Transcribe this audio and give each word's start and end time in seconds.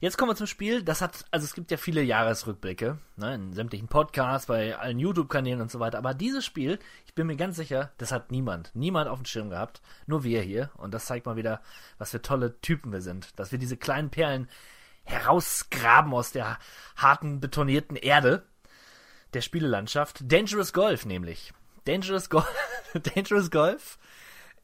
Jetzt 0.00 0.16
kommen 0.16 0.30
wir 0.30 0.36
zum 0.36 0.46
Spiel. 0.46 0.84
Das 0.84 1.00
hat, 1.00 1.24
also 1.32 1.44
es 1.44 1.54
gibt 1.54 1.72
ja 1.72 1.76
viele 1.76 2.02
Jahresrückblicke, 2.02 2.98
ne, 3.16 3.34
in 3.34 3.52
sämtlichen 3.52 3.88
Podcasts, 3.88 4.46
bei 4.46 4.76
allen 4.76 5.00
YouTube-Kanälen 5.00 5.60
und 5.60 5.72
so 5.72 5.80
weiter. 5.80 5.98
Aber 5.98 6.14
dieses 6.14 6.44
Spiel, 6.44 6.78
ich 7.06 7.14
bin 7.14 7.26
mir 7.26 7.34
ganz 7.34 7.56
sicher, 7.56 7.90
das 7.98 8.12
hat 8.12 8.30
niemand, 8.30 8.70
niemand 8.74 9.08
auf 9.08 9.18
dem 9.18 9.24
Schirm 9.24 9.50
gehabt. 9.50 9.82
Nur 10.06 10.22
wir 10.22 10.40
hier. 10.42 10.70
Und 10.76 10.94
das 10.94 11.06
zeigt 11.06 11.26
mal 11.26 11.34
wieder, 11.34 11.60
was 11.98 12.12
für 12.12 12.22
tolle 12.22 12.60
Typen 12.60 12.92
wir 12.92 13.00
sind. 13.00 13.36
Dass 13.40 13.50
wir 13.50 13.58
diese 13.58 13.76
kleinen 13.76 14.10
Perlen 14.10 14.48
herausgraben 15.02 16.14
aus 16.14 16.30
der 16.30 16.58
harten, 16.96 17.40
betonierten 17.40 17.96
Erde 17.96 18.44
der 19.34 19.40
Spielelandschaft. 19.40 20.20
Dangerous 20.30 20.72
Golf 20.72 21.06
nämlich. 21.06 21.52
Dangerous 21.86 22.30
Golf, 22.30 22.46
Dangerous 23.14 23.50
Golf, 23.50 23.98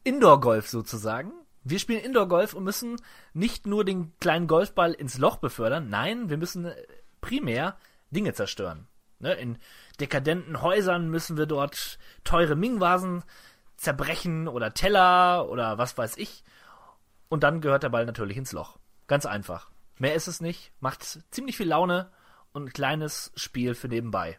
Indoor 0.04 0.40
Golf 0.40 0.68
sozusagen. 0.68 1.32
Wir 1.64 1.78
spielen 1.78 2.04
Indoor 2.04 2.28
Golf 2.28 2.54
und 2.54 2.64
müssen 2.64 3.00
nicht 3.32 3.66
nur 3.66 3.84
den 3.84 4.12
kleinen 4.20 4.46
Golfball 4.46 4.92
ins 4.92 5.18
Loch 5.18 5.38
befördern, 5.38 5.88
nein, 5.88 6.28
wir 6.28 6.36
müssen 6.36 6.66
äh, 6.66 6.74
primär 7.20 7.76
Dinge 8.10 8.34
zerstören. 8.34 8.86
Ne? 9.18 9.32
In 9.34 9.58
dekadenten 9.98 10.60
Häusern 10.60 11.08
müssen 11.08 11.38
wir 11.38 11.46
dort 11.46 11.98
teure 12.22 12.54
Ming-Vasen 12.54 13.24
zerbrechen 13.76 14.46
oder 14.46 14.74
Teller 14.74 15.48
oder 15.48 15.78
was 15.78 15.96
weiß 15.96 16.18
ich. 16.18 16.44
Und 17.28 17.42
dann 17.42 17.62
gehört 17.62 17.82
der 17.82 17.88
Ball 17.88 18.04
natürlich 18.04 18.36
ins 18.36 18.52
Loch. 18.52 18.78
Ganz 19.06 19.24
einfach. 19.26 19.70
Mehr 19.98 20.14
ist 20.14 20.28
es 20.28 20.40
nicht, 20.40 20.72
macht 20.80 21.02
ziemlich 21.30 21.56
viel 21.56 21.68
Laune 21.68 22.10
und 22.52 22.66
ein 22.66 22.72
kleines 22.72 23.32
Spiel 23.36 23.74
für 23.74 23.88
nebenbei. 23.88 24.38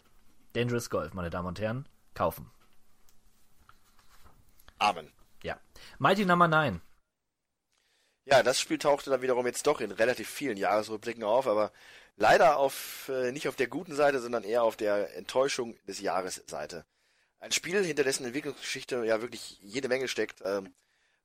Dangerous 0.54 0.90
Golf, 0.90 1.14
meine 1.14 1.30
Damen 1.30 1.48
und 1.48 1.60
Herren, 1.60 1.88
kaufen. 2.14 2.52
Amen. 4.78 5.12
Ja. 5.44 5.58
Mighty 5.98 6.26
Number 6.26 6.48
9. 6.48 6.82
Ja, 8.26 8.42
das 8.42 8.60
Spiel 8.60 8.80
tauchte 8.80 9.12
dann 9.12 9.22
wiederum 9.22 9.46
jetzt 9.46 9.68
doch 9.68 9.82
in 9.82 9.92
relativ 9.92 10.28
vielen 10.28 10.58
Jahresrückblicken 10.58 11.24
auf, 11.24 11.46
aber 11.46 11.72
leider 12.18 12.58
auf 12.58 13.10
äh, 13.10 13.32
nicht 13.32 13.48
auf 13.48 13.56
der 13.56 13.68
guten 13.68 13.96
Seite, 13.96 14.20
sondern 14.20 14.44
eher 14.44 14.64
auf 14.64 14.76
der 14.76 15.16
Enttäuschung 15.16 15.78
des 15.86 16.00
Jahres 16.00 16.44
Seite. 16.48 16.86
Ein 17.40 17.52
Spiel, 17.52 17.84
hinter 17.84 18.04
dessen 18.04 18.26
Entwicklungsgeschichte 18.26 19.06
ja 19.06 19.22
wirklich 19.22 19.60
jede 19.62 19.88
Menge 19.90 20.08
steckt. 20.08 20.42
Ähm, 20.44 20.74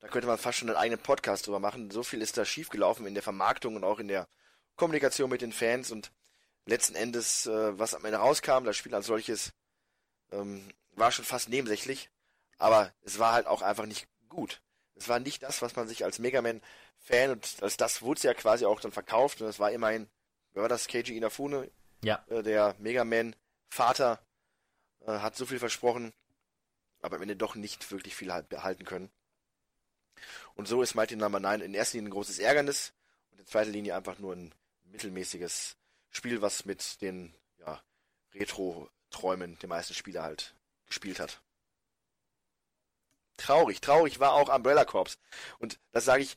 da 0.00 0.08
könnte 0.08 0.26
man 0.26 0.36
fast 0.36 0.58
schon 0.58 0.68
einen 0.68 0.76
eigenen 0.76 1.02
Podcast 1.02 1.46
drüber 1.46 1.58
machen. 1.58 1.90
So 1.90 2.02
viel 2.02 2.20
ist 2.20 2.36
da 2.36 2.44
schiefgelaufen 2.44 3.06
in 3.06 3.14
der 3.14 3.22
Vermarktung 3.22 3.76
und 3.76 3.84
auch 3.84 3.98
in 3.98 4.08
der 4.08 4.28
Kommunikation 4.76 5.30
mit 5.30 5.40
den 5.40 5.52
Fans 5.52 5.90
und 5.90 6.12
letzten 6.66 6.96
Endes, 6.96 7.46
äh, 7.46 7.78
was 7.78 7.94
am 7.94 8.04
Ende 8.04 8.18
rauskam, 8.18 8.64
das 8.64 8.76
Spiel 8.76 8.94
als 8.94 9.06
solches, 9.06 9.52
ähm, 10.32 10.68
war 10.92 11.12
schon 11.12 11.24
fast 11.24 11.48
nebensächlich, 11.48 12.10
aber 12.58 12.92
es 13.02 13.18
war 13.18 13.32
halt 13.32 13.46
auch 13.46 13.62
einfach 13.62 13.86
nicht 13.86 14.06
gut. 14.28 14.60
Es 14.94 15.08
war 15.08 15.18
nicht 15.18 15.42
das, 15.42 15.62
was 15.62 15.76
man 15.76 15.88
sich 15.88 16.04
als 16.04 16.18
Mega 16.18 16.42
Man-Fan 16.42 17.30
und 17.30 17.62
als 17.62 17.76
das 17.76 18.02
wurde 18.02 18.18
es 18.18 18.22
ja 18.24 18.34
quasi 18.34 18.66
auch 18.66 18.80
dann 18.80 18.92
verkauft 18.92 19.40
und 19.40 19.48
es 19.48 19.58
war 19.58 19.70
immerhin, 19.70 20.08
wer 20.52 20.62
war 20.62 20.68
das, 20.68 20.88
Keiji 20.88 21.16
Inafune? 21.16 21.70
Ja. 22.02 22.24
Äh, 22.28 22.42
der 22.42 22.74
Mega 22.78 23.04
Man-Vater 23.04 24.20
äh, 25.06 25.12
hat 25.12 25.36
so 25.36 25.46
viel 25.46 25.58
versprochen, 25.58 26.12
aber 27.02 27.16
am 27.16 27.22
Ende 27.22 27.36
doch 27.36 27.54
nicht 27.54 27.90
wirklich 27.90 28.14
viel 28.14 28.32
halt 28.32 28.48
behalten 28.48 28.84
können. 28.84 29.10
Und 30.54 30.68
so 30.68 30.82
ist 30.82 30.94
Mighty 30.94 31.16
Number 31.16 31.40
9 31.40 31.60
in 31.60 31.74
erster 31.74 31.96
Linie 31.96 32.10
ein 32.10 32.12
großes 32.12 32.38
Ärgernis 32.38 32.92
und 33.30 33.40
in 33.40 33.46
zweiter 33.46 33.70
Linie 33.70 33.96
einfach 33.96 34.18
nur 34.18 34.34
ein 34.34 34.54
mittelmäßiges 34.84 35.76
Spiel, 36.10 36.42
was 36.42 36.64
mit 36.64 37.00
den 37.00 37.34
ja, 37.58 37.80
Retro-Träumen 38.34 39.58
der 39.60 39.68
meisten 39.68 39.94
Spieler 39.94 40.22
halt 40.22 40.54
gespielt 40.86 41.20
hat. 41.20 41.40
Traurig, 43.40 43.80
traurig 43.80 44.20
war 44.20 44.34
auch 44.34 44.54
Umbrella 44.54 44.84
Corps. 44.84 45.16
Und 45.58 45.78
das 45.92 46.04
sage 46.04 46.22
ich 46.22 46.36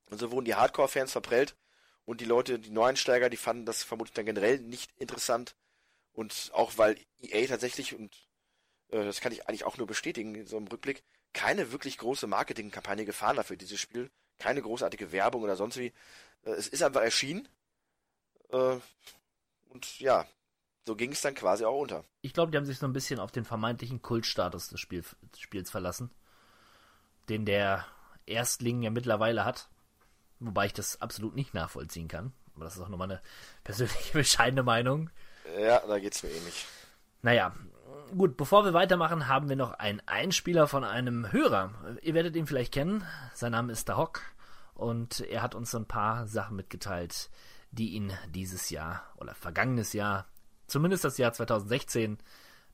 Und 0.06 0.18
so 0.18 0.30
wurden 0.30 0.44
die 0.44 0.54
Hardcore-Fans 0.54 1.12
verprellt 1.12 1.56
und 2.04 2.20
die 2.20 2.24
Leute, 2.24 2.58
die 2.58 2.70
Neueinsteiger, 2.70 3.30
die 3.30 3.36
fanden 3.36 3.66
das 3.66 3.82
vermutlich 3.82 4.14
dann 4.14 4.26
generell 4.26 4.58
nicht 4.58 4.90
interessant. 4.98 5.54
Und 6.12 6.50
auch 6.54 6.76
weil 6.76 6.96
EA 7.20 7.46
tatsächlich, 7.46 7.94
und 7.94 8.14
äh, 8.90 9.04
das 9.04 9.20
kann 9.20 9.32
ich 9.32 9.48
eigentlich 9.48 9.64
auch 9.64 9.76
nur 9.76 9.86
bestätigen 9.86 10.34
in 10.34 10.46
so 10.46 10.56
einem 10.56 10.68
Rückblick, 10.68 11.02
keine 11.32 11.72
wirklich 11.72 11.98
große 11.98 12.26
Marketingkampagne 12.26 13.04
gefahren 13.04 13.38
hat 13.38 13.46
für 13.46 13.56
dieses 13.56 13.80
Spiel. 13.80 14.10
Keine 14.38 14.62
großartige 14.62 15.12
Werbung 15.12 15.42
oder 15.42 15.56
sonst 15.56 15.76
wie. 15.76 15.92
Äh, 16.44 16.50
es 16.50 16.68
ist 16.68 16.82
einfach 16.82 17.02
erschienen. 17.02 17.48
Äh, 18.50 18.76
und 19.68 20.00
ja, 20.00 20.26
so 20.86 20.96
ging 20.96 21.12
es 21.12 21.20
dann 21.20 21.34
quasi 21.34 21.64
auch 21.64 21.78
unter. 21.78 22.04
Ich 22.22 22.32
glaube, 22.32 22.50
die 22.50 22.58
haben 22.58 22.66
sich 22.66 22.78
so 22.78 22.86
ein 22.86 22.92
bisschen 22.92 23.20
auf 23.20 23.30
den 23.30 23.44
vermeintlichen 23.44 24.02
Kultstatus 24.02 24.68
des, 24.68 24.80
Spiel, 24.80 25.04
des 25.32 25.40
Spiels 25.40 25.70
verlassen, 25.70 26.10
den 27.28 27.46
der 27.46 27.86
Erstling 28.26 28.82
ja 28.82 28.90
mittlerweile 28.90 29.44
hat. 29.44 29.68
Wobei 30.40 30.66
ich 30.66 30.72
das 30.72 31.00
absolut 31.00 31.34
nicht 31.34 31.52
nachvollziehen 31.52 32.08
kann. 32.08 32.32
Aber 32.54 32.64
das 32.64 32.76
ist 32.76 32.82
auch 32.82 32.88
nur 32.88 32.98
meine 32.98 33.20
persönliche 33.62 34.12
bescheidene 34.18 34.62
Meinung. 34.62 35.10
Ja, 35.58 35.80
da 35.86 35.98
geht's 35.98 36.22
mir 36.22 36.30
ähnlich. 36.30 36.66
Naja, 37.22 37.54
gut, 38.16 38.36
bevor 38.36 38.64
wir 38.64 38.72
weitermachen, 38.72 39.28
haben 39.28 39.48
wir 39.48 39.56
noch 39.56 39.72
einen 39.72 40.02
Einspieler 40.06 40.66
von 40.66 40.84
einem 40.84 41.32
Hörer. 41.32 41.72
Ihr 42.02 42.14
werdet 42.14 42.36
ihn 42.36 42.46
vielleicht 42.46 42.72
kennen. 42.72 43.04
Sein 43.34 43.52
Name 43.52 43.72
ist 43.72 43.88
Dahok 43.88 44.22
und 44.74 45.20
er 45.20 45.42
hat 45.42 45.54
uns 45.54 45.70
so 45.70 45.78
ein 45.78 45.86
paar 45.86 46.26
Sachen 46.26 46.56
mitgeteilt, 46.56 47.30
die 47.70 47.90
ihn 47.90 48.12
dieses 48.28 48.70
Jahr 48.70 49.02
oder 49.16 49.34
vergangenes 49.34 49.92
Jahr 49.92 50.26
zumindest 50.70 51.04
das 51.04 51.18
Jahr 51.18 51.32
2016, 51.32 52.18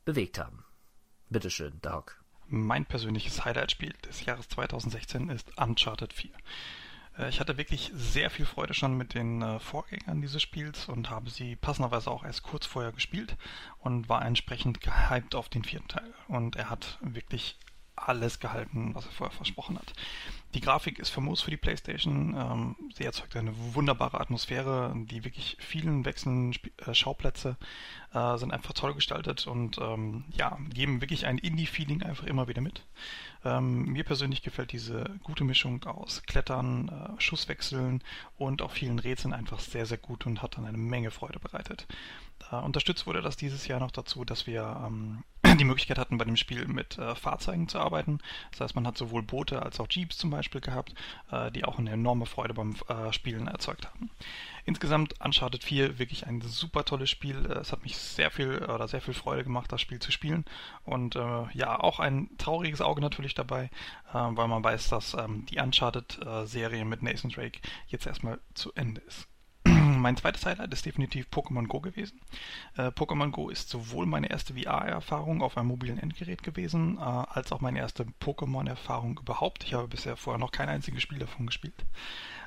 bewegt 0.05 0.39
haben. 0.39 0.65
Bitteschön, 1.31 1.81
Dahok. 1.83 2.23
Mein 2.47 2.87
persönliches 2.87 3.45
Highlight-Spiel 3.45 3.93
des 4.07 4.25
Jahres 4.25 4.49
2016 4.49 5.31
ist 5.31 5.59
Uncharted 5.59 6.13
4. 6.13 6.31
Äh, 7.19 7.29
ich 7.29 7.41
hatte 7.41 7.57
wirklich 7.57 7.91
sehr 7.95 8.31
viel 8.31 8.47
Freude 8.47 8.75
schon 8.75 8.97
mit 8.97 9.15
den 9.15 9.43
äh, 9.43 9.59
Vorgängern 9.59 10.21
dieses 10.21 10.43
Spiels 10.43 10.89
und 10.89 11.11
habe 11.11 11.31
sie 11.31 11.57
passenderweise 11.57 12.11
auch 12.11 12.25
erst 12.25 12.43
kurz 12.43 12.67
vorher 12.67 12.93
gespielt 12.93 13.37
und 13.81 14.09
war 14.09 14.25
entsprechend 14.25 14.81
gehypt 14.81 15.35
auf 15.35 15.49
den 15.49 15.65
vierten 15.65 15.89
Teil. 15.89 16.15
Und 16.29 16.57
er 16.57 16.71
hat 16.71 16.99
wirklich 17.01 17.59
alles 17.97 18.39
gehalten, 18.39 18.95
was 18.95 19.07
er 19.07 19.13
vorher 19.13 19.37
versprochen 19.37 19.79
hat. 19.79 19.93
Die 20.55 20.61
Grafik 20.61 20.99
ist 20.99 21.11
famos 21.11 21.43
für 21.43 21.51
die 21.51 21.57
PlayStation. 21.57 22.35
Ähm, 22.35 22.77
sie 22.95 23.05
erzeugt 23.05 23.37
eine 23.37 23.53
wunderbare 23.75 24.21
Atmosphäre. 24.21 24.95
Die 24.95 25.25
wirklich 25.25 25.57
vielen 25.61 26.05
wechselnden 26.05 26.53
Sp 26.57 26.73
äh, 26.79 26.95
Schauplätze 26.95 27.57
äh, 28.15 28.39
sind 28.39 28.53
einfach 28.53 28.73
toll 28.73 28.95
gestaltet 28.95 29.47
und 29.47 29.79
ähm, 29.79 30.25
ja, 30.33 30.57
geben 30.73 31.01
wirklich 31.01 31.27
ein 31.27 31.39
Indie-Feeling 31.39 32.03
einfach 32.03 32.27
immer 32.27 32.49
wieder 32.49 32.63
mit. 32.63 32.85
Ähm, 33.45 33.85
mir 33.85 34.05
persönlich 34.05 34.43
gefällt 34.43 34.73
diese 34.73 35.05
gute 35.23 35.45
Mischung 35.45 35.85
aus 35.85 36.23
Klettern, 36.23 36.89
äh, 36.89 37.21
Schusswechseln 37.21 38.03
und 38.39 38.63
auch 38.63 38.71
vielen 38.71 38.99
Rätseln 38.99 39.35
einfach 39.35 39.61
sehr, 39.61 39.85
sehr 39.85 39.99
gut 39.99 40.27
und 40.27 40.43
hat 40.43 40.57
dann 40.57 40.65
eine 40.65 40.79
Menge 40.79 41.11
Freude 41.11 41.39
bereitet. 41.39 41.87
Äh, 42.51 42.57
unterstützt 42.57 43.07
wurde 43.07 43.23
das 43.23 43.37
dieses 43.37 43.67
Jahr 43.67 43.81
noch 43.81 43.91
dazu, 43.91 44.25
dass 44.25 44.47
wir 44.47 44.83
ähm, 44.87 45.23
die 45.55 45.65
Möglichkeit 45.65 45.99
hatten, 45.99 46.19
bei 46.19 46.25
dem 46.25 46.37
Spiel 46.37 46.67
mit 46.67 46.99
äh, 46.99 47.15
Fahrzeugen 47.15 47.69
zu 47.69 47.79
arbeiten. 47.79 48.19
Das 48.51 48.61
heißt, 48.61 48.75
man 48.75 48.87
hat 48.87 48.99
sowohl 48.99 49.23
Boote 49.23 49.63
als 49.63 49.79
auch 49.81 49.87
Jeeps 49.89 50.19
zum 50.19 50.31
Beispiel 50.31 50.61
gehabt, 50.61 50.95
äh, 51.31 51.51
die 51.53 51.65
auch 51.65 51.79
eine 51.79 51.91
enorme 51.91 52.27
Freude 52.27 52.55
beim 52.55 52.75
äh, 52.89 53.13
Spielen 53.13 53.47
erzeugt 53.47 53.87
haben. 53.87 54.11
Insgesamt 54.65 55.15
Uncharted 55.25 55.63
4 55.63 55.99
wirklich 56.01 56.27
ein 56.27 56.41
super 56.41 56.85
tolles 56.85 57.09
Spiel. 57.09 57.47
Äh, 57.47 57.59
es 57.61 57.73
hat 57.73 57.85
mich 57.85 57.97
sehr 57.97 58.31
viel 58.31 58.65
oder 58.65 58.89
sehr 58.89 59.01
viel 59.01 59.15
Freude 59.15 59.45
gemacht, 59.45 59.71
das 59.71 59.81
Spiel 59.81 60.01
zu 60.01 60.11
spielen. 60.11 60.45
Und 60.85 61.17
äh, 61.17 61.45
ja, 61.53 61.79
auch 61.79 62.01
ein 62.01 62.31
trauriges 62.39 62.81
Auge 62.81 63.01
natürlich 63.01 63.35
dabei, 63.35 63.71
äh, 64.13 64.15
weil 64.15 64.49
man 64.49 64.65
weiß, 64.65 64.89
dass 64.89 65.15
ähm, 65.15 65.47
die 65.47 65.61
Uncharted-Serie 65.61 66.85
mit 66.85 67.03
Nathan 67.03 67.31
Drake 67.31 67.61
jetzt 67.87 68.07
erstmal 68.07 68.41
zu 68.55 68.73
Ende 68.75 69.01
ist 69.03 69.29
mein 70.07 70.17
zweites 70.17 70.47
Highlight 70.47 70.73
ist 70.73 70.87
definitiv 70.87 71.27
Pokémon 71.33 71.67
Go 71.67 71.81
gewesen. 71.81 72.21
Äh, 72.77 72.93
Pokémon 72.93 73.33
Go 73.33 73.49
ist 73.49 73.69
sowohl 73.69 74.07
meine 74.07 74.31
erste 74.31 74.55
VR-Erfahrung 74.55 75.43
auf 75.43 75.59
einem 75.59 75.67
mobilen 75.67 75.99
Endgerät 75.99 76.45
gewesen, 76.45 76.97
äh, 76.99 77.01
als 77.01 77.51
auch 77.51 77.61
meine 77.61 77.81
erste 77.81 78.07
Pokémon-Erfahrung 78.21 79.19
überhaupt. 79.21 79.65
Ich 79.65 79.75
habe 79.75 79.89
bisher 79.89 80.17
vorher 80.17 80.39
noch 80.39 80.53
kein 80.53 80.69
einziges 80.69 81.03
Spiel 81.03 81.19
davon 81.19 81.47
gespielt. 81.47 81.85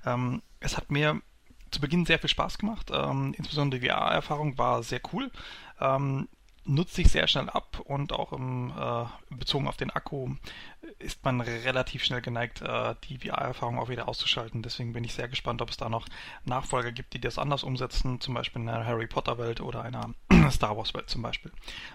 Ähm, 0.06 0.42
es 0.62 0.78
hat 0.78 0.90
mir 0.90 1.22
zu 1.70 1.82
Beginn 1.82 2.06
sehr 2.06 2.18
viel 2.18 2.30
Spaß 2.30 2.60
gemacht. 2.60 2.92
Ähm, 2.94 3.36
insbesondere 3.38 3.82
die 3.82 3.90
VR-Erfahrung 3.90 4.58
war 4.58 4.82
sehr 4.82 5.02
cool. 5.12 5.30
Ähm, 5.82 6.30
nutzt 6.64 6.96
sich 6.96 7.12
sehr 7.12 7.28
schnell 7.28 7.50
ab 7.50 7.82
und 7.84 8.14
auch 8.14 8.32
im, 8.32 8.72
äh, 8.72 9.36
bezogen 9.36 9.68
auf 9.68 9.76
den 9.76 9.90
Akku 9.90 10.36
ist 11.00 11.24
man 11.24 11.42
relativ 11.42 12.04
schnell 12.04 12.22
geneigt, 12.22 12.62
äh, 12.62 12.96
die 13.06 13.18
VR-Erfahrung 13.18 13.80
auch 13.80 13.90
wieder 13.90 14.08
auszuschalten. 14.08 14.62
Deswegen 14.62 14.94
bin 14.94 15.04
ich 15.04 15.14
sehr 15.14 15.28
gespannt, 15.28 15.62
ob 15.62 15.70
es 15.70 15.78
da 15.78 15.90
noch 15.90 16.08
Nachfolger 16.46 16.92
gibt, 16.92 17.14
die 17.14 17.22
das 17.22 17.38
anders 17.38 17.64
umsetzen, 17.64 18.20
zum 18.22 18.34
Beispiel 18.34 18.62
in 18.62 18.70
einer 18.70 18.86
Harry 18.86 19.08
Potter-Welt 19.08 19.62
oder 19.62 19.82
einer 19.82 20.14
Star 20.52 20.78
Wars-Welt 20.78 21.10
zum 21.10 21.22
Beispiel. 21.22 21.52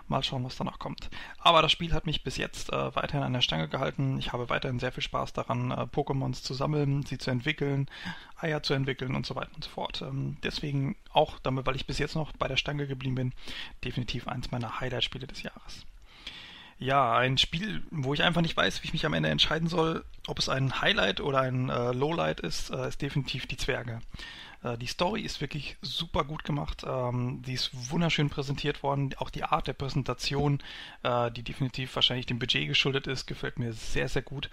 Mal 0.09 0.23
schauen, 0.23 0.45
was 0.45 0.57
da 0.57 0.65
noch 0.65 0.79
kommt. 0.79 1.11
Aber 1.39 1.63
das 1.63 1.73
Spiel 1.73 1.93
hat 1.93 2.07
mich 2.07 2.23
bis 2.23 2.37
jetzt 2.37 2.73
äh, 2.73 2.97
weiterhin 2.97 3.23
an 3.23 3.33
der 3.33 3.41
Stange 3.41 3.69
gehalten. 3.69 4.19
Ich 4.19 4.33
habe 4.33 4.49
weiterhin 4.49 4.79
sehr 4.79 4.93
viel 4.93 5.03
Spaß 5.03 5.33
daran, 5.33 5.71
äh, 5.71 5.83
Pokémons 5.83 6.43
zu 6.43 6.55
sammeln, 6.55 7.05
sie 7.05 7.19
zu 7.19 7.31
entwickeln, 7.31 7.89
Eier 8.39 8.63
zu 8.63 8.75
entwickeln 8.75 9.15
und 9.15 9.27
so 9.27 9.35
weiter 9.35 9.51
und 9.55 9.65
so 9.65 9.71
fort. 9.71 10.03
Ähm, 10.03 10.37
deswegen 10.43 10.97
auch, 11.11 11.39
damit, 11.39 11.67
weil 11.67 11.77
ich 11.77 11.87
bis 11.87 11.99
jetzt 11.99 12.15
noch 12.15 12.33
bei 12.33 12.49
der 12.49 12.57
Stange 12.57 12.87
geblieben 12.87 13.15
bin, 13.15 13.33
definitiv 13.85 14.29
eins 14.29 14.51
meiner 14.51 14.81
Highlight-Spiele 14.81 15.27
des 15.27 15.43
Jahres. 15.43 15.87
Ja, 16.85 17.17
ein 17.17 17.39
Spiel, 17.39 17.83
wo 17.91 18.13
ich 18.13 18.23
einfach 18.23 18.43
nicht 18.43 18.59
weiß, 18.59 18.83
wie 18.83 18.89
ich 18.89 18.93
mich 18.93 19.07
am 19.07 19.15
Ende 19.15 19.31
entscheiden 19.31 19.69
soll, 19.69 20.05
ob 20.27 20.39
es 20.39 20.51
ein 20.51 20.83
Highlight 20.83 21.23
oder 21.23 21.41
ein 21.41 21.71
äh, 21.71 21.93
Lowlight 21.93 22.41
ist, 22.41 22.69
äh, 22.69 22.89
ist 22.89 23.01
definitiv 23.01 23.47
die 23.47 23.57
Zwerge. 23.57 24.01
Äh, 24.63 24.77
die 24.77 24.87
Story 24.87 25.23
ist 25.23 25.41
wirklich 25.41 25.79
super 25.81 26.25
gut 26.25 26.45
gemacht. 26.45 26.85
Ähm, 26.87 27.41
die 27.41 27.55
ist 27.55 27.71
wunderschön 27.91 28.29
präsentiert 28.29 28.83
worden. 28.83 29.15
Auch 29.17 29.31
die 29.31 29.45
Art 29.45 29.67
der 29.67 29.73
Präsentation, 29.73 30.63
äh, 31.05 31.31
die 31.31 31.43
definitiv 31.43 31.95
wahrscheinlich 31.95 32.27
dem 32.27 32.39
Budget 32.39 32.69
geschuldet 32.69 33.07
ist, 33.07 33.25
gefällt 33.25 33.59
mir 33.59 33.73
sehr, 33.73 34.11
sehr 34.11 34.21
gut. 34.21 34.51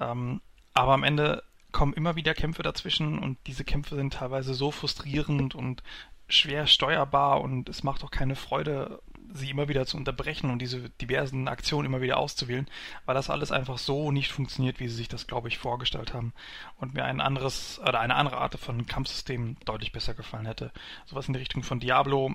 Ähm, 0.00 0.40
aber 0.72 0.94
am 0.94 1.04
Ende 1.04 1.42
kommen 1.70 1.92
immer 1.92 2.16
wieder 2.16 2.32
Kämpfe 2.32 2.62
dazwischen 2.62 3.18
und 3.18 3.36
diese 3.46 3.64
Kämpfe 3.64 3.96
sind 3.96 4.14
teilweise 4.14 4.54
so 4.54 4.70
frustrierend 4.70 5.54
und 5.54 5.82
schwer 6.28 6.66
steuerbar 6.66 7.42
und 7.42 7.68
es 7.68 7.82
macht 7.82 8.02
auch 8.04 8.10
keine 8.10 8.36
Freude, 8.36 9.02
sie 9.32 9.50
immer 9.50 9.68
wieder 9.68 9.86
zu 9.86 9.96
unterbrechen 9.96 10.50
und 10.50 10.60
diese 10.60 10.90
diversen 10.90 11.48
Aktionen 11.48 11.86
immer 11.86 12.00
wieder 12.00 12.18
auszuwählen, 12.18 12.68
weil 13.06 13.14
das 13.14 13.30
alles 13.30 13.50
einfach 13.50 13.78
so 13.78 14.12
nicht 14.12 14.32
funktioniert, 14.32 14.80
wie 14.80 14.88
sie 14.88 14.96
sich 14.96 15.08
das, 15.08 15.26
glaube 15.26 15.48
ich, 15.48 15.58
vorgestellt 15.58 16.12
haben 16.12 16.32
und 16.78 16.94
mir 16.94 17.04
ein 17.04 17.20
anderes 17.20 17.80
oder 17.80 18.00
eine 18.00 18.14
andere 18.14 18.38
Art 18.38 18.58
von 18.58 18.86
Kampfsystem 18.86 19.56
deutlich 19.64 19.92
besser 19.92 20.14
gefallen 20.14 20.46
hätte. 20.46 20.70
Sowas 21.06 21.26
in 21.26 21.32
die 21.32 21.40
Richtung 21.40 21.62
von 21.62 21.80
Diablo, 21.80 22.34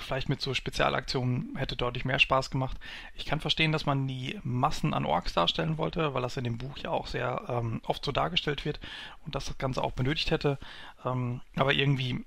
vielleicht 0.00 0.28
mit 0.28 0.40
so 0.40 0.54
Spezialaktionen 0.54 1.56
hätte 1.56 1.76
deutlich 1.76 2.04
mehr 2.04 2.18
Spaß 2.18 2.50
gemacht. 2.50 2.78
Ich 3.14 3.24
kann 3.24 3.40
verstehen, 3.40 3.72
dass 3.72 3.86
man 3.86 4.06
die 4.06 4.38
Massen 4.42 4.94
an 4.94 5.06
Orks 5.06 5.32
darstellen 5.32 5.78
wollte, 5.78 6.14
weil 6.14 6.22
das 6.22 6.36
in 6.36 6.44
dem 6.44 6.58
Buch 6.58 6.78
ja 6.78 6.90
auch 6.90 7.06
sehr 7.06 7.42
ähm, 7.48 7.80
oft 7.86 8.04
so 8.04 8.12
dargestellt 8.12 8.64
wird 8.64 8.80
und 9.24 9.34
das 9.34 9.46
das 9.46 9.58
Ganze 9.58 9.82
auch 9.82 9.92
benötigt 9.92 10.30
hätte. 10.30 10.58
Ähm, 11.04 11.40
aber 11.56 11.72
irgendwie 11.72 12.24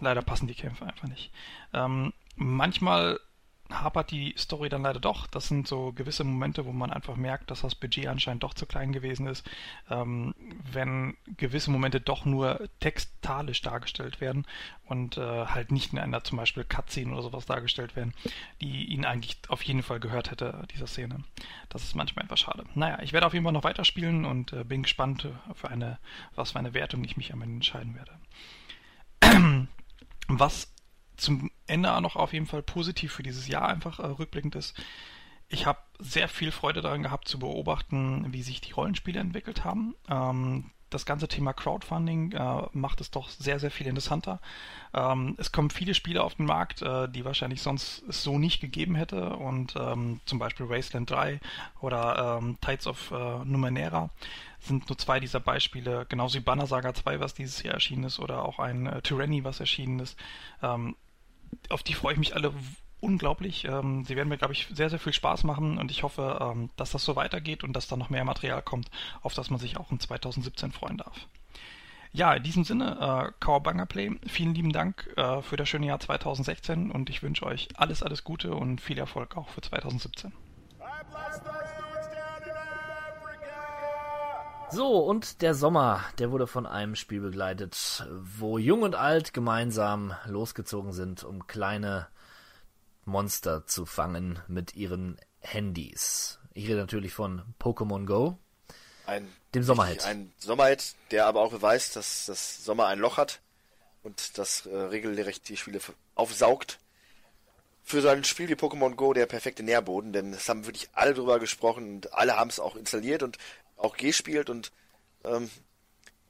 leider 0.00 0.22
passen 0.22 0.46
die 0.46 0.54
Kämpfe 0.54 0.86
einfach 0.86 1.08
nicht. 1.08 1.30
Ähm, 1.72 2.12
manchmal 2.36 3.20
hapert 3.80 4.10
die 4.10 4.34
Story 4.36 4.68
dann 4.68 4.82
leider 4.82 5.00
doch. 5.00 5.26
Das 5.26 5.48
sind 5.48 5.66
so 5.66 5.92
gewisse 5.92 6.24
Momente, 6.24 6.66
wo 6.66 6.72
man 6.72 6.92
einfach 6.92 7.16
merkt, 7.16 7.50
dass 7.50 7.62
das 7.62 7.74
Budget 7.74 8.06
anscheinend 8.06 8.42
doch 8.42 8.54
zu 8.54 8.66
klein 8.66 8.92
gewesen 8.92 9.26
ist. 9.26 9.48
Ähm, 9.90 10.34
wenn 10.70 11.16
gewisse 11.36 11.70
Momente 11.70 12.00
doch 12.00 12.24
nur 12.24 12.68
textalisch 12.80 13.62
dargestellt 13.62 14.20
werden 14.20 14.46
und 14.84 15.16
äh, 15.16 15.46
halt 15.46 15.72
nicht 15.72 15.92
in 15.92 15.98
einer 15.98 16.24
zum 16.24 16.38
Beispiel 16.38 16.64
Cutscene 16.64 17.12
oder 17.12 17.22
sowas 17.22 17.46
dargestellt 17.46 17.96
werden, 17.96 18.14
die 18.60 18.84
ihn 18.86 19.04
eigentlich 19.04 19.38
auf 19.48 19.62
jeden 19.62 19.82
Fall 19.82 20.00
gehört 20.00 20.30
hätte, 20.30 20.66
dieser 20.74 20.86
Szene. 20.86 21.24
Das 21.68 21.82
ist 21.82 21.94
manchmal 21.94 22.24
etwas 22.24 22.40
schade. 22.40 22.64
Naja, 22.74 22.98
ich 23.02 23.12
werde 23.12 23.26
auf 23.26 23.32
jeden 23.32 23.44
Fall 23.44 23.52
noch 23.52 23.64
weiterspielen 23.64 24.24
und 24.24 24.52
äh, 24.52 24.64
bin 24.64 24.82
gespannt, 24.82 25.28
für 25.54 25.68
eine, 25.68 25.98
was 26.34 26.52
für 26.52 26.58
eine 26.58 26.74
Wertung 26.74 27.04
ich 27.04 27.16
mich 27.16 27.32
am 27.32 27.42
Ende 27.42 27.54
entscheiden 27.56 27.94
werde. 27.94 28.12
Was 30.28 30.72
zum 31.16 31.50
Ende 31.72 32.00
noch 32.00 32.16
auf 32.16 32.32
jeden 32.32 32.46
Fall 32.46 32.62
positiv 32.62 33.12
für 33.12 33.22
dieses 33.22 33.48
Jahr 33.48 33.68
einfach 33.68 33.98
äh, 33.98 34.06
rückblickend 34.06 34.54
ist. 34.54 34.80
Ich 35.48 35.66
habe 35.66 35.80
sehr 35.98 36.28
viel 36.28 36.50
Freude 36.50 36.80
daran 36.80 37.02
gehabt 37.02 37.28
zu 37.28 37.38
beobachten, 37.38 38.26
wie 38.32 38.42
sich 38.42 38.60
die 38.60 38.72
Rollenspiele 38.72 39.20
entwickelt 39.20 39.64
haben. 39.64 39.94
Ähm, 40.08 40.70
das 40.92 41.06
ganze 41.06 41.28
Thema 41.28 41.52
Crowdfunding 41.52 42.32
äh, 42.32 42.62
macht 42.72 43.00
es 43.00 43.10
doch 43.10 43.28
sehr, 43.28 43.58
sehr 43.58 43.70
viel 43.70 43.86
interessanter. 43.86 44.40
Ähm, 44.94 45.34
es 45.38 45.52
kommen 45.52 45.70
viele 45.70 45.94
Spiele 45.94 46.22
auf 46.22 46.34
den 46.34 46.46
Markt, 46.46 46.82
äh, 46.82 47.08
die 47.08 47.24
wahrscheinlich 47.24 47.62
sonst 47.62 48.02
es 48.08 48.22
so 48.22 48.38
nicht 48.38 48.60
gegeben 48.60 48.94
hätte. 48.94 49.36
Und 49.36 49.74
ähm, 49.76 50.20
zum 50.26 50.38
Beispiel 50.38 50.68
Wasteland 50.68 51.10
3 51.10 51.40
oder 51.80 52.38
ähm, 52.40 52.58
Tides 52.60 52.86
of 52.86 53.10
äh, 53.10 53.44
Numenera 53.44 54.10
sind 54.60 54.88
nur 54.88 54.98
zwei 54.98 55.18
dieser 55.18 55.40
Beispiele. 55.40 56.06
Genauso 56.08 56.38
wie 56.38 56.42
Banner 56.42 56.66
Saga 56.66 56.94
2, 56.94 57.20
was 57.20 57.34
dieses 57.34 57.62
Jahr 57.62 57.74
erschienen 57.74 58.04
ist, 58.04 58.18
oder 58.18 58.44
auch 58.44 58.58
ein 58.58 58.86
äh, 58.86 59.02
Tyranny, 59.02 59.44
was 59.44 59.60
erschienen 59.60 59.98
ist. 59.98 60.18
Ähm, 60.62 60.94
auf 61.68 61.82
die 61.82 61.94
freue 61.94 62.14
ich 62.14 62.18
mich 62.18 62.34
alle 62.34 62.52
unglaublich. 63.00 63.64
Ähm, 63.64 64.04
sie 64.04 64.16
werden 64.16 64.28
mir, 64.28 64.38
glaube 64.38 64.54
ich, 64.54 64.68
sehr, 64.72 64.88
sehr 64.88 64.98
viel 64.98 65.12
Spaß 65.12 65.44
machen 65.44 65.78
und 65.78 65.90
ich 65.90 66.02
hoffe, 66.02 66.38
ähm, 66.40 66.70
dass 66.76 66.92
das 66.92 67.04
so 67.04 67.16
weitergeht 67.16 67.64
und 67.64 67.74
dass 67.74 67.88
da 67.88 67.96
noch 67.96 68.10
mehr 68.10 68.24
Material 68.24 68.62
kommt, 68.62 68.90
auf 69.22 69.34
das 69.34 69.50
man 69.50 69.58
sich 69.58 69.76
auch 69.76 69.90
in 69.90 70.00
2017 70.00 70.72
freuen 70.72 70.98
darf. 70.98 71.26
Ja, 72.12 72.34
in 72.34 72.42
diesem 72.42 72.64
Sinne, 72.64 72.98
äh, 73.00 73.32
Kawabanga 73.40 73.86
Play, 73.86 74.10
vielen 74.26 74.54
lieben 74.54 74.72
Dank 74.72 75.08
äh, 75.16 75.42
für 75.42 75.56
das 75.56 75.68
schöne 75.68 75.86
Jahr 75.86 75.98
2016 75.98 76.90
und 76.90 77.10
ich 77.10 77.22
wünsche 77.22 77.46
euch 77.46 77.68
alles, 77.74 78.02
alles 78.02 78.22
Gute 78.22 78.54
und 78.54 78.80
viel 78.80 78.98
Erfolg 78.98 79.36
auch 79.36 79.48
für 79.48 79.62
2017. 79.62 80.32
So, 84.72 85.00
und 85.00 85.42
der 85.42 85.54
Sommer, 85.54 86.02
der 86.18 86.30
wurde 86.30 86.46
von 86.46 86.66
einem 86.66 86.96
Spiel 86.96 87.20
begleitet, 87.20 88.06
wo 88.08 88.56
Jung 88.56 88.82
und 88.82 88.94
Alt 88.94 89.34
gemeinsam 89.34 90.14
losgezogen 90.24 90.92
sind, 90.92 91.24
um 91.24 91.46
kleine 91.46 92.08
Monster 93.04 93.66
zu 93.66 93.84
fangen 93.84 94.38
mit 94.48 94.74
ihren 94.74 95.18
Handys. 95.40 96.38
Ich 96.54 96.66
rede 96.68 96.78
natürlich 96.78 97.12
von 97.12 97.42
Pokémon 97.60 98.06
Go, 98.06 98.38
ein, 99.06 99.30
dem 99.54 99.62
Sommerhit. 99.62 100.06
Ein 100.06 100.32
Sommerhit, 100.38 100.94
der 101.10 101.26
aber 101.26 101.42
auch 101.42 101.50
beweist, 101.50 101.96
dass 101.96 102.24
das 102.24 102.64
Sommer 102.64 102.86
ein 102.86 102.98
Loch 102.98 103.18
hat 103.18 103.40
und 104.02 104.38
das 104.38 104.64
äh, 104.64 104.74
regelrecht 104.74 105.50
die 105.50 105.58
Spiele 105.58 105.80
aufsaugt. 106.14 106.78
Für 107.84 108.00
so 108.00 108.08
ein 108.08 108.24
Spiel 108.24 108.48
wie 108.48 108.54
Pokémon 108.54 108.94
Go 108.94 109.12
der 109.12 109.26
perfekte 109.26 109.62
Nährboden, 109.62 110.14
denn 110.14 110.32
es 110.32 110.48
haben 110.48 110.64
wirklich 110.64 110.88
alle 110.92 111.12
drüber 111.12 111.40
gesprochen 111.40 111.96
und 111.96 112.14
alle 112.14 112.36
haben 112.36 112.48
es 112.48 112.60
auch 112.60 112.76
installiert 112.76 113.22
und 113.22 113.38
auch 113.82 113.96
gespielt 113.96 114.50
und 114.50 114.72
ähm, 115.24 115.50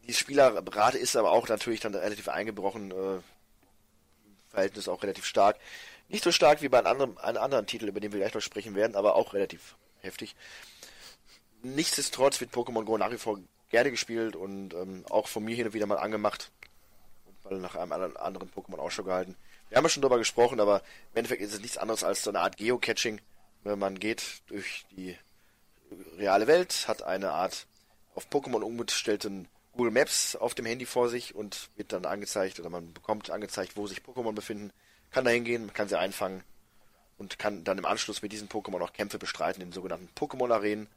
die 0.07 0.15
Spielerrate 0.15 0.99
ist 0.99 1.17
aber 1.17 1.31
auch 1.31 1.49
natürlich 1.49 1.81
dann 1.81 1.95
relativ 1.95 2.29
eingebrochen, 2.29 2.91
äh, 2.91 3.21
Verhältnis 4.51 4.89
auch 4.89 5.03
relativ 5.03 5.25
stark. 5.25 5.59
Nicht 6.09 6.25
so 6.25 6.33
stark 6.33 6.61
wie 6.63 6.69
bei 6.69 6.79
einem 6.79 6.89
anderen, 6.89 7.19
einem 7.19 7.43
anderen 7.43 7.67
Titel, 7.67 7.89
über 7.89 8.01
den 8.01 8.13
wir 8.13 8.21
gleich 8.21 8.35
noch 8.35 8.41
sprechen 8.41 8.75
werden, 8.75 8.97
aber 8.97 9.15
auch 9.15 9.35
relativ 9.35 9.77
heftig. 10.01 10.35
Nichtsdestotrotz 11.63 12.41
wird 12.41 12.53
Pokémon 12.53 12.85
Go 12.85 12.99
nach 12.99 13.13
wie 13.13 13.19
vor 13.19 13.39
gerne 13.71 13.91
gespielt 13.91 14.37
und 14.37 14.75
ähm, 14.75 15.05
auch 15.09 15.29
von 15.29 15.45
mir 15.45 15.55
hin 15.55 15.67
und 15.67 15.75
wieder 15.75 15.87
mal 15.87 15.99
angemacht 15.99 16.51
und 17.25 17.45
mal 17.45 17.61
nach 17.61 17.77
einem 17.77 18.17
anderen 18.17 18.51
Pokémon 18.51 18.79
Ausschau 18.79 19.05
gehalten. 19.05 19.37
Wir 19.69 19.79
haben 19.79 19.85
ja 19.85 19.89
schon 19.89 20.03
darüber 20.03 20.19
gesprochen, 20.19 20.61
aber 20.61 20.83
im 21.13 21.19
Endeffekt 21.19 21.41
ist 21.41 21.55
es 21.55 21.61
nichts 21.61 21.79
anderes 21.79 22.05
als 22.05 22.25
so 22.25 22.31
eine 22.31 22.41
Art 22.41 22.57
Geocaching. 22.57 23.21
Man 23.65 23.99
geht 23.99 24.43
durch 24.49 24.85
die 24.91 25.17
reale 26.19 26.47
Welt, 26.47 26.87
hat 26.89 27.03
eine 27.03 27.33
Art 27.33 27.67
auf 28.15 28.29
Pokémon 28.29 28.63
umgestellten 28.63 29.49
Google 29.73 29.93
Maps 29.93 30.37
auf 30.37 30.55
dem 30.55 30.67
Handy 30.67 30.85
vor 30.85 31.09
sich 31.09 31.35
und 31.35 31.71
wird 31.77 31.93
dann 31.93 32.05
angezeigt 32.05 32.61
oder 32.61 32.69
man 32.69 32.93
bekommt 32.93 33.31
angezeigt, 33.31 33.77
wo 33.77 33.87
sich 33.87 34.01
Pokémon 34.01 34.35
befinden, 34.35 34.71
kann 35.11 35.25
da 35.25 35.31
hingehen, 35.31 35.73
kann 35.73 35.89
sie 35.89 35.99
einfangen 35.99 36.43
und 37.17 37.39
kann 37.39 37.65
dann 37.65 37.79
im 37.79 37.87
Anschluss 37.87 38.21
mit 38.21 38.33
diesen 38.33 38.49
Pokémon 38.49 38.83
auch 38.83 38.93
Kämpfe 38.93 39.19
bestreiten 39.19 39.63
in 39.63 39.73
sogenannten 39.73 40.11
Pokémon-Arenen, 40.15 40.89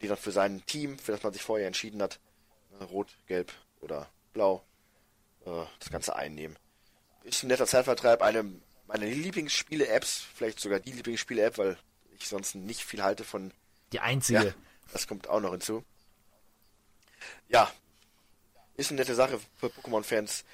die 0.00 0.08
dann 0.08 0.16
für 0.16 0.32
sein 0.32 0.64
Team, 0.66 0.98
für 0.98 1.12
das 1.12 1.22
man 1.22 1.32
sich 1.32 1.42
vorher 1.42 1.66
entschieden 1.66 2.02
hat, 2.02 2.18
äh, 2.80 2.84
rot, 2.84 3.08
gelb 3.26 3.52
oder 3.80 4.08
blau, 4.32 4.64
äh, 5.44 5.64
das 5.78 5.90
Ganze 5.90 6.16
einnehmen. 6.16 6.58
Ist 7.24 7.42
ein 7.42 7.48
netter 7.48 7.66
Zeitvertreib, 7.66 8.22
eine 8.22 8.44
meiner 8.86 9.06
Lieblingsspiele-Apps, 9.06 10.24
vielleicht 10.34 10.60
sogar 10.60 10.80
die 10.80 10.92
Lieblingsspiele-App, 10.92 11.58
weil 11.58 11.76
ich 12.18 12.28
sonst 12.28 12.54
nicht 12.54 12.82
viel 12.82 13.02
halte 13.02 13.24
von. 13.24 13.52
Die 13.96 14.00
einzige. 14.00 14.44
Ja, 14.44 14.54
das 14.92 15.06
kommt 15.06 15.26
auch 15.26 15.40
noch 15.40 15.52
hinzu. 15.52 15.82
Ja, 17.48 17.72
ist 18.74 18.90
eine 18.90 19.00
nette 19.00 19.14
Sache 19.14 19.40
für 19.56 19.68
Pokémon-Fans 19.68 20.44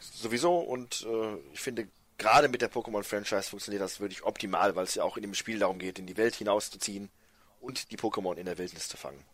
sowieso 0.00 0.58
und 0.58 1.06
äh, 1.08 1.36
ich 1.52 1.60
finde 1.60 1.86
gerade 2.16 2.48
mit 2.48 2.60
der 2.60 2.72
Pokémon-Franchise 2.72 3.50
funktioniert 3.50 3.82
das 3.82 4.00
wirklich 4.00 4.24
optimal, 4.24 4.74
weil 4.74 4.82
es 4.82 4.96
ja 4.96 5.04
auch 5.04 5.16
in 5.16 5.22
dem 5.22 5.34
Spiel 5.34 5.60
darum 5.60 5.78
geht, 5.78 6.00
in 6.00 6.08
die 6.08 6.16
Welt 6.16 6.34
hinauszuziehen 6.34 7.08
und 7.60 7.92
die 7.92 7.96
Pokémon 7.96 8.34
in 8.34 8.46
der 8.46 8.58
Wildnis 8.58 8.88
zu 8.88 8.96
fangen. 8.96 9.24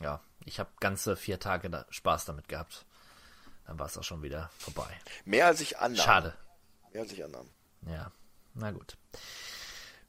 Ja, 0.00 0.20
ich 0.44 0.60
habe 0.60 0.68
ganze 0.80 1.16
vier 1.16 1.40
Tage 1.40 1.70
da 1.70 1.86
Spaß 1.88 2.26
damit 2.26 2.46
gehabt. 2.48 2.84
Dann 3.66 3.78
war 3.78 3.86
es 3.86 3.96
auch 3.96 4.04
schon 4.04 4.22
wieder 4.22 4.50
vorbei. 4.58 4.94
Mehr 5.24 5.46
als 5.46 5.62
ich 5.62 5.78
annahm. 5.78 6.04
Schade. 6.04 6.34
Mehr 6.92 7.00
als 7.00 7.12
ich 7.12 7.24
annahm. 7.24 7.48
Ja, 7.86 8.12
na 8.52 8.70
gut. 8.70 8.98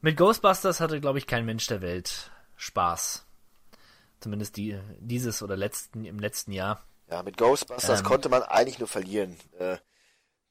Mit 0.02 0.16
Ghostbusters 0.16 0.80
hatte, 0.80 1.02
glaube 1.02 1.18
ich, 1.18 1.28
kein 1.28 1.46
Mensch 1.46 1.68
der 1.68 1.82
Welt 1.82 2.32
Spaß. 2.56 3.26
Zumindest 4.22 4.58
die, 4.58 4.80
dieses 5.00 5.42
oder 5.42 5.58
letzten, 5.58 6.06
im 6.06 6.20
letzten 6.20 6.52
Jahr. 6.52 6.86
Ja, 7.10 7.24
mit 7.24 7.38
Ghostbusters 7.38 8.00
ähm, 8.00 8.06
konnte 8.06 8.30
man 8.30 8.44
eigentlich 8.44 8.80
nur 8.80 8.88
verlieren. 8.88 9.38
Äh, 9.58 9.78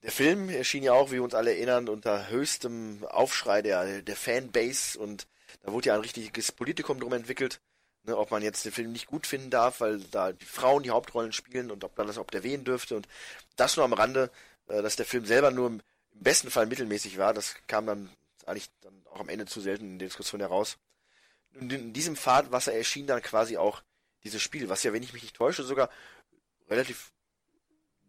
der 0.02 0.12
Film 0.12 0.48
erschien 0.48 0.82
ja 0.82 0.92
auch, 0.92 1.10
wie 1.10 1.14
wir 1.14 1.22
uns 1.22 1.34
alle 1.34 1.54
erinnern, 1.54 1.88
unter 1.88 2.28
höchstem 2.28 3.04
Aufschrei 3.04 3.62
der, 3.62 4.02
der 4.02 4.16
Fanbase 4.16 4.98
und 4.98 5.26
da 5.62 5.72
wurde 5.72 5.88
ja 5.88 5.94
ein 5.94 6.00
richtiges 6.00 6.52
Politikum 6.52 7.00
drum 7.00 7.12
entwickelt, 7.12 7.60
ne, 8.04 8.16
ob 8.16 8.30
man 8.30 8.42
jetzt 8.42 8.64
den 8.64 8.72
Film 8.72 8.92
nicht 8.92 9.06
gut 9.06 9.26
finden 9.26 9.50
darf, 9.50 9.80
weil 9.80 10.00
da 10.00 10.32
die 10.32 10.44
Frauen 10.44 10.82
die 10.82 10.90
Hauptrollen 10.90 11.32
spielen 11.32 11.70
und 11.70 11.84
ob 11.84 11.96
man 11.98 12.06
das 12.06 12.18
ob 12.18 12.30
der 12.30 12.40
erwähnen 12.40 12.64
dürfte 12.64 12.96
und 12.96 13.08
das 13.56 13.76
nur 13.76 13.84
am 13.84 13.92
Rande, 13.92 14.30
äh, 14.68 14.82
dass 14.82 14.96
der 14.96 15.06
Film 15.06 15.24
selber 15.24 15.50
nur 15.50 15.68
im 15.68 15.80
besten 16.12 16.50
Fall 16.50 16.66
mittelmäßig 16.66 17.18
war, 17.18 17.34
das 17.34 17.56
kam 17.66 17.86
dann 17.86 18.10
eigentlich 18.48 18.70
dann 18.80 19.02
auch 19.10 19.20
am 19.20 19.28
Ende 19.28 19.46
zu 19.46 19.60
selten 19.60 19.84
in 19.84 19.98
der 19.98 20.08
Diskussion 20.08 20.40
heraus. 20.40 20.78
Und 21.54 21.72
in 21.72 21.92
diesem 21.92 22.16
Fahrtwasser 22.16 22.72
erschien 22.72 23.06
dann 23.06 23.22
quasi 23.22 23.56
auch 23.56 23.82
dieses 24.24 24.42
Spiel, 24.42 24.68
was 24.68 24.82
ja, 24.82 24.92
wenn 24.92 25.02
ich 25.02 25.12
mich 25.12 25.22
nicht 25.22 25.36
täusche, 25.36 25.62
sogar 25.62 25.90
relativ 26.68 27.12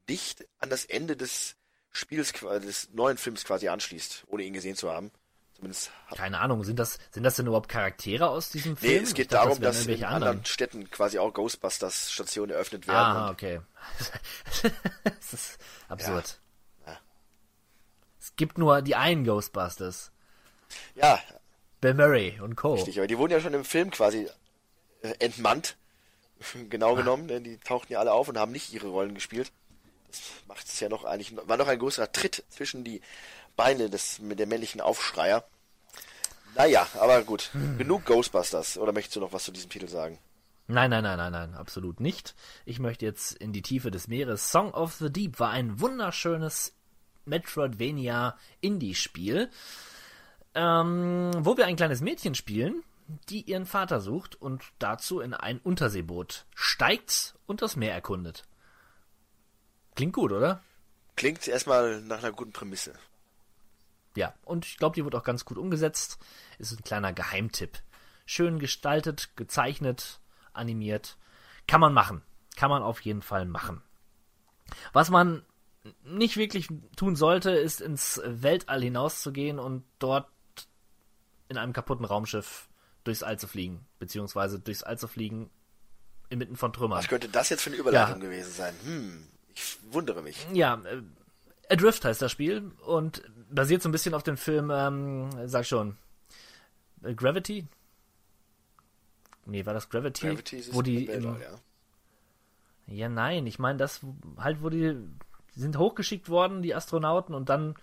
dicht 0.07 0.45
an 0.59 0.69
das 0.69 0.85
Ende 0.85 1.15
des 1.15 1.55
Spiels, 1.91 2.33
des 2.33 2.89
neuen 2.91 3.17
Films 3.17 3.43
quasi 3.45 3.67
anschließt, 3.67 4.25
ohne 4.27 4.43
ihn 4.43 4.53
gesehen 4.53 4.75
zu 4.75 4.91
haben. 4.91 5.11
Zumindest 5.55 5.91
Keine 6.15 6.39
Ahnung, 6.39 6.63
sind 6.63 6.79
das, 6.79 6.99
sind 7.11 7.23
das 7.23 7.35
denn 7.35 7.47
überhaupt 7.47 7.67
Charaktere 7.67 8.29
aus 8.29 8.49
diesem 8.49 8.77
Film? 8.77 8.93
Nee, 8.93 8.99
es 8.99 9.13
geht 9.13 9.33
dachte, 9.33 9.47
darum, 9.47 9.61
das 9.61 9.77
dass 9.77 9.87
in 9.87 9.95
anderen, 9.95 10.13
anderen 10.13 10.45
Städten 10.45 10.89
quasi 10.89 11.19
auch 11.19 11.33
Ghostbusters 11.33 12.11
Stationen 12.11 12.51
eröffnet 12.51 12.87
werden. 12.87 12.97
Ah, 12.97 13.29
okay. 13.29 13.59
das 15.03 15.33
ist 15.33 15.57
absurd. 15.89 16.39
Ja. 16.85 16.93
Ja. 16.93 16.99
Es 18.21 18.35
gibt 18.37 18.57
nur 18.57 18.81
die 18.81 18.95
einen 18.95 19.25
Ghostbusters. 19.25 20.13
Ja. 20.95 21.19
Bill 21.81 21.93
Murray 21.93 22.39
und 22.41 22.55
Co. 22.55 22.73
Richtig, 22.73 22.97
aber 22.97 23.07
die 23.07 23.17
wurden 23.17 23.31
ja 23.31 23.39
schon 23.39 23.53
im 23.53 23.63
Film 23.63 23.91
quasi 23.91 24.27
äh, 25.01 25.13
entmannt. 25.19 25.77
genau 26.69 26.93
ah. 26.93 26.95
genommen, 26.95 27.27
denn 27.27 27.43
die 27.43 27.57
tauchten 27.57 27.93
ja 27.93 27.99
alle 27.99 28.13
auf 28.13 28.27
und 28.27 28.37
haben 28.37 28.51
nicht 28.51 28.73
ihre 28.73 28.87
Rollen 28.87 29.13
gespielt. 29.13 29.51
Das 30.09 30.21
macht 30.47 30.67
es 30.67 30.79
ja 30.79 30.89
noch 30.89 31.03
eigentlich, 31.03 31.35
war 31.47 31.57
noch 31.57 31.67
ein 31.67 31.79
größerer 31.79 32.11
Tritt 32.11 32.43
zwischen 32.49 32.83
die 32.83 33.01
Beine 33.55 33.89
des, 33.89 34.19
mit 34.19 34.39
dem 34.39 34.49
männlichen 34.49 34.81
Aufschreier. 34.81 35.43
Naja, 36.55 36.87
aber 36.95 37.23
gut. 37.23 37.49
Hm. 37.53 37.77
Genug 37.77 38.05
Ghostbusters. 38.05 38.77
Oder 38.77 38.91
möchtest 38.91 39.15
du 39.15 39.19
noch 39.19 39.33
was 39.33 39.43
zu 39.43 39.51
diesem 39.51 39.69
Titel 39.69 39.87
sagen? 39.87 40.17
Nein, 40.67 40.91
nein, 40.91 41.03
nein, 41.03 41.17
nein, 41.17 41.31
nein, 41.31 41.55
absolut 41.55 41.99
nicht. 41.99 42.35
Ich 42.65 42.79
möchte 42.79 43.05
jetzt 43.05 43.33
in 43.33 43.53
die 43.53 43.61
Tiefe 43.61 43.91
des 43.91 44.07
Meeres. 44.07 44.51
Song 44.51 44.71
of 44.71 44.93
the 44.93 45.11
Deep 45.11 45.39
war 45.39 45.49
ein 45.49 45.79
wunderschönes 45.79 46.73
Metroidvania 47.25 48.37
Indie-Spiel, 48.61 49.49
ähm, 50.55 51.31
wo 51.39 51.57
wir 51.57 51.65
ein 51.65 51.75
kleines 51.75 52.01
Mädchen 52.01 52.35
spielen, 52.35 52.83
die 53.29 53.41
ihren 53.41 53.65
Vater 53.65 54.01
sucht 54.01 54.35
und 54.35 54.63
dazu 54.77 55.19
in 55.19 55.33
ein 55.33 55.59
Unterseeboot 55.59 56.45
steigt 56.53 57.35
und 57.47 57.61
das 57.61 57.75
Meer 57.75 57.93
erkundet. 57.93 58.43
Klingt 59.95 60.13
gut, 60.13 60.31
oder? 60.31 60.61
Klingt 61.15 61.47
erstmal 61.47 62.01
nach 62.01 62.19
einer 62.19 62.31
guten 62.31 62.53
Prämisse. 62.53 62.93
Ja, 64.15 64.33
und 64.45 64.65
ich 64.65 64.77
glaube, 64.77 64.95
die 64.95 65.03
wird 65.03 65.15
auch 65.15 65.23
ganz 65.23 65.45
gut 65.45 65.57
umgesetzt. 65.57 66.17
Ist 66.57 66.71
ein 66.71 66.83
kleiner 66.83 67.13
Geheimtipp. 67.13 67.79
Schön 68.25 68.59
gestaltet, 68.59 69.35
gezeichnet, 69.35 70.19
animiert. 70.53 71.17
Kann 71.67 71.81
man 71.81 71.93
machen. 71.93 72.21
Kann 72.55 72.69
man 72.69 72.83
auf 72.83 73.01
jeden 73.01 73.21
Fall 73.21 73.45
machen. 73.45 73.81
Was 74.93 75.09
man 75.09 75.43
nicht 76.03 76.37
wirklich 76.37 76.67
tun 76.95 77.15
sollte, 77.15 77.51
ist 77.51 77.81
ins 77.81 78.21
Weltall 78.23 78.81
hinauszugehen 78.81 79.59
und 79.59 79.83
dort 79.99 80.27
in 81.49 81.57
einem 81.57 81.73
kaputten 81.73 82.05
Raumschiff 82.05 82.69
durchs 83.03 83.23
All 83.23 83.37
zu 83.37 83.47
fliegen, 83.47 83.85
beziehungsweise 83.97 84.59
durchs 84.59 84.83
All 84.83 84.97
zu 84.97 85.07
fliegen 85.07 85.49
inmitten 86.29 86.55
von 86.55 86.71
Trümmern. 86.71 86.99
Was 86.99 87.07
könnte 87.07 87.27
das 87.27 87.49
jetzt 87.49 87.63
für 87.63 87.71
eine 87.71 87.77
Überleitung 87.77 88.21
ja. 88.21 88.29
gewesen 88.29 88.51
sein? 88.51 88.73
Hm, 88.85 89.27
ich 89.53 89.77
wundere 89.91 90.21
mich. 90.21 90.47
Ja, 90.53 90.81
äh, 90.85 91.01
Adrift 91.69 92.05
heißt 92.05 92.21
das 92.21 92.31
Spiel 92.31 92.71
und 92.85 93.23
basiert 93.49 93.81
so 93.81 93.89
ein 93.89 93.91
bisschen 93.91 94.13
auf 94.13 94.23
dem 94.23 94.37
Film, 94.37 94.71
ähm, 94.71 95.29
sag 95.45 95.65
schon, 95.65 95.97
äh, 97.03 97.13
Gravity? 97.13 97.67
Nee, 99.45 99.65
war 99.65 99.73
das 99.73 99.89
Gravity? 99.89 100.27
Gravity 100.27 100.57
ist 100.57 100.73
wo 100.73 100.81
die 100.81 101.05
im, 101.05 101.23
ja. 101.23 101.55
ja, 102.87 103.09
nein, 103.09 103.47
ich 103.47 103.57
meine 103.57 103.79
das 103.79 104.01
halt, 104.37 104.61
wo 104.61 104.69
die 104.69 104.95
sind 105.55 105.77
hochgeschickt 105.77 106.29
worden, 106.29 106.61
die 106.61 106.75
Astronauten, 106.75 107.33
und 107.33 107.49
dann 107.49 107.75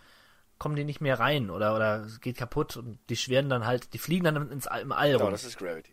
kommen 0.59 0.77
die 0.77 0.85
nicht 0.85 1.01
mehr 1.01 1.19
rein 1.19 1.51
oder, 1.51 1.75
oder 1.75 2.05
es 2.05 2.21
geht 2.21 2.37
kaputt 2.37 2.77
und 2.77 2.99
die 3.09 3.17
schweren 3.17 3.49
dann 3.49 3.67
halt, 3.67 3.93
die 3.93 3.99
fliegen 3.99 4.25
dann 4.25 4.51
ins, 4.51 4.67
im 4.67 4.93
All 4.93 5.13
rum. 5.13 5.19
Genau, 5.19 5.31
das 5.31 5.45
ist 5.45 5.59
Gravity. 5.59 5.93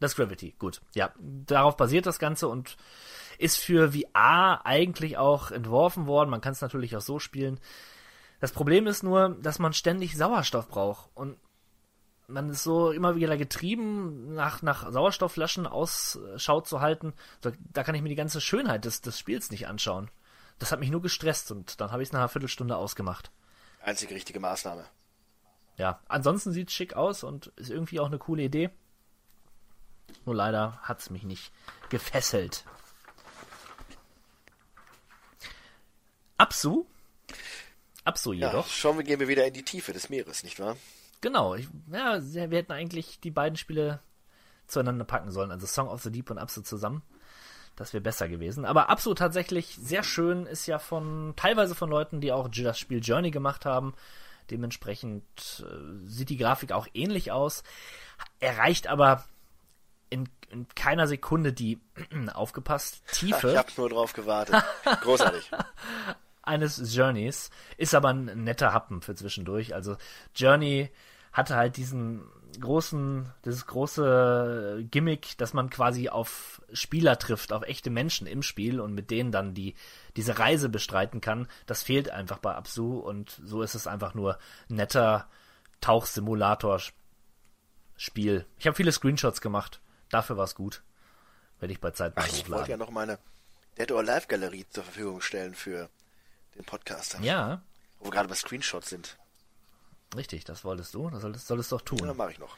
Das 0.00 0.12
ist 0.12 0.16
Gravity, 0.16 0.54
gut. 0.58 0.80
Ja, 0.94 1.12
darauf 1.18 1.76
basiert 1.76 2.06
das 2.06 2.18
Ganze 2.18 2.48
und 2.48 2.76
ist 3.38 3.58
für 3.58 3.92
VR 3.92 4.64
eigentlich 4.64 5.18
auch 5.18 5.50
entworfen 5.50 6.06
worden. 6.06 6.30
Man 6.30 6.40
kann 6.40 6.52
es 6.52 6.60
natürlich 6.60 6.96
auch 6.96 7.02
so 7.02 7.18
spielen. 7.18 7.60
Das 8.40 8.52
Problem 8.52 8.86
ist 8.86 9.02
nur, 9.02 9.36
dass 9.40 9.58
man 9.58 9.72
ständig 9.72 10.16
Sauerstoff 10.16 10.68
braucht 10.68 11.10
und 11.14 11.36
man 12.28 12.50
ist 12.50 12.64
so 12.64 12.90
immer 12.90 13.14
wieder 13.14 13.36
getrieben, 13.36 14.34
nach, 14.34 14.60
nach 14.60 14.90
Sauerstoffflaschen 14.90 15.66
Ausschau 15.66 16.60
zu 16.60 16.80
halten. 16.80 17.14
Da 17.40 17.84
kann 17.84 17.94
ich 17.94 18.02
mir 18.02 18.08
die 18.08 18.16
ganze 18.16 18.40
Schönheit 18.40 18.84
des, 18.84 19.00
des 19.00 19.18
Spiels 19.18 19.50
nicht 19.50 19.68
anschauen. 19.68 20.10
Das 20.58 20.72
hat 20.72 20.80
mich 20.80 20.90
nur 20.90 21.02
gestresst 21.02 21.52
und 21.52 21.80
dann 21.80 21.92
habe 21.92 22.02
ich 22.02 22.08
es 22.08 22.12
nach 22.12 22.20
einer 22.20 22.28
Viertelstunde 22.28 22.76
ausgemacht 22.76 23.30
einzige 23.80 24.14
richtige 24.14 24.40
Maßnahme. 24.40 24.86
Ja, 25.76 26.00
ansonsten 26.08 26.52
sieht 26.52 26.68
es 26.68 26.74
schick 26.74 26.94
aus 26.94 27.22
und 27.22 27.48
ist 27.56 27.70
irgendwie 27.70 28.00
auch 28.00 28.06
eine 28.06 28.18
coole 28.18 28.42
Idee. 28.42 28.70
Nur 30.24 30.34
leider 30.34 30.78
hat 30.82 31.00
es 31.00 31.10
mich 31.10 31.24
nicht 31.24 31.52
gefesselt. 31.88 32.64
Absu? 36.38 36.86
Absu 38.04 38.32
jedoch. 38.32 38.66
Ja, 38.66 38.72
schauen 38.72 38.98
wir, 38.98 39.04
gehen 39.04 39.20
wir 39.20 39.28
wieder 39.28 39.46
in 39.46 39.54
die 39.54 39.64
Tiefe 39.64 39.92
des 39.92 40.08
Meeres, 40.08 40.42
nicht 40.42 40.60
wahr? 40.60 40.76
Genau. 41.20 41.54
Ich, 41.54 41.68
ja, 41.90 42.20
wir 42.22 42.58
hätten 42.58 42.72
eigentlich 42.72 43.20
die 43.20 43.30
beiden 43.30 43.56
Spiele 43.56 44.00
zueinander 44.66 45.04
packen 45.04 45.30
sollen. 45.30 45.50
Also 45.50 45.66
Song 45.66 45.88
of 45.88 46.02
the 46.02 46.10
Deep 46.10 46.30
und 46.30 46.38
Absu 46.38 46.62
zusammen. 46.62 47.02
Das 47.76 47.92
wäre 47.92 48.00
besser 48.00 48.28
gewesen. 48.28 48.64
Aber 48.64 48.88
absolut 48.88 49.18
tatsächlich 49.18 49.76
sehr 49.80 50.02
schön 50.02 50.46
ist 50.46 50.66
ja 50.66 50.78
von 50.78 51.34
teilweise 51.36 51.74
von 51.74 51.90
Leuten, 51.90 52.20
die 52.20 52.32
auch 52.32 52.48
das 52.48 52.78
Spiel 52.78 53.00
Journey 53.02 53.30
gemacht 53.30 53.66
haben. 53.66 53.94
Dementsprechend 54.50 55.22
äh, 55.60 56.06
sieht 56.06 56.30
die 56.30 56.38
Grafik 56.38 56.72
auch 56.72 56.88
ähnlich 56.94 57.32
aus. 57.32 57.64
Erreicht 58.40 58.86
aber 58.86 59.24
in, 60.08 60.28
in 60.50 60.66
keiner 60.74 61.06
Sekunde 61.06 61.52
die 61.52 61.78
aufgepasst 62.32 63.02
Tiefe. 63.12 63.50
Ich 63.50 63.56
habe 63.56 63.72
nur 63.76 63.90
drauf 63.90 64.14
gewartet. 64.14 64.56
Großartig. 65.02 65.50
eines 66.46 66.94
Journeys 66.94 67.50
ist 67.76 67.94
aber 67.94 68.10
ein 68.10 68.44
netter 68.44 68.72
Happen 68.72 69.02
für 69.02 69.14
zwischendurch. 69.14 69.74
Also 69.74 69.96
Journey 70.34 70.90
hatte 71.32 71.56
halt 71.56 71.76
diesen 71.76 72.22
großen, 72.60 73.32
dieses 73.44 73.66
große 73.66 74.86
Gimmick, 74.90 75.36
dass 75.38 75.52
man 75.52 75.70
quasi 75.70 76.08
auf 76.08 76.62
Spieler 76.72 77.18
trifft, 77.18 77.52
auf 77.52 77.62
echte 77.62 77.90
Menschen 77.90 78.26
im 78.26 78.42
Spiel 78.42 78.80
und 78.80 78.94
mit 78.94 79.10
denen 79.10 79.32
dann 79.32 79.54
die, 79.54 79.74
diese 80.16 80.38
Reise 80.38 80.68
bestreiten 80.68 81.20
kann. 81.20 81.48
Das 81.66 81.82
fehlt 81.82 82.10
einfach 82.10 82.38
bei 82.38 82.54
Absu 82.54 82.98
und 82.98 83.40
so 83.44 83.62
ist 83.62 83.74
es 83.74 83.86
einfach 83.86 84.14
nur 84.14 84.38
netter 84.68 85.28
Tauchsimulator. 85.80 86.80
Spiel. 87.96 88.44
Ich 88.58 88.66
habe 88.66 88.76
viele 88.76 88.92
Screenshots 88.92 89.40
gemacht. 89.40 89.80
Dafür 90.10 90.36
war 90.36 90.44
es 90.44 90.54
gut. 90.54 90.82
Werde 91.60 91.72
ich 91.72 91.80
bei 91.80 91.90
Zeit 91.92 92.14
mal 92.14 92.22
Ach, 92.22 92.28
ich 92.28 92.50
wollte 92.50 92.70
ja 92.70 92.76
noch 92.76 92.90
meine 92.90 93.18
Dead 93.78 93.90
or 93.90 94.00
Alive 94.00 94.26
Galerie 94.26 94.66
zur 94.68 94.84
Verfügung 94.84 95.20
stellen 95.20 95.54
für 95.54 95.88
den 96.54 96.64
Podcast. 96.64 97.18
Ja. 97.20 97.62
Wo 97.98 98.06
wir 98.06 98.10
gerade 98.10 98.28
bei 98.28 98.34
Screenshots 98.34 98.90
sind. 98.90 99.16
Richtig, 100.14 100.44
das 100.44 100.64
wolltest 100.64 100.94
du. 100.94 101.10
Das 101.10 101.22
solltest, 101.22 101.46
solltest 101.46 101.72
du 101.72 101.76
doch 101.76 101.84
tun. 101.84 102.06
Ja, 102.06 102.14
mache 102.14 102.32
ich 102.32 102.38
noch. 102.38 102.56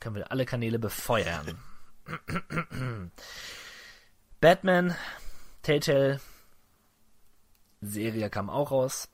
Können 0.00 0.16
wir 0.16 0.30
alle 0.30 0.46
Kanäle 0.46 0.78
befeuern. 0.78 1.58
Batman, 4.40 4.94
Telltale, 5.62 6.20
Serie 7.80 8.30
kam 8.30 8.50
auch 8.50 8.70
raus. 8.70 9.08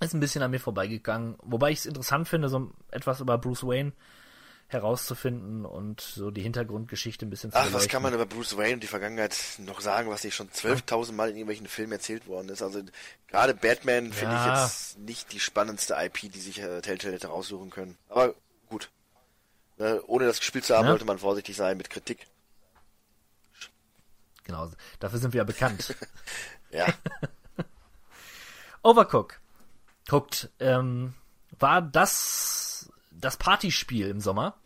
Ist 0.00 0.14
ein 0.14 0.20
bisschen 0.20 0.42
an 0.42 0.50
mir 0.50 0.60
vorbeigegangen. 0.60 1.36
Wobei 1.42 1.70
ich 1.70 1.80
es 1.80 1.86
interessant 1.86 2.28
finde, 2.28 2.48
so 2.48 2.72
etwas 2.90 3.20
über 3.20 3.38
Bruce 3.38 3.62
Wayne 3.64 3.92
herauszufinden 4.68 5.64
und 5.64 6.00
so 6.00 6.30
die 6.30 6.42
Hintergrundgeschichte 6.42 7.26
ein 7.26 7.30
bisschen 7.30 7.52
zu 7.52 7.58
Ach, 7.58 7.72
was 7.72 7.88
kann 7.88 8.02
man 8.02 8.14
über 8.14 8.26
Bruce 8.26 8.56
Wayne 8.56 8.74
und 8.74 8.82
die 8.82 8.88
Vergangenheit 8.88 9.36
noch 9.58 9.80
sagen, 9.80 10.10
was 10.10 10.24
nicht 10.24 10.34
schon 10.34 10.48
12.000 10.48 11.12
Mal 11.12 11.30
in 11.30 11.36
irgendwelchen 11.36 11.66
Filmen 11.66 11.92
erzählt 11.92 12.26
worden 12.26 12.48
ist? 12.48 12.62
Also 12.62 12.82
gerade 13.28 13.54
Batman 13.54 14.12
finde 14.12 14.34
ja. 14.34 14.54
ich 14.54 14.62
jetzt 14.62 14.98
nicht 14.98 15.32
die 15.32 15.40
spannendste 15.40 15.94
IP, 15.98 16.32
die 16.32 16.40
sich 16.40 16.60
äh, 16.60 16.80
Telltale 16.80 17.14
hätte 17.14 17.28
raussuchen 17.28 17.70
können. 17.70 17.96
Aber 18.08 18.34
gut. 18.68 18.90
Ne, 19.76 20.00
ohne 20.06 20.26
das 20.26 20.38
gespielt 20.38 20.64
zu 20.64 20.76
haben, 20.76 20.84
ja. 20.84 20.92
sollte 20.92 21.04
man 21.04 21.18
vorsichtig 21.18 21.56
sein 21.56 21.76
mit 21.76 21.90
Kritik. 21.90 22.26
Genau, 24.44 24.70
dafür 25.00 25.18
sind 25.18 25.32
wir 25.32 25.38
ja 25.38 25.44
bekannt. 25.44 25.94
ja. 26.70 26.86
Overcook. 28.82 29.40
Guckt, 30.06 30.50
ähm, 30.60 31.14
war 31.58 31.80
das 31.80 32.73
das 33.24 33.36
Partyspiel 33.36 34.08
im 34.08 34.20
Sommer. 34.20 34.56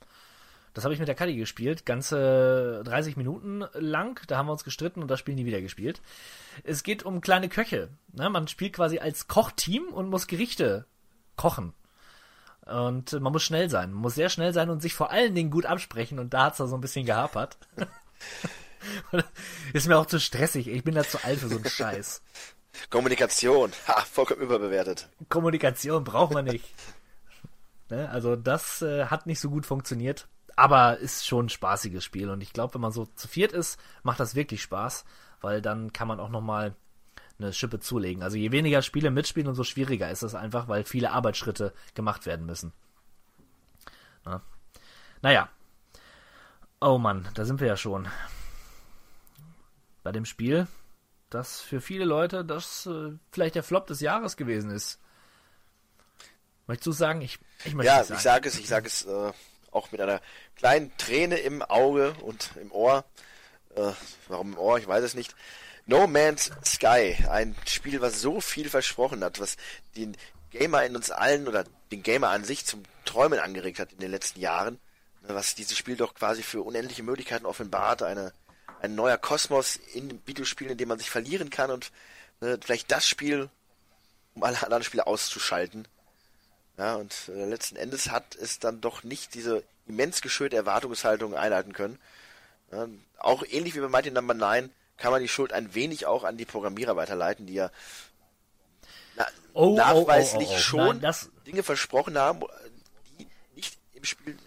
Das 0.74 0.84
habe 0.84 0.94
ich 0.94 1.00
mit 1.00 1.08
der 1.08 1.14
Kadi 1.14 1.34
gespielt, 1.36 1.86
ganze 1.86 2.82
30 2.84 3.16
Minuten 3.16 3.64
lang. 3.72 4.20
Da 4.28 4.36
haben 4.36 4.46
wir 4.46 4.52
uns 4.52 4.64
gestritten 4.64 5.02
und 5.02 5.08
das 5.08 5.18
Spiel 5.18 5.34
nie 5.34 5.46
wieder 5.46 5.60
gespielt. 5.60 6.00
Es 6.62 6.82
geht 6.82 7.02
um 7.02 7.20
kleine 7.20 7.48
Köche. 7.48 7.88
Ne? 8.12 8.30
Man 8.30 8.46
spielt 8.48 8.74
quasi 8.74 8.98
als 8.98 9.28
Kochteam 9.28 9.88
und 9.88 10.08
muss 10.08 10.26
Gerichte 10.26 10.86
kochen. 11.36 11.72
Und 12.64 13.12
man 13.20 13.32
muss 13.32 13.42
schnell 13.42 13.70
sein. 13.70 13.92
Man 13.92 14.02
muss 14.02 14.14
sehr 14.14 14.28
schnell 14.28 14.52
sein 14.52 14.68
und 14.68 14.82
sich 14.82 14.94
vor 14.94 15.10
allen 15.10 15.34
Dingen 15.34 15.50
gut 15.50 15.66
absprechen. 15.66 16.18
Und 16.18 16.34
da 16.34 16.44
hat 16.44 16.52
es 16.52 16.58
da 16.58 16.66
so 16.66 16.76
ein 16.76 16.82
bisschen 16.82 17.06
gehapert. 17.06 17.56
Ist 19.72 19.88
mir 19.88 19.96
auch 19.96 20.06
zu 20.06 20.20
stressig. 20.20 20.68
Ich 20.68 20.84
bin 20.84 20.94
da 20.94 21.02
zu 21.02 21.24
alt 21.24 21.40
für 21.40 21.48
so 21.48 21.56
einen 21.56 21.68
Scheiß. 21.68 22.22
Kommunikation. 22.90 23.72
Ha, 23.88 24.02
vollkommen 24.02 24.42
überbewertet. 24.42 25.08
Kommunikation 25.28 26.04
braucht 26.04 26.34
man 26.34 26.44
nicht. 26.44 26.64
Ne? 27.90 28.08
Also 28.10 28.36
das 28.36 28.82
äh, 28.82 29.06
hat 29.06 29.26
nicht 29.26 29.40
so 29.40 29.50
gut 29.50 29.66
funktioniert. 29.66 30.28
Aber 30.56 30.98
ist 30.98 31.26
schon 31.26 31.46
ein 31.46 31.50
spaßiges 31.50 32.02
Spiel. 32.02 32.30
Und 32.30 32.40
ich 32.40 32.52
glaube, 32.52 32.74
wenn 32.74 32.80
man 32.80 32.92
so 32.92 33.06
zu 33.06 33.28
viert 33.28 33.52
ist, 33.52 33.78
macht 34.02 34.18
das 34.18 34.34
wirklich 34.34 34.62
Spaß. 34.62 35.04
Weil 35.40 35.62
dann 35.62 35.92
kann 35.92 36.08
man 36.08 36.18
auch 36.18 36.30
nochmal 36.30 36.74
eine 37.38 37.52
Schippe 37.52 37.78
zulegen. 37.78 38.22
Also 38.22 38.36
je 38.36 38.50
weniger 38.50 38.82
Spiele 38.82 39.10
mitspielen, 39.10 39.48
umso 39.48 39.62
schwieriger 39.62 40.10
ist 40.10 40.22
es 40.22 40.34
einfach, 40.34 40.68
weil 40.68 40.84
viele 40.84 41.12
Arbeitsschritte 41.12 41.72
gemacht 41.94 42.26
werden 42.26 42.46
müssen. 42.46 42.72
Ja. 44.26 44.42
Naja. 45.22 45.48
Oh 46.80 46.98
Mann, 46.98 47.28
da 47.34 47.44
sind 47.44 47.60
wir 47.60 47.68
ja 47.68 47.76
schon. 47.76 48.08
Bei 50.02 50.12
dem 50.12 50.24
Spiel, 50.24 50.66
das 51.30 51.60
für 51.60 51.80
viele 51.80 52.04
Leute 52.04 52.44
das 52.44 52.86
äh, 52.86 53.12
vielleicht 53.30 53.54
der 53.54 53.62
Flop 53.62 53.86
des 53.86 54.00
Jahres 54.00 54.36
gewesen 54.36 54.70
ist. 54.70 55.00
Möchtest 56.68 56.86
du 56.86 56.92
sagen? 56.92 57.20
Ich, 57.22 57.38
ich 57.64 57.74
möchte 57.74 57.86
Ja, 57.90 58.04
sagen. 58.04 58.14
ich 58.18 58.22
sage 58.22 58.48
es, 58.48 58.58
ich 58.58 58.68
sage 58.68 58.86
es 58.86 59.04
äh, 59.06 59.32
auch 59.72 59.90
mit 59.90 60.00
einer 60.00 60.20
kleinen 60.54 60.96
Träne 60.98 61.38
im 61.38 61.62
Auge 61.62 62.14
und 62.22 62.50
im 62.60 62.70
Ohr. 62.70 63.04
Äh, 63.74 63.92
warum 64.28 64.52
im 64.52 64.58
Ohr? 64.58 64.78
Ich 64.78 64.86
weiß 64.86 65.02
es 65.02 65.14
nicht. 65.14 65.34
No 65.86 66.06
Man's 66.06 66.52
Sky, 66.64 67.16
ein 67.30 67.56
Spiel, 67.66 68.02
was 68.02 68.20
so 68.20 68.40
viel 68.42 68.68
versprochen 68.68 69.24
hat, 69.24 69.40
was 69.40 69.56
den 69.96 70.14
Gamer 70.50 70.84
in 70.84 70.94
uns 70.94 71.10
allen 71.10 71.48
oder 71.48 71.64
den 71.90 72.02
Gamer 72.02 72.28
an 72.28 72.44
sich 72.44 72.66
zum 72.66 72.82
Träumen 73.06 73.38
angeregt 73.38 73.78
hat 73.78 73.92
in 73.92 73.98
den 73.98 74.10
letzten 74.10 74.38
Jahren, 74.40 74.78
ne, 75.22 75.34
was 75.34 75.54
dieses 75.54 75.78
Spiel 75.78 75.96
doch 75.96 76.14
quasi 76.14 76.42
für 76.42 76.60
unendliche 76.62 77.02
Möglichkeiten 77.02 77.46
offenbart, 77.46 78.02
eine, 78.02 78.34
ein 78.82 78.94
neuer 78.94 79.16
Kosmos 79.16 79.76
in 79.94 80.20
Videospielen, 80.26 80.72
in 80.72 80.78
dem 80.78 80.88
man 80.88 80.98
sich 80.98 81.08
verlieren 81.08 81.48
kann 81.48 81.70
und 81.70 81.90
ne, 82.42 82.58
vielleicht 82.62 82.90
das 82.90 83.08
Spiel, 83.08 83.48
um 84.34 84.42
alle 84.42 84.62
anderen 84.62 84.82
Spiele 84.84 85.06
auszuschalten. 85.06 85.88
Ja, 86.78 86.94
und 86.94 87.28
äh, 87.28 87.44
letzten 87.44 87.76
Endes 87.76 88.10
hat 88.10 88.36
es 88.36 88.60
dann 88.60 88.80
doch 88.80 89.02
nicht 89.02 89.34
diese 89.34 89.64
immens 89.86 90.22
geschürte 90.22 90.56
Erwartungshaltung 90.56 91.34
einhalten 91.34 91.72
können. 91.72 91.98
Ja, 92.70 92.88
auch 93.18 93.42
ähnlich 93.48 93.74
wie 93.74 93.80
bei 93.80 93.88
Mighty 93.88 94.10
Number 94.10 94.34
9 94.34 94.70
kann 94.96 95.12
man 95.12 95.22
die 95.22 95.28
Schuld 95.28 95.52
ein 95.52 95.74
wenig 95.74 96.06
auch 96.06 96.24
an 96.24 96.36
die 96.36 96.44
Programmierer 96.44 96.96
weiterleiten, 96.96 97.46
die 97.46 97.54
ja 97.54 97.70
na, 99.16 99.26
oh, 99.54 99.74
nachweislich 99.74 100.48
oh, 100.48 100.52
oh, 100.52 100.56
oh 100.56 100.60
schon 100.60 101.00
Nein, 101.00 101.14
Dinge 101.46 101.62
versprochen 101.62 102.16
haben, 102.16 102.42
die 103.18 103.26
nicht 103.54 103.78
im 103.92 104.04
Spiel 104.04 104.38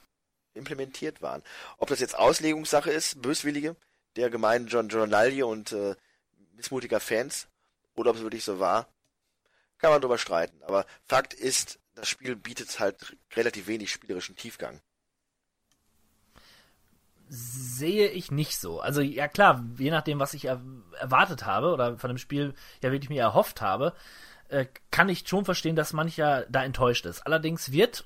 implementiert 0.53 1.21
waren. 1.21 1.43
Ob 1.77 1.89
das 1.89 1.99
jetzt 1.99 2.17
Auslegungssache 2.17 2.91
ist, 2.91 3.21
böswillige, 3.21 3.75
der 4.15 4.29
gemeinen 4.29 4.67
John 4.67 4.89
Journalie 4.89 5.45
und 5.45 5.71
äh, 5.71 5.95
missmutiger 6.55 6.99
Fans, 6.99 7.47
oder 7.95 8.11
ob 8.11 8.17
es 8.17 8.21
wirklich 8.21 8.43
so 8.43 8.59
war, 8.59 8.87
kann 9.77 9.91
man 9.91 10.01
drüber 10.01 10.17
streiten. 10.17 10.61
Aber 10.63 10.85
Fakt 11.07 11.33
ist, 11.33 11.79
das 11.95 12.09
Spiel 12.09 12.35
bietet 12.35 12.79
halt 12.79 13.17
relativ 13.35 13.67
wenig 13.67 13.91
spielerischen 13.91 14.35
Tiefgang 14.35 14.81
sehe 17.33 18.09
ich 18.09 18.29
nicht 18.29 18.59
so. 18.59 18.81
Also 18.81 18.99
ja 18.99 19.29
klar, 19.29 19.63
je 19.77 19.89
nachdem, 19.89 20.19
was 20.19 20.33
ich 20.33 20.45
er 20.45 20.61
erwartet 20.99 21.45
habe 21.45 21.71
oder 21.71 21.97
von 21.97 22.09
dem 22.09 22.17
Spiel 22.17 22.53
ja 22.83 22.91
wirklich 22.91 23.09
mir 23.09 23.21
erhofft 23.21 23.61
habe, 23.61 23.93
äh, 24.49 24.65
kann 24.91 25.07
ich 25.07 25.25
schon 25.25 25.45
verstehen, 25.45 25.77
dass 25.77 25.93
mancher 25.93 26.45
da 26.49 26.61
enttäuscht 26.61 27.05
ist. 27.05 27.21
Allerdings 27.21 27.71
wird 27.71 28.03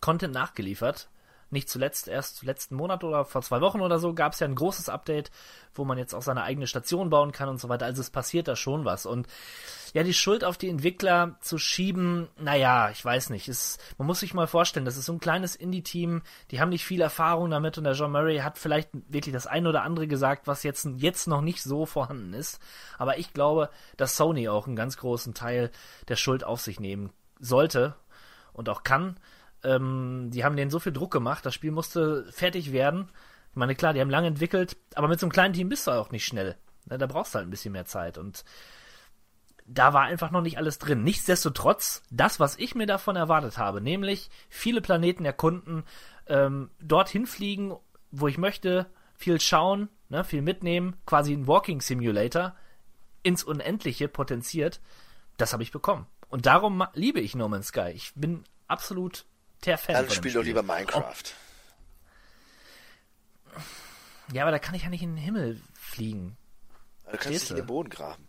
Content 0.00 0.32
nachgeliefert, 0.32 1.08
nicht 1.50 1.68
zuletzt 1.68 2.08
erst 2.08 2.42
letzten 2.42 2.74
Monat 2.74 3.04
oder 3.04 3.24
vor 3.24 3.42
zwei 3.42 3.60
Wochen 3.60 3.80
oder 3.80 3.98
so 3.98 4.14
gab 4.14 4.32
es 4.32 4.40
ja 4.40 4.46
ein 4.46 4.54
großes 4.54 4.88
Update, 4.88 5.30
wo 5.74 5.84
man 5.84 5.98
jetzt 5.98 6.14
auch 6.14 6.22
seine 6.22 6.42
eigene 6.42 6.66
Station 6.66 7.10
bauen 7.10 7.32
kann 7.32 7.48
und 7.48 7.60
so 7.60 7.68
weiter. 7.68 7.86
Also 7.86 8.00
es 8.00 8.10
passiert 8.10 8.48
da 8.48 8.56
schon 8.56 8.84
was. 8.84 9.06
Und 9.06 9.26
ja, 9.94 10.02
die 10.02 10.14
Schuld 10.14 10.44
auf 10.44 10.58
die 10.58 10.68
Entwickler 10.68 11.36
zu 11.40 11.58
schieben, 11.58 12.28
naja, 12.36 12.90
ich 12.90 13.02
weiß 13.04 13.30
nicht. 13.30 13.48
Es, 13.48 13.78
man 13.96 14.06
muss 14.06 14.20
sich 14.20 14.34
mal 14.34 14.46
vorstellen, 14.46 14.84
das 14.84 14.96
ist 14.96 15.06
so 15.06 15.12
ein 15.12 15.20
kleines 15.20 15.56
Indie-Team, 15.56 16.22
die 16.50 16.60
haben 16.60 16.68
nicht 16.68 16.84
viel 16.84 17.00
Erfahrung 17.00 17.50
damit 17.50 17.78
und 17.78 17.84
der 17.84 17.94
John 17.94 18.12
Murray 18.12 18.38
hat 18.38 18.58
vielleicht 18.58 18.90
wirklich 18.92 19.32
das 19.32 19.46
eine 19.46 19.68
oder 19.68 19.82
andere 19.82 20.06
gesagt, 20.06 20.46
was 20.46 20.62
jetzt, 20.62 20.86
jetzt 20.96 21.26
noch 21.26 21.40
nicht 21.40 21.62
so 21.62 21.86
vorhanden 21.86 22.34
ist. 22.34 22.60
Aber 22.98 23.18
ich 23.18 23.32
glaube, 23.32 23.70
dass 23.96 24.16
Sony 24.16 24.48
auch 24.48 24.66
einen 24.66 24.76
ganz 24.76 24.96
großen 24.96 25.34
Teil 25.34 25.70
der 26.08 26.16
Schuld 26.16 26.44
auf 26.44 26.60
sich 26.60 26.80
nehmen 26.80 27.10
sollte 27.40 27.94
und 28.52 28.68
auch 28.68 28.82
kann 28.82 29.18
ähm, 29.64 30.30
die 30.32 30.44
haben 30.44 30.56
denen 30.56 30.70
so 30.70 30.78
viel 30.78 30.92
Druck 30.92 31.12
gemacht, 31.12 31.44
das 31.44 31.54
Spiel 31.54 31.70
musste 31.70 32.30
fertig 32.32 32.72
werden. 32.72 33.10
Ich 33.50 33.56
meine, 33.56 33.74
klar, 33.74 33.92
die 33.92 34.00
haben 34.00 34.10
lange 34.10 34.28
entwickelt, 34.28 34.76
aber 34.94 35.08
mit 35.08 35.18
so 35.18 35.26
einem 35.26 35.32
kleinen 35.32 35.54
Team 35.54 35.68
bist 35.68 35.86
du 35.86 35.90
auch 35.90 36.10
nicht 36.10 36.24
schnell. 36.24 36.56
Ne, 36.86 36.98
da 36.98 37.06
brauchst 37.06 37.34
du 37.34 37.38
halt 37.38 37.48
ein 37.48 37.50
bisschen 37.50 37.72
mehr 37.72 37.86
Zeit 37.86 38.18
und 38.18 38.44
da 39.66 39.92
war 39.92 40.02
einfach 40.02 40.30
noch 40.30 40.40
nicht 40.40 40.56
alles 40.56 40.78
drin. 40.78 41.04
Nichtsdestotrotz, 41.04 42.02
das, 42.10 42.40
was 42.40 42.56
ich 42.56 42.74
mir 42.74 42.86
davon 42.86 43.16
erwartet 43.16 43.58
habe, 43.58 43.82
nämlich 43.82 44.30
viele 44.48 44.80
Planeten 44.80 45.24
erkunden, 45.26 45.84
ähm, 46.26 46.70
dorthin 46.80 47.26
fliegen, 47.26 47.76
wo 48.10 48.28
ich 48.28 48.38
möchte, 48.38 48.86
viel 49.14 49.40
schauen, 49.40 49.88
ne, 50.08 50.24
viel 50.24 50.40
mitnehmen, 50.40 50.96
quasi 51.04 51.34
ein 51.34 51.46
Walking 51.46 51.80
Simulator 51.82 52.54
ins 53.22 53.44
Unendliche 53.44 54.08
potenziert, 54.08 54.80
das 55.36 55.52
habe 55.52 55.62
ich 55.62 55.72
bekommen. 55.72 56.06
Und 56.28 56.46
darum 56.46 56.84
liebe 56.94 57.20
ich 57.20 57.34
No 57.34 57.48
Man's 57.48 57.68
Sky. 57.68 57.90
Ich 57.94 58.12
bin 58.14 58.44
absolut 58.68 59.26
der 59.64 59.78
Fan. 59.78 59.94
Dann 59.94 60.10
spiel 60.10 60.32
doch 60.32 60.42
lieber 60.42 60.62
Minecraft. 60.62 61.14
Oh. 63.54 63.60
Ja, 64.32 64.42
aber 64.42 64.50
da 64.50 64.58
kann 64.58 64.74
ich 64.74 64.82
ja 64.82 64.90
nicht 64.90 65.02
in 65.02 65.14
den 65.14 65.24
Himmel 65.24 65.60
fliegen. 65.74 66.36
Du 67.10 67.16
kannst 67.16 67.42
dich 67.42 67.50
in 67.50 67.56
den 67.56 67.66
Boden 67.66 67.88
graben. 67.88 68.28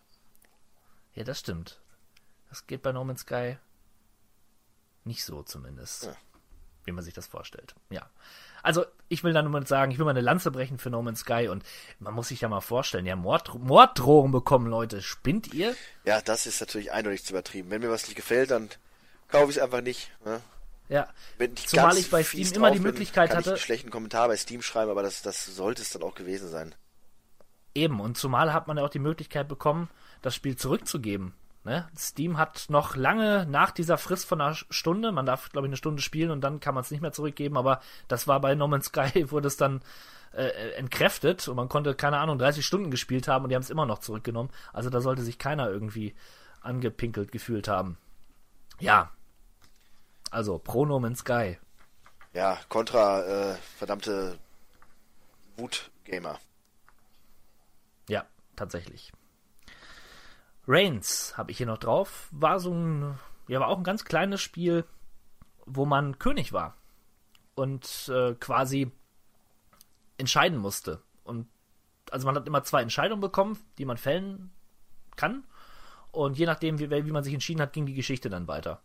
Ja, 1.13 1.23
das 1.23 1.39
stimmt. 1.39 1.81
Das 2.49 2.65
geht 2.65 2.81
bei 2.81 2.91
No 2.91 3.03
Man's 3.03 3.21
Sky 3.21 3.57
nicht 5.03 5.25
so 5.25 5.43
zumindest. 5.43 6.05
Ja. 6.05 6.15
Wie 6.85 6.91
man 6.91 7.03
sich 7.03 7.13
das 7.13 7.27
vorstellt. 7.27 7.75
Ja. 7.89 8.09
Also, 8.63 8.85
ich 9.09 9.23
will 9.23 9.33
da 9.33 9.41
nur 9.41 9.51
mal 9.51 9.65
sagen, 9.67 9.91
ich 9.91 9.97
will 9.97 10.05
mal 10.05 10.11
eine 10.11 10.21
Lanze 10.21 10.51
brechen 10.51 10.77
für 10.77 10.89
No 10.89 11.01
Man's 11.01 11.21
Sky 11.21 11.49
und 11.49 11.63
man 11.99 12.13
muss 12.13 12.29
sich 12.29 12.41
ja 12.41 12.49
mal 12.49 12.61
vorstellen, 12.61 13.05
ja, 13.05 13.15
Mord, 13.15 13.53
Morddrohungen 13.55 14.31
bekommen, 14.31 14.67
Leute. 14.67 15.01
Spinnt 15.01 15.53
ihr? 15.53 15.75
Ja, 16.05 16.21
das 16.21 16.45
ist 16.45 16.61
natürlich 16.61 16.91
eindeutig 16.91 17.25
zu 17.25 17.33
übertrieben. 17.33 17.69
Wenn 17.69 17.81
mir 17.81 17.89
was 17.91 18.05
nicht 18.05 18.15
gefällt, 18.15 18.51
dann 18.51 18.69
kaufe 19.27 19.51
ich 19.51 19.57
es 19.57 19.63
einfach 19.63 19.81
nicht. 19.81 20.11
Ne? 20.25 20.41
Ja. 20.89 21.07
Zumal 21.65 21.97
ich 21.97 22.09
bei 22.09 22.23
Steam 22.23 22.51
immer 22.53 22.71
die 22.71 22.79
Möglichkeit 22.79 23.29
bin, 23.29 23.37
hatte. 23.37 23.49
Ich 23.49 23.53
einen 23.53 23.61
schlechten 23.61 23.89
Kommentar 23.91 24.27
bei 24.27 24.37
Steam 24.37 24.61
schreiben, 24.61 24.91
aber 24.91 25.03
das, 25.03 25.21
das 25.21 25.45
sollte 25.45 25.81
es 25.81 25.91
dann 25.91 26.03
auch 26.03 26.15
gewesen 26.15 26.49
sein. 26.49 26.75
Eben, 27.75 28.01
und 28.01 28.17
zumal 28.17 28.51
hat 28.51 28.67
man 28.67 28.77
ja 28.77 28.83
auch 28.83 28.89
die 28.89 28.99
Möglichkeit 28.99 29.47
bekommen, 29.47 29.89
das 30.21 30.35
Spiel 30.35 30.55
zurückzugeben. 30.55 31.33
Ne? 31.63 31.87
Steam 31.95 32.37
hat 32.37 32.65
noch 32.69 32.95
lange 32.95 33.45
nach 33.45 33.71
dieser 33.71 33.97
Frist 33.97 34.25
von 34.25 34.41
einer 34.41 34.55
Stunde, 34.55 35.11
man 35.11 35.25
darf, 35.25 35.49
glaube 35.51 35.67
ich, 35.67 35.69
eine 35.69 35.77
Stunde 35.77 36.01
spielen 36.01 36.31
und 36.31 36.41
dann 36.41 36.59
kann 36.59 36.73
man 36.73 36.83
es 36.83 36.89
nicht 36.89 37.01
mehr 37.01 37.11
zurückgeben, 37.11 37.57
aber 37.57 37.81
das 38.07 38.27
war 38.27 38.39
bei 38.41 38.55
No 38.55 38.67
Man's 38.67 38.85
Sky, 38.85 39.29
wurde 39.31 39.47
es 39.47 39.57
dann 39.57 39.81
äh, 40.33 40.71
entkräftet 40.77 41.47
und 41.47 41.55
man 41.55 41.69
konnte, 41.69 41.93
keine 41.95 42.17
Ahnung, 42.17 42.39
30 42.39 42.65
Stunden 42.65 42.91
gespielt 42.91 43.27
haben 43.27 43.43
und 43.43 43.49
die 43.49 43.55
haben 43.55 43.63
es 43.63 43.69
immer 43.69 43.85
noch 43.85 43.99
zurückgenommen. 43.99 44.49
Also 44.73 44.89
da 44.89 45.01
sollte 45.01 45.21
sich 45.21 45.37
keiner 45.37 45.69
irgendwie 45.69 46.15
angepinkelt 46.61 47.31
gefühlt 47.31 47.67
haben. 47.67 47.97
Ja. 48.79 49.11
Also, 50.31 50.59
pro 50.59 50.85
No 50.85 50.99
Man's 50.99 51.19
Sky. 51.19 51.57
Ja, 52.33 52.59
Contra, 52.69 53.23
äh, 53.23 53.55
verdammte 53.77 54.37
Wut-Gamer. 55.57 56.39
Ja, 58.07 58.25
tatsächlich. 58.55 59.11
Reigns 60.67 61.35
habe 61.37 61.51
ich 61.51 61.57
hier 61.57 61.65
noch 61.65 61.79
drauf. 61.79 62.27
War 62.31 62.59
so 62.59 62.71
ein, 62.71 63.17
ja, 63.47 63.59
war 63.59 63.67
auch 63.67 63.77
ein 63.77 63.83
ganz 63.83 64.05
kleines 64.05 64.41
Spiel, 64.41 64.85
wo 65.65 65.85
man 65.85 66.19
König 66.19 66.53
war 66.53 66.75
und 67.55 68.09
äh, 68.09 68.35
quasi 68.35 68.91
entscheiden 70.17 70.59
musste. 70.59 71.01
Und 71.23 71.47
also 72.11 72.25
man 72.25 72.35
hat 72.35 72.47
immer 72.47 72.63
zwei 72.63 72.81
Entscheidungen 72.81 73.21
bekommen, 73.21 73.59
die 73.77 73.85
man 73.85 73.97
fällen 73.97 74.51
kann. 75.15 75.43
Und 76.11 76.37
je 76.37 76.45
nachdem, 76.45 76.79
wie, 76.79 76.89
wie 76.89 77.11
man 77.11 77.23
sich 77.23 77.33
entschieden 77.33 77.61
hat, 77.61 77.73
ging 77.73 77.85
die 77.85 77.93
Geschichte 77.93 78.29
dann 78.29 78.47
weiter. 78.47 78.81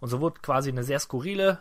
Und 0.00 0.08
so 0.08 0.20
wurde 0.20 0.40
quasi 0.40 0.70
eine 0.70 0.84
sehr 0.84 0.98
skurrile, 0.98 1.60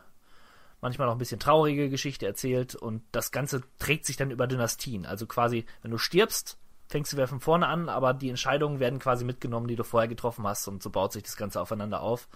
manchmal 0.81 1.07
auch 1.07 1.13
ein 1.13 1.17
bisschen 1.17 1.39
traurige 1.39 1.89
Geschichte 1.89 2.25
erzählt. 2.25 2.75
Und 2.75 3.03
das 3.11 3.31
Ganze 3.31 3.63
trägt 3.79 4.05
sich 4.05 4.17
dann 4.17 4.31
über 4.31 4.47
Dynastien. 4.47 5.05
Also 5.05 5.25
quasi, 5.27 5.65
wenn 5.81 5.91
du 5.91 5.97
stirbst, 5.97 6.57
fängst 6.89 7.13
du 7.13 7.17
wieder 7.17 7.27
von 7.27 7.39
vorne 7.39 7.67
an, 7.67 7.89
aber 7.89 8.13
die 8.13 8.29
Entscheidungen 8.29 8.79
werden 8.79 8.99
quasi 8.99 9.25
mitgenommen, 9.25 9.67
die 9.67 9.75
du 9.75 9.83
vorher 9.83 10.07
getroffen 10.07 10.45
hast. 10.45 10.67
Und 10.67 10.83
so 10.83 10.89
baut 10.89 11.13
sich 11.13 11.23
das 11.23 11.37
Ganze 11.37 11.61
aufeinander 11.61 12.01
auf. 12.01 12.27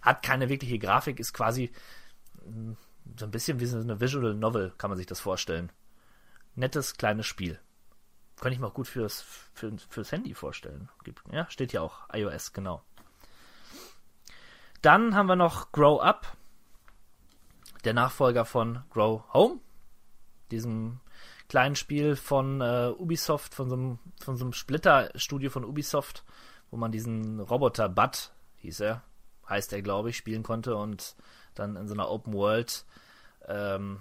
Hat 0.00 0.22
keine 0.22 0.48
wirkliche 0.48 0.78
Grafik, 0.78 1.20
ist 1.20 1.32
quasi 1.32 1.70
hm, 2.44 2.76
so 3.18 3.24
ein 3.26 3.30
bisschen 3.30 3.60
wie 3.60 3.66
so 3.66 3.78
eine 3.78 4.00
Visual 4.00 4.34
Novel, 4.34 4.72
kann 4.78 4.90
man 4.90 4.96
sich 4.96 5.06
das 5.06 5.20
vorstellen. 5.20 5.70
Nettes 6.54 6.96
kleines 6.96 7.26
Spiel. 7.26 7.58
Könnte 8.40 8.54
ich 8.54 8.60
mir 8.60 8.66
auch 8.66 8.74
gut 8.74 8.88
fürs, 8.88 9.22
für, 9.54 9.72
fürs 9.88 10.10
Handy 10.10 10.34
vorstellen. 10.34 10.88
Ja, 11.30 11.48
steht 11.48 11.70
hier 11.70 11.82
auch. 11.82 12.08
iOS, 12.12 12.52
genau. 12.52 12.82
Dann 14.82 15.14
haben 15.14 15.28
wir 15.28 15.36
noch 15.36 15.70
Grow 15.70 16.02
Up. 16.02 16.36
Der 17.84 17.94
Nachfolger 17.94 18.44
von 18.44 18.82
Grow 18.90 19.22
Home. 19.32 19.60
Diesem 20.50 21.00
kleinen 21.48 21.76
Spiel 21.76 22.16
von 22.16 22.60
äh, 22.60 22.92
Ubisoft, 22.98 23.54
von 23.54 23.68
so 23.68 23.76
einem, 23.76 23.98
von 24.20 24.36
so 24.36 24.44
einem 24.44 24.52
Splitter-Studio 24.52 25.50
von 25.50 25.64
Ubisoft, 25.64 26.24
wo 26.70 26.76
man 26.76 26.90
diesen 26.90 27.38
Roboter 27.40 27.88
Bud, 27.88 28.32
hieß 28.58 28.80
er, 28.80 29.02
heißt 29.48 29.72
er, 29.72 29.82
glaube 29.82 30.10
ich, 30.10 30.16
spielen 30.16 30.42
konnte 30.42 30.74
und 30.76 31.14
dann 31.54 31.76
in 31.76 31.86
so 31.86 31.94
einer 31.94 32.10
Open 32.10 32.32
World 32.32 32.84
ähm, 33.46 34.00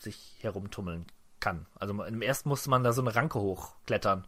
sich 0.00 0.36
herumtummeln 0.40 1.06
kann. 1.38 1.66
Also 1.76 2.02
im 2.02 2.22
ersten 2.22 2.48
musste 2.48 2.70
man 2.70 2.82
da 2.82 2.92
so 2.92 3.02
eine 3.02 3.14
Ranke 3.14 3.38
hochklettern. 3.38 4.26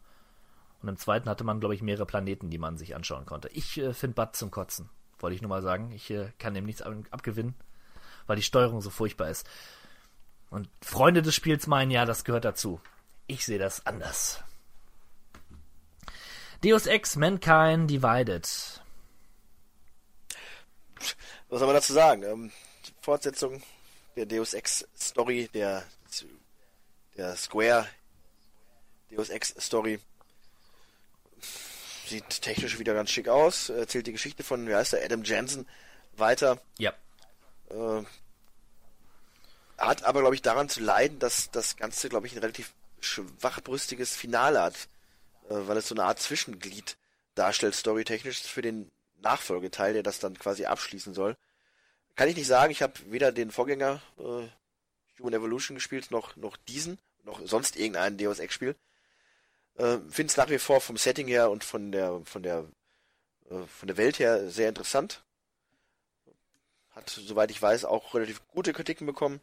Und 0.83 0.89
im 0.89 0.97
zweiten 0.97 1.29
hatte 1.29 1.45
man, 1.45 1.59
glaube 1.59 1.75
ich, 1.75 1.83
mehrere 1.83 2.07
Planeten, 2.07 2.51
die 2.51 2.59
man 2.59 2.77
sich 2.77 2.95
anschauen 2.95 3.27
konnte. 3.27 3.49
Ich 3.49 3.79
äh, 3.79 3.93
finde 3.93 4.15
Bud 4.15 4.37
zum 4.37 4.51
Kotzen, 4.51 4.89
wollte 5.19 5.35
ich 5.35 5.43
nur 5.43 5.49
mal 5.49 5.63
sagen. 5.63 5.93
Ich 5.93 6.11
äh, 6.11 6.33
kann 6.39 6.55
dem 6.55 6.65
nichts 6.65 6.83
ab 6.83 6.95
abgewinnen, 7.11 7.55
weil 8.27 8.37
die 8.37 8.43
Steuerung 8.43 8.81
so 8.81 8.91
furchtbar 8.91 9.31
ist. 9.31 9.49
Und 10.51 10.69
Freunde 10.81 11.23
des 11.23 11.35
Spiels 11.35 11.67
meinen, 11.67 11.91
ja, 11.91 12.05
das 12.05 12.25
gehört 12.25 12.45
dazu. 12.45 12.81
Ich 13.27 13.45
sehe 13.45 13.59
das 13.59 13.85
anders. 13.87 14.43
Deus 16.65 16.87
Ex 16.87 17.17
Mankind 17.17 17.91
Divided. 17.91 18.47
Was 21.49 21.59
soll 21.59 21.67
man 21.67 21.77
dazu 21.77 21.93
sagen? 21.93 22.23
Ähm, 22.23 22.53
Fortsetzung 23.01 23.63
der 24.17 24.27
Deus 24.27 24.55
Ex 24.55 24.87
Story, 24.97 25.49
der 25.53 25.85
der 27.17 27.37
Square 27.37 27.87
Deus 29.11 29.31
Ex 29.31 29.55
Story. 29.59 30.01
Sieht 32.07 32.42
technisch 32.42 32.79
wieder 32.79 32.95
ganz 32.95 33.11
schick 33.11 33.29
aus. 33.29 33.69
Erzählt 33.69 34.07
die 34.07 34.12
Geschichte 34.12 34.45
von, 34.45 34.66
wie 34.69 34.75
heißt 34.75 34.92
der, 34.92 35.05
Adam 35.05 35.25
Jensen 35.25 35.66
weiter. 36.16 36.61
Ja. 36.79 36.92
Äh, 37.71 38.05
hat 39.79 40.05
aber, 40.05 40.21
glaube 40.21 40.35
ich, 40.35 40.42
daran 40.42 40.69
zu 40.69 40.81
leiden, 40.81 41.19
dass 41.19 41.51
das 41.51 41.77
Ganze, 41.77 42.09
glaube 42.09 42.27
ich, 42.27 42.35
ein 42.35 42.38
relativ 42.38 42.73
schwachbrüstiges 43.01 44.16
Finale 44.16 44.62
hat. 44.62 44.88
Äh, 45.49 45.66
weil 45.66 45.77
es 45.77 45.88
so 45.88 45.95
eine 45.95 46.05
Art 46.05 46.21
Zwischenglied 46.21 46.97
darstellt, 47.35 47.75
storytechnisch, 47.75 48.42
für 48.42 48.62
den 48.62 48.90
Nachfolgeteil, 49.21 49.92
der 49.92 50.03
das 50.03 50.19
dann 50.19 50.38
quasi 50.38 50.66
abschließen 50.66 51.14
soll. 51.14 51.37
Kann 52.14 52.29
ich 52.29 52.37
nicht 52.37 52.47
sagen, 52.47 52.71
ich 52.71 52.83
habe 52.83 52.95
weder 53.11 53.33
den 53.33 53.51
Vorgänger 53.51 54.01
äh, 54.19 54.49
Human 55.19 55.35
Evolution 55.35 55.75
gespielt, 55.75 56.11
noch, 56.11 56.37
noch 56.37 56.57
diesen 56.57 56.99
noch 57.27 57.40
sonst 57.45 57.77
irgendein 57.77 58.16
Deus 58.16 58.38
Ex 58.38 58.55
Spiel. 58.55 58.75
Äh, 59.77 59.99
Finde 60.09 60.31
es 60.31 60.37
nach 60.37 60.51
wie 60.51 60.59
vor 60.59 60.81
vom 60.81 60.97
Setting 60.97 61.29
her 61.29 61.51
und 61.51 61.65
von 61.65 61.93
der 61.93 62.21
von 62.25 62.43
der 62.43 62.65
äh, 63.51 63.62
von 63.67 63.89
der 63.89 63.97
Welt 63.97 64.19
her 64.19 64.51
sehr 64.51 64.69
interessant. 64.69 65.23
Hat, 66.91 67.11
soweit 67.11 67.51
ich 67.51 67.61
weiß, 67.61 67.85
auch 67.85 68.15
relativ 68.15 68.47
gute 68.49 68.73
Kritiken 68.73 69.07
bekommen. 69.07 69.41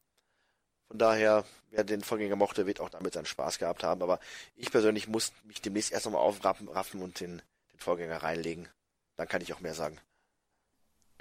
Von 0.88 0.98
daher, 0.98 1.46
wer 1.70 1.84
den 1.84 2.02
Vorgänger 2.02 2.36
mochte, 2.36 2.66
wird 2.66 2.80
auch 2.80 2.90
damit 2.90 3.14
seinen 3.14 3.26
Spaß 3.26 3.60
gehabt 3.60 3.84
haben. 3.84 4.02
Aber 4.02 4.20
ich 4.56 4.72
persönlich 4.72 5.08
muss 5.08 5.34
mich 5.44 5.62
demnächst 5.62 5.92
erst 5.92 6.06
nochmal 6.06 6.22
aufraffen 6.22 7.02
und 7.02 7.20
den, 7.20 7.42
den 7.72 7.80
Vorgänger 7.80 8.24
reinlegen. 8.24 8.70
Dann 9.16 9.28
kann 9.28 9.42
ich 9.42 9.54
auch 9.54 9.60
mehr 9.60 9.76
sagen 9.76 10.00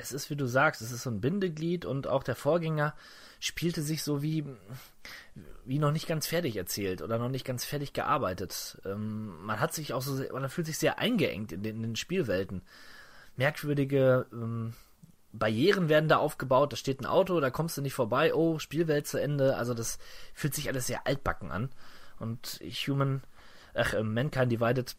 es 0.03 0.13
ist, 0.13 0.31
wie 0.31 0.37
du 0.37 0.47
sagst, 0.47 0.83
es 0.83 0.93
ist 0.93 1.03
so 1.03 1.11
ein 1.11 1.21
Bindeglied 1.21 1.85
und 1.85 2.07
auch 2.07 2.23
der 2.23 2.37
Vorgänger 2.37 2.95
spielte 3.41 3.83
sich 3.83 4.03
so 4.03 4.23
wie, 4.23 4.45
wie 5.65 5.79
noch 5.79 5.91
nicht 5.91 6.07
ganz 6.07 6.27
fertig 6.27 6.57
erzählt 6.57 7.03
oder 7.03 7.19
noch 7.19 7.29
nicht 7.29 7.45
ganz 7.45 7.65
fertig 7.65 7.93
gearbeitet. 7.93 8.81
Ähm, 8.85 9.45
man 9.45 9.59
hat 9.59 9.75
sich 9.75 9.93
auch 9.93 10.03
so, 10.03 10.23
man 10.33 10.49
fühlt 10.49 10.67
sich 10.67 10.79
sehr 10.79 10.99
eingeengt 10.99 11.53
in 11.53 11.63
den, 11.63 11.77
in 11.77 11.83
den 11.83 11.97
Spielwelten. 11.97 12.63
Merkwürdige 13.37 14.27
ähm, 14.33 14.75
Barrieren 15.33 15.89
werden 15.89 16.09
da 16.09 16.19
aufgebaut, 16.19 16.73
da 16.73 16.77
steht 16.77 17.01
ein 17.01 17.07
Auto, 17.07 17.41
da 17.41 17.51
kommst 17.51 17.77
du 17.77 17.83
nicht 17.83 17.95
vorbei, 17.95 18.35
oh, 18.35 18.59
Spielwelt 18.59 19.07
zu 19.07 19.19
Ende. 19.19 19.57
Also 19.57 19.75
das 19.75 19.99
fühlt 20.35 20.55
sich 20.55 20.69
alles 20.69 20.87
sehr 20.87 21.07
altbacken 21.07 21.51
an. 21.51 21.71
Und 22.19 22.61
Human, 22.87 23.23
ach, 23.75 23.95
äh, 23.95 24.03
Mankind 24.03 24.53
Divided 24.53 24.95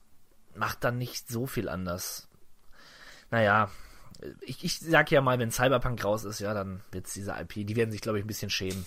macht 0.56 0.84
dann 0.84 0.98
nicht 0.98 1.30
so 1.30 1.46
viel 1.46 1.70
anders. 1.70 2.28
Naja, 3.32 3.70
ich, 4.42 4.64
ich 4.64 4.80
sag 4.80 5.12
ja 5.12 5.22
mal, 5.22 5.40
wenn 5.40 5.52
Cyberpunk 5.52 6.04
raus 6.04 6.24
ist, 6.24 6.40
ja, 6.40 6.54
dann 6.54 6.82
wird's 6.92 7.14
diese 7.14 7.32
IP, 7.32 7.66
die 7.68 7.76
werden 7.76 7.92
sich, 7.92 8.02
glaube 8.02 8.20
ich, 8.20 8.26
ein 8.26 8.28
bisschen 8.28 8.50
schämen. 8.50 8.86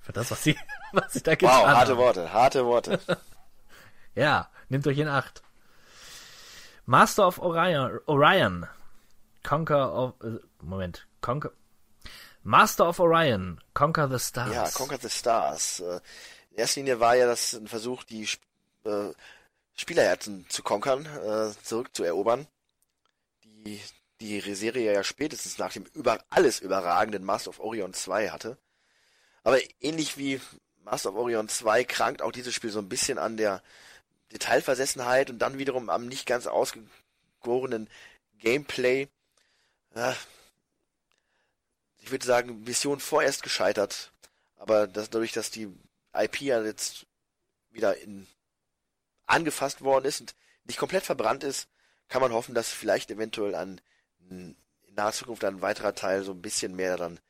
Für 0.00 0.12
das, 0.12 0.30
was 0.30 0.42
sie, 0.42 0.56
was 0.92 1.12
sie 1.12 1.22
da 1.22 1.34
getan 1.34 1.62
Wow, 1.62 1.66
harte 1.66 1.92
haben. 1.92 1.98
Worte, 1.98 2.32
harte 2.32 2.66
Worte. 2.66 3.00
ja, 4.14 4.50
nehmt 4.68 4.86
euch 4.86 4.98
in 4.98 5.08
Acht. 5.08 5.42
Master 6.86 7.26
of 7.26 7.38
Orion, 7.38 7.98
Orion. 8.06 8.66
Conquer 9.42 9.92
of, 9.94 10.14
äh, 10.22 10.38
Moment, 10.62 11.06
Conquer, 11.20 11.52
Master 12.42 12.88
of 12.88 13.00
Orion, 13.00 13.60
Conquer 13.74 14.08
the 14.08 14.18
Stars. 14.18 14.54
Ja, 14.54 14.68
Conquer 14.70 14.98
the 14.98 15.08
Stars. 15.08 15.80
Äh, 15.80 16.00
in 16.50 16.58
erster 16.58 16.80
Linie 16.80 17.00
war 17.00 17.14
ja 17.14 17.26
das 17.26 17.54
ein 17.54 17.68
Versuch, 17.68 18.04
die 18.04 18.28
äh, 18.84 19.12
Spielerherzen 19.74 20.46
zu 20.48 20.62
konkern, 20.62 21.06
äh, 21.06 21.52
zurückzuerobern. 21.62 22.46
Die 23.44 23.80
die 24.20 24.40
Serie 24.54 24.92
ja 24.92 25.04
spätestens 25.04 25.58
nach 25.58 25.72
dem 25.72 25.84
über 25.94 26.24
alles 26.30 26.60
überragenden 26.60 27.24
Master 27.24 27.50
of 27.50 27.60
Orion 27.60 27.94
2 27.94 28.30
hatte. 28.30 28.58
Aber 29.44 29.58
ähnlich 29.80 30.18
wie 30.18 30.40
Master 30.82 31.10
of 31.10 31.16
Orion 31.16 31.48
2 31.48 31.84
krankt 31.84 32.22
auch 32.22 32.32
dieses 32.32 32.54
Spiel 32.54 32.70
so 32.70 32.80
ein 32.80 32.88
bisschen 32.88 33.18
an 33.18 33.36
der 33.36 33.62
Detailversessenheit 34.32 35.30
und 35.30 35.38
dann 35.38 35.58
wiederum 35.58 35.88
am 35.88 36.06
nicht 36.06 36.26
ganz 36.26 36.46
ausgegorenen 36.46 37.88
Gameplay. 38.38 39.08
Ich 42.00 42.10
würde 42.10 42.26
sagen, 42.26 42.64
Mission 42.64 43.00
vorerst 43.00 43.42
gescheitert. 43.42 44.12
Aber 44.56 44.86
das, 44.86 45.10
dadurch, 45.10 45.32
dass 45.32 45.50
die 45.50 45.68
IP 46.12 46.40
ja 46.42 46.62
jetzt 46.62 47.06
wieder 47.70 47.96
in, 47.98 48.26
angefasst 49.26 49.82
worden 49.82 50.04
ist 50.04 50.20
und 50.20 50.34
nicht 50.64 50.78
komplett 50.78 51.04
verbrannt 51.04 51.44
ist, 51.44 51.68
kann 52.08 52.22
man 52.22 52.32
hoffen, 52.32 52.54
dass 52.54 52.70
vielleicht 52.72 53.10
eventuell 53.10 53.54
an 53.54 53.80
in 54.30 54.56
naher 54.94 55.12
Zukunft 55.12 55.44
ein 55.44 55.62
weiterer 55.62 55.94
Teil 55.94 56.22
so 56.22 56.32
ein 56.32 56.42
bisschen 56.42 56.74
mehr 56.74 56.96
dann 56.96 57.20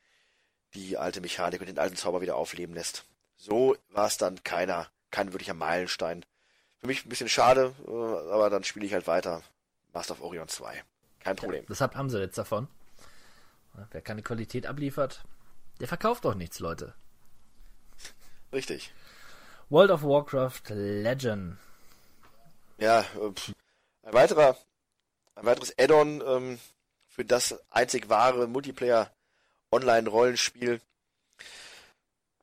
die 0.73 0.97
alte 0.97 1.21
Mechanik 1.21 1.61
und 1.61 1.67
den 1.67 1.79
alten 1.79 1.95
Zauber 1.95 2.21
wieder 2.21 2.35
aufleben 2.35 2.75
lässt. 2.75 3.05
So 3.35 3.75
war 3.89 4.07
es 4.07 4.17
dann 4.17 4.43
keiner, 4.43 4.87
kein 5.11 5.33
wirklicher 5.33 5.53
Meilenstein. 5.53 6.25
Für 6.77 6.87
mich 6.87 7.05
ein 7.05 7.09
bisschen 7.09 7.29
schade, 7.29 7.73
äh, 7.87 8.31
aber 8.31 8.49
dann 8.49 8.63
spiele 8.63 8.85
ich 8.85 8.93
halt 8.93 9.07
weiter. 9.07 9.41
Master 9.93 10.13
of 10.13 10.21
Orion 10.21 10.47
2. 10.47 10.83
Kein 11.19 11.35
Problem. 11.35 11.63
Ja, 11.63 11.67
deshalb 11.69 11.95
haben 11.95 12.09
sie 12.09 12.19
jetzt 12.19 12.37
davon. 12.37 12.67
Wer 13.91 14.01
keine 14.01 14.21
Qualität 14.21 14.67
abliefert, 14.67 15.23
der 15.79 15.87
verkauft 15.87 16.25
doch 16.25 16.35
nichts, 16.35 16.59
Leute. 16.59 16.93
Richtig. 18.51 18.93
World 19.69 19.91
of 19.91 20.03
Warcraft 20.03 20.69
Legend. 20.69 21.57
Ja, 22.77 23.01
äh, 23.01 23.33
ein 24.03 24.13
weiterer 24.13 24.57
ein 25.39 25.45
weiteres 25.45 25.73
Add-on 25.79 26.21
ähm, 26.25 26.59
für 27.19 27.25
das 27.25 27.59
einzig 27.69 28.07
wahre 28.07 28.47
Multiplayer-Online-Rollenspiel. 28.47 30.79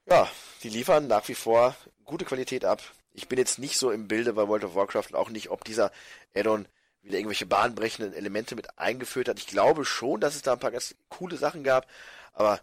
Ja, 0.04 0.30
die 0.62 0.68
liefern 0.68 1.06
nach 1.06 1.26
wie 1.28 1.34
vor 1.34 1.74
gute 2.04 2.26
Qualität 2.26 2.66
ab. 2.66 2.82
Ich 3.14 3.26
bin 3.26 3.38
jetzt 3.38 3.58
nicht 3.58 3.78
so 3.78 3.90
im 3.90 4.06
Bilde 4.06 4.34
bei 4.34 4.46
World 4.46 4.64
of 4.64 4.74
Warcraft 4.74 5.06
und 5.08 5.14
auch 5.14 5.30
nicht, 5.30 5.48
ob 5.48 5.64
dieser 5.64 5.92
Add-on 6.34 6.68
wieder 7.00 7.16
irgendwelche 7.16 7.46
bahnbrechenden 7.46 8.12
Elemente 8.12 8.54
mit 8.54 8.78
eingeführt 8.78 9.30
hat. 9.30 9.38
Ich 9.38 9.46
glaube 9.46 9.86
schon, 9.86 10.20
dass 10.20 10.36
es 10.36 10.42
da 10.42 10.52
ein 10.52 10.60
paar 10.60 10.72
ganz 10.72 10.94
coole 11.08 11.38
Sachen 11.38 11.64
gab, 11.64 11.88
aber 12.34 12.60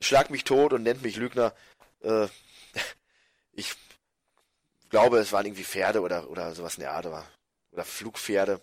schlag 0.00 0.30
mich 0.30 0.42
tot 0.42 0.72
und 0.72 0.82
nennt 0.82 1.02
mich 1.02 1.14
Lügner. 1.14 1.54
Äh, 2.00 2.26
ich 3.52 3.72
glaube, 4.88 5.18
es 5.18 5.30
waren 5.30 5.46
irgendwie 5.46 5.62
Pferde 5.62 6.00
oder, 6.00 6.28
oder 6.28 6.56
sowas 6.56 6.74
in 6.74 6.80
der 6.80 6.94
Art, 6.94 7.06
oder, 7.06 7.24
oder 7.70 7.84
Flugpferde. 7.84 8.60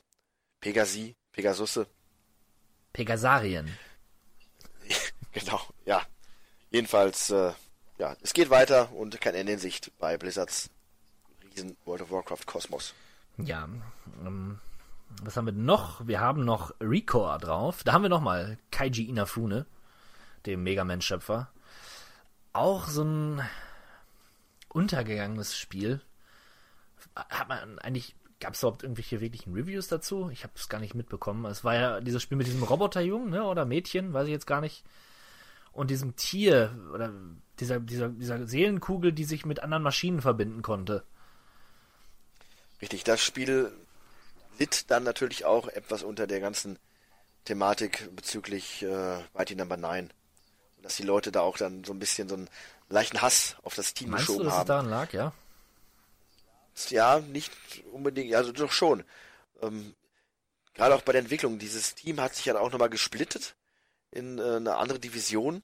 Pegasi, 0.60 1.16
Pegasusse. 1.32 1.88
Pegasarien. 2.94 3.76
genau, 5.32 5.60
ja. 5.86 6.02
Jedenfalls, 6.70 7.30
äh, 7.30 7.52
ja, 7.98 8.16
es 8.22 8.34
geht 8.34 8.50
weiter 8.50 8.92
und 8.94 9.20
kein 9.22 9.36
Ende 9.36 9.54
in 9.54 9.60
Sicht 9.60 9.92
bei 10.00 10.18
Blizzards 10.18 10.70
riesen 11.44 11.78
World 11.86 12.02
of 12.02 12.12
Warcraft 12.12 12.46
Kosmos. 12.46 12.94
Ja, 13.38 13.68
ähm, 14.26 14.60
was 15.22 15.38
haben 15.38 15.46
wir 15.46 15.54
noch? 15.54 16.06
Wir 16.08 16.20
haben 16.20 16.46
noch 16.46 16.74
Recore 16.80 17.40
drauf. 17.40 17.84
Da 17.84 17.94
haben 17.94 18.04
wir 18.04 18.10
nochmal 18.10 18.58
Kaiji 18.72 19.06
Inafune, 19.06 19.66
dem 20.46 20.64
Mega 20.64 20.84
Man-Schöpfer. 20.84 21.50
Auch 22.54 22.88
so 22.88 23.04
ein 23.04 23.42
untergegangenes 24.70 25.58
Spiel. 25.58 26.02
Hat 27.16 27.48
man 27.48 27.80
eigentlich, 27.80 28.16
gab 28.44 28.54
es 28.54 28.62
überhaupt 28.62 28.84
irgendwelche 28.84 29.22
wirklichen 29.22 29.54
Reviews 29.54 29.88
dazu? 29.88 30.30
Ich 30.32 30.44
habe 30.44 30.54
es 30.56 30.68
gar 30.68 30.80
nicht 30.80 30.96
mitbekommen. 30.96 31.46
Es 31.46 31.64
war 31.64 31.76
ja 31.76 32.02
dieses 32.02 32.22
Spiel 32.22 32.38
mit 32.38 32.48
diesem 32.48 32.64
Roboterjungen, 32.64 33.30
ne? 33.30 33.46
Oder 33.46 33.66
Mädchen, 33.66 34.14
weiß 34.14 34.26
ich 34.26 34.34
jetzt 34.34 34.48
gar 34.48 34.62
nicht. 34.62 34.84
Und 35.72 35.90
diesem 35.90 36.16
Tier, 36.18 36.78
oder 36.94 37.12
dieser, 37.60 37.80
dieser, 37.80 38.10
dieser 38.10 38.46
Seelenkugel, 38.46 39.14
die 39.14 39.24
sich 39.24 39.46
mit 39.46 39.62
anderen 39.62 39.82
Maschinen 39.82 40.22
verbinden 40.22 40.62
konnte. 40.62 41.04
Richtig, 42.82 43.04
das 43.06 43.22
Spiel 43.22 43.72
litt 44.60 44.92
dann 44.92 45.04
natürlich 45.04 45.46
auch 45.46 45.68
etwas 45.70 46.04
unter 46.04 46.28
der 46.28 46.42
ganzen 46.42 46.78
Thematik 47.46 48.10
bezüglich 48.16 48.84
äh, 48.84 49.20
Mighty 49.34 49.56
Number 49.56 49.78
9. 49.78 50.12
Und 50.78 50.84
dass 50.84 50.98
die 50.98 51.04
Leute 51.04 51.32
da 51.32 51.42
auch 51.42 51.58
dann 51.58 51.84
so 51.86 51.94
ein 51.94 52.00
bisschen 52.00 52.28
so 52.28 52.36
einen 52.36 52.50
leichten 52.90 53.22
Hass 53.22 53.56
auf 53.64 53.74
das 53.74 53.94
Team 53.94 54.10
Meinst 54.10 54.28
geschoben 54.28 54.44
du, 54.44 54.50
dass 54.50 54.54
haben. 54.56 54.62
es 54.64 54.68
daran 54.68 54.90
lag, 54.90 55.14
ja? 55.14 55.34
Ja, 56.90 57.20
nicht 57.20 57.52
unbedingt, 57.92 58.34
also 58.36 58.52
doch 58.52 58.72
schon. 58.72 59.04
Ähm, 59.62 59.96
Gerade 60.74 60.96
auch 60.96 61.02
bei 61.02 61.12
der 61.12 61.22
Entwicklung. 61.22 61.60
Dieses 61.60 61.96
Team 61.96 62.20
hat 62.20 62.36
sich 62.36 62.46
ja 62.46 62.58
auch 62.58 62.72
nochmal 62.72 62.90
gesplittet 62.90 63.56
in 64.12 64.40
äh, 64.40 64.56
eine 64.56 64.78
andere 64.78 65.00
Division. 65.00 65.64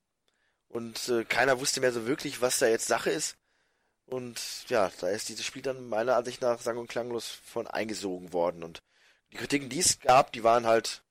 Und 0.68 1.10
äh, 1.10 1.26
keiner 1.26 1.60
wusste 1.60 1.82
mehr 1.82 1.92
so 1.92 2.06
wirklich, 2.06 2.42
was 2.42 2.60
da 2.60 2.68
jetzt 2.68 2.88
Sache 2.88 3.10
ist. 3.10 3.36
Und 4.06 4.40
ja, 4.70 4.92
da 5.02 5.10
ist 5.10 5.30
dieses 5.30 5.46
Spiel 5.46 5.62
dann 5.62 5.90
meiner 5.90 6.16
Ansicht 6.16 6.42
nach 6.42 6.60
sang- 6.60 6.78
und 6.78 6.90
klanglos 6.90 7.28
von 7.28 7.68
eingesogen 7.68 8.34
worden. 8.34 8.64
Und 8.64 8.82
die 9.32 9.38
Kritiken, 9.38 9.70
die 9.70 9.80
es 9.80 10.00
gab, 10.00 10.32
die 10.32 10.44
waren 10.44 10.66
halt 10.66 11.04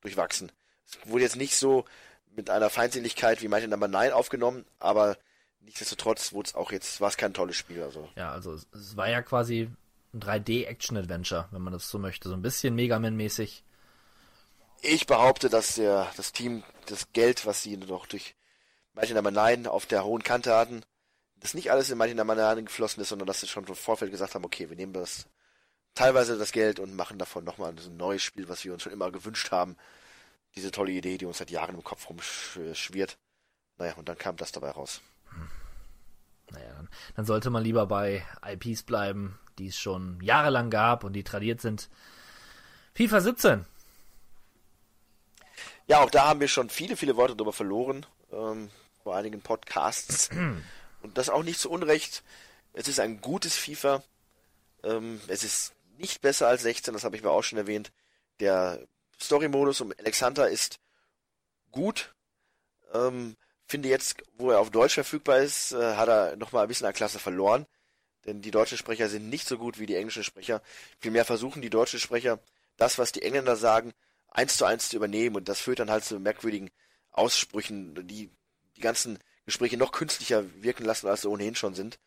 durchwachsen. 0.00 0.52
Es 0.86 0.98
wurde 1.04 1.24
jetzt 1.24 1.36
nicht 1.36 1.56
so 1.56 1.84
mit 2.30 2.50
einer 2.50 2.70
Feindseligkeit 2.70 3.42
wie 3.42 3.48
Mighty 3.48 3.68
Number 3.68 3.88
9 3.88 4.12
aufgenommen, 4.12 4.64
aber 4.78 5.18
nichtsdestotrotz 5.60 6.32
wurde 6.32 6.48
es 6.48 6.54
auch 6.54 6.72
jetzt, 6.72 7.00
war 7.00 7.08
es 7.08 7.16
kein 7.16 7.34
tolles 7.34 7.56
Spiel. 7.56 7.82
Also 7.82 8.08
Ja, 8.16 8.30
also 8.32 8.54
es, 8.54 8.66
es 8.72 8.96
war 8.96 9.08
ja 9.08 9.22
quasi 9.22 9.70
ein 10.14 10.20
3D-Action-Adventure, 10.20 11.48
wenn 11.50 11.62
man 11.62 11.72
das 11.72 11.88
so 11.90 11.98
möchte. 11.98 12.28
So 12.28 12.34
ein 12.34 12.42
bisschen 12.42 12.74
Mega 12.74 12.98
Man-mäßig. 12.98 13.62
ich 14.82 15.06
behaupte, 15.06 15.48
dass 15.48 15.74
der, 15.74 16.10
das 16.16 16.32
Team 16.32 16.62
das 16.86 17.12
Geld, 17.12 17.46
was 17.46 17.62
sie 17.62 17.76
noch 17.76 18.06
durch 18.06 18.34
Mighty 18.94 19.14
Number 19.14 19.30
9 19.30 19.66
auf 19.66 19.86
der 19.86 20.04
hohen 20.04 20.22
Kante 20.22 20.54
hatten, 20.54 20.82
dass 21.36 21.54
nicht 21.54 21.70
alles 21.70 21.90
in 21.90 21.98
Mighty 21.98 22.14
Number 22.14 22.34
9 22.34 22.64
geflossen 22.64 23.02
ist, 23.02 23.10
sondern 23.10 23.26
dass 23.26 23.40
sie 23.40 23.46
schon 23.46 23.64
im 23.64 23.74
Vorfeld 23.74 24.10
gesagt 24.10 24.34
haben, 24.34 24.44
okay, 24.44 24.68
wir 24.70 24.76
nehmen 24.76 24.92
das 24.92 25.26
teilweise 25.94 26.38
das 26.38 26.52
Geld 26.52 26.80
und 26.80 26.94
machen 26.94 27.18
davon 27.18 27.44
nochmal 27.44 27.70
ein 27.72 27.96
neues 27.96 28.22
Spiel, 28.22 28.48
was 28.48 28.64
wir 28.64 28.72
uns 28.72 28.82
schon 28.82 28.92
immer 28.92 29.10
gewünscht 29.10 29.50
haben. 29.50 29.76
Diese 30.54 30.70
tolle 30.70 30.92
Idee, 30.92 31.18
die 31.18 31.26
uns 31.26 31.38
seit 31.38 31.50
Jahren 31.50 31.74
im 31.74 31.84
Kopf 31.84 32.08
rumschwirrt. 32.08 33.18
Naja, 33.76 33.94
und 33.94 34.08
dann 34.08 34.18
kam 34.18 34.36
das 34.36 34.52
dabei 34.52 34.70
raus. 34.70 35.00
Naja, 36.50 36.72
dann, 36.76 36.88
dann 37.16 37.24
sollte 37.24 37.50
man 37.50 37.62
lieber 37.62 37.86
bei 37.86 38.24
IPs 38.44 38.82
bleiben, 38.82 39.38
die 39.58 39.68
es 39.68 39.78
schon 39.78 40.20
jahrelang 40.22 40.70
gab 40.70 41.04
und 41.04 41.12
die 41.12 41.24
tradiert 41.24 41.60
sind. 41.60 41.88
FIFA 42.94 43.20
17. 43.20 43.66
Ja, 45.86 46.00
auch 46.00 46.10
da 46.10 46.28
haben 46.28 46.40
wir 46.40 46.48
schon 46.48 46.68
viele, 46.68 46.96
viele 46.96 47.16
Worte 47.16 47.34
drüber 47.34 47.52
verloren, 47.52 48.04
ähm, 48.30 48.70
vor 49.02 49.16
einigen 49.16 49.40
Podcasts. 49.40 50.28
Und 51.02 51.16
das 51.16 51.30
auch 51.30 51.44
nicht 51.44 51.60
zu 51.60 51.70
Unrecht. 51.70 52.24
Es 52.72 52.88
ist 52.88 53.00
ein 53.00 53.20
gutes 53.20 53.56
FIFA. 53.56 54.02
Ähm, 54.82 55.20
es 55.28 55.44
ist 55.44 55.74
nicht 55.96 56.20
besser 56.20 56.48
als 56.48 56.62
16, 56.62 56.92
das 56.92 57.04
habe 57.04 57.16
ich 57.16 57.22
mir 57.22 57.30
auch 57.30 57.42
schon 57.42 57.58
erwähnt. 57.58 57.92
Der 58.40 58.86
Story-Modus 59.20 59.80
um 59.80 59.92
Alexander 59.98 60.48
ist 60.48 60.78
gut. 61.72 62.14
Ähm, 62.92 63.36
finde 63.68 63.88
jetzt, 63.88 64.22
wo 64.36 64.50
er 64.50 64.60
auf 64.60 64.70
Deutsch 64.70 64.94
verfügbar 64.94 65.38
ist, 65.40 65.72
äh, 65.72 65.94
hat 65.96 66.08
er 66.08 66.36
nochmal 66.36 66.62
ein 66.62 66.68
bisschen 66.68 66.86
an 66.86 66.94
Klasse 66.94 67.18
verloren. 67.18 67.66
Denn 68.26 68.42
die 68.42 68.50
deutschen 68.50 68.78
Sprecher 68.78 69.08
sind 69.08 69.28
nicht 69.28 69.46
so 69.46 69.58
gut 69.58 69.78
wie 69.78 69.86
die 69.86 69.94
englischen 69.94 70.24
Sprecher. 70.24 70.62
Vielmehr 70.98 71.24
versuchen 71.24 71.62
die 71.62 71.70
deutschen 71.70 72.00
Sprecher, 72.00 72.40
das, 72.76 72.98
was 72.98 73.12
die 73.12 73.22
Engländer 73.22 73.56
sagen, 73.56 73.92
eins 74.28 74.56
zu 74.56 74.64
eins 74.64 74.88
zu 74.88 74.96
übernehmen. 74.96 75.36
Und 75.36 75.48
das 75.48 75.60
führt 75.60 75.78
dann 75.78 75.90
halt 75.90 76.04
zu 76.04 76.18
merkwürdigen 76.18 76.70
Aussprüchen, 77.10 78.06
die 78.06 78.30
die 78.76 78.80
ganzen 78.80 79.18
Gespräche 79.44 79.76
noch 79.76 79.92
künstlicher 79.92 80.44
wirken 80.62 80.84
lassen, 80.84 81.08
als 81.08 81.22
sie 81.22 81.28
ohnehin 81.28 81.54
schon 81.54 81.74
sind. 81.74 81.98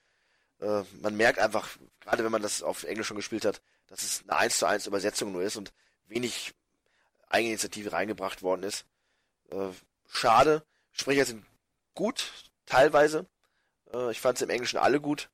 Äh, 0.59 0.83
man 1.01 1.15
merkt 1.15 1.39
einfach, 1.39 1.69
gerade 1.99 2.23
wenn 2.23 2.31
man 2.31 2.41
das 2.41 2.63
auf 2.63 2.83
Englisch 2.83 3.07
schon 3.07 3.17
gespielt 3.17 3.45
hat, 3.45 3.61
dass 3.87 4.03
es 4.03 4.23
eine 4.27 4.37
eins 4.37 4.57
zu 4.57 4.65
eins 4.65 4.87
Übersetzung 4.87 5.31
nur 5.31 5.43
ist 5.43 5.57
und 5.57 5.73
wenig 6.07 6.53
Eigeninitiative 7.27 7.93
reingebracht 7.93 8.41
worden 8.41 8.63
ist. 8.63 8.85
Äh, 9.49 9.69
schade. 10.07 10.63
Sprecher 10.91 11.25
sind 11.25 11.45
gut, 11.93 12.31
teilweise. 12.65 13.27
Äh, 13.93 14.11
ich 14.11 14.19
fand 14.19 14.37
es 14.37 14.41
im 14.41 14.49
Englischen 14.49 14.77
alle 14.77 14.99
gut. 15.01 15.29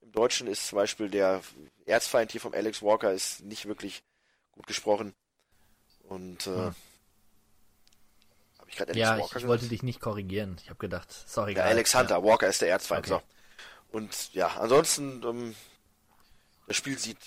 Im 0.00 0.12
Deutschen 0.12 0.46
ist 0.46 0.68
zum 0.68 0.76
Beispiel 0.76 1.10
der 1.10 1.42
Erzfeind 1.86 2.32
hier 2.32 2.40
vom 2.40 2.54
Alex 2.54 2.82
Walker 2.82 3.12
ist 3.12 3.40
nicht 3.44 3.66
wirklich 3.66 4.02
gut 4.52 4.66
gesprochen. 4.66 5.14
Und 6.04 6.46
äh, 6.46 6.50
Hm. 6.50 6.74
habe 8.58 8.70
ich 8.70 8.76
gerade 8.76 8.92
Alex 8.92 8.98
Ja, 9.08 9.18
Walker 9.18 9.36
ich, 9.36 9.42
ich 9.42 9.48
wollte 9.48 9.68
dich 9.68 9.82
nicht 9.82 10.00
korrigieren. 10.00 10.56
Ich 10.62 10.70
habe 10.70 10.78
gedacht, 10.78 11.12
sorry. 11.12 11.54
Ja, 11.54 11.64
Alex 11.64 11.94
Hunter, 11.94 12.22
Walker 12.24 12.48
ist 12.48 12.62
der 12.62 12.70
Erzfeind. 12.70 13.06
Okay. 13.06 13.20
So. 13.20 13.96
Und 13.96 14.32
ja, 14.34 14.48
ansonsten, 14.58 15.22
ähm, 15.24 15.54
das 16.66 16.76
Spiel 16.76 16.98
sieht 16.98 17.18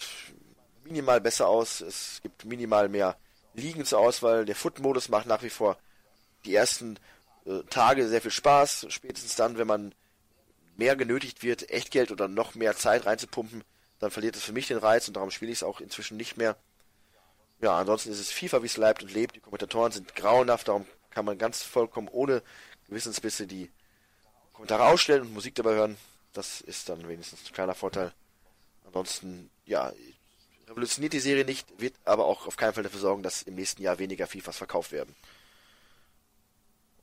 minimal 0.84 1.22
besser 1.22 1.48
aus. 1.48 1.82
Es 1.82 2.20
gibt 2.22 2.46
minimal 2.46 2.90
mehr 2.90 3.18
Ligen 3.54 3.86
zur 3.86 4.00
Auswahl. 4.00 4.46
Der 4.46 4.56
Foot-Modus 4.56 5.10
macht 5.10 5.26
nach 5.26 5.42
wie 5.44 5.50
vor 5.50 5.78
die 6.46 6.56
ersten 6.56 7.00
äh, 7.46 7.64
Tage 7.70 8.08
sehr 8.08 8.22
viel 8.22 8.32
Spaß. 8.32 8.88
Spätestens 8.90 9.36
dann, 9.36 9.58
wenn 9.58 9.68
man 9.68 9.94
mehr 10.78 10.96
genötigt 10.96 11.44
wird, 11.44 11.70
Echtgeld 11.70 12.12
oder 12.12 12.28
noch 12.28 12.56
mehr 12.56 12.76
Zeit 12.76 13.06
reinzupumpen, 13.06 13.64
dann 14.00 14.12
verliert 14.12 14.36
es 14.36 14.44
für 14.44 14.54
mich 14.54 14.68
den 14.68 14.78
Reiz 14.78 15.08
und 15.08 15.16
darum 15.16 15.32
spiele 15.32 15.52
ich 15.52 15.60
es 15.60 15.64
auch 15.64 15.80
inzwischen 15.80 16.18
nicht 16.18 16.38
mehr. 16.38 16.56
Ja, 17.62 17.78
ansonsten 17.78 18.12
ist 18.12 18.20
es 18.20 18.32
FIFA, 18.32 18.64
wie 18.64 18.68
es 18.68 18.74
bleibt 18.74 19.04
und 19.04 19.14
lebt. 19.14 19.36
Die 19.36 19.40
Kommentatoren 19.40 19.92
sind 19.92 20.16
grauenhaft, 20.16 20.68
darum 20.68 20.88
kann 21.12 21.26
man 21.26 21.38
ganz 21.38 21.62
vollkommen 21.62 22.08
ohne 22.08 22.42
Gewissensbisse 22.88 23.46
die 23.46 23.70
Kommentare 24.54 24.86
ausstellen 24.86 25.22
und 25.22 25.34
Musik 25.34 25.56
dabei 25.56 25.74
hören. 25.74 25.98
Das 26.34 26.62
ist 26.62 26.90
dann 26.90 27.08
wenigstens 27.08 27.46
ein 27.46 27.54
kleiner 27.54 27.76
Vorteil. 27.76 28.12
Ansonsten, 28.86 29.52
ja, 29.66 29.94
revolutioniert 30.68 31.14
die 31.14 31.20
Serie 31.20 31.46
nicht, 31.46 31.68
wird 31.80 31.94
aber 32.06 32.26
auch 32.26 32.48
auf 32.48 32.58
keinen 32.58 32.74
Fall 32.74 32.84
dafür 32.84 33.00
sorgen, 33.00 33.24
dass 33.24 33.44
im 33.44 33.56
nächsten 33.56 33.84
Jahr 33.84 34.00
weniger 34.00 34.26
FIFAs 34.26 34.58
verkauft 34.58 34.92
werden. 34.92 35.16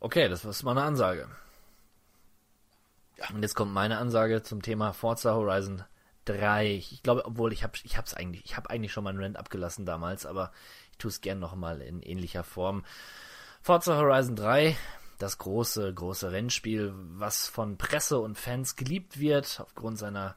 Okay, 0.00 0.28
das 0.28 0.44
ist 0.44 0.62
mal 0.62 0.72
eine 0.72 0.82
Ansage. 0.82 1.28
Ja. 3.16 3.30
Und 3.30 3.42
jetzt 3.42 3.56
kommt 3.56 3.72
meine 3.72 3.98
Ansage 3.98 4.42
zum 4.42 4.62
Thema 4.62 4.92
Forza 4.92 5.34
Horizon 5.34 5.82
3. 6.26 6.74
Ich 6.76 7.02
glaube, 7.02 7.24
obwohl 7.24 7.52
ich 7.52 7.64
habe 7.64 7.72
ich 7.82 7.96
hab's 7.96 8.14
eigentlich, 8.14 8.44
ich 8.44 8.56
habe 8.56 8.70
eigentlich 8.70 8.92
schon 8.92 9.02
meinen 9.02 9.20
Rant 9.20 9.36
abgelassen 9.36 9.86
damals, 9.86 10.24
aber 10.24 10.52
ich 10.92 10.98
tue 10.98 11.08
es 11.08 11.20
gern 11.20 11.40
nochmal 11.40 11.80
in 11.80 12.00
ähnlicher 12.00 12.44
Form. 12.44 12.84
Forza 13.60 13.96
Horizon 13.96 14.36
3, 14.36 14.76
das 15.18 15.38
große, 15.38 15.92
große 15.92 16.30
Rennspiel, 16.30 16.94
was 16.94 17.48
von 17.48 17.76
Presse 17.76 18.20
und 18.20 18.38
Fans 18.38 18.76
geliebt 18.76 19.18
wird, 19.18 19.58
aufgrund 19.60 19.98
seiner 19.98 20.36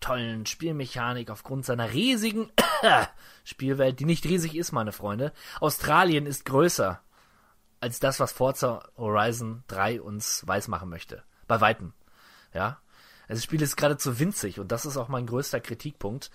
tollen 0.00 0.46
Spielmechanik, 0.46 1.30
aufgrund 1.30 1.66
seiner 1.66 1.92
riesigen 1.92 2.50
Spielwelt, 3.44 4.00
die 4.00 4.06
nicht 4.06 4.24
riesig 4.24 4.56
ist, 4.56 4.72
meine 4.72 4.92
Freunde. 4.92 5.32
Australien 5.60 6.24
ist 6.24 6.46
größer 6.46 7.02
als 7.80 8.00
das, 8.00 8.20
was 8.20 8.32
Forza 8.32 8.88
Horizon 8.96 9.64
3 9.68 10.00
uns 10.00 10.46
weismachen 10.46 10.88
möchte. 10.88 11.22
Bei 11.46 11.60
Weitem. 11.60 11.92
Ja. 12.52 12.80
Also 13.28 13.38
das 13.38 13.44
Spiel 13.44 13.62
ist 13.62 13.76
geradezu 13.76 14.18
winzig 14.18 14.60
und 14.60 14.72
das 14.72 14.86
ist 14.86 14.96
auch 14.96 15.08
mein 15.08 15.26
größter 15.26 15.60
Kritikpunkt. 15.60 16.30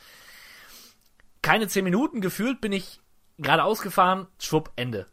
Keine 1.42 1.68
zehn 1.68 1.84
Minuten 1.84 2.22
gefühlt 2.22 2.62
bin 2.62 2.72
ich 2.72 3.02
geradeaus 3.38 3.82
gefahren, 3.82 4.28
schwupp, 4.40 4.72
Ende. 4.76 5.08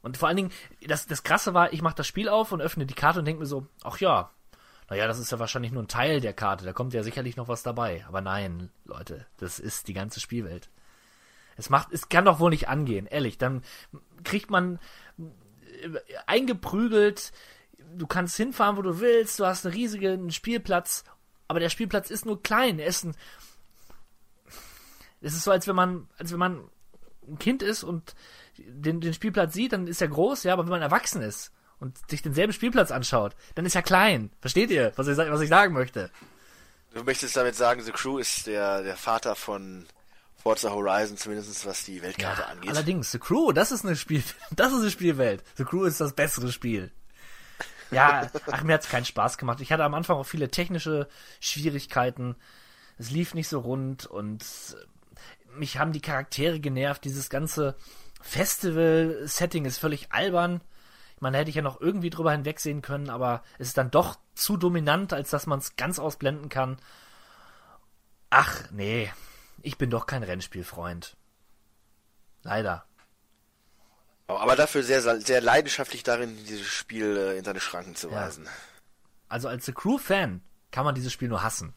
Und 0.00 0.16
vor 0.16 0.28
allen 0.28 0.36
Dingen, 0.36 0.52
das, 0.86 1.06
das 1.06 1.22
Krasse 1.22 1.54
war, 1.54 1.72
ich 1.72 1.82
mache 1.82 1.96
das 1.96 2.06
Spiel 2.06 2.28
auf 2.28 2.52
und 2.52 2.62
öffne 2.62 2.86
die 2.86 2.94
Karte 2.94 3.18
und 3.18 3.24
denke 3.24 3.40
mir 3.40 3.46
so, 3.46 3.66
ach 3.82 3.98
ja, 3.98 4.30
naja, 4.88 5.06
das 5.06 5.18
ist 5.18 5.30
ja 5.30 5.38
wahrscheinlich 5.38 5.72
nur 5.72 5.82
ein 5.82 5.88
Teil 5.88 6.20
der 6.20 6.32
Karte, 6.32 6.64
da 6.64 6.72
kommt 6.72 6.94
ja 6.94 7.02
sicherlich 7.02 7.36
noch 7.36 7.48
was 7.48 7.62
dabei. 7.62 8.04
Aber 8.08 8.20
nein, 8.20 8.70
Leute, 8.84 9.26
das 9.36 9.58
ist 9.58 9.88
die 9.88 9.92
ganze 9.92 10.20
Spielwelt. 10.20 10.70
Es 11.56 11.68
macht, 11.68 11.92
es 11.92 12.08
kann 12.08 12.24
doch 12.24 12.38
wohl 12.38 12.50
nicht 12.50 12.68
angehen, 12.68 13.06
ehrlich. 13.06 13.36
Dann 13.36 13.62
kriegt 14.22 14.50
man 14.50 14.78
eingeprügelt, 16.26 17.32
du 17.96 18.06
kannst 18.06 18.36
hinfahren, 18.36 18.76
wo 18.76 18.82
du 18.82 19.00
willst, 19.00 19.38
du 19.38 19.46
hast 19.46 19.64
einen 19.64 19.74
riesigen 19.74 20.30
Spielplatz, 20.30 21.04
aber 21.46 21.60
der 21.60 21.70
Spielplatz 21.70 22.10
ist 22.10 22.26
nur 22.26 22.42
klein. 22.42 22.78
Er 22.78 22.88
es 22.88 23.06
ist 25.20 25.44
so, 25.44 25.50
als 25.50 25.66
wenn 25.66 25.74
man, 25.74 26.08
als 26.18 26.32
wenn 26.32 26.38
man 26.38 26.68
ein 27.26 27.38
Kind 27.38 27.62
ist 27.62 27.82
und 27.82 28.14
den, 28.56 29.00
den 29.00 29.14
Spielplatz 29.14 29.54
sieht, 29.54 29.72
dann 29.72 29.86
ist 29.86 30.00
er 30.00 30.08
groß, 30.08 30.44
ja, 30.44 30.52
aber 30.52 30.64
wenn 30.64 30.70
man 30.70 30.82
erwachsen 30.82 31.22
ist 31.22 31.52
und 31.80 31.98
sich 32.10 32.22
denselben 32.22 32.52
Spielplatz 32.52 32.90
anschaut, 32.90 33.34
dann 33.54 33.66
ist 33.66 33.74
er 33.74 33.82
klein. 33.82 34.30
Versteht 34.40 34.70
ihr, 34.70 34.92
was 34.96 35.08
ich, 35.08 35.16
was 35.16 35.40
ich 35.40 35.48
sagen 35.48 35.74
möchte? 35.74 36.10
Du 36.94 37.04
möchtest 37.04 37.36
damit 37.36 37.54
sagen, 37.54 37.82
The 37.82 37.92
Crew 37.92 38.18
ist 38.18 38.46
der, 38.46 38.82
der 38.82 38.96
Vater 38.96 39.34
von 39.34 39.86
Forza 40.48 40.70
Horizon, 40.70 41.18
zumindest 41.18 41.66
was 41.66 41.84
die 41.84 42.00
Weltkarte 42.00 42.40
ja, 42.40 42.46
angeht. 42.48 42.70
Allerdings, 42.70 43.12
The 43.12 43.18
Crew, 43.18 43.52
das 43.52 43.70
ist 43.70 43.84
eine 43.84 43.96
Spiel, 43.96 44.22
das 44.50 44.72
ist 44.72 44.80
eine 44.80 44.90
Spielwelt. 44.90 45.44
The 45.56 45.64
Crew 45.64 45.84
ist 45.84 46.00
das 46.00 46.14
bessere 46.14 46.50
Spiel. 46.50 46.90
Ja, 47.90 48.30
ach, 48.50 48.62
mir 48.62 48.72
hat's 48.72 48.88
keinen 48.88 49.04
Spaß 49.04 49.36
gemacht. 49.36 49.60
Ich 49.60 49.72
hatte 49.72 49.84
am 49.84 49.92
Anfang 49.92 50.16
auch 50.16 50.24
viele 50.24 50.50
technische 50.50 51.06
Schwierigkeiten. 51.38 52.34
Es 52.96 53.10
lief 53.10 53.34
nicht 53.34 53.48
so 53.48 53.60
rund 53.60 54.06
und 54.06 54.42
mich 55.54 55.76
haben 55.76 55.92
die 55.92 56.00
Charaktere 56.00 56.60
genervt. 56.60 57.04
Dieses 57.04 57.28
ganze 57.28 57.76
Festival-Setting 58.22 59.66
ist 59.66 59.76
völlig 59.76 60.12
albern. 60.12 60.62
Ich 61.16 61.20
meine, 61.20 61.34
da 61.34 61.40
hätte 61.40 61.50
ich 61.50 61.56
ja 61.56 61.62
noch 61.62 61.78
irgendwie 61.78 62.08
drüber 62.08 62.32
hinwegsehen 62.32 62.80
können, 62.80 63.10
aber 63.10 63.42
es 63.58 63.68
ist 63.68 63.76
dann 63.76 63.90
doch 63.90 64.18
zu 64.34 64.56
dominant, 64.56 65.12
als 65.12 65.28
dass 65.28 65.46
man 65.46 65.58
es 65.58 65.76
ganz 65.76 65.98
ausblenden 65.98 66.48
kann. 66.48 66.78
Ach, 68.30 68.62
nee. 68.70 69.10
Ich 69.62 69.78
bin 69.78 69.90
doch 69.90 70.06
kein 70.06 70.22
Rennspielfreund. 70.22 71.16
Leider. 72.42 72.84
Aber 74.26 74.56
dafür 74.56 74.82
sehr, 74.82 75.00
sehr 75.20 75.40
leidenschaftlich 75.40 76.02
darin, 76.02 76.36
dieses 76.44 76.66
Spiel 76.66 77.16
äh, 77.16 77.38
in 77.38 77.44
seine 77.44 77.60
Schranken 77.60 77.96
zu 77.96 78.10
weisen. 78.10 78.44
Ja. 78.44 78.50
Also 79.28 79.48
als 79.48 79.64
The 79.64 79.72
Crew-Fan 79.72 80.42
kann 80.70 80.84
man 80.84 80.94
dieses 80.94 81.12
Spiel 81.12 81.28
nur 81.28 81.42
hassen. 81.42 81.74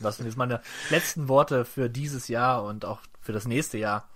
Das 0.00 0.16
sind 0.16 0.26
jetzt 0.26 0.36
meine 0.36 0.60
letzten 0.90 1.28
Worte 1.28 1.64
für 1.64 1.88
dieses 1.88 2.26
Jahr 2.26 2.64
und 2.64 2.84
auch 2.84 3.00
für 3.20 3.32
das 3.32 3.46
nächste 3.46 3.78
Jahr. 3.78 4.08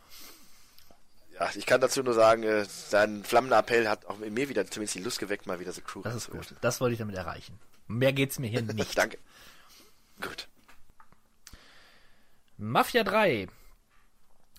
Ja, 1.38 1.48
ich 1.54 1.66
kann 1.66 1.80
dazu 1.80 2.02
nur 2.02 2.14
sagen, 2.14 2.42
äh, 2.42 2.64
sein 2.64 3.22
flammender 3.22 3.58
Appell 3.58 3.88
hat 3.88 4.06
auch 4.06 4.20
in 4.20 4.34
mir 4.34 4.48
wieder 4.48 4.66
zumindest 4.66 4.96
die 4.96 5.02
Lust 5.02 5.18
geweckt, 5.18 5.46
mal 5.46 5.60
wieder 5.60 5.72
The 5.72 5.82
Crew 5.82 6.02
Das 6.02 6.14
ist 6.14 6.30
gut. 6.30 6.54
Das 6.60 6.80
wollte 6.80 6.94
ich 6.94 6.98
damit 6.98 7.14
erreichen. 7.14 7.58
Mehr 7.86 8.12
geht's 8.12 8.38
mir 8.38 8.48
hier 8.48 8.62
nicht. 8.74 8.98
Danke. 8.98 9.18
Gut. 10.20 10.48
Mafia 12.58 13.04
3. 13.04 13.48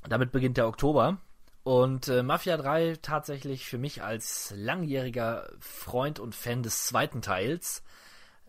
Damit 0.07 0.31
beginnt 0.31 0.57
der 0.57 0.67
Oktober. 0.67 1.17
Und 1.63 2.07
äh, 2.07 2.21
Mafia 2.21 2.55
3 2.55 2.99
tatsächlich 3.01 3.65
für 3.65 3.77
mich 3.77 4.03
als 4.03 4.53
langjähriger 4.55 5.49
Freund 5.59 6.19
und 6.19 6.35
Fan 6.35 6.63
des 6.63 6.85
zweiten 6.85 7.21
Teils 7.21 7.83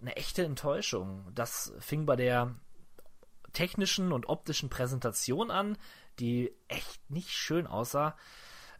eine 0.00 0.16
echte 0.16 0.44
Enttäuschung. 0.44 1.26
Das 1.34 1.72
fing 1.80 2.06
bei 2.06 2.14
der 2.14 2.54
technischen 3.52 4.12
und 4.12 4.28
optischen 4.28 4.68
Präsentation 4.68 5.50
an, 5.50 5.78
die 6.20 6.52
echt 6.68 7.10
nicht 7.10 7.30
schön 7.30 7.66
aussah. 7.66 8.16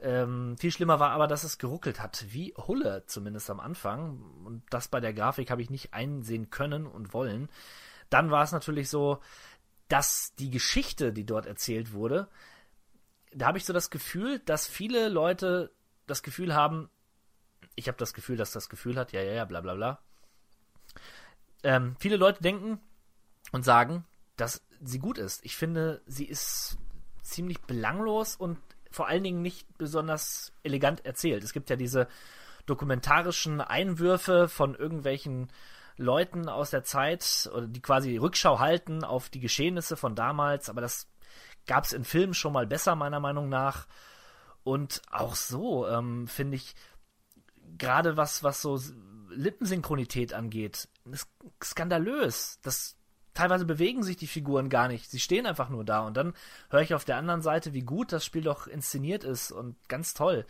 Ähm, 0.01 0.57
viel 0.59 0.71
schlimmer 0.71 1.01
war 1.01 1.11
aber, 1.11 1.27
dass 1.27 1.43
es 1.43 1.59
geruckelt 1.59 2.01
hat, 2.01 2.27
wie 2.29 2.55
Hulle 2.57 3.05
zumindest 3.07 3.51
am 3.51 3.59
Anfang. 3.59 4.21
Und 4.45 4.63
das 4.71 4.89
bei 4.89 5.01
der 5.01 5.15
Grafik 5.15 5.51
habe 5.51 5.63
ich 5.63 5.71
nicht 5.71 5.95
einsehen 5.95 6.51
können 6.51 6.87
und 6.87 7.15
wollen. 7.15 7.49
Dann 8.11 8.31
war 8.31 8.45
es 8.45 8.53
natürlich 8.53 8.89
so, 8.89 9.19
dass 9.89 10.35
die 10.39 10.51
Geschichte, 10.51 11.13
die 11.13 11.25
dort 11.25 11.47
erzählt 11.47 11.93
wurde, 11.93 12.29
da 13.33 13.47
habe 13.47 13.59
ich 13.59 13.65
so 13.65 13.73
das 13.73 13.91
Gefühl, 13.91 14.39
dass 14.41 14.67
viele 14.67 15.09
Leute 15.09 15.73
das 16.07 16.23
Gefühl 16.23 16.55
haben, 16.55 16.91
ich 17.75 17.89
habe 17.89 17.99
das 17.99 18.15
Gefühl, 18.15 18.37
dass 18.37 18.53
das 18.53 18.69
Gefühl 18.69 18.97
hat, 18.97 19.13
ja, 19.13 19.23
ja, 19.23 19.33
ja, 19.33 19.45
bla 19.45 19.61
bla 19.61 19.75
bla. 19.75 19.99
Ähm, 21.63 21.97
viele 21.99 22.17
Leute 22.17 22.43
denken 22.43 22.81
und 23.53 23.65
sagen, 23.65 24.05
dass 24.37 24.63
sie 24.81 24.99
gut 24.99 25.19
ist. 25.19 25.45
Ich 25.45 25.57
finde, 25.57 26.03
sie 26.07 26.25
ist 26.25 26.79
ziemlich 27.23 27.61
belanglos 27.63 28.37
und 28.37 28.59
vor 28.91 29.09
allen 29.09 29.25
Dingen 29.25 29.43
nicht 29.43 29.67
besonders 29.77 30.53
elegant 30.63 31.05
erzählt. 31.05 31.45
Es 31.45 31.53
gibt 31.53 31.69
ja 31.71 31.77
diese 31.77 32.09
dokumentarischen 32.67 33.61
Einwürfe 33.61 34.49
von 34.49 34.75
irgendwelchen 34.75 35.51
Leuten 35.99 36.49
aus 36.49 36.71
der 36.71 36.85
Zeit 36.85 37.51
die 37.67 37.83
quasi 37.83 38.17
Rückschau 38.17 38.61
halten 38.61 39.05
auf 39.05 39.29
die 39.29 39.41
Geschehnisse 39.41 39.97
von 39.97 40.15
damals, 40.15 40.71
aber 40.71 40.81
das 40.81 41.09
gab 41.67 41.85
es 41.85 41.93
in 41.93 42.05
Filmen 42.05 42.35
schon 42.35 42.53
mal 42.53 42.67
besser, 42.67 42.95
meiner 42.95 43.21
Meinung 43.21 43.49
nach. 43.49 43.87
Und 44.65 45.03
auch 45.11 45.35
so 45.35 45.87
ähm, 45.87 46.27
finde 46.27 46.57
ich, 46.57 46.75
gerade 47.77 48.17
was, 48.17 48.43
was 48.43 48.63
so 48.63 48.81
Lippensynchronität 49.31 50.33
angeht, 50.33 50.89
ist 51.11 51.29
skandalös. 51.63 52.59
Das 52.63 52.97
teilweise 53.35 53.65
bewegen 53.65 54.03
sich 54.03 54.17
die 54.17 54.27
Figuren 54.27 54.69
gar 54.69 54.89
nicht. 54.89 55.11
Sie 55.11 55.21
stehen 55.21 55.47
einfach 55.47 55.69
nur 55.69 55.85
da. 55.85 56.01
Und 56.01 56.17
dann 56.17 56.35
höre 56.71 56.81
ich 56.81 56.95
auf 56.95 57.05
der 57.05 57.17
anderen 57.17 57.43
Seite, 57.43 57.73
wie 57.73 57.83
gut 57.83 58.13
das 58.13 58.25
Spiel 58.25 58.43
doch 58.43 58.67
inszeniert 58.67 59.25
ist 59.25 59.53
und 59.53 59.77
ganz 59.89 60.15
toll. 60.15 60.47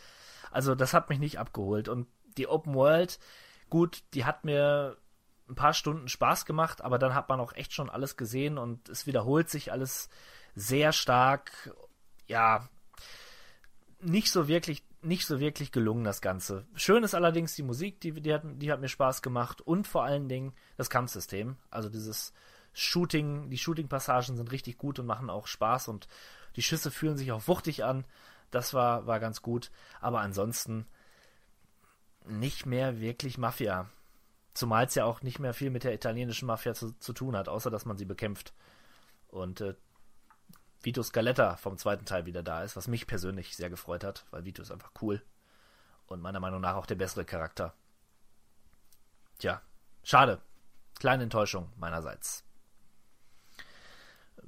Also 0.50 0.74
das 0.74 0.94
hat 0.94 1.10
mich 1.10 1.18
nicht 1.18 1.38
abgeholt. 1.38 1.88
Und 1.88 2.06
die 2.36 2.48
Open 2.48 2.74
World, 2.74 3.18
gut, 3.70 4.02
die 4.14 4.24
hat 4.24 4.44
mir 4.44 4.96
ein 5.48 5.54
paar 5.54 5.74
Stunden 5.74 6.08
Spaß 6.08 6.44
gemacht, 6.44 6.82
aber 6.82 6.98
dann 6.98 7.14
hat 7.14 7.28
man 7.28 7.40
auch 7.40 7.52
echt 7.54 7.72
schon 7.72 7.90
alles 7.90 8.16
gesehen 8.16 8.58
und 8.58 8.88
es 8.88 9.06
wiederholt 9.06 9.48
sich 9.48 9.72
alles 9.72 10.08
sehr 10.54 10.92
stark, 10.92 11.74
ja, 12.26 12.68
nicht 14.00 14.30
so 14.30 14.48
wirklich, 14.48 14.84
nicht 15.02 15.26
so 15.26 15.40
wirklich 15.40 15.72
gelungen, 15.72 16.04
das 16.04 16.20
Ganze. 16.20 16.66
Schön 16.74 17.02
ist 17.02 17.14
allerdings 17.14 17.54
die 17.54 17.62
Musik, 17.62 18.00
die, 18.00 18.12
die, 18.12 18.34
hat, 18.34 18.42
die 18.44 18.70
hat 18.70 18.80
mir 18.80 18.88
Spaß 18.88 19.22
gemacht 19.22 19.60
und 19.60 19.86
vor 19.86 20.04
allen 20.04 20.28
Dingen 20.28 20.52
das 20.76 20.90
Kampfsystem. 20.90 21.56
Also 21.70 21.88
dieses 21.88 22.32
Shooting, 22.72 23.50
die 23.50 23.58
Shooting-Passagen 23.58 24.36
sind 24.36 24.52
richtig 24.52 24.78
gut 24.78 24.98
und 24.98 25.06
machen 25.06 25.30
auch 25.30 25.46
Spaß 25.46 25.88
und 25.88 26.08
die 26.56 26.62
Schüsse 26.62 26.90
fühlen 26.90 27.16
sich 27.16 27.32
auch 27.32 27.48
wuchtig 27.48 27.84
an. 27.84 28.04
Das 28.50 28.74
war, 28.74 29.06
war 29.06 29.20
ganz 29.20 29.42
gut. 29.42 29.70
Aber 30.00 30.20
ansonsten 30.20 30.86
nicht 32.24 32.66
mehr 32.66 33.00
wirklich 33.00 33.38
Mafia. 33.38 33.90
Zumal 34.54 34.86
es 34.86 34.94
ja 34.94 35.04
auch 35.04 35.22
nicht 35.22 35.38
mehr 35.38 35.54
viel 35.54 35.70
mit 35.70 35.84
der 35.84 35.94
italienischen 35.94 36.46
Mafia 36.46 36.74
zu, 36.74 36.92
zu 36.98 37.12
tun 37.12 37.36
hat, 37.36 37.48
außer 37.48 37.70
dass 37.70 37.84
man 37.84 37.96
sie 37.96 38.04
bekämpft. 38.04 38.52
Und 39.28 39.60
äh, 39.60 39.74
Vito 40.82 41.02
Scaletta 41.02 41.56
vom 41.56 41.76
zweiten 41.76 42.04
Teil 42.04 42.26
wieder 42.26 42.42
da 42.42 42.62
ist, 42.62 42.76
was 42.76 42.88
mich 42.88 43.06
persönlich 43.06 43.56
sehr 43.56 43.70
gefreut 43.70 44.04
hat, 44.04 44.24
weil 44.30 44.44
Vito 44.44 44.62
ist 44.62 44.70
einfach 44.70 44.92
cool 45.02 45.22
und 46.06 46.20
meiner 46.20 46.40
Meinung 46.40 46.60
nach 46.60 46.76
auch 46.76 46.86
der 46.86 46.94
bessere 46.94 47.24
Charakter. 47.24 47.74
Tja, 49.38 49.60
schade. 50.02 50.40
Kleine 50.98 51.24
Enttäuschung 51.24 51.72
meinerseits. 51.76 52.44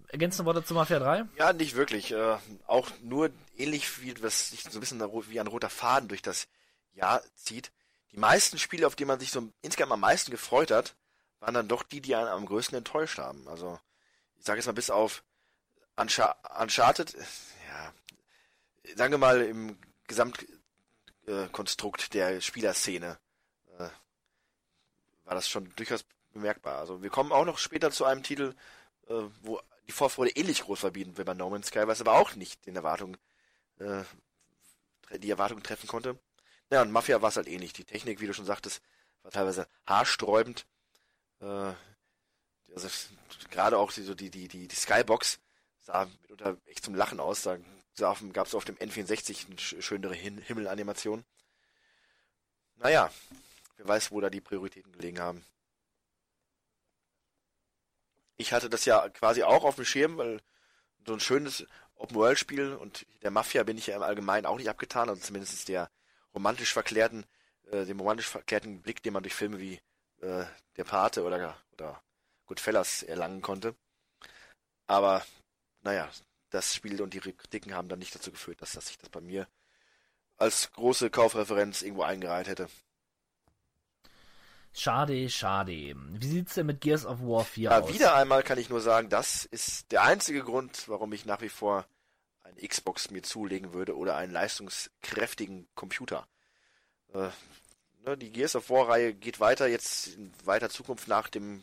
Ergänzende 0.08 0.46
Worte 0.46 0.64
zu 0.64 0.74
Mafia 0.74 0.98
3? 0.98 1.24
Ja, 1.36 1.52
nicht 1.52 1.76
wirklich. 1.76 2.10
Äh, 2.10 2.36
auch 2.66 2.90
nur 3.02 3.30
ähnlich 3.56 4.02
wie 4.02 4.20
was 4.22 4.50
sich 4.50 4.64
so 4.64 4.78
ein 4.78 4.80
bisschen 4.80 5.00
wie 5.00 5.38
ein 5.38 5.46
roter 5.46 5.70
Faden 5.70 6.08
durch 6.08 6.22
das 6.22 6.48
Jahr 6.94 7.22
zieht. 7.36 7.70
Die 8.12 8.18
meisten 8.18 8.58
Spiele, 8.58 8.86
auf 8.86 8.96
die 8.96 9.04
man 9.04 9.20
sich 9.20 9.30
so 9.30 9.52
insgesamt 9.62 9.92
am 9.92 10.00
meisten 10.00 10.30
gefreut 10.30 10.70
hat, 10.70 10.96
waren 11.38 11.54
dann 11.54 11.68
doch 11.68 11.82
die, 11.82 12.00
die 12.00 12.14
einen 12.14 12.28
am 12.28 12.46
größten 12.46 12.78
enttäuscht 12.78 13.18
haben. 13.18 13.46
Also, 13.48 13.78
ich 14.36 14.44
sage 14.44 14.58
jetzt 14.58 14.66
mal 14.66 14.72
bis 14.72 14.90
auf 14.90 15.22
Uncharted, 15.96 17.14
ja, 17.14 17.94
sagen 18.96 19.12
wir 19.12 19.18
mal 19.18 19.42
im 19.42 19.78
Gesamtkonstrukt 20.06 22.14
der 22.14 22.40
Spielerszene 22.40 23.18
äh, 23.78 23.88
war 25.24 25.34
das 25.34 25.48
schon 25.48 25.72
durchaus 25.76 26.04
bemerkbar. 26.32 26.78
Also 26.78 27.02
wir 27.02 27.10
kommen 27.10 27.32
auch 27.32 27.44
noch 27.44 27.58
später 27.58 27.90
zu 27.90 28.04
einem 28.04 28.22
Titel, 28.22 28.54
äh, 29.08 29.22
wo 29.42 29.60
die 29.86 29.92
Vorfreude 29.92 30.32
ähnlich 30.32 30.62
groß 30.62 30.82
war 30.84 30.94
wie 30.94 31.04
bei 31.04 31.34
No 31.34 31.50
Man's 31.50 31.68
Sky, 31.68 31.86
was 31.86 32.00
aber 32.00 32.14
auch 32.14 32.34
nicht 32.34 32.66
den 32.66 32.76
Erwartungen, 32.76 33.16
äh, 33.78 34.04
die 35.18 35.30
Erwartungen 35.30 35.62
treffen 35.62 35.88
konnte. 35.88 36.18
Ja, 36.70 36.82
und 36.82 36.92
Mafia 36.92 37.20
war 37.20 37.30
es 37.30 37.36
halt 37.36 37.48
ähnlich. 37.48 37.72
Die 37.72 37.84
Technik, 37.84 38.20
wie 38.20 38.26
du 38.26 38.32
schon 38.32 38.44
sagtest, 38.44 38.80
war 39.22 39.32
teilweise 39.32 39.66
haarsträubend. 39.86 40.66
Äh, 41.40 41.72
also 42.72 42.88
gerade 43.50 43.76
auch 43.78 43.92
die, 43.92 44.02
so 44.02 44.14
die, 44.14 44.30
die, 44.30 44.46
die, 44.46 44.68
die 44.68 44.76
Skybox 44.76 45.40
sah 45.80 46.06
mitunter 46.22 46.56
echt 46.66 46.84
zum 46.84 46.94
Lachen 46.94 47.18
aus. 47.18 47.42
Da 47.42 47.58
gab 48.32 48.46
es 48.46 48.54
auf 48.54 48.64
dem 48.64 48.76
N64 48.76 49.46
eine 49.46 49.82
schönere 49.82 50.14
Himmelanimation. 50.14 51.24
Naja, 52.76 53.10
wer 53.76 53.88
weiß, 53.88 54.12
wo 54.12 54.20
da 54.20 54.30
die 54.30 54.40
Prioritäten 54.40 54.92
gelegen 54.92 55.18
haben. 55.18 55.44
Ich 58.36 58.52
hatte 58.52 58.70
das 58.70 58.84
ja 58.86 59.08
quasi 59.10 59.42
auch 59.42 59.64
auf 59.64 59.74
dem 59.74 59.84
Schirm, 59.84 60.16
weil 60.16 60.40
so 61.06 61.12
ein 61.12 61.20
schönes 61.20 61.66
Open-World-Spiel 61.96 62.74
und 62.74 63.04
der 63.22 63.30
Mafia 63.30 63.64
bin 63.64 63.76
ich 63.76 63.88
ja 63.88 63.96
im 63.96 64.02
Allgemeinen 64.02 64.46
auch 64.46 64.56
nicht 64.56 64.70
abgetan, 64.70 65.10
also 65.10 65.20
zumindest 65.20 65.68
der 65.68 65.90
romantisch 66.34 66.72
verklärten, 66.72 67.24
äh, 67.70 67.84
dem 67.84 68.00
romantisch 68.00 68.28
verklärten 68.28 68.82
Blick, 68.82 69.02
den 69.02 69.12
man 69.12 69.22
durch 69.22 69.34
Filme 69.34 69.58
wie 69.58 69.80
äh, 70.20 70.44
Der 70.76 70.84
Pate 70.84 71.24
oder, 71.24 71.56
oder 71.72 72.02
Goodfellas 72.46 73.02
erlangen 73.02 73.42
konnte. 73.42 73.74
Aber, 74.86 75.24
naja, 75.82 76.08
das 76.50 76.74
Spiel 76.74 77.00
und 77.00 77.14
die 77.14 77.20
Kritiken 77.20 77.74
haben 77.74 77.88
dann 77.88 78.00
nicht 78.00 78.14
dazu 78.14 78.30
geführt, 78.30 78.60
dass, 78.60 78.72
dass 78.72 78.88
sich 78.88 78.98
das 78.98 79.08
bei 79.08 79.20
mir 79.20 79.46
als 80.36 80.72
große 80.72 81.10
Kaufreferenz 81.10 81.82
irgendwo 81.82 82.02
eingereiht 82.02 82.48
hätte. 82.48 82.68
Schade, 84.72 85.28
schade. 85.28 85.94
Wie 85.96 86.26
sieht's 86.26 86.54
denn 86.54 86.66
mit 86.66 86.80
Gears 86.80 87.04
of 87.04 87.20
War 87.20 87.44
4 87.44 87.62
ja, 87.62 87.80
aus? 87.80 87.92
Wieder 87.92 88.14
einmal 88.14 88.42
kann 88.42 88.58
ich 88.58 88.68
nur 88.68 88.80
sagen, 88.80 89.08
das 89.08 89.44
ist 89.44 89.90
der 89.92 90.02
einzige 90.02 90.42
Grund, 90.42 90.88
warum 90.88 91.12
ich 91.12 91.26
nach 91.26 91.40
wie 91.40 91.48
vor 91.48 91.86
eine 92.50 92.68
Xbox 92.68 93.10
mir 93.10 93.22
zulegen 93.22 93.72
würde 93.72 93.96
oder 93.96 94.16
einen 94.16 94.32
leistungskräftigen 94.32 95.68
Computer. 95.74 96.26
Äh, 97.12 97.30
ne, 98.04 98.16
die 98.16 98.30
Gears 98.30 98.56
of 98.56 98.70
War 98.70 98.88
Reihe 98.88 99.14
geht 99.14 99.40
weiter, 99.40 99.66
jetzt 99.66 100.08
in 100.08 100.32
weiter 100.44 100.70
Zukunft 100.70 101.08
nach 101.08 101.28
dem 101.28 101.62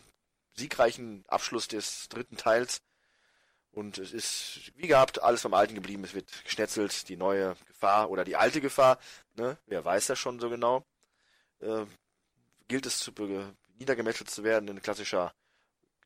siegreichen 0.56 1.24
Abschluss 1.28 1.68
des 1.68 2.10
dritten 2.10 2.38
Teils. 2.38 2.82
Und 3.72 4.00
es 4.00 4.12
ist, 4.12 4.72
wie 4.76 4.88
gehabt, 4.88 5.22
alles 5.22 5.44
vom 5.44 5.54
Alten 5.54 5.76
geblieben. 5.76 6.04
Es 6.04 6.16
wird 6.16 6.44
geschnetzelt, 6.44 7.08
die 7.10 7.16
neue 7.16 7.56
Gefahr 7.68 8.10
oder 8.10 8.24
die 8.24 8.36
alte 8.36 8.60
Gefahr, 8.60 8.98
ne, 9.36 9.58
wer 9.68 9.86
weiß 9.86 10.08
das 10.08 10.18
schon 10.18 10.40
so 10.40 10.50
genau. 10.50 10.84
Äh, 11.60 11.86
gilt 12.68 12.86
es 12.86 13.00
zu 13.00 13.12
niedergemetzelt 13.78 14.30
zu 14.30 14.44
werden 14.44 14.68
in 14.68 14.82
klassischer 14.82 15.34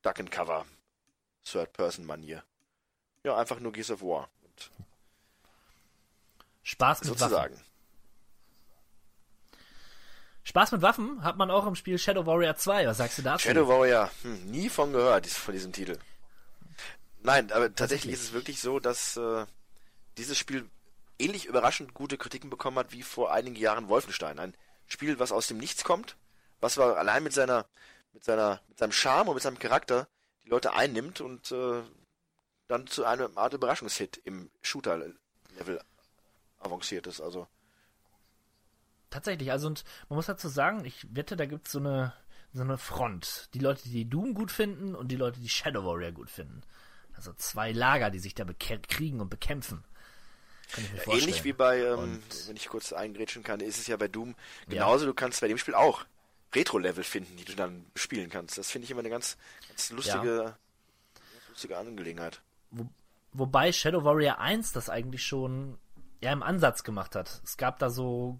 Duck 0.02 0.20
and 0.20 0.32
Cover 0.32 0.66
Third-Person-Manier. 1.44 2.44
Ja, 3.24 3.38
einfach 3.38 3.60
nur 3.60 3.72
Gears 3.72 3.92
of 3.92 4.02
War. 4.02 4.30
Spaß 6.64 7.02
mit 7.02 7.08
sozusagen. 7.10 7.56
Waffen. 7.56 7.66
Spaß 10.44 10.72
mit 10.72 10.82
Waffen 10.82 11.24
hat 11.24 11.38
man 11.38 11.52
auch 11.52 11.68
im 11.68 11.76
Spiel 11.76 11.98
Shadow 11.98 12.26
Warrior 12.26 12.56
2. 12.56 12.88
Was 12.88 12.98
sagst 12.98 13.18
du 13.18 13.22
dazu? 13.22 13.48
Shadow 13.48 13.68
Warrior, 13.68 14.10
hm, 14.24 14.46
nie 14.46 14.70
von 14.70 14.92
gehört, 14.92 15.28
von 15.28 15.54
diesem 15.54 15.72
Titel. 15.72 15.98
Nein, 17.24 17.52
aber 17.52 17.74
tatsächlich 17.76 18.14
ist 18.14 18.24
es 18.24 18.34
wirklich 18.34 18.60
so, 18.60 18.80
dass 18.80 19.18
äh, 19.18 19.46
dieses 20.18 20.38
Spiel 20.38 20.68
ähnlich 21.20 21.46
überraschend 21.46 21.94
gute 21.94 22.18
Kritiken 22.18 22.50
bekommen 22.50 22.80
hat 22.80 22.92
wie 22.92 23.04
vor 23.04 23.32
einigen 23.32 23.56
Jahren 23.56 23.90
Wolfenstein. 23.90 24.40
Ein 24.40 24.56
Spiel, 24.88 25.20
was 25.20 25.32
aus 25.32 25.48
dem 25.48 25.58
Nichts 25.58 25.84
kommt, 25.84 26.18
was 26.60 26.78
war 26.78 26.98
allein 26.98 27.24
mit 27.24 27.34
seiner, 27.34 27.68
mit 28.14 28.24
seiner, 28.24 28.60
mit 28.68 28.80
seinem 28.80 28.92
Charme 28.92 29.30
und 29.30 29.36
mit 29.36 29.44
seinem 29.44 29.60
Charakter 29.60 30.08
die 30.44 30.50
Leute 30.50 30.74
einnimmt 30.74 31.22
und 31.22 31.52
äh, 31.52 31.84
dann 32.72 32.88
zu 32.88 33.06
einem 33.06 33.38
Art 33.38 33.54
Überraschungshit 33.54 34.22
im 34.24 34.50
Shooter-Level 34.62 35.82
avanciert 36.60 37.08
ist. 37.08 37.22
Also 37.22 37.48
Tatsächlich, 39.12 39.52
also 39.52 39.68
und 39.68 39.84
man 40.08 40.16
muss 40.16 40.28
dazu 40.28 40.48
sagen, 40.48 40.86
ich 40.86 41.06
wette, 41.14 41.36
da 41.36 41.46
gibt 41.46 41.68
es 41.68 41.74
so 41.74 41.80
eine, 41.80 42.14
so 42.54 42.62
eine 42.62 42.78
Front. 42.78 43.50
Die 43.54 43.60
Leute, 43.60 43.90
die 43.90 44.10
Doom 44.10 44.34
gut 44.34 44.52
finden 44.52 44.96
und 44.96 45.10
die 45.10 45.18
Leute, 45.18 45.42
die 45.42 45.50
Shadow 45.50 45.84
Warrior 45.84 46.14
gut 46.14 46.30
finden. 46.30 46.62
Also 47.14 47.34
zwei 47.34 47.74
Lager, 47.74 48.10
die 48.10 48.20
sich 48.20 48.36
da 48.36 48.46
kriegen 48.88 49.20
und 49.20 49.30
bekämpfen. 49.30 49.84
Kann 50.72 50.86
ich 50.86 50.92
mir 50.92 50.98
ja, 50.98 51.04
vorstellen. 51.04 51.28
ähnlich 51.28 51.44
wie 51.44 51.52
bei, 51.52 51.80
ähm, 51.80 52.24
wenn 52.48 52.56
ich 52.56 52.70
kurz 52.70 52.94
eingrätschen 52.94 53.44
kann, 53.44 53.60
ist 53.60 53.80
es 53.80 53.88
ja 53.88 53.98
bei 53.98 54.08
Doom 54.08 54.34
genauso. 54.70 55.06
Du 55.06 55.14
kannst 55.14 55.42
bei 55.42 55.50
dem 55.50 55.58
Spiel 55.58 55.76
auch 55.76 56.06
Retro-Level 56.56 57.04
finden, 57.04 57.36
die 57.36 57.44
du 57.44 57.54
dann 57.54 57.86
spielen 57.98 58.30
kannst. 58.30 58.58
Das 58.58 58.72
finde 58.72 58.86
ich 58.86 58.92
immer 58.92 59.02
eine 59.02 59.10
ganz, 59.10 59.36
ganz 59.68 59.90
lustige, 59.90 60.56
ganz 61.14 61.50
lustige 61.50 61.78
Angelegenheit. 61.78 62.42
Wo, 62.72 62.90
wobei 63.34 63.72
Shadow 63.72 64.04
Warrior 64.04 64.40
1 64.40 64.74
das 64.74 64.90
eigentlich 64.90 65.24
schon 65.24 65.78
ja 66.24 66.32
im 66.32 66.44
Ansatz 66.44 66.84
gemacht 66.84 67.16
hat. 67.16 67.42
Es 67.44 67.58
gab 67.58 67.80
da 67.80 67.90
so 67.90 68.40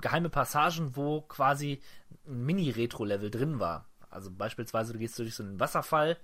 geheime 0.00 0.28
Passagen, 0.28 0.94
wo 0.96 1.22
quasi 1.22 1.80
ein 2.26 2.44
Mini-Retro-Level 2.44 3.30
drin 3.30 3.60
war. 3.60 3.86
Also 4.10 4.30
beispielsweise 4.30 4.92
du 4.92 4.98
gehst 4.98 5.18
durch 5.18 5.34
so 5.34 5.42
einen 5.42 5.58
Wasserfall 5.58 6.18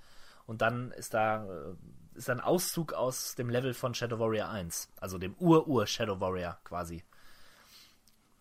und 0.46 0.62
dann 0.62 0.92
ist 0.92 1.14
da 1.14 1.44
äh, 1.44 1.74
ist 2.14 2.28
ein 2.28 2.40
Auszug 2.40 2.92
aus 2.92 3.34
dem 3.34 3.48
Level 3.48 3.72
von 3.72 3.94
Shadow 3.94 4.18
Warrior 4.18 4.48
1, 4.48 4.90
also 5.01 5.16
dem 5.16 5.34
Ur-Ur 5.38 5.86
Shadow 5.86 6.20
Warrior 6.20 6.59
quasi. 6.64 7.03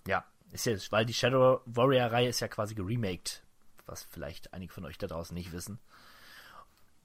Ja, 0.08 0.26
ist 0.52 0.66
jetzt, 0.66 0.92
weil 0.92 1.06
die 1.06 1.14
Shadow 1.14 1.62
Warrior 1.66 2.12
Reihe 2.12 2.30
ist 2.30 2.40
ja 2.42 2.48
quasi 2.48 2.76
geremaked, 2.76 3.44
was 3.86 4.04
vielleicht 4.04 4.54
einige 4.54 4.74
von 4.74 4.86
euch 4.86 4.98
da 4.98 5.08
draußen 5.08 5.34
nicht 5.34 5.52
wissen. 5.54 5.80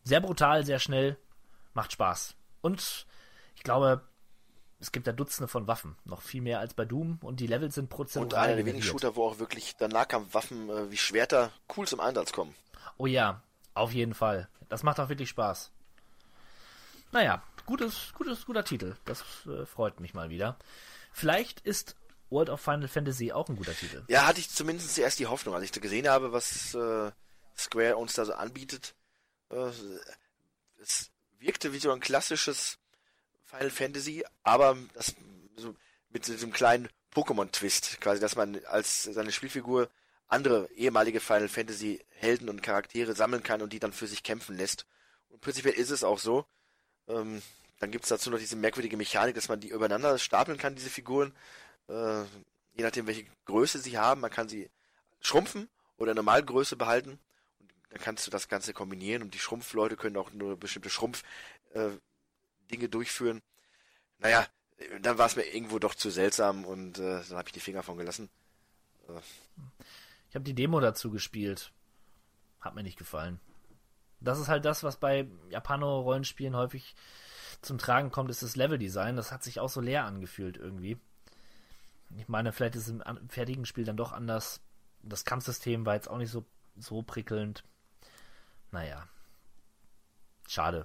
Sehr 0.02 0.20
brutal, 0.20 0.64
sehr 0.64 0.78
schnell, 0.78 1.16
macht 1.74 1.92
Spaß. 1.92 2.34
Und 2.60 3.06
ich 3.54 3.62
glaube, 3.62 4.02
es 4.80 4.92
gibt 4.92 5.06
da 5.06 5.12
Dutzende 5.12 5.48
von 5.48 5.66
Waffen, 5.66 5.96
noch 6.04 6.22
viel 6.22 6.42
mehr 6.42 6.60
als 6.60 6.74
bei 6.74 6.84
Doom 6.84 7.18
und 7.22 7.40
die 7.40 7.46
Levels 7.46 7.74
sind 7.74 7.88
prozentual 7.88 8.24
Und 8.24 8.34
einer 8.34 8.56
der 8.56 8.66
wenigen. 8.66 8.82
Shooter, 8.82 9.16
wo 9.16 9.26
auch 9.26 9.38
wirklich 9.38 9.76
dann 9.76 9.90
Nahkampfwaffen 9.90 10.68
äh, 10.68 10.90
wie 10.90 10.96
Schwerter 10.96 11.52
cool 11.76 11.86
zum 11.86 12.00
Einsatz 12.00 12.32
kommen. 12.32 12.54
Oh 12.96 13.06
ja, 13.06 13.42
auf 13.74 13.92
jeden 13.92 14.14
Fall. 14.14 14.48
Das 14.68 14.82
macht 14.82 15.00
auch 15.00 15.08
wirklich 15.08 15.28
Spaß. 15.28 15.70
Naja, 17.12 17.42
gutes, 17.66 18.12
gutes, 18.14 18.44
guter 18.44 18.64
Titel. 18.64 18.96
Das 19.04 19.24
äh, 19.46 19.64
freut 19.66 20.00
mich 20.00 20.14
mal 20.14 20.30
wieder. 20.30 20.58
Vielleicht 21.12 21.60
ist 21.60 21.96
World 22.30 22.50
of 22.50 22.60
Final 22.60 22.88
Fantasy 22.88 23.32
auch 23.32 23.48
ein 23.48 23.56
guter 23.56 23.74
Titel. 23.74 24.04
Ja, 24.08 24.26
hatte 24.26 24.40
ich 24.40 24.50
zumindest 24.50 24.98
erst 24.98 25.18
die 25.18 25.26
Hoffnung, 25.26 25.54
als 25.54 25.64
ich 25.64 25.70
da 25.70 25.80
gesehen 25.80 26.08
habe, 26.08 26.32
was 26.32 26.74
äh, 26.74 27.12
Square 27.56 27.96
uns 27.96 28.14
da 28.14 28.24
so 28.24 28.34
anbietet. 28.34 28.94
Äh, 29.50 29.70
es 30.82 31.10
wirkte 31.44 31.72
wie 31.72 31.78
so 31.78 31.92
ein 31.92 32.00
klassisches 32.00 32.78
Final 33.44 33.70
Fantasy, 33.70 34.24
aber 34.42 34.76
das 34.94 35.14
so 35.56 35.74
mit 36.10 36.26
diesem 36.26 36.52
kleinen 36.52 36.88
Pokémon-Twist, 37.14 38.00
quasi, 38.00 38.20
dass 38.20 38.36
man 38.36 38.64
als 38.66 39.04
seine 39.04 39.32
Spielfigur 39.32 39.88
andere 40.26 40.68
ehemalige 40.72 41.20
Final 41.20 41.48
Fantasy 41.48 42.04
Helden 42.08 42.48
und 42.48 42.62
Charaktere 42.62 43.14
sammeln 43.14 43.42
kann 43.42 43.62
und 43.62 43.72
die 43.72 43.78
dann 43.78 43.92
für 43.92 44.06
sich 44.06 44.22
kämpfen 44.22 44.56
lässt. 44.56 44.86
Und 45.28 45.40
prinzipiell 45.40 45.74
ist 45.74 45.90
es 45.90 46.02
auch 46.02 46.18
so. 46.18 46.46
Ähm, 47.08 47.42
dann 47.78 47.90
gibt 47.90 48.04
es 48.04 48.08
dazu 48.08 48.30
noch 48.30 48.38
diese 48.38 48.56
merkwürdige 48.56 48.96
Mechanik, 48.96 49.34
dass 49.34 49.48
man 49.48 49.60
die 49.60 49.68
übereinander 49.68 50.18
stapeln 50.18 50.58
kann, 50.58 50.74
diese 50.74 50.90
Figuren. 50.90 51.34
Äh, 51.88 52.22
je 52.72 52.82
nachdem, 52.82 53.06
welche 53.06 53.26
Größe 53.44 53.78
sie 53.78 53.98
haben. 53.98 54.22
Man 54.22 54.30
kann 54.30 54.48
sie 54.48 54.70
schrumpfen 55.20 55.68
oder 55.98 56.14
Normalgröße 56.14 56.76
behalten. 56.76 57.18
Dann 57.94 58.02
kannst 58.02 58.26
du 58.26 58.32
das 58.32 58.48
Ganze 58.48 58.74
kombinieren 58.74 59.22
und 59.22 59.34
die 59.34 59.38
Schrumpfleute 59.38 59.96
können 59.96 60.16
auch 60.16 60.32
nur 60.32 60.58
bestimmte 60.58 60.90
Schrumpf-Dinge 60.90 62.00
äh, 62.70 62.88
durchführen. 62.88 63.40
Naja, 64.18 64.44
dann 65.00 65.16
war 65.16 65.26
es 65.26 65.36
mir 65.36 65.44
irgendwo 65.44 65.78
doch 65.78 65.94
zu 65.94 66.10
seltsam 66.10 66.64
und 66.64 66.98
äh, 66.98 67.22
dann 67.28 67.38
habe 67.38 67.48
ich 67.48 67.52
die 67.52 67.60
Finger 67.60 67.84
von 67.84 67.96
gelassen. 67.96 68.28
Ich 70.28 70.34
habe 70.34 70.44
die 70.44 70.54
Demo 70.54 70.80
dazu 70.80 71.12
gespielt. 71.12 71.70
Hat 72.60 72.74
mir 72.74 72.82
nicht 72.82 72.98
gefallen. 72.98 73.38
Das 74.20 74.40
ist 74.40 74.48
halt 74.48 74.64
das, 74.64 74.82
was 74.82 74.96
bei 74.96 75.28
Japano-Rollenspielen 75.50 76.56
häufig 76.56 76.96
zum 77.62 77.78
Tragen 77.78 78.10
kommt, 78.10 78.30
ist 78.30 78.42
das 78.42 78.56
Leveldesign. 78.56 79.14
Das 79.14 79.30
hat 79.30 79.44
sich 79.44 79.60
auch 79.60 79.68
so 79.68 79.80
leer 79.80 80.04
angefühlt 80.04 80.56
irgendwie. 80.56 80.98
Ich 82.16 82.26
meine, 82.26 82.52
vielleicht 82.52 82.74
ist 82.74 82.88
es 82.88 82.88
im 82.88 83.28
fertigen 83.28 83.66
Spiel 83.66 83.84
dann 83.84 83.96
doch 83.96 84.10
anders. 84.10 84.60
Das 85.02 85.24
Kampfsystem 85.24 85.86
war 85.86 85.94
jetzt 85.94 86.10
auch 86.10 86.18
nicht 86.18 86.30
so, 86.30 86.44
so 86.76 87.02
prickelnd. 87.02 87.62
Naja. 88.74 89.08
Schade. 90.48 90.84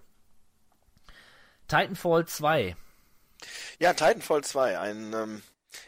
Titanfall 1.67 2.27
2. 2.27 2.75
Ja, 3.79 3.93
Titanfall 3.93 4.43
2, 4.43 4.77
ein 4.77 5.13
ähm, 5.13 5.43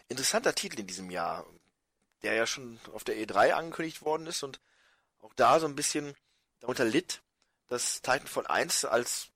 interessanter 0.08 0.56
Titel 0.56 0.80
in 0.80 0.88
diesem 0.88 1.12
Jahr, 1.12 1.46
der 2.24 2.34
ja 2.34 2.48
schon 2.48 2.80
auf 2.94 3.04
der 3.04 3.18
E3 3.18 3.52
angekündigt 3.52 4.02
worden 4.02 4.26
ist 4.26 4.42
und 4.42 4.60
auch 5.20 5.36
da 5.36 5.60
so 5.60 5.68
ein 5.68 5.76
bisschen 5.76 6.16
darunter 6.60 6.86
litt, 6.86 7.22
dass 7.68 8.02
Titanfall 8.02 8.48
1 8.48 8.86
als 8.86 9.28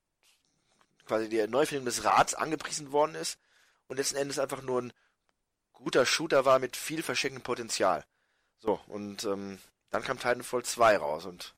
quasi 1.05 1.29
die 1.29 1.45
Neufindung 1.45 1.85
des 1.85 2.03
Rats 2.03 2.33
angepriesen 2.33 2.91
worden 2.91 3.13
ist 3.13 3.37
und 3.87 3.97
letzten 3.97 4.17
Endes 4.17 4.39
einfach 4.39 4.63
nur 4.63 4.81
ein 4.81 4.93
guter 5.71 6.07
Shooter 6.07 6.45
war 6.45 6.57
mit 6.57 6.75
viel 6.75 7.03
verschenktem 7.03 7.43
Potenzial. 7.43 8.03
So, 8.57 8.81
und 8.87 9.23
ähm, 9.25 9.59
dann 9.91 10.03
kam 10.03 10.17
Titanfall 10.17 10.65
2 10.65 10.97
raus 10.97 11.25
und 11.25 11.53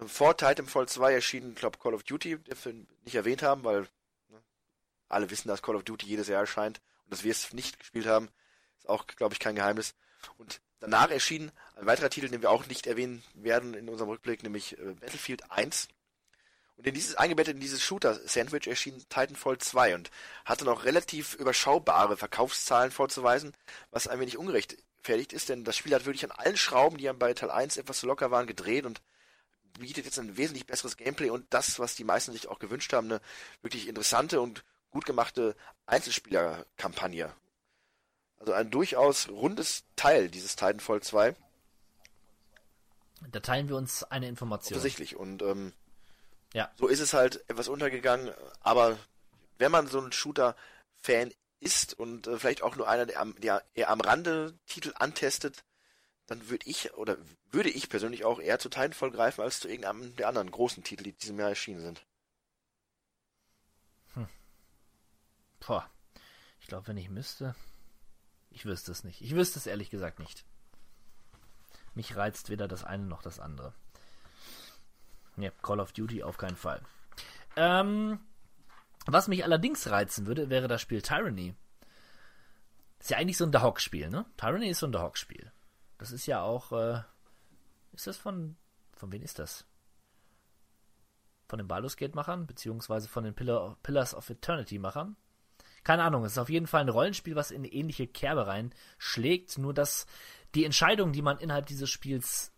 äh, 0.00 0.06
vor 0.06 0.36
Titanfall 0.36 0.88
2 0.88 1.12
erschien, 1.12 1.54
glaube, 1.54 1.78
Call 1.78 1.94
of 1.94 2.02
Duty, 2.02 2.36
den 2.36 2.64
wir 2.64 2.74
nicht 3.04 3.14
erwähnt 3.14 3.42
haben, 3.42 3.64
weil 3.64 3.88
alle 5.08 5.30
wissen, 5.30 5.48
dass 5.48 5.62
Call 5.62 5.76
of 5.76 5.84
Duty 5.84 6.06
jedes 6.06 6.28
Jahr 6.28 6.40
erscheint 6.40 6.80
und 7.04 7.12
dass 7.12 7.24
wir 7.24 7.30
es 7.30 7.52
nicht 7.52 7.78
gespielt 7.78 8.06
haben, 8.06 8.28
ist 8.78 8.88
auch, 8.88 9.06
glaube 9.06 9.34
ich, 9.34 9.40
kein 9.40 9.54
Geheimnis. 9.54 9.94
Und 10.38 10.60
danach 10.80 11.10
erschien 11.10 11.52
ein 11.76 11.86
weiterer 11.86 12.10
Titel, 12.10 12.28
den 12.28 12.42
wir 12.42 12.50
auch 12.50 12.66
nicht 12.66 12.86
erwähnen 12.86 13.22
werden 13.34 13.74
in 13.74 13.88
unserem 13.88 14.10
Rückblick, 14.10 14.42
nämlich 14.42 14.78
äh, 14.78 14.94
Battlefield 15.00 15.50
1. 15.50 15.88
Und 16.76 16.86
in 16.86 16.94
dieses 16.94 17.14
eingebettet 17.14 17.54
in 17.54 17.60
dieses 17.60 17.82
Shooter-Sandwich 17.82 18.66
erschien 18.66 18.98
Titanfall 19.08 19.58
2 19.58 19.94
und 19.94 20.10
hatte 20.44 20.64
noch 20.64 20.84
relativ 20.84 21.34
überschaubare 21.34 22.16
Verkaufszahlen 22.16 22.90
vorzuweisen, 22.90 23.52
was 23.90 24.08
ein 24.08 24.18
wenig 24.18 24.36
ungerechtfertigt 24.36 25.32
ist, 25.32 25.48
denn 25.48 25.62
das 25.62 25.76
Spiel 25.76 25.94
hat 25.94 26.04
wirklich 26.04 26.24
an 26.24 26.32
allen 26.32 26.56
Schrauben, 26.56 26.98
die 26.98 27.08
bei 27.12 27.32
Teil 27.34 27.50
1 27.50 27.76
etwas 27.76 28.00
zu 28.00 28.06
locker 28.06 28.32
waren, 28.32 28.48
gedreht 28.48 28.86
und 28.86 29.00
bietet 29.78 30.04
jetzt 30.04 30.18
ein 30.18 30.36
wesentlich 30.36 30.66
besseres 30.66 30.96
Gameplay 30.96 31.30
und 31.30 31.46
das, 31.50 31.78
was 31.78 31.94
die 31.94 32.04
meisten 32.04 32.32
sich 32.32 32.48
auch 32.48 32.58
gewünscht 32.58 32.92
haben, 32.92 33.10
eine 33.10 33.20
wirklich 33.62 33.88
interessante 33.88 34.40
und 34.40 34.64
gut 34.90 35.04
gemachte 35.04 35.56
Einzelspielerkampagne. 35.86 37.32
Also 38.38 38.52
ein 38.52 38.70
durchaus 38.70 39.28
rundes 39.28 39.84
Teil 39.96 40.28
dieses 40.28 40.56
Titanfall 40.56 41.02
2. 41.02 41.34
Da 43.30 43.40
teilen 43.40 43.68
wir 43.68 43.76
uns 43.76 44.04
eine 44.04 44.28
Information. 44.28 44.76
Offensichtlich. 44.76 45.16
Und 45.16 45.42
ähm, 45.42 45.72
ja. 46.52 46.70
so 46.76 46.86
ist 46.86 47.00
es 47.00 47.14
halt 47.14 47.42
etwas 47.48 47.68
untergegangen. 47.68 48.32
Aber 48.60 48.98
wenn 49.58 49.72
man 49.72 49.86
so 49.86 50.00
ein 50.00 50.12
Shooter-Fan 50.12 51.32
ist 51.60 51.98
und 51.98 52.26
äh, 52.26 52.38
vielleicht 52.38 52.62
auch 52.62 52.76
nur 52.76 52.88
einer, 52.88 53.06
der 53.06 53.20
am, 53.20 53.34
der 53.40 53.64
eher 53.74 53.90
am 53.90 54.00
Rande 54.00 54.54
Titel 54.66 54.92
antestet, 54.96 55.64
dann 56.26 56.48
würde 56.48 56.66
ich 56.68 56.94
oder 56.94 57.18
würde 57.50 57.70
ich 57.70 57.88
persönlich 57.88 58.24
auch 58.24 58.40
eher 58.40 58.58
zu 58.58 58.68
Titanfall 58.68 59.10
greifen 59.10 59.42
als 59.42 59.60
zu 59.60 59.68
irgendeinem 59.68 60.16
der 60.16 60.28
anderen 60.28 60.50
großen 60.50 60.82
Titel, 60.82 61.04
die 61.04 61.12
diesem 61.12 61.38
Jahr 61.38 61.50
erschienen 61.50 61.80
sind. 61.80 62.06
Hm. 64.14 64.28
Boah. 65.60 65.88
Ich 66.60 66.68
glaube, 66.68 66.88
wenn 66.88 66.96
ich 66.96 67.10
müsste, 67.10 67.54
ich 68.50 68.64
wüsste 68.64 68.90
es 68.90 69.04
nicht. 69.04 69.20
Ich 69.20 69.34
wüsste 69.34 69.58
es 69.58 69.66
ehrlich 69.66 69.90
gesagt 69.90 70.18
nicht. 70.18 70.46
Mich 71.94 72.16
reizt 72.16 72.48
weder 72.48 72.68
das 72.68 72.84
eine 72.84 73.04
noch 73.04 73.20
das 73.20 73.38
andere. 73.38 73.74
Ja, 75.36 75.50
Call 75.62 75.80
of 75.80 75.92
Duty 75.92 76.22
auf 76.22 76.38
keinen 76.38 76.56
Fall. 76.56 76.80
Ähm, 77.56 78.18
was 79.06 79.28
mich 79.28 79.44
allerdings 79.44 79.90
reizen 79.90 80.26
würde, 80.26 80.48
wäre 80.48 80.68
das 80.68 80.80
Spiel 80.80 81.02
Tyranny. 81.02 81.54
Ist 82.98 83.10
ja 83.10 83.18
eigentlich 83.18 83.36
so 83.36 83.44
ein 83.44 83.52
The 83.52 83.58
Hawk-Spiel, 83.58 84.08
ne? 84.08 84.24
Tyranny 84.38 84.70
ist 84.70 84.78
so 84.78 84.86
ein 84.86 84.92
The 84.92 85.00
Hawk-Spiel. 85.00 85.52
Das 86.04 86.12
ist 86.12 86.26
ja 86.26 86.42
auch, 86.42 86.70
äh, 86.72 87.00
ist 87.94 88.06
das 88.06 88.18
von, 88.18 88.56
von 88.92 89.10
wem 89.10 89.22
ist 89.22 89.38
das? 89.38 89.64
Von 91.48 91.56
den 91.56 91.66
Baldur's 91.66 91.96
Gate-Machern, 91.96 92.46
beziehungsweise 92.46 93.08
von 93.08 93.24
den 93.24 93.32
Pillar, 93.32 93.78
Pillars 93.82 94.14
of 94.14 94.28
Eternity-Machern? 94.28 95.16
Keine 95.82 96.02
Ahnung, 96.02 96.26
es 96.26 96.32
ist 96.32 96.38
auf 96.38 96.50
jeden 96.50 96.66
Fall 96.66 96.82
ein 96.82 96.90
Rollenspiel, 96.90 97.36
was 97.36 97.50
in 97.50 97.64
ähnliche 97.64 98.06
Kerbe 98.06 98.46
rein 98.46 98.74
schlägt, 98.98 99.56
nur 99.56 99.72
dass 99.72 100.04
die 100.54 100.66
Entscheidung, 100.66 101.12
die 101.12 101.22
man 101.22 101.38
innerhalb 101.38 101.64
dieses 101.64 101.88
Spiels 101.88 102.52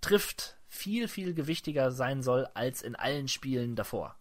trifft, 0.00 0.56
viel, 0.66 1.08
viel 1.08 1.34
gewichtiger 1.34 1.90
sein 1.90 2.22
soll 2.22 2.46
als 2.54 2.80
in 2.80 2.96
allen 2.96 3.28
Spielen 3.28 3.76
davor. 3.76 4.16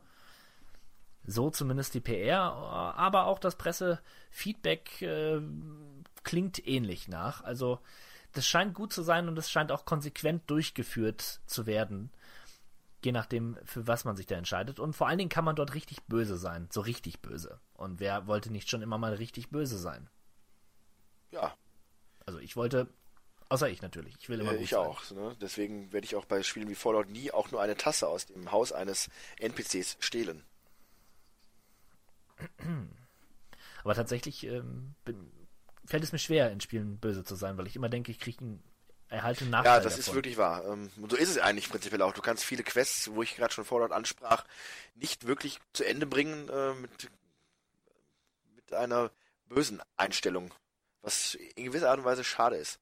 So 1.24 1.52
zumindest 1.52 1.94
die 1.94 2.02
PR, 2.02 2.42
aber 2.42 3.28
auch 3.28 3.40
das 3.40 3.56
Pressefeedback 3.56 5.02
äh, 5.04 5.40
klingt 6.24 6.68
ähnlich 6.68 7.08
nach. 7.08 7.46
Also 7.46 7.80
das 8.34 8.48
scheint 8.48 8.74
gut 8.74 8.94
zu 8.94 9.02
sein 9.04 9.28
und 9.28 9.38
es 9.38 9.52
scheint 9.52 9.72
auch 9.72 9.86
konsequent 9.86 10.50
durchgeführt 10.50 11.42
zu 11.46 11.66
werden 11.66 12.12
je 13.04 13.12
nachdem, 13.12 13.58
für 13.66 13.88
was 13.88 14.06
man 14.06 14.16
sich 14.16 14.28
da 14.28 14.36
entscheidet. 14.36 14.80
Und 14.80 14.94
vor 14.96 15.08
allen 15.08 15.18
Dingen 15.18 15.30
kann 15.30 15.46
man 15.46 15.56
dort 15.56 15.74
richtig 15.74 16.04
böse 16.04 16.38
sein, 16.38 16.68
so 16.72 16.82
richtig 16.82 17.22
böse. 17.22 17.60
Und 17.74 18.00
wer 18.00 18.28
wollte 18.28 18.52
nicht 18.52 18.70
schon 18.70 18.82
immer 18.82 18.98
mal 18.98 19.14
richtig 19.14 19.50
böse 19.50 19.78
sein? 19.78 20.10
Ja. 21.32 21.56
Also 22.26 22.40
ich 22.40 22.56
wollte, 22.56 22.88
außer 23.50 23.70
ich 23.70 23.82
natürlich, 23.82 24.16
ich 24.20 24.30
will 24.30 24.40
immer 24.40 24.52
äh, 24.52 24.56
gut 24.58 24.64
Ich 24.64 24.70
sein. 24.72 24.80
auch. 24.80 25.10
Ne? 25.12 25.36
Deswegen 25.42 25.92
werde 25.92 26.06
ich 26.06 26.16
auch 26.16 26.26
bei 26.26 26.44
Spielen 26.44 26.70
wie 26.70 26.76
Fallout 26.76 27.10
nie 27.10 27.32
auch 27.32 27.52
nur 27.52 27.62
eine 27.62 27.76
Tasse 27.76 28.08
aus 28.08 28.28
dem 28.28 28.52
Haus 28.52 28.72
eines 28.72 29.10
NPCs 29.40 29.98
stehlen. 30.00 30.44
Aber 33.84 33.96
tatsächlich 33.96 34.46
ähm, 34.46 34.94
bin, 35.06 35.32
fällt 35.92 36.04
es 36.04 36.12
mir 36.12 36.20
schwer, 36.20 36.52
in 36.52 36.62
Spielen 36.62 36.98
böse 36.98 37.24
zu 37.24 37.36
sein, 37.36 37.58
weil 37.58 37.68
ich 37.68 37.76
immer 37.76 37.90
denke, 37.90 38.12
ich 38.12 38.20
kriege 38.20 38.40
einen 38.40 38.64
erhalte 39.10 39.42
einen 39.42 39.52
Nachteil 39.52 39.74
Ja, 39.74 39.80
das 39.84 39.98
davon. 39.98 40.00
ist 40.00 40.16
wirklich 40.16 40.38
wahr. 40.38 40.66
Ähm, 40.66 40.90
und 41.02 41.12
so 41.12 41.18
ist 41.18 41.30
es 41.30 41.38
eigentlich 41.38 41.70
prinzipiell 41.70 42.02
auch. 42.02 42.14
Du 42.14 42.22
kannst 42.22 42.46
viele 42.46 42.64
Quests, 42.64 43.12
wo 43.12 43.22
ich 43.22 43.36
gerade 43.36 43.54
schon 43.54 43.66
Fallout 43.66 43.92
ansprach, 43.92 44.46
nicht 44.96 45.28
wirklich 45.28 45.60
zu 45.74 45.84
Ende 45.84 46.06
bringen 46.06 46.48
äh, 46.48 46.74
mit, 46.76 47.12
mit 48.56 48.74
einer 48.74 49.12
bösen 49.48 49.82
Einstellung. 49.98 50.54
Was 51.02 51.36
in 51.56 51.66
gewisser 51.66 51.90
Art 51.90 52.00
und 52.00 52.06
Weise 52.06 52.24
schade 52.24 52.56
ist. 52.56 52.80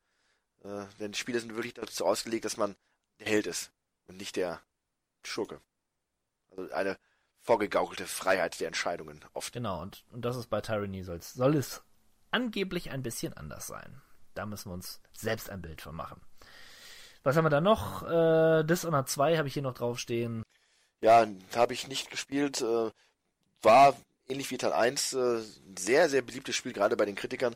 Äh, 0.64 0.86
denn 1.00 1.14
Spiele 1.16 1.40
sind 1.40 1.56
wirklich 1.56 1.74
dazu 1.74 2.06
ausgelegt, 2.06 2.46
dass 2.46 2.58
man 2.58 2.76
der 3.20 3.28
Held 3.28 3.48
ist 3.48 3.72
und 4.08 4.18
nicht 4.18 4.36
der 4.36 4.62
Schurke. 5.24 5.60
Also 6.56 6.72
eine 6.74 6.98
vorgegaukelte 7.42 8.06
Freiheit 8.06 8.60
der 8.60 8.68
Entscheidungen 8.68 9.26
oft. 9.34 9.54
Genau, 9.54 9.82
und, 9.82 10.04
und 10.12 10.24
das 10.26 10.36
ist 10.36 10.48
bei 10.48 10.62
Tyranny 10.62 11.04
soll 11.04 11.18
es 11.18 11.82
angeblich 12.32 12.92
ein 12.92 13.04
bisschen 13.04 13.34
anders 13.34 13.68
sein. 13.68 14.02
Da 14.34 14.46
müssen 14.46 14.70
wir 14.70 14.74
uns 14.74 15.02
selbst 15.14 15.50
ein 15.50 15.62
Bild 15.62 15.82
von 15.82 15.96
machen. 15.96 16.22
Was 17.24 17.36
haben 17.36 17.46
wir 17.46 17.50
da 17.50 17.62
noch? 17.62 18.04
Äh, 18.04 18.64
Dishonored 18.64 19.10
2 19.10 19.38
habe 19.38 19.48
ich 19.48 19.54
hier 19.54 19.64
noch 19.64 19.74
draufstehen. 19.74 20.44
Ja, 21.02 21.28
habe 21.56 21.74
ich 21.74 21.88
nicht 21.88 22.10
gespielt. 22.10 22.62
Äh, 22.62 22.92
war 23.62 23.96
ähnlich 24.28 24.52
wie 24.52 24.58
Teil 24.58 24.74
1 24.74 25.14
äh, 25.14 25.18
ein 25.18 25.78
sehr, 25.78 26.10
sehr 26.10 26.22
beliebtes 26.22 26.56
Spiel, 26.56 26.74
gerade 26.74 26.96
bei 26.96 27.06
den 27.06 27.16
Kritikern. 27.16 27.56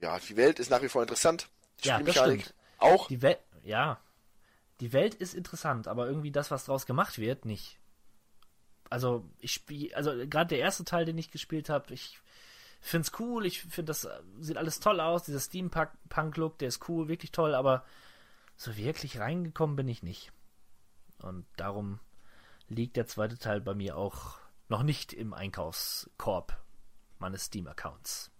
Ja, 0.00 0.18
die 0.18 0.36
Welt 0.36 0.58
ist 0.58 0.70
nach 0.70 0.82
wie 0.82 0.88
vor 0.88 1.02
interessant. 1.02 1.48
Die 1.82 1.88
Ja, 1.88 2.00
das 2.00 2.16
stimmt. 2.16 2.54
auch. 2.78 3.08
Die 3.08 3.22
Welt, 3.22 3.38
ja. 3.62 4.00
Die 4.80 4.92
Welt 4.92 5.14
ist 5.14 5.34
interessant, 5.34 5.88
aber 5.88 6.06
irgendwie 6.06 6.32
das, 6.32 6.50
was 6.50 6.64
draus 6.66 6.84
gemacht 6.84 7.18
wird, 7.18 7.44
nicht. 7.44 7.78
Also, 8.90 9.24
ich 9.38 9.52
spiele, 9.52 9.96
also 9.96 10.10
gerade 10.28 10.48
der 10.48 10.58
erste 10.58 10.84
Teil, 10.84 11.04
den 11.06 11.16
ich 11.16 11.30
gespielt 11.30 11.68
habe, 11.68 11.94
ich 11.94 12.18
find's 12.88 13.12
cool, 13.18 13.46
ich 13.46 13.62
finde 13.62 13.84
das 13.84 14.08
sieht 14.40 14.56
alles 14.56 14.80
toll 14.80 15.00
aus, 15.00 15.24
dieser 15.24 15.40
Steampunk-Look, 15.40 16.58
der 16.58 16.68
ist 16.68 16.88
cool, 16.88 17.08
wirklich 17.08 17.32
toll, 17.32 17.54
aber 17.54 17.84
so 18.56 18.76
wirklich 18.76 19.18
reingekommen 19.18 19.76
bin 19.76 19.88
ich 19.88 20.02
nicht. 20.02 20.32
Und 21.18 21.46
darum 21.56 21.98
liegt 22.68 22.96
der 22.96 23.06
zweite 23.06 23.38
Teil 23.38 23.60
bei 23.60 23.74
mir 23.74 23.96
auch 23.96 24.38
noch 24.68 24.82
nicht 24.82 25.12
im 25.12 25.32
Einkaufskorb 25.32 26.58
meines 27.18 27.44
Steam-Accounts. 27.44 28.30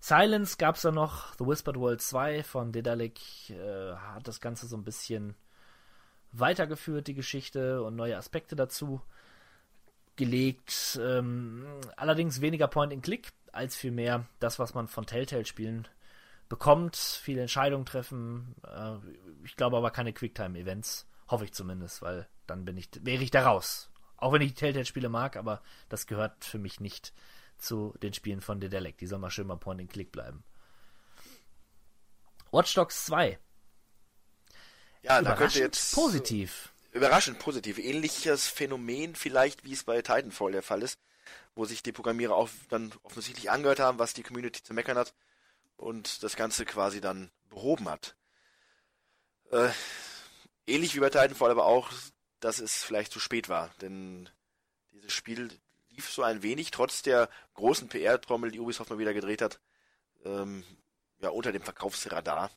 Silence 0.00 0.56
gab's 0.56 0.82
da 0.82 0.90
noch, 0.90 1.34
The 1.38 1.46
Whispered 1.46 1.78
World 1.78 2.02
2 2.02 2.42
von 2.42 2.72
Dedalic 2.72 3.50
äh, 3.50 3.94
hat 3.94 4.26
das 4.26 4.40
Ganze 4.40 4.66
so 4.66 4.76
ein 4.76 4.84
bisschen 4.84 5.36
weitergeführt, 6.32 7.06
die 7.06 7.14
Geschichte 7.14 7.82
und 7.82 7.94
neue 7.94 8.16
Aspekte 8.16 8.56
dazu 8.56 9.00
gelegt. 10.16 10.98
Ähm, 11.02 11.64
allerdings 11.96 12.40
weniger 12.40 12.68
Point-and-Click 12.68 13.32
als 13.52 13.76
vielmehr 13.76 14.26
das, 14.40 14.58
was 14.58 14.74
man 14.74 14.88
von 14.88 15.06
Telltale-Spielen 15.06 15.88
bekommt. 16.48 16.96
Viele 16.96 17.42
Entscheidungen 17.42 17.86
treffen. 17.86 18.54
Äh, 18.66 18.96
ich 19.44 19.56
glaube 19.56 19.76
aber 19.76 19.90
keine 19.90 20.12
Quicktime-Events. 20.12 21.06
Hoffe 21.28 21.44
ich 21.44 21.52
zumindest, 21.52 22.02
weil 22.02 22.26
dann 22.46 22.64
bin 22.64 22.76
ich, 22.76 22.90
wäre 23.02 23.22
ich 23.22 23.30
da 23.30 23.44
raus. 23.44 23.90
Auch 24.16 24.32
wenn 24.32 24.42
ich 24.42 24.50
die 24.50 24.60
Telltale-Spiele 24.60 25.08
mag, 25.08 25.36
aber 25.36 25.62
das 25.88 26.06
gehört 26.06 26.44
für 26.44 26.58
mich 26.58 26.78
nicht 26.80 27.12
zu 27.58 27.94
den 28.02 28.12
Spielen 28.12 28.40
von 28.40 28.60
Dedelic. 28.60 28.98
Die 28.98 29.06
soll 29.06 29.18
mal 29.18 29.30
schön 29.30 29.46
mal 29.46 29.56
Point-and-Click 29.56 30.12
bleiben. 30.12 30.44
Watch 32.50 32.74
Dogs 32.74 33.06
2. 33.06 33.38
Ja, 35.02 35.22
da 35.22 35.34
könnte 35.34 35.58
jetzt 35.58 35.94
positiv. 35.94 36.71
Überraschend 36.92 37.38
positiv. 37.38 37.78
Ähnliches 37.78 38.48
Phänomen 38.48 39.16
vielleicht, 39.16 39.64
wie 39.64 39.72
es 39.72 39.84
bei 39.84 40.00
Titanfall 40.02 40.52
der 40.52 40.62
Fall 40.62 40.82
ist, 40.82 40.98
wo 41.54 41.64
sich 41.64 41.82
die 41.82 41.92
Programmierer 41.92 42.34
auch 42.34 42.48
dann 42.68 42.92
offensichtlich 43.02 43.50
angehört 43.50 43.80
haben, 43.80 43.98
was 43.98 44.14
die 44.14 44.22
Community 44.22 44.62
zu 44.62 44.74
meckern 44.74 44.98
hat 44.98 45.14
und 45.76 46.22
das 46.22 46.36
Ganze 46.36 46.64
quasi 46.64 47.00
dann 47.00 47.30
behoben 47.48 47.88
hat. 47.88 48.14
Äh, 49.50 49.70
ähnlich 50.66 50.94
wie 50.94 51.00
bei 51.00 51.10
Titanfall 51.10 51.50
aber 51.50 51.66
auch, 51.66 51.90
dass 52.40 52.58
es 52.58 52.84
vielleicht 52.84 53.12
zu 53.12 53.20
spät 53.20 53.48
war, 53.48 53.70
denn 53.80 54.28
dieses 54.92 55.12
Spiel 55.12 55.50
lief 55.90 56.10
so 56.10 56.22
ein 56.22 56.42
wenig, 56.42 56.70
trotz 56.70 57.02
der 57.02 57.28
großen 57.54 57.88
PR-Trommel, 57.88 58.50
die 58.50 58.60
Ubisoft 58.60 58.90
mal 58.90 58.98
wieder 58.98 59.14
gedreht 59.14 59.42
hat, 59.42 59.60
ähm, 60.24 60.64
ja, 61.20 61.30
unter 61.30 61.52
dem 61.52 61.62
Verkaufsradar. 61.62 62.50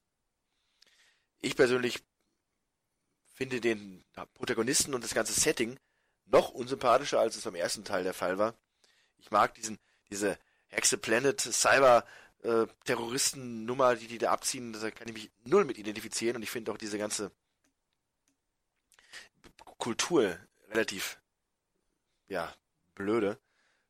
Ich 1.40 1.56
persönlich 1.56 2.04
finde 3.36 3.62
den 3.62 4.04
Protagonisten 4.34 4.94
und 4.94 5.04
das 5.04 5.14
ganze 5.14 5.34
Setting 5.34 5.78
noch 6.26 6.50
unsympathischer, 6.50 7.20
als 7.20 7.36
es 7.36 7.44
beim 7.44 7.56
ersten 7.56 7.84
Teil 7.84 8.04
der 8.04 8.14
Fall 8.14 8.38
war. 8.38 8.56
Ich 9.20 9.30
mag 9.30 9.54
diesen, 9.54 9.78
diese 10.10 10.40
Hexe 10.68 10.98
Planet 10.98 11.40
Cyber 11.40 12.06
äh, 12.44 12.66
Terroristen-Nummer, 12.86 13.96
die 13.96 14.08
die 14.08 14.18
da 14.18 14.32
abziehen, 14.32 14.74
da 14.74 14.90
kann 14.90 15.08
ich 15.10 15.14
mich 15.14 15.32
null 15.44 15.66
mit 15.66 15.78
identifizieren 15.78 16.38
und 16.38 16.44
ich 16.44 16.50
finde 16.50 16.72
auch 16.72 16.78
diese 16.78 16.98
ganze 16.98 17.32
Kultur 19.78 20.40
relativ, 20.70 21.20
ja, 22.28 22.54
blöde. 22.96 23.38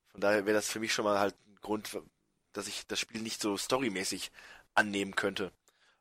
Von 0.07 0.21
daher 0.21 0.45
wäre 0.45 0.55
das 0.55 0.69
für 0.69 0.79
mich 0.79 0.93
schon 0.93 1.05
mal 1.05 1.19
halt 1.19 1.35
ein 1.47 1.55
Grund, 1.61 1.97
dass 2.53 2.67
ich 2.67 2.87
das 2.87 2.99
Spiel 2.99 3.21
nicht 3.21 3.41
so 3.41 3.57
storymäßig 3.57 4.31
annehmen 4.73 5.15
könnte. 5.15 5.51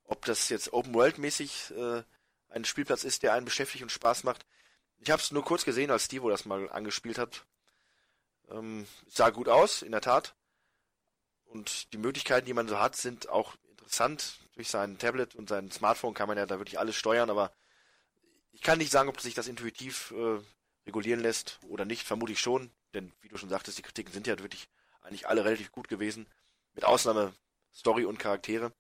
Ob 0.05 0.25
das 0.25 0.49
jetzt 0.49 0.73
Open 0.73 0.95
World 0.95 1.19
mäßig 1.19 1.73
äh, 1.77 2.03
ein 2.55 2.65
Spielplatz 2.65 3.05
ist, 3.05 3.23
der 3.23 3.33
einen 3.33 3.45
beschäftigt 3.45 3.83
und 3.83 3.91
Spaß 3.91 4.25
macht. 4.25 4.47
Ich 4.99 5.11
habe 5.11 5.21
es 5.21 5.33
nur 5.33 5.45
kurz 5.45 5.65
gesehen, 5.65 5.91
als 5.91 6.05
Stevo 6.05 6.31
das 6.31 6.45
mal 6.45 6.71
angespielt 6.71 7.19
hat. 7.19 7.45
Ähm, 8.49 8.87
sah 9.09 9.31
gut 9.31 9.49
aus, 9.49 9.83
in 9.83 9.91
der 9.91 10.01
Tat. 10.01 10.35
Und 11.47 11.93
die 11.93 11.99
Möglichkeiten, 11.99 12.47
die 12.47 12.55
man 12.55 12.69
so 12.69 12.79
hat, 12.79 12.97
sind 12.97 13.29
auch 13.29 13.55
interessant. 13.71 14.39
Durch 14.55 14.69
sein 14.69 14.99
Tablet 14.99 15.35
und 15.35 15.49
sein 15.49 15.71
Smartphone 15.73 16.15
kann 16.15 16.29
man 16.29 16.39
ja 16.39 16.47
da 16.47 16.59
wirklich 16.59 16.79
alles 16.79 16.95
steuern, 16.95 17.29
aber 17.29 17.53
ich 18.53 18.63
kann 18.63 18.79
nicht 18.79 18.93
sagen, 18.93 19.09
ob 19.09 19.21
sich 19.21 19.35
das 19.35 19.49
intuitiv 19.49 20.13
äh, 20.13 20.39
regulieren 20.87 21.21
lässt 21.21 21.59
oder 21.69 21.85
nicht, 21.85 22.07
vermutlich 22.07 22.39
schon, 22.39 22.71
denn 22.95 23.13
wie 23.21 23.29
du 23.29 23.37
schon 23.37 23.49
sagtest, 23.49 23.79
die 23.79 23.83
Kritiken 23.83 24.13
sind 24.13 24.29
ja 24.29 24.39
wirklich 24.39 24.69
eigentlich 25.03 25.27
alle 25.27 25.45
relativ 25.45 25.73
gut 25.73 25.89
gewesen, 25.89 26.29
mit 26.75 26.85
Ausnahme 26.85 27.35
Story 27.75 28.05
und 28.05 28.19
Charaktere. 28.19 28.73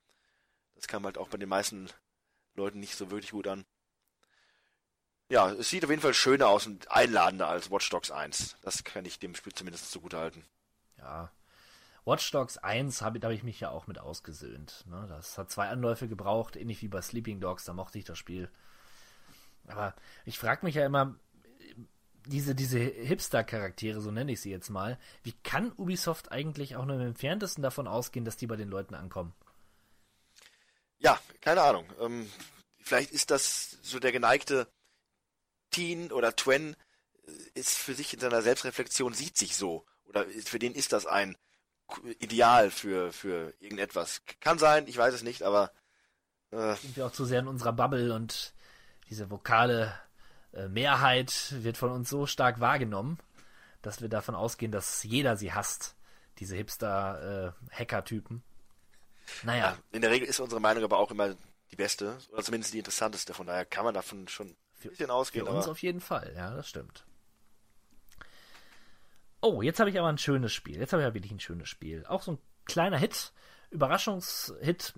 Das 0.76 0.86
kam 0.86 1.04
halt 1.04 1.18
auch 1.18 1.28
bei 1.28 1.38
den 1.38 1.48
meisten 1.48 1.90
Leuten 2.56 2.80
nicht 2.80 2.96
so 2.96 3.10
wirklich 3.10 3.32
gut 3.32 3.46
an. 3.48 3.64
Ja, 5.30 5.50
es 5.50 5.70
sieht 5.70 5.84
auf 5.84 5.90
jeden 5.90 6.02
Fall 6.02 6.14
schöner 6.14 6.48
aus 6.48 6.66
und 6.66 6.90
einladender 6.90 7.48
als 7.48 7.70
Watch 7.70 7.88
Dogs 7.90 8.10
1. 8.10 8.56
Das 8.62 8.84
kann 8.84 9.04
ich 9.04 9.18
dem 9.18 9.34
Spiel 9.34 9.52
zumindest 9.52 9.90
zugute 9.90 10.18
halten. 10.18 10.44
Ja. 10.98 11.30
Watch 12.04 12.30
Dogs 12.30 12.58
1 12.58 13.00
habe 13.00 13.18
hab 13.20 13.32
ich 13.32 13.42
mich 13.42 13.60
ja 13.60 13.70
auch 13.70 13.86
mit 13.86 13.98
ausgesöhnt. 13.98 14.84
Ne? 14.86 15.06
Das 15.08 15.38
hat 15.38 15.50
zwei 15.50 15.68
Anläufe 15.68 16.06
gebraucht, 16.06 16.56
ähnlich 16.56 16.82
wie 16.82 16.88
bei 16.88 17.00
Sleeping 17.00 17.40
Dogs, 17.40 17.64
da 17.64 17.72
mochte 17.72 17.98
ich 17.98 18.04
das 18.04 18.18
Spiel. 18.18 18.50
Aber 19.66 19.94
ich 20.26 20.38
frage 20.38 20.66
mich 20.66 20.74
ja 20.74 20.84
immer, 20.84 21.14
diese, 22.26 22.54
diese 22.54 22.78
Hipster-Charaktere, 22.78 24.00
so 24.00 24.10
nenne 24.10 24.32
ich 24.32 24.40
sie 24.40 24.50
jetzt 24.50 24.70
mal, 24.70 24.98
wie 25.22 25.34
kann 25.42 25.72
Ubisoft 25.76 26.32
eigentlich 26.32 26.76
auch 26.76 26.84
nur 26.84 26.96
im 26.96 27.06
entferntesten 27.08 27.62
davon 27.62 27.86
ausgehen, 27.86 28.24
dass 28.24 28.36
die 28.36 28.46
bei 28.46 28.56
den 28.56 28.68
Leuten 28.68 28.94
ankommen? 28.94 29.34
Ja, 31.04 31.20
keine 31.42 31.62
Ahnung. 31.62 31.86
Ähm, 32.00 32.30
vielleicht 32.82 33.10
ist 33.12 33.30
das 33.30 33.78
so 33.82 33.98
der 34.00 34.10
geneigte 34.10 34.66
Teen 35.70 36.10
oder 36.10 36.34
Twen 36.34 36.74
äh, 37.26 37.32
ist 37.52 37.76
für 37.76 37.94
sich 37.94 38.14
in 38.14 38.20
seiner 38.20 38.40
Selbstreflexion, 38.40 39.12
sieht 39.12 39.36
sich 39.36 39.54
so. 39.54 39.84
Oder 40.06 40.24
für 40.26 40.58
den 40.58 40.74
ist 40.74 40.94
das 40.94 41.04
ein 41.04 41.36
Ideal 42.20 42.70
für, 42.70 43.12
für 43.12 43.52
irgendetwas. 43.60 44.22
Kann 44.40 44.58
sein, 44.58 44.86
ich 44.86 44.96
weiß 44.96 45.12
es 45.12 45.22
nicht, 45.22 45.42
aber. 45.42 45.72
Äh, 46.50 46.74
Sind 46.76 46.96
wir 46.96 47.06
auch 47.06 47.12
zu 47.12 47.26
sehr 47.26 47.40
in 47.40 47.48
unserer 47.48 47.74
Bubble 47.74 48.14
und 48.14 48.54
diese 49.10 49.30
vokale 49.30 49.94
äh, 50.54 50.68
Mehrheit 50.68 51.52
wird 51.58 51.76
von 51.76 51.90
uns 51.90 52.08
so 52.08 52.26
stark 52.26 52.60
wahrgenommen, 52.60 53.18
dass 53.82 54.00
wir 54.00 54.08
davon 54.08 54.34
ausgehen, 54.34 54.72
dass 54.72 55.02
jeder 55.02 55.36
sie 55.36 55.52
hasst. 55.52 55.96
Diese 56.38 56.56
Hipster-Hacker-Typen. 56.56 58.38
Äh, 58.38 58.53
naja. 59.42 59.72
Ja, 59.72 59.78
in 59.92 60.02
der 60.02 60.10
Regel 60.10 60.28
ist 60.28 60.40
unsere 60.40 60.60
Meinung 60.60 60.84
aber 60.84 60.98
auch 60.98 61.10
immer 61.10 61.34
die 61.70 61.76
beste, 61.76 62.18
oder 62.30 62.42
zumindest 62.42 62.72
die 62.72 62.78
interessanteste. 62.78 63.34
Von 63.34 63.46
daher 63.46 63.64
kann 63.64 63.84
man 63.84 63.94
davon 63.94 64.28
schon 64.28 64.48
ein 64.48 64.56
bisschen 64.90 65.10
ausgehen. 65.10 65.46
Für 65.46 65.52
uns 65.52 65.68
auf 65.68 65.82
jeden 65.82 66.00
Fall, 66.00 66.32
ja, 66.36 66.54
das 66.54 66.68
stimmt. 66.68 67.04
Oh, 69.40 69.60
jetzt 69.60 69.78
habe 69.80 69.90
ich 69.90 69.98
aber 69.98 70.08
ein 70.08 70.18
schönes 70.18 70.52
Spiel. 70.52 70.78
Jetzt 70.78 70.92
habe 70.92 71.02
ich 71.02 71.08
ja 71.08 71.14
wirklich 71.14 71.32
ein 71.32 71.40
schönes 71.40 71.68
Spiel. 71.68 72.04
Auch 72.06 72.22
so 72.22 72.32
ein 72.32 72.38
kleiner 72.64 72.96
Hit, 72.96 73.32
Überraschungshit, 73.70 74.94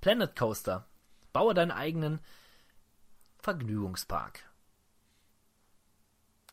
Planet 0.00 0.36
Coaster. 0.36 0.86
Baue 1.32 1.54
deinen 1.54 1.72
eigenen 1.72 2.20
Vergnügungspark. 3.40 4.44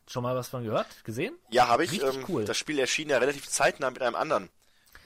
Schon 0.07 0.23
mal 0.23 0.36
was 0.36 0.49
von 0.49 0.63
gehört? 0.63 1.03
Gesehen? 1.03 1.36
Ja, 1.49 1.67
habe 1.67 1.84
ich. 1.84 2.01
Ähm, 2.01 2.26
cool. 2.28 2.45
Das 2.45 2.57
Spiel 2.57 2.80
erschien 2.80 3.09
ja 3.09 3.17
relativ 3.17 3.47
zeitnah 3.47 3.89
mit 3.91 4.01
einem 4.01 4.15
anderen 4.15 4.49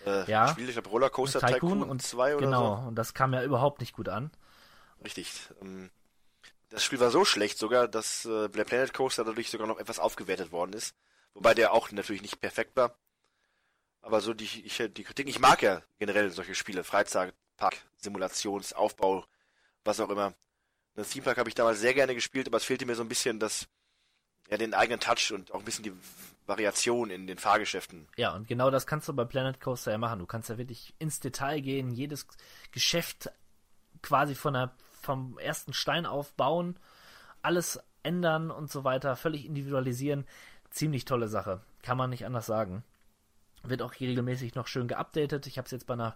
äh, 0.05 0.29
ja, 0.29 0.49
Spiel. 0.49 0.67
Ich 0.67 0.73
glaube 0.73 0.89
Rollercoaster 0.89 1.39
Tycoon, 1.39 1.79
Tycoon 1.79 1.83
und 1.83 2.01
2 2.01 2.35
oder 2.35 2.45
genau, 2.45 2.57
so. 2.57 2.75
Genau, 2.75 2.87
und 2.89 2.95
das 2.95 3.13
kam 3.13 3.33
ja 3.33 3.43
überhaupt 3.43 3.79
nicht 3.79 3.93
gut 3.93 4.09
an. 4.09 4.31
Richtig. 5.03 5.49
Ähm, 5.61 5.89
das 6.69 6.83
Spiel 6.83 6.99
war 6.99 7.09
so 7.09 7.25
schlecht 7.25 7.57
sogar, 7.57 7.87
dass 7.87 8.25
äh, 8.25 8.49
der 8.49 8.63
Planet 8.63 8.93
Coaster 8.93 9.23
dadurch 9.23 9.49
sogar 9.49 9.67
noch 9.67 9.79
etwas 9.79 9.99
aufgewertet 9.99 10.51
worden 10.51 10.73
ist. 10.73 10.95
Wobei 11.33 11.53
der 11.53 11.73
auch 11.73 11.91
natürlich 11.91 12.21
nicht 12.21 12.39
perfekt 12.39 12.75
war. 12.75 12.95
Aber 14.01 14.21
so 14.21 14.33
die, 14.33 14.45
ich, 14.45 14.77
die 14.77 15.03
Kritik, 15.03 15.27
ich 15.27 15.39
mag 15.39 15.61
ja 15.61 15.81
generell 15.97 16.29
solche 16.31 16.55
Spiele, 16.55 16.83
Freizeitpark, 16.83 17.75
Simulations, 17.97 18.73
Aufbau, 18.73 19.25
was 19.83 19.99
auch 19.99 20.09
immer. 20.09 20.33
Das 20.95 21.09
Theme 21.09 21.25
Park 21.25 21.37
habe 21.37 21.49
ich 21.49 21.55
damals 21.55 21.79
sehr 21.79 21.93
gerne 21.93 22.15
gespielt, 22.15 22.47
aber 22.47 22.57
es 22.57 22.63
fehlte 22.63 22.85
mir 22.85 22.95
so 22.95 23.03
ein 23.03 23.09
bisschen 23.09 23.39
das 23.39 23.67
ja, 24.49 24.57
den 24.57 24.73
eigenen 24.73 24.99
Touch 24.99 25.31
und 25.31 25.51
auch 25.51 25.59
ein 25.59 25.65
bisschen 25.65 25.83
die 25.83 25.93
Variation 26.49 27.09
in 27.09 27.27
den 27.27 27.37
Fahrgeschäften. 27.37 28.07
Ja, 28.17 28.35
und 28.35 28.47
genau 28.47 28.69
das 28.69 28.85
kannst 28.85 29.07
du 29.07 29.13
bei 29.13 29.23
Planet 29.23 29.61
Coaster 29.61 29.91
ja 29.91 29.97
machen. 29.97 30.19
Du 30.19 30.25
kannst 30.25 30.49
ja 30.49 30.57
wirklich 30.57 30.93
ins 30.99 31.19
Detail 31.19 31.61
gehen, 31.61 31.91
jedes 31.91 32.27
Geschäft 32.71 33.31
quasi 34.01 34.35
von 34.35 34.53
der, 34.53 34.71
vom 35.01 35.37
ersten 35.37 35.73
Stein 35.73 36.05
aufbauen, 36.05 36.77
alles 37.41 37.79
ändern 38.03 38.51
und 38.51 38.71
so 38.71 38.83
weiter, 38.83 39.15
völlig 39.15 39.45
individualisieren. 39.45 40.25
Ziemlich 40.71 41.05
tolle 41.05 41.27
Sache. 41.27 41.61
Kann 41.81 41.97
man 41.97 42.09
nicht 42.09 42.25
anders 42.25 42.45
sagen. 42.45 42.83
Wird 43.63 43.81
auch 43.81 43.99
regelmäßig 43.99 44.55
noch 44.55 44.67
schön 44.67 44.87
geupdatet. 44.87 45.47
Ich 45.47 45.57
habe 45.57 45.65
es 45.65 45.71
jetzt 45.71 45.87
bei 45.87 45.93
einer 45.93 46.15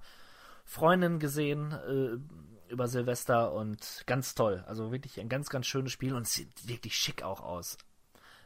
Freundin 0.65 1.19
gesehen 1.19 1.71
äh, 1.71 2.71
über 2.71 2.87
Silvester 2.87 3.53
und 3.53 4.03
ganz 4.05 4.35
toll. 4.35 4.63
Also 4.67 4.91
wirklich 4.91 5.19
ein 5.19 5.29
ganz, 5.29 5.49
ganz 5.49 5.65
schönes 5.67 5.91
Spiel 5.91 6.13
und 6.13 6.27
sieht 6.27 6.67
wirklich 6.67 6.95
schick 6.95 7.23
auch 7.23 7.41
aus 7.41 7.77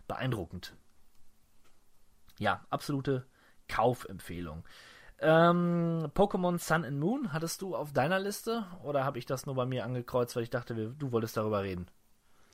beeindruckend. 0.07 0.73
Ja, 2.39 2.65
absolute 2.69 3.25
Kaufempfehlung. 3.67 4.63
Ähm, 5.19 6.11
Pokémon 6.13 6.59
Sun 6.59 6.85
and 6.85 6.99
Moon 6.99 7.33
hattest 7.33 7.61
du 7.61 7.75
auf 7.75 7.91
deiner 7.91 8.19
Liste 8.19 8.67
oder 8.83 9.03
habe 9.03 9.17
ich 9.17 9.25
das 9.25 9.45
nur 9.45 9.55
bei 9.55 9.65
mir 9.65 9.83
angekreuzt, 9.83 10.35
weil 10.35 10.43
ich 10.43 10.51
dachte, 10.51 10.75
du 10.75 11.11
wolltest 11.11 11.37
darüber 11.37 11.63
reden? 11.63 11.89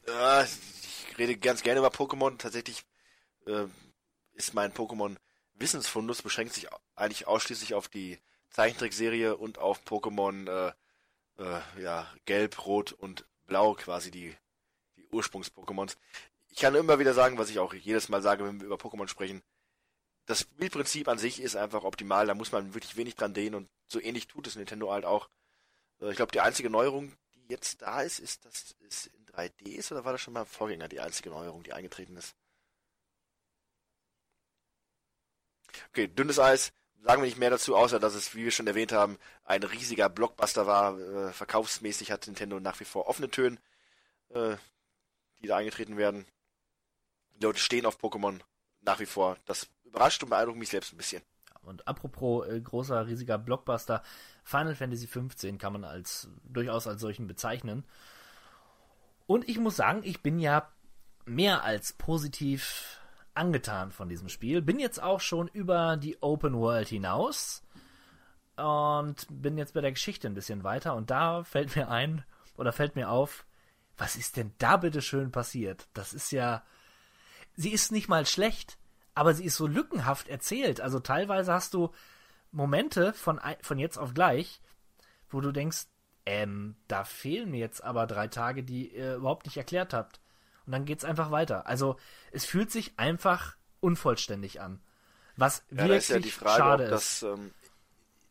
Äh, 0.08 0.44
ich 0.46 1.18
rede 1.18 1.38
ganz 1.38 1.62
gerne 1.62 1.80
über 1.80 1.90
Pokémon. 1.90 2.38
Tatsächlich 2.38 2.86
äh, 3.46 3.66
ist 4.34 4.54
mein 4.54 4.72
Pokémon 4.72 5.18
Wissensfundus 5.56 6.22
beschränkt 6.22 6.54
sich 6.54 6.68
eigentlich 6.96 7.28
ausschließlich 7.28 7.74
auf 7.74 7.88
die 7.88 8.20
Zeichentrickserie 8.50 9.36
und 9.36 9.60
auf 9.60 9.82
Pokémon 9.84 10.50
äh, 10.50 10.72
äh, 11.38 11.82
ja, 11.82 12.08
Gelb, 12.26 12.66
Rot 12.66 12.92
und 12.94 13.26
Blau 13.46 13.74
quasi 13.74 14.10
die, 14.10 14.36
die 14.96 15.08
Ursprungs-Pokémons 15.10 15.98
ich 16.54 16.60
kann 16.60 16.76
immer 16.76 17.00
wieder 17.00 17.16
sagen, 17.16 17.40
was 17.40 17.50
ich 17.50 17.58
auch 17.58 17.74
jedes 17.74 18.10
Mal 18.10 18.22
sage, 18.22 18.46
wenn 18.46 18.60
wir 18.60 18.68
über 18.68 18.76
Pokémon 18.76 19.08
sprechen. 19.08 19.42
Das 20.26 20.42
Spielprinzip 20.42 21.08
an 21.08 21.18
sich 21.18 21.42
ist 21.42 21.56
einfach 21.56 21.84
optimal, 21.84 22.28
da 22.28 22.34
muss 22.34 22.52
man 22.52 22.74
wirklich 22.74 22.96
wenig 22.96 23.16
dran 23.16 23.34
dehnen 23.34 23.56
und 23.56 23.70
so 23.88 24.00
ähnlich 24.00 24.28
tut 24.28 24.48
es 24.48 24.56
Nintendo 24.56 24.92
halt 24.92 25.06
auch. 25.06 25.30
Äh, 26.02 26.12
ich 26.12 26.16
glaube, 26.16 26.32
die 26.32 26.42
einzige 26.42 26.70
Neuerung, 26.70 27.14
die 27.36 27.48
jetzt 27.50 27.82
da 27.82 28.02
ist, 28.02 28.20
ist, 28.20 28.46
dass 28.46 28.76
es 28.88 29.08
in 29.08 29.26
3D 29.26 29.76
ist, 29.76 29.92
oder 29.92 30.06
war 30.06 30.14
das 30.14 30.22
schon 30.22 30.34
mal 30.34 30.46
Vorgänger 30.46 30.88
die 30.88 31.00
einzige 31.02 31.30
Neuerung, 31.30 31.64
die 31.64 31.74
eingetreten 31.74 32.16
ist? 32.16 32.36
Okay, 35.90 36.08
dünnes 36.08 36.40
Eis, 36.40 36.72
sagen 37.02 37.22
wir 37.22 37.28
nicht 37.28 37.38
mehr 37.38 37.50
dazu, 37.50 37.76
außer 37.76 38.00
dass 38.00 38.16
es, 38.16 38.36
wie 38.36 38.46
wir 38.46 38.52
schon 38.52 38.68
erwähnt 38.68 38.92
haben, 38.92 39.18
ein 39.44 39.64
riesiger 39.64 40.10
Blockbuster 40.10 40.68
war. 40.68 41.00
Äh, 41.00 41.34
verkaufsmäßig 41.34 42.12
hat 42.12 42.28
Nintendo 42.28 42.60
nach 42.60 42.80
wie 42.80 42.86
vor 42.86 43.08
offene 43.08 43.30
Töne, 43.30 43.58
äh, 44.30 44.56
die 45.40 45.48
da 45.48 45.58
eingetreten 45.58 45.98
werden. 45.98 46.26
Die 47.36 47.44
Leute 47.44 47.60
stehen 47.60 47.86
auf 47.86 48.00
Pokémon 48.00 48.40
nach 48.82 49.00
wie 49.00 49.06
vor. 49.06 49.38
Das 49.46 49.68
überrascht 49.94 50.24
und 50.24 50.30
beeindruckt 50.30 50.60
mich 50.60 50.70
selbst 50.70 50.94
ein 50.94 50.98
bisschen. 50.98 51.22
Und 51.62 51.88
apropos 51.88 52.48
äh, 52.48 52.60
großer, 52.60 53.08
riesiger 53.08 53.38
Blockbuster, 53.38 54.04
Final 54.44 54.76
Fantasy 54.76 55.08
XV 55.08 55.58
kann 55.58 55.74
man 55.74 55.86
als 55.86 56.28
durchaus 56.44 56.88
als 56.88 57.00
solchen 57.00 57.28
bezeichnen. 57.28 57.86
Und 59.28 59.48
ich 59.48 59.58
muss 59.60 59.78
sagen, 59.78 60.02
ich 60.04 60.22
bin 60.22 60.40
ja 60.40 60.70
mehr 61.26 61.64
als 61.64 61.94
positiv 61.94 63.00
angetan 63.34 63.92
von 63.92 64.10
diesem 64.10 64.28
Spiel. 64.28 64.62
Bin 64.62 64.80
jetzt 64.80 65.02
auch 65.02 65.22
schon 65.22 65.48
über 65.48 65.96
die 65.96 66.22
Open 66.22 66.56
World 66.56 66.90
hinaus 66.90 67.64
und 68.58 69.26
bin 69.30 69.58
jetzt 69.58 69.74
bei 69.74 69.82
der 69.82 69.94
Geschichte 69.94 70.28
ein 70.28 70.34
bisschen 70.34 70.64
weiter. 70.64 70.96
Und 70.96 71.10
da 71.10 71.44
fällt 71.44 71.76
mir 71.76 71.90
ein 71.90 72.26
oder 72.58 72.74
fällt 72.74 72.96
mir 72.96 73.10
auf, 73.10 73.46
was 73.98 74.18
ist 74.18 74.36
denn 74.36 74.54
da 74.58 74.76
bitte 74.78 75.02
schön 75.02 75.32
passiert? 75.32 75.88
Das 75.94 76.14
ist 76.14 76.32
ja 76.32 76.64
sie 77.56 77.72
ist 77.72 77.92
nicht 77.92 78.08
mal 78.08 78.26
schlecht, 78.26 78.78
aber 79.16 79.34
sie 79.34 79.46
ist 79.46 79.56
so 79.56 79.68
lückenhaft 79.68 80.28
erzählt. 80.28 80.82
Also 80.82 81.00
teilweise 81.00 81.54
hast 81.54 81.74
du 81.74 81.92
Momente 82.52 83.14
von, 83.14 83.40
von 83.62 83.80
jetzt 83.80 83.98
auf 83.98 84.14
gleich, 84.14 84.62
wo 85.30 85.42
du 85.42 85.52
denkst, 85.52 85.86
ähm, 86.26 86.76
da 86.88 87.04
fehlen 87.04 87.52
mir 87.52 87.60
jetzt 87.60 87.84
aber 87.84 88.08
drei 88.08 88.28
Tage, 88.28 88.64
die 88.64 88.96
ihr 88.96 89.16
überhaupt 89.16 89.46
nicht 89.46 89.58
erklärt 89.58 89.94
habt. 89.94 90.22
Und 90.66 90.72
dann 90.72 90.86
geht's 90.86 91.04
einfach 91.04 91.32
weiter. 91.32 91.68
Also 91.68 91.98
es 92.32 92.46
fühlt 92.46 92.72
sich 92.72 92.98
einfach 92.98 93.58
unvollständig 93.82 94.62
an. 94.62 94.82
Was 95.36 95.64
ja, 95.72 95.88
wirklich 95.88 96.08
ja 96.08 96.32
Frage, 96.32 96.58
schade 96.58 96.84
ob 96.86 96.90
das, 96.92 97.24
ähm, 97.24 97.52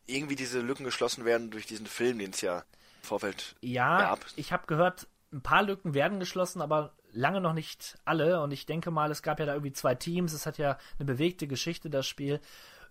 irgendwie 0.07 0.35
diese 0.35 0.61
Lücken 0.61 0.85
geschlossen 0.85 1.25
werden 1.25 1.51
durch 1.51 1.67
diesen 1.67 1.85
Film, 1.85 2.19
den 2.19 2.31
es 2.31 2.41
ja 2.41 2.59
im 2.59 3.03
Vorfeld 3.03 3.55
ja, 3.61 3.99
gab. 3.99 4.25
Ich 4.35 4.51
habe 4.51 4.65
gehört, 4.67 5.07
ein 5.31 5.41
paar 5.41 5.63
Lücken 5.63 5.93
werden 5.93 6.19
geschlossen, 6.19 6.61
aber 6.61 6.93
lange 7.13 7.41
noch 7.41 7.53
nicht 7.53 7.97
alle. 8.05 8.41
Und 8.41 8.51
ich 8.51 8.65
denke 8.65 8.91
mal, 8.91 9.11
es 9.11 9.23
gab 9.23 9.39
ja 9.39 9.45
da 9.45 9.53
irgendwie 9.53 9.73
zwei 9.73 9.95
Teams. 9.95 10.33
Es 10.33 10.45
hat 10.45 10.57
ja 10.57 10.77
eine 10.97 11.05
bewegte 11.05 11.47
Geschichte, 11.47 11.89
das 11.89 12.05
Spiel. 12.05 12.39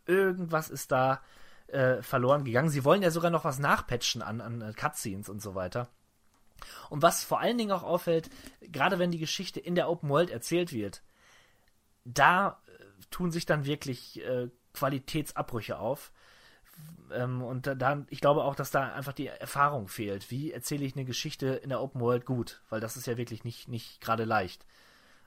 Irgendwas 0.07 0.71
ist 0.71 0.93
da 0.93 1.21
äh, 1.69 2.03
verloren 2.03 2.45
gegangen. 2.45 2.71
Sie 2.71 2.85
wollen 2.85 3.03
ja 3.03 3.11
sogar 3.11 3.31
noch 3.31 3.45
was 3.45 3.59
nachpatchen 3.59 4.23
an, 4.23 4.41
an 4.41 4.61
äh, 4.63 4.73
Cutscenes 4.73 5.29
und 5.29 5.43
so 5.43 5.55
weiter. 5.55 5.89
Und 6.91 7.03
was 7.03 7.25
vor 7.25 7.41
allen 7.41 7.59
Dingen 7.59 7.73
auch 7.73 7.83
auffällt, 7.83 8.31
gerade 8.61 8.99
wenn 8.99 9.11
die 9.11 9.19
Geschichte 9.19 9.61
in 9.61 9.75
der 9.75 9.89
Open 9.89 10.09
World 10.09 10.31
erzählt 10.31 10.73
wird, 10.73 11.03
da 12.05 12.61
äh, 12.67 12.85
tun 13.11 13.31
sich 13.31 13.47
dann 13.47 13.65
wirklich 13.65 14.25
äh, 14.25 14.49
Qualitätsabbrüche 14.75 15.79
auf. 15.79 16.13
Ähm, 17.13 17.43
und 17.43 17.67
da, 17.67 18.05
ich 18.09 18.21
glaube 18.21 18.45
auch, 18.45 18.55
dass 18.55 18.71
da 18.71 18.93
einfach 18.93 19.13
die 19.13 19.27
Erfahrung 19.27 19.89
fehlt. 19.89 20.31
Wie 20.31 20.53
erzähle 20.53 20.85
ich 20.85 20.95
eine 20.95 21.05
Geschichte 21.05 21.49
in 21.49 21.69
der 21.69 21.81
Open 21.81 22.01
World 22.01 22.25
gut? 22.27 22.63
Weil 22.69 22.81
das 22.81 22.97
ist 22.97 23.07
ja 23.07 23.17
wirklich 23.17 23.45
nicht, 23.45 23.69
nicht 23.69 24.01
gerade 24.01 24.25
leicht. 24.25 24.67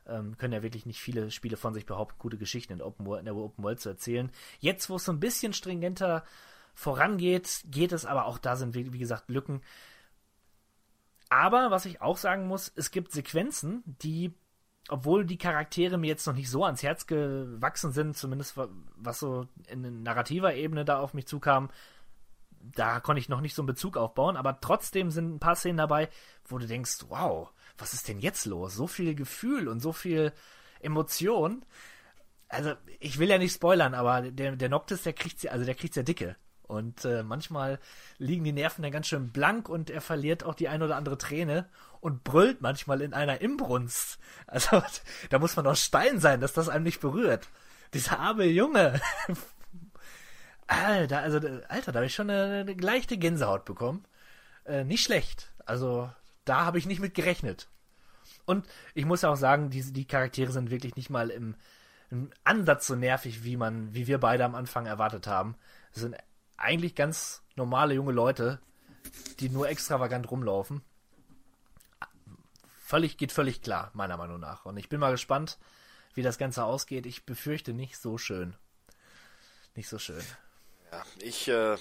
Ähm, 0.08 0.38
können 0.38 0.54
ja 0.54 0.64
wirklich 0.64 0.86
nicht 0.86 1.02
viele 1.02 1.32
Spiele 1.32 1.58
von 1.58 1.74
sich 1.74 1.86
behaupten, 1.86 2.20
gute 2.20 2.38
Geschichten 2.38 2.74
in, 2.74 2.82
Open 2.82 3.06
World, 3.06 3.22
in 3.22 3.26
der 3.26 3.36
Open 3.36 3.64
World 3.64 3.80
zu 3.80 3.90
erzählen. 3.90 4.32
Jetzt, 4.60 4.90
wo 4.90 4.98
es 4.98 5.06
so 5.06 5.12
ein 5.12 5.20
bisschen 5.20 5.54
stringenter 5.54 6.24
vorangeht, 6.74 7.64
geht 7.66 7.92
es, 7.92 8.06
aber 8.06 8.26
auch 8.26 8.38
da 8.38 8.56
sind, 8.56 8.76
wie, 8.76 8.94
wie 8.94 9.00
gesagt, 9.00 9.30
Lücken. 9.30 9.62
Aber 11.30 11.72
was 11.72 11.86
ich 11.86 12.02
auch 12.02 12.18
sagen 12.18 12.48
muss, 12.48 12.72
es 12.76 12.92
gibt 12.92 13.12
Sequenzen, 13.12 13.84
die, 13.86 14.36
obwohl 14.90 15.26
die 15.26 15.38
Charaktere 15.38 15.98
mir 15.98 16.08
jetzt 16.08 16.28
noch 16.28 16.36
nicht 16.36 16.50
so 16.50 16.64
ans 16.64 16.84
Herz 16.84 17.08
gewachsen 17.08 17.92
sind, 17.92 18.18
zumindest 18.18 18.56
was 18.96 19.20
so 19.20 19.48
in 19.68 20.04
narrativer 20.04 20.54
Ebene 20.54 20.86
da 20.86 21.00
auf 21.00 21.14
mich 21.14 21.28
zukam, 21.28 21.70
da 22.60 23.00
konnte 23.00 23.20
ich 23.20 23.30
noch 23.30 23.42
nicht 23.42 23.56
so 23.56 23.62
einen 23.62 23.68
Bezug 23.68 23.98
aufbauen, 23.98 24.38
aber 24.38 24.60
trotzdem 24.60 25.12
sind 25.12 25.36
ein 25.36 25.40
paar 25.40 25.56
Szenen 25.56 25.78
dabei, 25.78 26.10
wo 26.46 26.58
du 26.58 26.68
denkst, 26.68 27.06
wow, 27.10 27.52
was 27.78 27.94
ist 27.94 28.08
denn 28.08 28.20
jetzt 28.20 28.46
los? 28.46 28.76
So 28.76 28.88
viel 28.88 29.16
Gefühl 29.16 29.68
und 29.68 29.80
so 29.80 29.92
viel 29.92 30.34
Emotion. 30.80 31.66
Also, 32.48 32.74
ich 33.00 33.20
will 33.20 33.30
ja 33.30 33.38
nicht 33.38 33.54
spoilern, 33.54 33.94
aber 33.94 34.32
der, 34.32 34.56
der 34.56 34.70
Noctis, 34.70 35.04
der 35.04 35.14
kriegt 35.14 35.48
also 35.48 35.66
der 35.66 35.76
kriegt 35.76 35.94
sehr 35.94 36.04
dicke. 36.04 36.36
Und 36.64 37.06
äh, 37.06 37.22
manchmal 37.22 37.80
liegen 38.18 38.44
die 38.44 38.52
Nerven 38.52 38.82
dann 38.82 38.92
ganz 38.92 39.08
schön 39.08 39.32
blank 39.32 39.70
und 39.70 39.90
er 39.90 40.02
verliert 40.02 40.44
auch 40.44 40.56
die 40.56 40.68
ein 40.68 40.82
oder 40.82 40.96
andere 40.96 41.18
Träne 41.18 41.70
und 42.06 42.24
brüllt 42.24 42.62
manchmal 42.62 43.02
in 43.02 43.16
einer 43.16 43.42
Imbrunst. 43.42 44.20
Also 44.46 44.84
da 45.32 45.40
muss 45.40 45.56
man 45.56 45.66
doch 45.66 45.76
Stein 45.76 46.20
sein, 46.20 46.40
dass 46.40 46.54
das 46.54 46.70
einem 46.70 46.84
nicht 46.84 47.02
berührt. 47.02 47.48
Dieser 47.96 48.20
arme 48.20 48.46
Junge. 48.46 49.02
Alter, 50.68 51.22
also 51.22 51.38
Alter, 51.68 51.92
da 51.92 51.96
habe 51.96 52.06
ich 52.06 52.14
schon 52.14 52.30
eine, 52.30 52.60
eine, 52.60 52.74
leichte 52.74 53.18
Gänsehaut 53.18 53.66
bekommen. 53.66 54.06
Äh, 54.66 54.84
nicht 54.84 55.04
schlecht. 55.04 55.52
Also 55.66 56.12
da 56.44 56.66
habe 56.66 56.78
ich 56.78 56.86
nicht 56.86 57.00
mit 57.00 57.16
gerechnet. 57.16 57.70
Und 58.46 58.68
ich 58.94 59.06
muss 59.06 59.24
auch 59.24 59.36
sagen, 59.36 59.72
diese, 59.72 59.92
die 59.92 60.06
Charaktere 60.06 60.52
sind 60.52 60.70
wirklich 60.70 60.96
nicht 60.96 61.10
mal 61.10 61.32
im, 61.32 61.56
im 62.12 62.30
Ansatz 62.44 62.86
so 62.86 62.96
nervig, 62.96 63.44
wie 63.44 63.58
man, 63.58 63.96
wie 63.96 64.06
wir 64.06 64.20
beide 64.20 64.46
am 64.46 64.54
Anfang 64.54 64.86
erwartet 64.86 65.26
haben. 65.26 65.56
Es 65.92 66.02
sind 66.02 66.16
eigentlich 66.56 66.94
ganz 66.94 67.42
normale 67.56 67.96
junge 67.96 68.12
Leute, 68.12 68.60
die 69.40 69.50
nur 69.50 69.68
extravagant 69.70 70.30
rumlaufen. 70.30 70.84
Völlig, 72.86 73.18
geht 73.18 73.32
völlig 73.32 73.64
klar, 73.64 73.90
meiner 73.96 74.16
Meinung 74.16 74.40
nach. 74.40 74.66
Und 74.66 74.78
ich 74.78 74.90
bin 74.90 75.00
mal 75.00 75.10
gespannt, 75.10 75.58
wie 76.14 76.22
das 76.22 76.38
Ganze 76.38 76.64
ausgeht. 76.64 77.08
Ich 77.08 77.26
befürchte 77.26 77.74
nicht 77.74 77.98
so 77.98 78.20
schön. 78.20 78.56
Nicht 79.74 79.90
so 79.90 79.98
schön. 79.98 80.24
Ja, 80.92 81.04
ich 81.18 81.48
äh, 81.48 81.78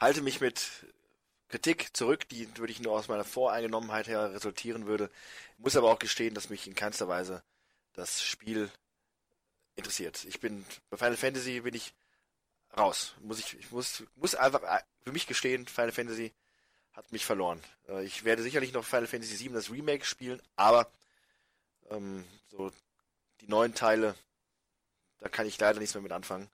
halte 0.00 0.22
mich 0.22 0.40
mit 0.40 0.86
Kritik 1.48 1.94
zurück, 1.94 2.26
die 2.30 2.48
würde 2.56 2.72
ich 2.72 2.80
nur 2.80 2.94
aus 2.94 3.08
meiner 3.08 3.22
Voreingenommenheit 3.22 4.08
her 4.08 4.32
resultieren 4.32 4.86
würde. 4.86 5.10
Muss 5.58 5.76
aber 5.76 5.90
auch 5.90 5.98
gestehen, 5.98 6.32
dass 6.32 6.48
mich 6.48 6.66
in 6.66 6.74
keinster 6.74 7.06
Weise 7.06 7.42
das 7.92 8.22
Spiel 8.22 8.70
interessiert. 9.76 10.24
Ich 10.24 10.40
bin 10.40 10.64
bei 10.88 10.96
Final 10.96 11.18
Fantasy 11.18 11.60
bin 11.60 11.74
ich 11.74 11.92
raus. 12.74 13.14
Muss 13.20 13.40
ich, 13.40 13.58
ich 13.58 13.70
muss, 13.70 14.04
muss 14.16 14.34
einfach 14.34 14.62
äh, 14.62 14.80
für 15.04 15.12
mich 15.12 15.26
gestehen, 15.26 15.66
Final 15.66 15.92
Fantasy 15.92 16.32
hat 16.92 17.10
mich 17.12 17.24
verloren. 17.24 17.60
Äh, 17.88 18.04
ich 18.04 18.24
werde 18.24 18.42
sicherlich 18.42 18.72
noch 18.72 18.84
Final 18.84 19.06
Fantasy 19.06 19.38
VII 19.38 19.54
das 19.54 19.70
Remake 19.70 20.04
spielen, 20.04 20.40
aber 20.56 20.90
ähm, 21.90 22.24
so 22.48 22.70
die 23.40 23.48
neuen 23.48 23.74
Teile, 23.74 24.14
da 25.18 25.28
kann 25.28 25.46
ich 25.46 25.58
leider 25.58 25.78
nichts 25.78 25.94
mehr 25.94 26.02
mit 26.02 26.12
anfangen. 26.12 26.48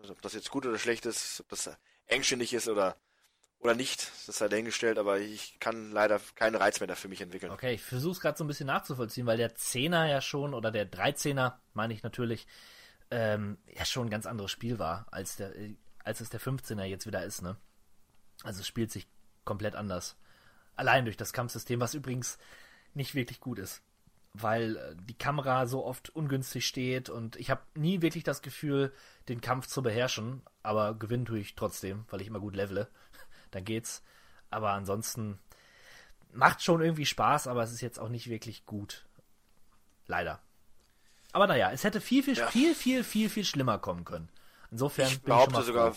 Also, 0.00 0.12
ob 0.14 0.22
das 0.22 0.32
jetzt 0.32 0.50
gut 0.50 0.66
oder 0.66 0.78
schlecht 0.78 1.06
ist, 1.06 1.40
ob 1.40 1.48
das 1.48 1.70
engständig 2.06 2.52
ist 2.52 2.68
oder 2.68 2.96
oder 3.62 3.74
nicht, 3.74 4.10
das 4.26 4.38
sei 4.38 4.48
dahingestellt, 4.48 4.98
aber 4.98 5.20
ich 5.20 5.58
kann 5.60 5.92
leider 5.92 6.20
keinen 6.34 6.56
Reiz 6.56 6.80
mehr 6.80 6.88
dafür 6.88 7.08
mich 7.08 7.20
entwickeln. 7.20 7.52
Okay, 7.52 7.74
ich 7.74 7.82
versuche 7.82 8.12
es 8.12 8.20
gerade 8.20 8.36
so 8.36 8.42
ein 8.42 8.48
bisschen 8.48 8.66
nachzuvollziehen, 8.66 9.24
weil 9.26 9.36
der 9.36 9.54
10er 9.54 10.06
ja 10.06 10.20
schon, 10.20 10.52
oder 10.52 10.72
der 10.72 10.90
13er, 10.90 11.54
meine 11.72 11.94
ich 11.94 12.02
natürlich, 12.02 12.48
ähm, 13.12 13.58
ja 13.72 13.84
schon 13.84 14.08
ein 14.08 14.10
ganz 14.10 14.26
anderes 14.26 14.50
Spiel 14.50 14.80
war, 14.80 15.06
als, 15.12 15.36
der, 15.36 15.52
als 16.02 16.20
es 16.20 16.30
der 16.30 16.40
15er 16.40 16.84
jetzt 16.84 17.06
wieder 17.06 17.24
ist, 17.24 17.42
ne? 17.42 17.56
Also 18.42 18.60
es 18.60 18.66
spielt 18.66 18.90
sich 18.90 19.06
komplett 19.44 19.74
anders. 19.74 20.16
Allein 20.76 21.04
durch 21.04 21.16
das 21.16 21.32
Kampfsystem, 21.32 21.80
was 21.80 21.94
übrigens 21.94 22.38
nicht 22.94 23.14
wirklich 23.14 23.40
gut 23.40 23.58
ist. 23.58 23.82
Weil 24.34 24.76
äh, 24.76 24.96
die 24.96 25.16
Kamera 25.16 25.66
so 25.66 25.84
oft 25.84 26.10
ungünstig 26.10 26.66
steht 26.66 27.10
und 27.10 27.36
ich 27.36 27.50
habe 27.50 27.62
nie 27.74 28.00
wirklich 28.00 28.24
das 28.24 28.42
Gefühl, 28.42 28.92
den 29.28 29.40
Kampf 29.40 29.66
zu 29.66 29.82
beherrschen, 29.82 30.42
aber 30.62 30.94
gewinnen 30.94 31.26
tue 31.26 31.38
ich 31.38 31.54
trotzdem, 31.54 32.06
weil 32.08 32.20
ich 32.20 32.28
immer 32.28 32.40
gut 32.40 32.56
levele. 32.56 32.88
Dann 33.50 33.64
geht's. 33.64 34.02
Aber 34.50 34.70
ansonsten 34.70 35.38
macht 36.32 36.62
schon 36.62 36.80
irgendwie 36.80 37.06
Spaß, 37.06 37.46
aber 37.46 37.62
es 37.62 37.72
ist 37.72 37.82
jetzt 37.82 37.98
auch 37.98 38.08
nicht 38.08 38.28
wirklich 38.28 38.64
gut. 38.64 39.06
Leider. 40.06 40.40
Aber 41.32 41.46
naja, 41.46 41.70
es 41.70 41.84
hätte 41.84 42.00
viel, 42.00 42.22
viel, 42.22 42.36
ja. 42.36 42.46
viel, 42.48 42.74
viel, 42.74 43.04
viel, 43.04 43.28
viel 43.28 43.44
schlimmer 43.44 43.78
kommen 43.78 44.04
können. 44.04 44.28
Insofern 44.70 45.08
ich 45.08 45.22
behaupte 45.22 45.60
ich 45.60 45.66
sogar, 45.66 45.94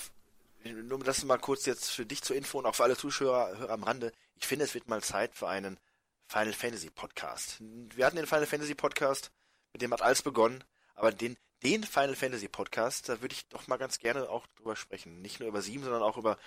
nur 0.73 0.99
das 0.99 1.23
mal 1.23 1.37
kurz 1.37 1.65
jetzt 1.65 1.91
für 1.91 2.05
dich 2.05 2.21
zur 2.21 2.35
Info 2.35 2.57
und 2.57 2.65
auch 2.65 2.75
für 2.75 2.83
alle 2.83 2.97
Zuschauer 2.97 3.57
Hörer 3.57 3.73
am 3.73 3.83
Rande. 3.83 4.11
Ich 4.35 4.47
finde, 4.47 4.65
es 4.65 4.73
wird 4.73 4.87
mal 4.87 5.03
Zeit 5.03 5.35
für 5.35 5.47
einen 5.47 5.79
Final 6.27 6.53
Fantasy 6.53 6.89
Podcast. 6.89 7.57
Wir 7.59 8.05
hatten 8.05 8.15
den 8.15 8.27
Final 8.27 8.47
Fantasy 8.47 8.75
Podcast, 8.75 9.31
mit 9.73 9.81
dem 9.81 9.91
hat 9.93 10.01
alles 10.01 10.21
begonnen, 10.21 10.63
aber 10.95 11.11
den, 11.11 11.37
den 11.63 11.83
Final 11.83 12.15
Fantasy 12.15 12.47
Podcast, 12.47 13.09
da 13.09 13.21
würde 13.21 13.33
ich 13.33 13.47
doch 13.47 13.67
mal 13.67 13.77
ganz 13.77 13.99
gerne 13.99 14.29
auch 14.29 14.47
drüber 14.55 14.75
sprechen. 14.75 15.21
Nicht 15.21 15.39
nur 15.39 15.49
über 15.49 15.61
sieben, 15.61 15.83
sondern 15.83 16.01
auch 16.01 16.17
über 16.17 16.37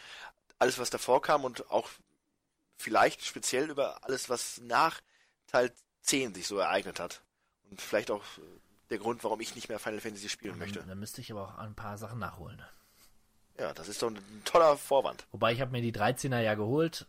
alles, 0.58 0.78
was 0.78 0.90
davor 0.90 1.22
kam 1.22 1.44
und 1.44 1.70
auch 1.70 1.88
vielleicht 2.76 3.24
speziell 3.24 3.70
über 3.70 4.04
alles, 4.04 4.28
was 4.28 4.58
nach 4.58 5.00
Teil 5.46 5.72
10 6.02 6.34
sich 6.34 6.46
so 6.46 6.58
ereignet 6.58 6.98
hat. 6.98 7.22
Und 7.70 7.80
vielleicht 7.80 8.10
auch 8.10 8.24
der 8.90 8.98
Grund, 8.98 9.22
warum 9.22 9.40
ich 9.40 9.54
nicht 9.54 9.68
mehr 9.68 9.78
Final 9.78 10.00
Fantasy 10.00 10.28
spielen 10.28 10.52
dann, 10.52 10.60
möchte. 10.60 10.82
Dann 10.82 10.98
müsste 10.98 11.20
ich 11.20 11.30
aber 11.30 11.42
auch 11.42 11.58
ein 11.58 11.74
paar 11.74 11.98
Sachen 11.98 12.18
nachholen. 12.18 12.62
Ja, 13.58 13.72
das 13.74 13.88
ist 13.88 14.02
doch 14.02 14.10
ein 14.10 14.42
toller 14.44 14.76
Vorwand. 14.76 15.26
Wobei 15.32 15.52
ich 15.52 15.60
habe 15.60 15.72
mir 15.72 15.82
die 15.82 15.92
13er 15.92 16.40
ja 16.40 16.54
geholt 16.54 17.06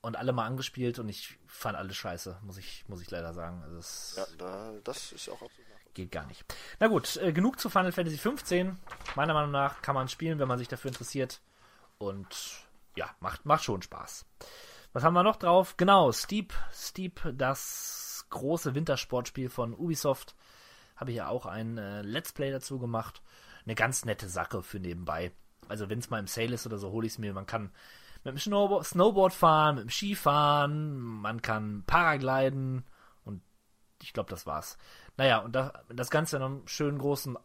und 0.00 0.16
alle 0.16 0.32
mal 0.32 0.46
angespielt 0.46 0.98
und 0.98 1.08
ich 1.08 1.38
fand 1.46 1.76
alles 1.76 1.96
scheiße, 1.96 2.38
muss 2.42 2.56
ich, 2.56 2.84
muss 2.88 3.02
ich 3.02 3.10
leider 3.10 3.34
sagen. 3.34 3.62
Also 3.62 3.76
das 3.76 4.14
ja, 4.16 4.26
da, 4.38 4.72
das 4.82 5.12
ist 5.12 5.28
auch 5.28 5.42
absolut 5.42 5.74
Geht 5.94 6.10
gar 6.10 6.26
nicht. 6.26 6.44
Na 6.80 6.88
gut, 6.88 7.16
äh, 7.18 7.32
genug 7.32 7.60
zu 7.60 7.70
Final 7.70 7.92
Fantasy 7.92 8.18
15. 8.18 8.76
Meiner 9.14 9.32
Meinung 9.32 9.52
nach 9.52 9.80
kann 9.80 9.94
man 9.94 10.08
spielen, 10.08 10.40
wenn 10.40 10.48
man 10.48 10.58
sich 10.58 10.66
dafür 10.66 10.88
interessiert. 10.88 11.40
Und 11.98 12.26
ja, 12.96 13.08
macht, 13.20 13.46
macht 13.46 13.62
schon 13.62 13.80
Spaß. 13.80 14.26
Was 14.92 15.04
haben 15.04 15.14
wir 15.14 15.22
noch 15.22 15.36
drauf? 15.36 15.76
Genau, 15.76 16.10
Steep, 16.10 16.52
Steep, 16.72 17.20
das 17.34 18.26
große 18.30 18.74
Wintersportspiel 18.74 19.48
von 19.48 19.72
Ubisoft 19.72 20.34
habe 20.96 21.12
ich 21.12 21.18
ja 21.18 21.28
auch 21.28 21.46
ein 21.46 21.78
äh, 21.78 22.02
Let's 22.02 22.32
Play 22.32 22.50
dazu 22.50 22.80
gemacht. 22.80 23.22
Eine 23.64 23.76
ganz 23.76 24.04
nette 24.04 24.28
Sache 24.28 24.62
für 24.62 24.80
nebenbei. 24.80 25.32
Also 25.68 25.88
wenn 25.88 25.98
es 25.98 26.10
mal 26.10 26.18
im 26.18 26.26
Sale 26.26 26.54
ist 26.54 26.66
oder 26.66 26.78
so, 26.78 26.90
hole 26.90 27.06
ich 27.06 27.14
es 27.14 27.18
mir. 27.18 27.32
Man 27.32 27.46
kann 27.46 27.70
mit 28.24 28.34
dem 28.34 28.38
Snowboard, 28.38 28.86
Snowboard 28.86 29.32
fahren, 29.32 29.76
mit 29.76 29.84
dem 29.84 29.90
Ski 29.90 30.14
fahren, 30.14 30.98
man 30.98 31.42
kann 31.42 31.84
Paragliden 31.86 32.84
und 33.24 33.42
ich 34.02 34.12
glaube, 34.12 34.30
das 34.30 34.46
war's. 34.46 34.78
Naja, 35.16 35.38
und 35.38 35.54
das, 35.54 35.72
das 35.90 36.10
Ganze 36.10 36.36
in 36.36 36.42
einem 36.42 36.66
schönen 36.66 36.98
großen 36.98 37.36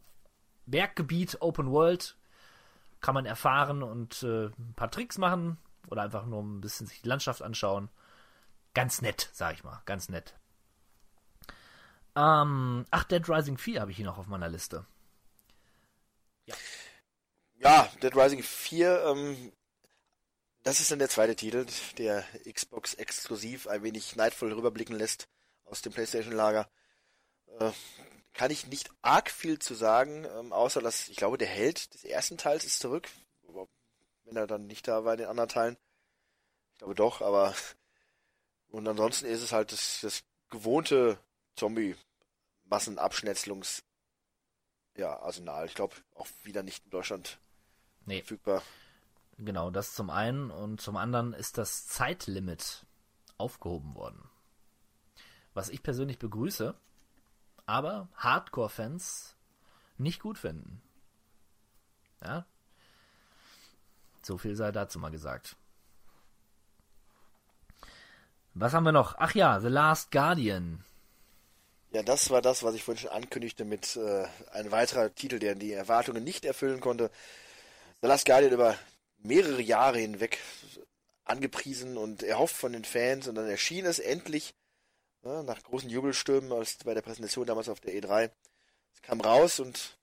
Berggebiet, 0.66 1.38
Open 1.42 1.70
World, 1.72 2.18
kann 3.02 3.14
man 3.14 3.26
erfahren 3.26 3.84
und 3.84 4.24
äh, 4.24 4.48
ein 4.48 4.74
paar 4.76 4.92
Tricks 4.92 5.18
machen 5.18 5.58
oder 5.90 6.02
einfach 6.04 6.26
nur 6.26 6.42
ein 6.42 6.62
bisschen 6.62 6.88
sich 6.88 7.02
die 7.02 7.10
Landschaft 7.10 7.42
anschauen. 7.42 7.90
Ganz 8.74 9.02
nett, 9.02 9.30
sag 9.34 9.56
ich 9.56 9.64
mal, 9.64 9.82
ganz 9.86 10.10
nett. 10.10 10.36
Ähm, 12.16 12.86
ach, 12.92 13.04
Dead 13.04 13.28
Rising 13.28 13.58
4 13.58 13.82
habe 13.82 13.92
ich 13.92 13.98
hier 13.98 14.06
noch 14.06 14.18
auf 14.18 14.28
meiner 14.28 14.50
Liste. 14.50 14.86
Ja. 16.46 16.56
Ja, 17.62 17.92
Dead 18.02 18.16
Rising 18.16 18.42
4, 18.42 19.04
ähm, 19.04 19.52
das 20.64 20.80
ist 20.80 20.92
dann 20.92 21.00
der 21.00 21.10
zweite 21.10 21.36
Titel, 21.36 21.66
der 21.98 22.24
Xbox 22.50 22.94
exklusiv 22.94 23.68
ein 23.68 23.84
wenig 23.84 24.16
neidvoll 24.16 24.54
rüberblicken 24.54 24.96
lässt 24.96 25.28
aus 25.66 25.82
dem 25.82 25.92
PlayStation-Lager. 25.92 26.70
Äh, 27.60 27.72
kann 28.34 28.52
ich 28.52 28.68
nicht 28.68 28.90
arg 29.02 29.30
viel 29.30 29.60
zu 29.60 29.74
sagen, 29.74 30.24
ähm, 30.26 30.54
außer 30.54 30.82
dass 30.82 31.10
ich 31.10 31.18
glaube, 31.18 31.38
der 31.38 31.50
Held 31.50 31.94
des 31.94 32.06
ersten 32.06 32.38
Teils 32.38 32.64
ist 32.64 32.80
zurück. 32.80 33.10
Wenn 34.24 34.38
er 34.38 34.48
dann 34.48 34.66
nicht 34.66 34.88
da 34.88 35.04
war 35.04 35.12
in 35.14 35.20
den 35.20 35.28
anderen 35.28 35.50
Teilen. 35.50 35.78
Ich 36.74 36.78
glaube 36.78 36.96
doch, 36.96 37.22
aber 37.22 37.54
und 38.70 38.88
ansonsten 38.88 39.26
ist 39.26 39.42
es 39.42 39.52
halt 39.52 39.74
das, 39.74 40.00
das 40.02 40.24
gewohnte 40.50 41.20
Zombie-Massenabschnetzlungs 41.56 43.84
ja. 44.96 45.30
Ich 45.66 45.76
glaube 45.76 45.96
auch 46.16 46.28
wieder 46.44 46.64
nicht 46.64 46.86
in 46.86 46.92
Deutschland 46.92 47.38
nee. 48.10 48.20
verfügbar. 48.20 48.62
Genau, 49.38 49.72
das 49.72 49.94
zum 49.94 50.10
einen 50.10 50.52
und 50.52 50.82
zum 50.82 50.98
anderen 50.98 51.34
ist 51.34 51.58
das 51.58 51.88
Zeitlimit 51.88 52.86
aufgehoben 53.38 53.96
worden. 53.96 54.30
Was 55.54 55.70
ich 55.70 55.82
persönlich 55.82 56.20
begrüße, 56.20 56.76
aber 57.66 58.10
Hardcore-Fans 58.16 59.36
nicht 59.98 60.20
gut 60.22 60.38
finden. 60.38 60.82
Ja? 62.22 62.46
So 64.22 64.38
viel 64.38 64.56
sei 64.56 64.72
dazu 64.72 65.00
mal 65.00 65.12
gesagt. 65.12 65.56
Was 68.54 68.74
haben 68.74 68.84
wir 68.84 68.92
noch? 68.92 69.16
Ach 69.20 69.34
ja, 69.36 69.60
The 69.60 69.68
Last 69.68 70.12
Guardian. 70.12 70.84
Ja, 71.92 72.04
das 72.04 72.30
war 72.30 72.42
das, 72.42 72.64
was 72.64 72.76
ich 72.76 72.84
vorhin 72.84 73.02
schon 73.02 73.12
ankündigte 73.12 73.66
mit 73.66 73.96
äh, 73.96 74.28
einem 74.52 74.72
weiterer 74.72 75.14
Titel, 75.16 75.40
der 75.40 75.56
die 75.56 75.72
Erwartungen 75.72 76.24
nicht 76.24 76.46
erfüllen 76.46 76.82
konnte. 76.82 77.10
The 78.02 78.08
Last 78.08 78.26
Guardian 78.26 78.54
über 78.54 78.78
mehrere 79.18 79.62
Jahre 79.62 80.00
hinweg 80.00 80.40
angepriesen 81.26 81.98
und 81.98 82.24
erhofft 82.24 82.56
von 82.56 82.74
den 82.74 82.86
Fans 82.86 83.28
und 83.28 83.36
dann 83.36 83.48
erschien 83.48 83.86
es 83.86 84.00
endlich 84.00 84.56
ja, 85.24 85.44
nach 85.44 85.62
großen 85.64 85.90
Jubelstürmen 85.90 86.52
als 86.52 86.78
bei 86.84 86.94
der 86.94 87.02
Präsentation 87.02 87.46
damals 87.46 87.70
auf 87.70 87.80
der 87.80 87.94
E3. 87.94 88.32
Es 88.94 89.02
kam 89.02 89.22
raus 89.22 89.60
und 89.60 89.98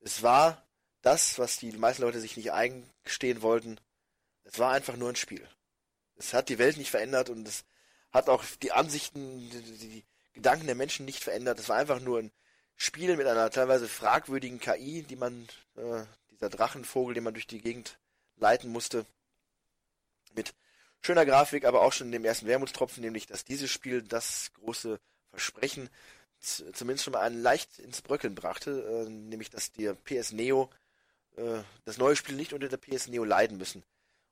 es 0.00 0.22
war 0.22 0.66
das, 1.00 1.38
was 1.38 1.58
die 1.58 1.72
meisten 1.72 2.02
Leute 2.02 2.20
sich 2.20 2.36
nicht 2.36 2.52
eingestehen 2.52 3.42
wollten. 3.42 3.78
Es 4.44 4.58
war 4.58 4.72
einfach 4.72 4.96
nur 4.96 5.08
ein 5.08 5.16
Spiel. 5.16 5.46
Es 6.16 6.34
hat 6.34 6.48
die 6.48 6.58
Welt 6.58 6.76
nicht 6.76 6.90
verändert 6.90 7.30
und 7.30 7.46
es 7.46 7.64
hat 8.10 8.28
auch 8.28 8.44
die 8.62 8.72
Ansichten, 8.72 9.48
die, 9.50 9.78
die 9.78 10.04
Gedanken 10.32 10.66
der 10.66 10.74
Menschen 10.74 11.06
nicht 11.06 11.22
verändert. 11.22 11.58
Es 11.58 11.68
war 11.68 11.76
einfach 11.76 12.00
nur 12.00 12.18
ein 12.18 12.32
Spiel 12.76 13.16
mit 13.16 13.26
einer 13.26 13.50
teilweise 13.50 13.88
fragwürdigen 13.88 14.60
KI, 14.60 15.02
die 15.02 15.16
man, 15.16 15.48
äh, 15.76 16.04
dieser 16.42 16.50
Drachenvogel, 16.50 17.14
den 17.14 17.24
man 17.24 17.34
durch 17.34 17.46
die 17.46 17.60
Gegend 17.60 17.98
leiten 18.36 18.70
musste, 18.70 19.06
mit 20.34 20.54
schöner 21.00 21.24
Grafik, 21.24 21.64
aber 21.64 21.82
auch 21.82 21.92
schon 21.92 22.10
dem 22.10 22.24
ersten 22.24 22.46
Wermutstropfen, 22.46 23.00
nämlich, 23.00 23.26
dass 23.26 23.44
dieses 23.44 23.70
Spiel 23.70 24.02
das 24.02 24.52
große 24.54 24.98
Versprechen 25.30 25.88
zumindest 26.40 27.04
schon 27.04 27.12
mal 27.12 27.20
einen 27.20 27.40
leicht 27.40 27.78
ins 27.78 28.02
Bröckeln 28.02 28.34
brachte, 28.34 29.04
äh, 29.06 29.08
nämlich, 29.08 29.50
dass 29.50 29.70
der 29.70 29.94
PS 29.94 30.32
Neo 30.32 30.68
äh, 31.36 31.62
das 31.84 31.98
neue 31.98 32.16
Spiel 32.16 32.34
nicht 32.34 32.52
unter 32.52 32.68
der 32.68 32.76
PS 32.76 33.06
Neo 33.06 33.22
leiden 33.22 33.58
müssen. 33.58 33.84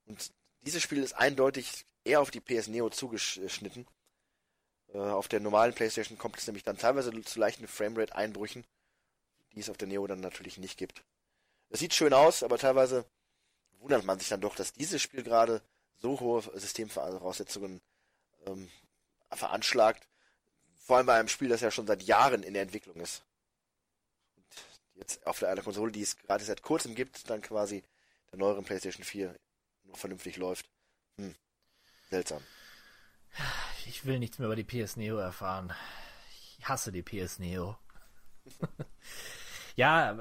Und 0.06 0.32
dieses 0.62 0.82
Spiel 0.82 1.04
ist 1.04 1.12
eindeutig 1.12 1.86
eher 2.02 2.20
auf 2.20 2.32
die 2.32 2.40
PS 2.40 2.66
Neo 2.66 2.90
zugeschnitten. 2.90 3.86
Äh, 4.92 4.98
auf 4.98 5.28
der 5.28 5.38
normalen 5.38 5.74
PlayStation 5.74 6.18
kommt 6.18 6.38
es 6.38 6.48
nämlich 6.48 6.64
dann 6.64 6.78
teilweise 6.78 7.12
zu 7.22 7.38
leichten 7.38 7.68
Framerate-Einbrüchen, 7.68 8.64
die 9.52 9.60
es 9.60 9.70
auf 9.70 9.76
der 9.76 9.86
Neo 9.86 10.04
dann 10.08 10.20
natürlich 10.20 10.58
nicht 10.58 10.76
gibt. 10.76 11.04
Es 11.70 11.80
sieht 11.80 11.94
schön 11.94 12.12
aus, 12.12 12.42
aber 12.42 12.58
teilweise 12.58 13.04
wundert 13.78 14.04
man 14.04 14.18
sich 14.18 14.28
dann 14.28 14.40
doch, 14.40 14.56
dass 14.56 14.72
dieses 14.72 15.00
Spiel 15.00 15.22
gerade 15.22 15.62
so 15.96 16.18
hohe 16.20 16.42
Systemvoraussetzungen 16.58 17.80
ähm, 18.46 18.68
veranschlagt. 19.30 20.06
Vor 20.74 20.96
allem 20.96 21.06
bei 21.06 21.18
einem 21.18 21.28
Spiel, 21.28 21.48
das 21.48 21.60
ja 21.60 21.70
schon 21.70 21.86
seit 21.86 22.02
Jahren 22.02 22.42
in 22.42 22.54
der 22.54 22.62
Entwicklung 22.62 22.96
ist. 22.96 23.22
Und 24.36 24.46
jetzt 24.94 25.26
auf 25.26 25.42
einer 25.42 25.62
Konsole, 25.62 25.92
die 25.92 26.02
es 26.02 26.16
gerade 26.16 26.44
seit 26.44 26.62
kurzem 26.62 26.94
gibt, 26.94 27.30
dann 27.30 27.42
quasi 27.42 27.84
der 28.32 28.38
neueren 28.38 28.64
PlayStation 28.64 29.04
4 29.04 29.34
noch 29.84 29.98
vernünftig 29.98 30.36
läuft. 30.36 30.68
Hm. 31.16 31.34
Seltsam. 32.10 32.42
Ich 33.86 34.04
will 34.04 34.18
nichts 34.18 34.38
mehr 34.38 34.46
über 34.46 34.56
die 34.56 34.64
PS 34.64 34.96
Neo 34.96 35.16
erfahren. 35.18 35.72
Ich 36.58 36.68
hasse 36.68 36.90
die 36.90 37.02
PS 37.02 37.38
Neo. 37.38 37.78
ja, 39.76 40.18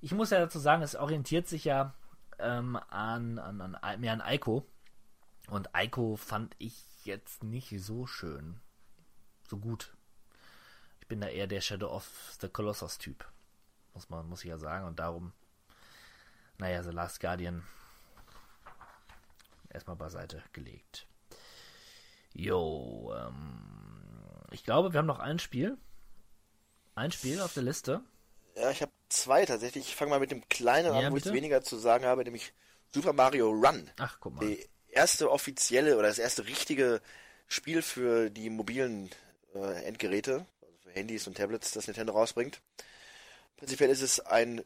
ich 0.00 0.12
muss 0.12 0.30
ja 0.30 0.38
dazu 0.38 0.58
sagen, 0.58 0.82
es 0.82 0.96
orientiert 0.96 1.48
sich 1.48 1.64
ja 1.64 1.94
ähm, 2.38 2.76
an, 2.88 3.38
an, 3.38 3.60
an, 3.60 4.00
mehr 4.00 4.12
an 4.12 4.20
Aiko. 4.20 4.66
Und 5.48 5.74
Aiko 5.74 6.16
fand 6.16 6.54
ich 6.58 7.04
jetzt 7.04 7.44
nicht 7.44 7.72
so 7.82 8.06
schön. 8.06 8.60
So 9.48 9.58
gut. 9.58 9.94
Ich 11.00 11.08
bin 11.08 11.20
da 11.20 11.28
eher 11.28 11.46
der 11.46 11.60
Shadow 11.60 11.90
of 11.90 12.36
the 12.40 12.48
Colossus 12.48 12.98
Typ. 12.98 13.26
Muss 13.94 14.08
man, 14.08 14.28
muss 14.28 14.44
ich 14.44 14.50
ja 14.50 14.58
sagen. 14.58 14.86
Und 14.86 14.98
darum, 15.00 15.32
naja, 16.58 16.82
The 16.82 16.90
Last 16.90 17.20
Guardian 17.20 17.64
erstmal 19.68 19.96
beiseite 19.96 20.42
gelegt. 20.52 21.06
Jo, 22.32 23.12
ähm, 23.16 23.60
ich 24.50 24.64
glaube, 24.64 24.92
wir 24.92 24.98
haben 24.98 25.06
noch 25.06 25.18
ein 25.18 25.38
Spiel. 25.38 25.76
Ein 26.94 27.12
Spiel 27.12 27.40
auf 27.40 27.54
der 27.54 27.62
Liste. 27.62 28.02
Ja, 28.56 28.70
ich 28.70 28.82
habe 28.82 28.92
zwei 29.10 29.44
tatsächlich. 29.44 29.88
Ich 29.88 29.96
fange 29.96 30.10
mal 30.10 30.20
mit 30.20 30.30
dem 30.30 30.48
kleinen 30.48 30.94
ja, 30.94 31.06
an, 31.06 31.12
wo 31.12 31.16
ich 31.16 31.26
weniger 31.26 31.62
zu 31.62 31.76
sagen 31.76 32.04
habe, 32.04 32.24
nämlich 32.24 32.52
Super 32.94 33.12
Mario 33.12 33.50
Run. 33.50 33.90
Ach, 33.98 34.16
guck 34.20 34.36
mal. 34.36 34.46
Die 34.46 34.66
erste 34.88 35.30
offizielle 35.30 35.96
oder 35.96 36.08
das 36.08 36.18
erste 36.18 36.46
richtige 36.46 37.00
Spiel 37.46 37.82
für 37.82 38.30
die 38.30 38.50
mobilen 38.50 39.10
äh, 39.54 39.84
Endgeräte, 39.84 40.46
also 40.62 40.74
für 40.82 40.90
Handys 40.90 41.26
und 41.26 41.36
Tablets, 41.36 41.72
das 41.72 41.86
Nintendo 41.86 42.12
rausbringt. 42.12 42.60
Prinzipiell 43.56 43.90
ist 43.90 44.02
es 44.02 44.20
ein, 44.20 44.64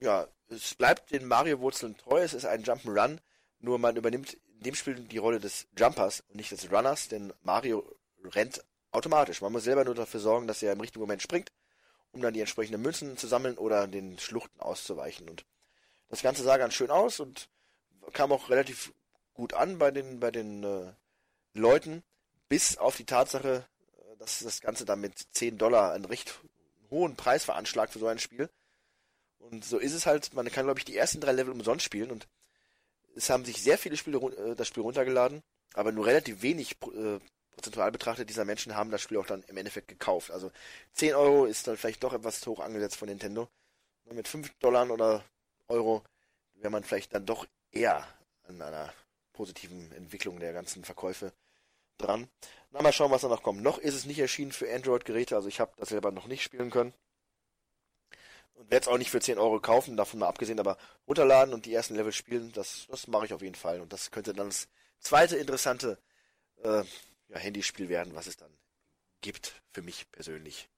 ja, 0.00 0.28
es 0.48 0.74
bleibt 0.74 1.10
den 1.10 1.24
Mario-Wurzeln 1.24 1.96
treu, 1.96 2.20
es 2.20 2.34
ist 2.34 2.44
ein 2.44 2.64
Jump'n'Run, 2.64 3.18
nur 3.60 3.78
man 3.78 3.96
übernimmt 3.96 4.34
in 4.34 4.62
dem 4.62 4.74
Spiel 4.74 4.94
die 4.94 5.18
Rolle 5.18 5.40
des 5.40 5.66
Jumpers 5.76 6.22
und 6.28 6.36
nicht 6.36 6.50
des 6.50 6.70
Runners, 6.70 7.08
denn 7.08 7.32
Mario 7.42 7.96
rennt 8.24 8.62
automatisch. 8.90 9.40
Man 9.40 9.52
muss 9.52 9.64
selber 9.64 9.84
nur 9.84 9.94
dafür 9.94 10.20
sorgen, 10.20 10.46
dass 10.46 10.62
er 10.62 10.72
im 10.72 10.80
richtigen 10.80 11.00
Moment 11.00 11.22
springt 11.22 11.50
um 12.16 12.22
dann 12.22 12.34
die 12.34 12.40
entsprechenden 12.40 12.82
Münzen 12.82 13.16
zu 13.16 13.26
sammeln 13.26 13.58
oder 13.58 13.86
den 13.86 14.18
Schluchten 14.18 14.60
auszuweichen. 14.60 15.28
Und 15.28 15.44
das 16.08 16.22
Ganze 16.22 16.42
sah 16.42 16.56
ganz 16.56 16.74
schön 16.74 16.90
aus 16.90 17.20
und 17.20 17.48
kam 18.12 18.32
auch 18.32 18.48
relativ 18.48 18.92
gut 19.34 19.52
an 19.52 19.78
bei 19.78 19.90
den, 19.90 20.18
bei 20.18 20.30
den 20.30 20.64
äh, 20.64 20.92
Leuten, 21.52 22.02
bis 22.48 22.78
auf 22.78 22.96
die 22.96 23.04
Tatsache, 23.04 23.66
äh, 23.98 24.16
dass 24.16 24.40
das 24.40 24.60
Ganze 24.60 24.84
dann 24.84 25.00
mit 25.00 25.14
10 25.32 25.58
Dollar 25.58 25.92
einen 25.92 26.06
recht 26.06 26.40
hohen 26.90 27.16
Preis 27.16 27.44
veranschlagt 27.44 27.92
für 27.92 27.98
so 27.98 28.06
ein 28.06 28.18
Spiel. 28.18 28.48
Und 29.38 29.64
so 29.64 29.78
ist 29.78 29.92
es 29.92 30.06
halt, 30.06 30.32
man 30.32 30.50
kann 30.50 30.64
glaube 30.64 30.80
ich 30.80 30.84
die 30.84 30.96
ersten 30.96 31.20
drei 31.20 31.32
Level 31.32 31.52
umsonst 31.52 31.84
spielen 31.84 32.10
und 32.10 32.26
es 33.14 33.30
haben 33.30 33.44
sich 33.44 33.62
sehr 33.62 33.78
viele 33.78 33.96
Spiele 33.96 34.18
äh, 34.18 34.54
das 34.54 34.68
Spiel 34.68 34.82
runtergeladen, 34.82 35.42
aber 35.74 35.92
nur 35.92 36.06
relativ 36.06 36.40
wenig 36.42 36.76
äh, 36.94 37.18
prozentual 37.56 37.90
betrachtet, 37.90 38.28
dieser 38.28 38.44
Menschen 38.44 38.76
haben 38.76 38.90
das 38.90 39.00
Spiel 39.00 39.16
auch 39.16 39.26
dann 39.26 39.42
im 39.44 39.56
Endeffekt 39.56 39.88
gekauft. 39.88 40.30
Also 40.30 40.52
10 40.92 41.14
Euro 41.14 41.46
ist 41.46 41.66
dann 41.66 41.76
vielleicht 41.76 42.04
doch 42.04 42.12
etwas 42.12 42.40
zu 42.40 42.52
hoch 42.52 42.60
angesetzt 42.60 42.96
von 42.96 43.08
Nintendo. 43.08 43.48
Mit 44.12 44.28
5 44.28 44.54
Dollar 44.60 44.88
oder 44.90 45.24
Euro 45.68 46.04
wäre 46.54 46.70
man 46.70 46.84
vielleicht 46.84 47.14
dann 47.14 47.26
doch 47.26 47.46
eher 47.72 48.06
an 48.44 48.62
einer 48.62 48.92
positiven 49.32 49.90
Entwicklung 49.92 50.38
der 50.38 50.52
ganzen 50.52 50.84
Verkäufe 50.84 51.32
dran. 51.98 52.28
Na, 52.70 52.82
mal 52.82 52.92
schauen, 52.92 53.10
was 53.10 53.22
da 53.22 53.28
noch 53.28 53.42
kommt. 53.42 53.62
Noch 53.62 53.78
ist 53.78 53.94
es 53.94 54.04
nicht 54.04 54.18
erschienen 54.18 54.52
für 54.52 54.72
Android-Geräte, 54.72 55.34
also 55.34 55.48
ich 55.48 55.60
habe 55.60 55.72
das 55.76 55.88
selber 55.88 56.12
noch 56.12 56.26
nicht 56.26 56.42
spielen 56.42 56.70
können. 56.70 56.92
Und 58.54 58.70
werde 58.70 58.84
es 58.84 58.88
auch 58.88 58.98
nicht 58.98 59.10
für 59.10 59.20
10 59.20 59.38
Euro 59.38 59.60
kaufen, 59.60 59.96
davon 59.96 60.20
mal 60.20 60.28
abgesehen, 60.28 60.60
aber 60.60 60.78
runterladen 61.06 61.52
und 61.52 61.66
die 61.66 61.74
ersten 61.74 61.94
Level 61.94 62.12
spielen, 62.12 62.52
das, 62.52 62.86
das 62.88 63.06
mache 63.06 63.26
ich 63.26 63.34
auf 63.34 63.42
jeden 63.42 63.54
Fall. 63.54 63.80
Und 63.80 63.92
das 63.92 64.10
könnte 64.10 64.32
dann 64.32 64.48
das 64.48 64.68
zweite 64.98 65.36
interessante 65.36 65.98
äh, 66.62 66.84
ja, 67.28 67.38
Handyspiel 67.38 67.88
werden, 67.88 68.14
was 68.14 68.26
es 68.26 68.36
dann 68.36 68.56
gibt, 69.20 69.60
für 69.72 69.82
mich 69.82 70.10
persönlich. 70.12 70.68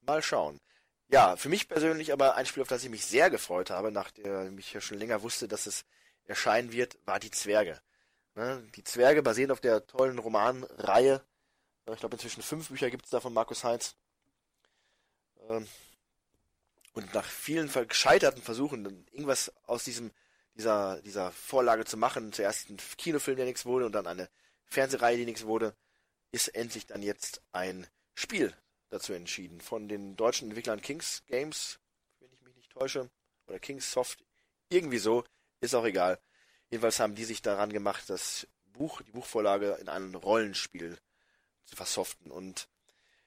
Mal 0.00 0.22
schauen. 0.22 0.60
Ja, 1.08 1.36
für 1.36 1.48
mich 1.48 1.68
persönlich 1.68 2.12
aber 2.12 2.36
ein 2.36 2.46
Spiel, 2.46 2.62
auf 2.62 2.68
das 2.68 2.82
ich 2.82 2.90
mich 2.90 3.04
sehr 3.04 3.30
gefreut 3.30 3.70
habe, 3.70 3.92
nachdem 3.92 4.58
ich 4.58 4.72
ja 4.72 4.80
schon 4.80 4.98
länger 4.98 5.22
wusste, 5.22 5.46
dass 5.46 5.66
es 5.66 5.84
erscheinen 6.24 6.72
wird, 6.72 6.98
war 7.06 7.20
die 7.20 7.30
Zwerge. 7.30 7.80
Ne? 8.34 8.66
Die 8.74 8.84
Zwerge 8.84 9.22
basieren 9.22 9.50
auf 9.50 9.60
der 9.60 9.86
tollen 9.86 10.18
Romanreihe. 10.18 11.22
Ich 11.90 11.98
glaube, 11.98 12.16
inzwischen 12.16 12.42
fünf 12.42 12.68
Bücher 12.68 12.90
gibt 12.90 13.04
es 13.04 13.10
da 13.10 13.20
von 13.20 13.32
Markus 13.32 13.64
Heinz. 13.64 13.94
Ähm, 15.48 15.68
und 16.94 17.12
nach 17.14 17.24
vielen 17.24 17.70
gescheiterten 17.88 18.42
Versuchen, 18.42 19.06
irgendwas 19.12 19.52
aus 19.66 19.84
diesem 19.84 20.10
dieser, 20.54 21.00
dieser 21.02 21.32
Vorlage 21.32 21.84
zu 21.84 21.96
machen. 21.96 22.32
Zuerst 22.32 22.70
ein 22.70 22.78
Kinofilm, 22.96 23.36
der 23.36 23.46
nichts 23.46 23.66
wurde, 23.66 23.86
und 23.86 23.92
dann 23.92 24.06
eine 24.06 24.28
Fernsehreihe, 24.64 25.16
die 25.16 25.24
nichts 25.24 25.44
wurde, 25.44 25.74
ist 26.30 26.48
endlich 26.48 26.86
dann 26.86 27.02
jetzt 27.02 27.42
ein 27.52 27.86
Spiel 28.14 28.54
dazu 28.88 29.12
entschieden. 29.12 29.60
Von 29.60 29.88
den 29.88 30.16
deutschen 30.16 30.48
Entwicklern 30.48 30.80
Kings 30.80 31.22
Games, 31.26 31.78
wenn 32.20 32.32
ich 32.32 32.40
mich 32.42 32.54
nicht 32.54 32.70
täusche, 32.70 33.10
oder 33.46 33.58
Kings 33.58 33.92
Soft, 33.92 34.24
irgendwie 34.68 34.98
so, 34.98 35.24
ist 35.60 35.74
auch 35.74 35.84
egal. 35.84 36.18
Jedenfalls 36.70 37.00
haben 37.00 37.14
die 37.14 37.24
sich 37.24 37.42
daran 37.42 37.72
gemacht, 37.72 38.04
das 38.08 38.46
Buch, 38.72 39.02
die 39.02 39.12
Buchvorlage 39.12 39.72
in 39.80 39.88
ein 39.88 40.14
Rollenspiel 40.14 40.98
zu 41.64 41.76
versoften. 41.76 42.30
Und 42.30 42.68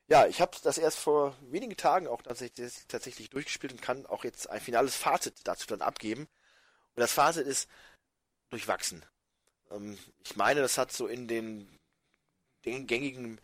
ja, 0.08 0.28
ich 0.28 0.42
habe 0.42 0.58
das 0.64 0.78
erst 0.78 0.98
vor 0.98 1.38
wenigen 1.42 1.78
Tagen 1.78 2.08
auch 2.08 2.22
tatsächlich, 2.22 2.86
tatsächlich 2.88 3.30
durchgespielt 3.30 3.74
und 3.74 3.82
kann 3.82 4.06
auch 4.06 4.24
jetzt 4.24 4.50
ein 4.50 4.62
finales 4.62 4.96
Fazit 4.96 5.36
dazu 5.44 5.68
dann 5.68 5.82
abgeben. 5.82 6.28
Und 6.96 7.02
das 7.02 7.14
Fazit 7.14 7.46
ist 7.46 7.70
durchwachsen. 8.50 9.06
Ähm, 9.72 9.98
ich 10.24 10.36
meine, 10.36 10.62
das 10.62 10.78
hat 10.78 10.92
so 10.92 11.08
in 11.08 11.28
den, 11.28 11.68
den 12.64 12.88
gängigen 12.88 13.40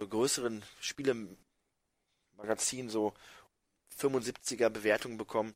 äh, 0.00 0.06
größeren 0.06 0.62
Spielemagazinen 0.80 2.88
so 2.88 3.14
75er 3.98 4.68
Bewertungen 4.68 5.18
bekommen. 5.18 5.54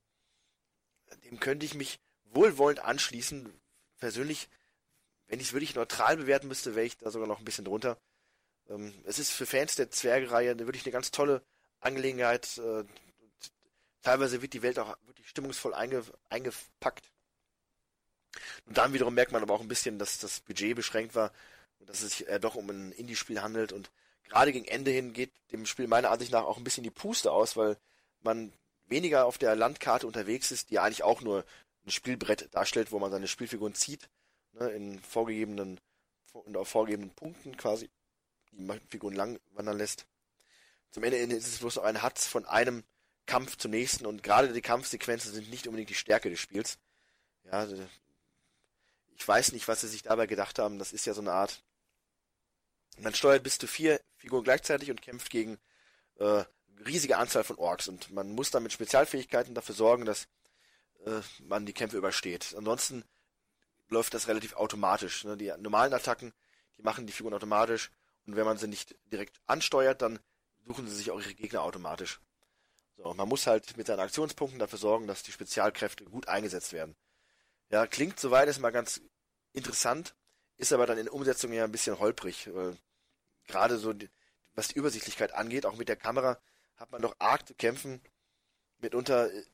Dem 1.25 1.39
könnte 1.39 1.65
ich 1.65 1.75
mich 1.75 2.01
wohlwollend 2.25 2.81
anschließen. 2.81 3.53
Persönlich, 3.99 4.49
wenn 5.29 5.41
ich 5.41 5.49
es 5.49 5.53
wirklich 5.53 5.75
neutral 5.75 6.17
bewerten 6.17 6.49
müsste, 6.49 6.75
wäre 6.75 6.87
ich 6.87 6.99
da 6.99 7.11
sogar 7.11 7.29
noch 7.29 7.39
ein 7.39 7.45
bisschen 7.45 7.65
drunter. 7.65 7.99
Ähm, 8.69 8.93
es 9.05 9.19
ist 9.19 9.31
für 9.31 9.47
Fans 9.47 9.77
der 9.77 9.91
Zwergereihe 9.91 10.59
wirklich 10.59 10.85
eine 10.85 10.93
ganz 10.93 11.11
tolle 11.11 11.43
Angelegenheit. 11.81 12.59
Äh, 12.59 12.85
teilweise 14.07 14.41
wird 14.41 14.53
die 14.53 14.63
Welt 14.63 14.79
auch 14.79 14.97
wirklich 15.07 15.29
stimmungsvoll 15.29 15.75
einge, 15.75 16.05
eingepackt. 16.31 17.11
Und 18.67 18.79
dann 18.79 18.93
wiederum 18.93 19.15
merkt 19.15 19.33
man 19.33 19.43
aber 19.43 19.53
auch 19.53 19.61
ein 19.61 19.69
bisschen, 19.69 19.99
dass 19.99 20.19
das 20.19 20.41
Budget 20.41 20.77
beschränkt 20.77 21.17
war 21.17 21.33
und 21.81 21.89
dass 21.89 22.03
es 22.03 22.19
sich 22.19 22.29
eher 22.29 22.39
doch 22.39 22.55
um 22.55 22.71
ein 22.71 22.93
Indie-Spiel 22.93 23.43
handelt 23.43 23.73
und 23.73 23.91
gerade 24.29 24.53
gegen 24.53 24.67
Ende 24.67 24.93
hin 24.93 25.13
geht 25.13 25.33
dem 25.51 25.67
Spiel 25.67 25.89
meiner 25.89 26.11
Ansicht 26.11 26.31
nach 26.31 26.45
auch 26.45 26.57
ein 26.57 26.63
bisschen 26.63 26.85
die 26.85 26.91
Puste 26.91 27.33
aus, 27.33 27.57
weil 27.57 27.77
man 28.21 28.53
weniger 28.87 29.27
auf 29.27 29.39
der 29.39 29.57
Landkarte 29.57 30.07
unterwegs 30.07 30.53
ist, 30.53 30.71
die 30.71 30.79
eigentlich 30.79 31.03
auch 31.03 31.21
nur 31.21 31.45
ein 31.85 31.91
Spielbrett 31.91 32.55
darstellt, 32.55 32.93
wo 32.93 33.01
man 33.01 33.11
seine 33.11 33.27
Spielfiguren 33.27 33.75
zieht, 33.75 34.09
ne, 34.53 34.69
in 34.71 35.01
vorgegebenen 35.01 35.81
und 36.33 36.57
auf 36.57 36.69
vorgegebenen 36.69 37.11
Punkten 37.11 37.57
quasi 37.57 37.91
die 38.53 38.81
Figuren 38.89 39.15
lang 39.15 39.41
wandern 39.53 39.79
lässt. 39.79 40.07
Zum 40.91 41.03
Ende 41.03 41.17
ist 41.17 41.49
es 41.49 41.59
bloß 41.59 41.77
noch 41.77 41.85
ein 41.85 42.03
Hatz 42.03 42.27
von 42.27 42.45
einem 42.45 42.85
Kampf 43.27 43.57
zum 43.57 43.73
nächsten 43.73 44.07
und 44.07 44.23
gerade 44.23 44.53
die 44.53 44.63
Kampfsequenzen 44.63 45.33
sind 45.33 45.51
nicht 45.51 45.67
unbedingt 45.67 45.91
die 45.91 45.95
Stärke 45.95 46.31
des 46.31 46.41
Spiels. 46.41 46.79
Ja, 47.45 47.67
ich 49.17 49.27
weiß 49.27 49.53
nicht, 49.53 49.67
was 49.69 49.81
sie 49.81 49.89
sich 49.89 50.03
dabei 50.03 50.27
gedacht 50.27 50.59
haben. 50.59 50.79
Das 50.79 50.93
ist 50.93 51.07
ja 51.07 51.15
so 51.15 51.21
eine 51.21 51.33
Art. 51.33 51.63
Man 52.99 53.15
steuert 53.15 53.43
bis 53.43 53.59
zu 53.59 53.67
vier 53.67 54.01
Figuren 54.17 54.45
gleichzeitig 54.45 54.91
und 54.91 55.03
kämpft 55.03 55.31
gegen 55.31 55.59
äh, 56.19 56.45
riesige 56.85 57.19
Anzahl 57.19 57.45
von 57.45 57.57
Orks 57.57 57.89
und 57.89 58.11
man 58.11 58.33
muss 58.33 58.51
dann 58.51 58.63
mit 58.63 58.73
Spezialfähigkeiten 58.73 59.55
dafür 59.55 59.75
sorgen, 59.75 60.05
dass 60.05 60.29
äh, 61.05 61.21
man 61.41 61.67
die 61.67 61.73
Kämpfe 61.73 61.97
übersteht. 61.97 62.55
Ansonsten 62.57 63.05
läuft 63.89 64.15
das 64.15 64.29
relativ 64.29 64.55
automatisch. 64.55 65.25
Ne? 65.25 65.37
Die 65.37 65.53
normalen 65.59 65.93
Attacken, 65.93 66.33
die 66.77 66.83
machen 66.83 67.07
die 67.07 67.13
Figuren 67.13 67.35
automatisch 67.35 67.91
und 68.27 68.37
wenn 68.37 68.45
man 68.45 68.59
sie 68.59 68.69
nicht 68.69 68.97
direkt 69.13 69.41
ansteuert, 69.47 70.03
dann 70.03 70.19
suchen 70.67 70.89
sie 70.89 70.97
sich 70.97 71.11
auch 71.11 71.21
ihre 71.21 71.35
Gegner 71.35 71.63
automatisch. 71.63 72.21
So, 72.97 73.13
man 73.15 73.29
muss 73.29 73.47
halt 73.47 73.77
mit 73.77 73.87
seinen 73.87 74.01
Aktionspunkten 74.01 74.59
dafür 74.59 74.79
sorgen, 74.79 75.07
dass 75.07 75.23
die 75.23 75.33
Spezialkräfte 75.33 76.05
gut 76.05 76.29
eingesetzt 76.29 76.73
werden. 76.73 76.97
Ja, 77.71 77.87
klingt 77.87 78.19
soweit 78.19 78.49
erstmal 78.49 78.73
ganz 78.73 79.01
interessant, 79.53 80.15
ist 80.57 80.73
aber 80.73 80.87
dann 80.87 80.99
in 80.99 81.07
der 81.07 81.15
Umsetzung 81.15 81.53
ja 81.53 81.65
ein 81.65 81.73
bisschen 81.73 81.99
holprig. 81.99 82.49
Gerade 83.47 83.79
so, 83.79 83.95
was 84.55 84.69
die 84.69 84.77
Übersichtlichkeit 84.77 85.33
angeht, 85.33 85.67
auch 85.67 85.77
mit 85.77 85.89
der 85.89 85.97
Kamera, 85.97 86.39
hat 86.77 86.91
man 86.93 87.03
doch 87.03 87.17
arg 87.19 87.47
zu 87.47 87.55
kämpfen. 87.55 88.01
Mitunter 88.79 89.33
äh, 89.33 89.45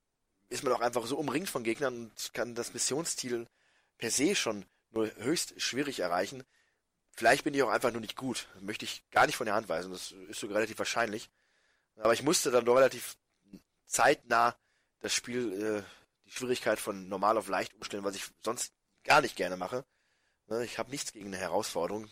ist 0.48 0.64
man 0.64 0.72
auch 0.72 0.80
einfach 0.80 1.06
so 1.06 1.16
umringt 1.16 1.48
von 1.48 1.62
Gegnern 1.64 1.94
und 1.94 2.34
kann 2.34 2.54
das 2.54 2.74
Missionsziel 2.74 3.46
per 3.98 4.10
se 4.10 4.34
schon 4.34 4.66
nur 4.90 5.14
höchst 5.16 5.60
schwierig 5.60 6.00
erreichen. 6.00 6.44
Vielleicht 7.10 7.44
bin 7.44 7.54
ich 7.54 7.62
auch 7.62 7.70
einfach 7.70 7.92
nur 7.92 8.00
nicht 8.00 8.16
gut. 8.16 8.48
Möchte 8.60 8.84
ich 8.84 9.08
gar 9.10 9.26
nicht 9.26 9.36
von 9.36 9.46
der 9.46 9.54
Hand 9.54 9.68
weisen. 9.68 9.92
Das 9.92 10.12
ist 10.12 10.40
sogar 10.40 10.56
relativ 10.56 10.78
wahrscheinlich. 10.78 11.30
Aber 11.96 12.12
ich 12.12 12.22
musste 12.22 12.50
dann 12.50 12.64
doch 12.64 12.76
relativ 12.76 13.16
zeitnah 13.92 14.56
das 15.00 15.14
Spiel, 15.14 15.52
äh, 15.52 15.82
die 16.26 16.32
Schwierigkeit 16.32 16.80
von 16.80 17.08
normal 17.08 17.36
auf 17.36 17.48
leicht 17.48 17.74
umstellen, 17.74 18.04
was 18.04 18.16
ich 18.16 18.24
sonst 18.42 18.72
gar 19.04 19.20
nicht 19.20 19.36
gerne 19.36 19.56
mache. 19.56 19.84
Ne, 20.48 20.64
ich 20.64 20.78
habe 20.78 20.90
nichts 20.90 21.12
gegen 21.12 21.26
eine 21.26 21.36
Herausforderung. 21.36 22.08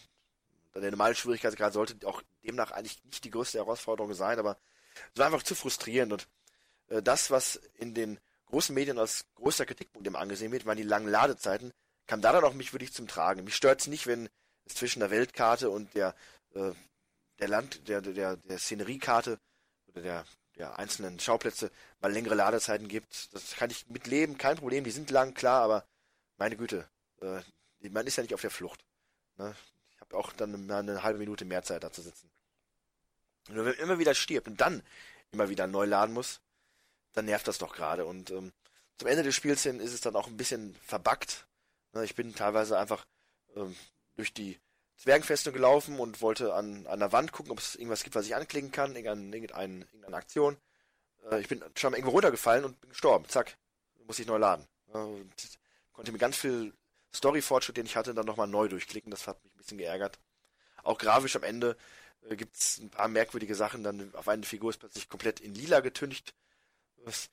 Der 0.75 0.91
normale 0.91 1.15
Schwierigkeitsgrad 1.15 1.73
sollte 1.73 2.07
auch 2.07 2.23
demnach 2.45 2.71
eigentlich 2.71 3.03
nicht 3.05 3.25
die 3.25 3.31
größte 3.31 3.59
Herausforderung 3.59 4.15
sein, 4.15 4.39
aber 4.39 4.57
es 5.13 5.19
war 5.19 5.27
einfach 5.27 5.43
zu 5.43 5.55
frustrierend. 5.55 6.13
Und 6.13 6.29
äh, 6.89 7.03
das, 7.03 7.31
was 7.31 7.57
in 7.75 7.95
den 7.95 8.21
großen 8.47 8.75
Medien 8.75 8.99
als 8.99 9.27
größter 9.35 9.67
Kritikpunkt 9.67 10.07
immer 10.07 10.19
angesehen 10.19 10.53
wird, 10.53 10.67
waren 10.67 10.77
die 10.77 10.83
langen 10.83 11.09
Ladezeiten, 11.09 11.73
kam 12.07 12.21
da 12.21 12.33
dann 12.33 12.45
auch 12.45 12.55
mich 12.55 12.73
wirklich 12.73 12.93
zum 12.93 13.09
Tragen. 13.09 13.45
Mich 13.45 13.57
stört 13.57 13.81
es 13.81 13.87
nicht, 13.87 14.07
wenn 14.07 14.29
es 14.65 14.75
zwischen 14.75 15.01
der 15.01 15.11
Weltkarte 15.11 15.71
und 15.71 15.95
der, 15.95 16.15
äh, 16.55 16.73
der 17.39 17.49
Land, 17.49 17.89
der, 17.89 18.01
der, 18.01 18.37
der 18.37 18.59
Szeneriekarte 18.59 19.39
oder 19.89 20.03
der, 20.03 20.25
der 20.61 20.79
einzelnen 20.79 21.19
Schauplätze 21.19 21.71
mal 22.01 22.13
längere 22.13 22.35
Ladezeiten 22.35 22.87
gibt. 22.87 23.35
Das 23.35 23.57
kann 23.57 23.71
ich 23.71 23.89
mitleben, 23.89 24.39
kein 24.39 24.57
Problem. 24.57 24.85
Die 24.85 24.91
sind 24.91 25.11
lang, 25.11 25.35
klar, 25.35 25.63
aber 25.63 25.85
meine 26.37 26.57
Güte, 26.57 26.89
äh, 27.23 27.41
man 27.89 28.07
ist 28.07 28.17
ja 28.17 28.23
nicht 28.23 28.35
auf 28.35 28.43
der 28.43 28.51
Flucht. 28.51 28.85
Ne? 29.39 29.55
Ich 29.95 30.01
habe 30.01 30.17
auch 30.17 30.33
dann 30.33 30.55
eine, 30.55 30.77
eine 30.77 31.03
halbe 31.03 31.19
Minute 31.19 31.45
mehr 31.45 31.63
Zeit 31.63 31.83
da 31.83 31.91
zu 31.91 32.03
sitzen. 32.03 32.31
Und 33.49 33.57
wenn 33.57 33.65
man 33.65 33.75
immer 33.75 33.99
wieder 33.99 34.15
stirbt 34.15 34.49
und 34.49 34.61
dann 34.61 34.83
immer 35.33 35.49
wieder 35.49 35.67
neu 35.67 35.87
laden 35.87 36.13
muss, 36.13 36.41
dann 37.13 37.25
nervt 37.25 37.49
das 37.49 37.59
doch 37.59 37.75
gerade. 37.75 38.05
Und 38.05 38.31
ähm, 38.31 38.53
zum 38.99 39.09
Ende 39.09 39.23
des 39.23 39.35
Spiels 39.35 39.63
hin 39.63 39.81
ist 39.81 39.95
es 39.95 40.03
dann 40.03 40.15
auch 40.15 40.27
ein 40.27 40.37
bisschen 40.37 40.77
verbuggt. 40.85 41.47
Ne? 41.95 42.05
Ich 42.05 42.15
bin 42.15 42.35
teilweise 42.35 42.79
einfach 42.79 43.07
ähm, 43.57 43.75
durch 44.17 44.35
die 44.35 44.61
Zwergenfestung 45.01 45.55
gelaufen 45.55 45.99
und 45.99 46.21
wollte 46.21 46.53
an, 46.53 46.87
an 46.87 47.01
der 47.01 47.11
Wand 47.11 47.33
gucken, 47.33 47.53
ob 47.53 47.59
es 47.59 47.75
irgendwas 47.75 48.05
gibt, 48.05 48.15
was 48.17 48.27
ich 48.27 48.37
anklicken 48.37 48.71
kann, 48.71 48.95
irgendeine, 48.95 49.35
irgendeine, 49.35 50.17
Aktion. 50.17 50.59
Äh, 51.31 51.41
ich 51.41 51.49
bin 51.49 51.65
schon 51.75 51.93
mal 51.93 51.97
irgendwo 51.97 52.13
runtergefallen 52.13 52.67
und 52.67 52.79
bin 52.83 52.91
gestorben. 52.91 53.27
Zack, 53.27 53.57
muss 54.07 54.19
ich 54.19 54.27
neu 54.27 54.37
laden. 54.37 54.67
Äh, 54.93 54.99
und 54.99 55.33
konnte 55.95 56.13
mir 56.13 56.19
ganz 56.19 56.37
viel 56.37 56.75
Story-Fortschritt, 57.15 57.79
den 57.79 57.87
ich 57.87 57.97
hatte, 57.97 58.13
dann 58.13 58.27
nochmal 58.27 58.47
neu 58.47 58.69
durchklicken. 58.69 59.11
Das 59.11 59.27
hat 59.27 59.43
mich 59.43 59.55
ein 59.55 59.57
bisschen 59.57 59.79
geärgert. 59.79 60.19
Auch 60.83 60.99
grafisch 60.99 61.35
am 61.35 61.45
Ende 61.45 61.79
äh, 62.29 62.37
gibt 62.37 62.57
es 62.57 62.77
ein 62.77 62.91
paar 62.91 63.09
merkwürdige 63.09 63.55
Sachen. 63.55 63.83
Dann 63.83 64.15
auf 64.15 64.29
eine 64.29 64.43
Figur 64.43 64.69
ist 64.69 64.81
plötzlich 64.81 65.09
komplett 65.09 65.41
in 65.41 65.55
lila 65.55 65.81
getüncht. 65.81 66.35
Das, 67.07 67.31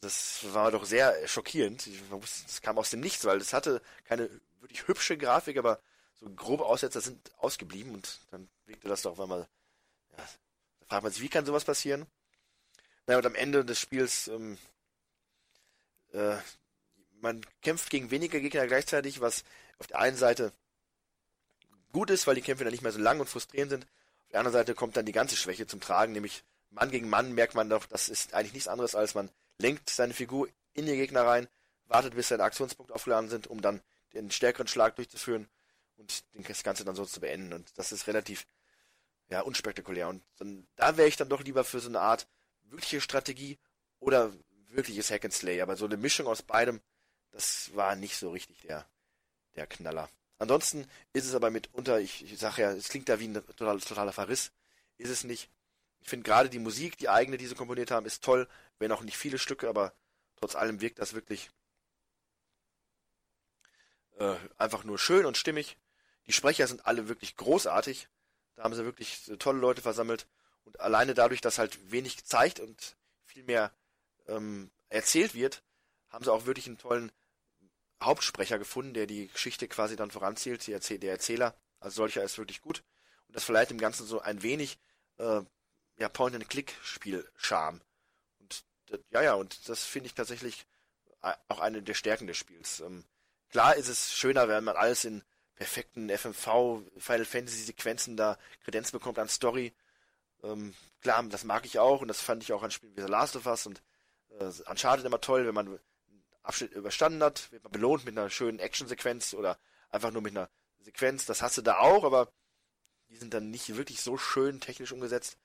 das 0.00 0.54
war 0.54 0.70
doch 0.70 0.86
sehr 0.86 1.28
schockierend. 1.28 1.86
Das 2.46 2.62
kam 2.62 2.78
aus 2.78 2.88
dem 2.88 3.00
Nichts, 3.00 3.26
weil 3.26 3.36
es 3.42 3.52
hatte 3.52 3.82
keine 4.04 4.30
wirklich 4.60 4.88
hübsche 4.88 5.18
Grafik, 5.18 5.58
aber 5.58 5.82
so 6.20 6.30
grobe 6.30 6.66
Aussetzer 6.66 7.00
sind 7.00 7.32
ausgeblieben 7.38 7.94
und 7.94 8.20
dann 8.30 8.48
wirkte 8.66 8.88
das 8.88 9.02
doch 9.02 9.12
auf 9.12 9.20
einmal, 9.20 9.48
ja, 10.16 10.28
da 10.80 10.86
fragt 10.86 11.02
man 11.02 11.12
sich, 11.12 11.22
wie 11.22 11.28
kann 11.28 11.46
sowas 11.46 11.64
passieren? 11.64 12.06
Naja, 13.06 13.18
und 13.18 13.26
am 13.26 13.34
Ende 13.34 13.64
des 13.64 13.80
Spiels, 13.80 14.28
ähm, 14.28 14.58
äh, 16.12 16.36
man 17.20 17.44
kämpft 17.62 17.90
gegen 17.90 18.10
weniger 18.10 18.38
Gegner 18.40 18.66
gleichzeitig, 18.66 19.20
was 19.20 19.44
auf 19.78 19.86
der 19.86 19.98
einen 19.98 20.16
Seite 20.16 20.52
gut 21.92 22.10
ist, 22.10 22.26
weil 22.26 22.34
die 22.34 22.42
Kämpfe 22.42 22.64
dann 22.64 22.72
nicht 22.72 22.82
mehr 22.82 22.92
so 22.92 23.00
lang 23.00 23.18
und 23.18 23.28
frustrierend 23.28 23.70
sind. 23.70 23.84
Auf 23.84 24.28
der 24.30 24.40
anderen 24.40 24.52
Seite 24.52 24.74
kommt 24.74 24.96
dann 24.96 25.06
die 25.06 25.12
ganze 25.12 25.36
Schwäche 25.36 25.66
zum 25.66 25.80
Tragen, 25.80 26.12
nämlich 26.12 26.44
Mann 26.70 26.90
gegen 26.90 27.08
Mann 27.08 27.32
merkt 27.32 27.54
man 27.54 27.68
doch, 27.68 27.86
das 27.86 28.08
ist 28.08 28.34
eigentlich 28.34 28.52
nichts 28.52 28.68
anderes, 28.68 28.94
als 28.94 29.14
man 29.14 29.30
lenkt 29.58 29.90
seine 29.90 30.14
Figur 30.14 30.48
in 30.74 30.86
den 30.86 30.96
Gegner 30.96 31.26
rein, 31.26 31.48
wartet, 31.86 32.14
bis 32.14 32.28
seine 32.28 32.44
Aktionspunkte 32.44 32.94
aufgeladen 32.94 33.28
sind, 33.28 33.48
um 33.48 33.60
dann 33.60 33.80
den 34.12 34.30
stärkeren 34.30 34.68
Schlag 34.68 34.96
durchzuführen 34.96 35.48
und 36.00 36.48
das 36.48 36.62
Ganze 36.62 36.84
dann 36.84 36.96
so 36.96 37.04
zu 37.04 37.20
beenden. 37.20 37.52
Und 37.52 37.78
das 37.78 37.92
ist 37.92 38.06
relativ 38.06 38.46
ja, 39.28 39.42
unspektakulär. 39.42 40.08
Und 40.08 40.22
dann, 40.38 40.66
da 40.76 40.96
wäre 40.96 41.08
ich 41.08 41.16
dann 41.16 41.28
doch 41.28 41.42
lieber 41.42 41.64
für 41.64 41.80
so 41.80 41.88
eine 41.88 42.00
Art 42.00 42.26
wirkliche 42.62 43.00
Strategie 43.00 43.58
oder 43.98 44.32
wirkliches 44.68 45.10
Hack 45.10 45.24
and 45.24 45.34
Slay. 45.34 45.60
Aber 45.60 45.76
so 45.76 45.84
eine 45.84 45.96
Mischung 45.96 46.26
aus 46.26 46.42
beidem, 46.42 46.80
das 47.30 47.74
war 47.74 47.96
nicht 47.96 48.16
so 48.16 48.30
richtig 48.30 48.62
der, 48.62 48.86
der 49.54 49.66
Knaller. 49.66 50.08
Ansonsten 50.38 50.88
ist 51.12 51.26
es 51.26 51.34
aber 51.34 51.50
mitunter, 51.50 52.00
ich, 52.00 52.24
ich 52.24 52.38
sage 52.38 52.62
ja, 52.62 52.72
es 52.72 52.88
klingt 52.88 53.08
da 53.08 53.20
wie 53.20 53.28
ein 53.28 53.34
total, 53.34 53.78
totaler 53.80 54.12
Verriss. 54.12 54.52
Ist 54.96 55.10
es 55.10 55.24
nicht. 55.24 55.50
Ich 56.00 56.08
finde 56.08 56.24
gerade 56.24 56.48
die 56.48 56.58
Musik, 56.58 56.96
die 56.96 57.10
eigene, 57.10 57.36
die 57.36 57.46
sie 57.46 57.54
komponiert 57.54 57.90
haben, 57.90 58.06
ist 58.06 58.24
toll, 58.24 58.48
wenn 58.78 58.90
auch 58.90 59.02
nicht 59.02 59.18
viele 59.18 59.38
Stücke, 59.38 59.68
aber 59.68 59.92
trotz 60.36 60.56
allem 60.56 60.80
wirkt 60.80 60.98
das 60.98 61.12
wirklich 61.12 61.50
äh, 64.18 64.36
einfach 64.56 64.84
nur 64.84 64.98
schön 64.98 65.26
und 65.26 65.36
stimmig. 65.36 65.76
Die 66.30 66.34
Sprecher 66.34 66.68
sind 66.68 66.86
alle 66.86 67.08
wirklich 67.08 67.34
großartig. 67.34 68.06
Da 68.54 68.62
haben 68.62 68.72
sie 68.72 68.84
wirklich 68.84 69.28
tolle 69.40 69.58
Leute 69.58 69.82
versammelt. 69.82 70.28
Und 70.62 70.78
alleine 70.78 71.12
dadurch, 71.12 71.40
dass 71.40 71.58
halt 71.58 71.90
wenig 71.90 72.16
gezeigt 72.16 72.60
und 72.60 72.96
viel 73.24 73.42
mehr 73.42 73.74
ähm, 74.28 74.70
erzählt 74.90 75.34
wird, 75.34 75.64
haben 76.08 76.24
sie 76.24 76.32
auch 76.32 76.46
wirklich 76.46 76.68
einen 76.68 76.78
tollen 76.78 77.10
Hauptsprecher 78.00 78.60
gefunden, 78.60 78.94
der 78.94 79.08
die 79.08 79.26
Geschichte 79.26 79.66
quasi 79.66 79.96
dann 79.96 80.12
voranzählt, 80.12 80.68
Erzähl 80.68 81.00
der 81.00 81.10
Erzähler. 81.10 81.56
Also 81.80 81.96
solcher 81.96 82.22
ist 82.22 82.38
wirklich 82.38 82.60
gut. 82.60 82.84
Und 83.26 83.34
das 83.34 83.42
verleiht 83.42 83.70
dem 83.70 83.78
Ganzen 83.78 84.06
so 84.06 84.20
ein 84.20 84.44
wenig 84.44 84.78
äh, 85.18 85.40
ja, 85.98 86.08
Point-and-Click-Spiel-Charme. 86.08 87.80
Und 88.38 88.64
ja, 89.10 89.20
ja, 89.20 89.34
und 89.34 89.68
das 89.68 89.82
finde 89.82 90.06
ich 90.06 90.14
tatsächlich 90.14 90.64
äh, 91.22 91.32
auch 91.48 91.58
eine 91.58 91.82
der 91.82 91.94
Stärken 91.94 92.28
des 92.28 92.36
Spiels. 92.36 92.78
Ähm, 92.78 93.04
klar 93.48 93.74
ist 93.74 93.88
es 93.88 94.14
schöner, 94.14 94.46
wenn 94.46 94.62
man 94.62 94.76
alles 94.76 95.04
in 95.04 95.24
perfekten 95.60 96.08
FMV 96.08 96.80
Final 96.96 97.26
Fantasy 97.26 97.64
Sequenzen 97.64 98.16
da 98.16 98.38
Kredenz 98.64 98.92
bekommt 98.92 99.18
an 99.18 99.28
Story. 99.28 99.74
Ähm, 100.42 100.74
klar, 101.02 101.22
das 101.24 101.44
mag 101.44 101.66
ich 101.66 101.78
auch 101.78 102.00
und 102.00 102.08
das 102.08 102.22
fand 102.22 102.42
ich 102.42 102.54
auch 102.54 102.62
an 102.62 102.70
Spielen 102.70 102.96
wie 102.96 103.02
The 103.02 103.08
Last 103.08 103.36
of 103.36 103.44
Us 103.44 103.66
und 103.66 103.82
äh, 104.38 104.44
Uncharted 104.70 105.04
immer 105.04 105.20
toll, 105.20 105.46
wenn 105.46 105.54
man 105.54 105.66
einen 105.66 105.80
Abschnitt 106.42 106.72
überstanden 106.72 107.22
hat, 107.22 107.52
wird 107.52 107.62
man 107.62 107.72
belohnt 107.72 108.06
mit 108.06 108.16
einer 108.16 108.30
schönen 108.30 108.58
Action-Sequenz 108.58 109.34
oder 109.34 109.58
einfach 109.90 110.10
nur 110.10 110.22
mit 110.22 110.34
einer 110.34 110.48
Sequenz. 110.78 111.26
Das 111.26 111.42
hast 111.42 111.58
du 111.58 111.62
da 111.62 111.76
auch, 111.76 112.04
aber 112.04 112.32
die 113.10 113.16
sind 113.16 113.34
dann 113.34 113.50
nicht 113.50 113.76
wirklich 113.76 114.00
so 114.00 114.16
schön 114.16 114.60
technisch 114.60 114.92
umgesetzt. 114.92 115.36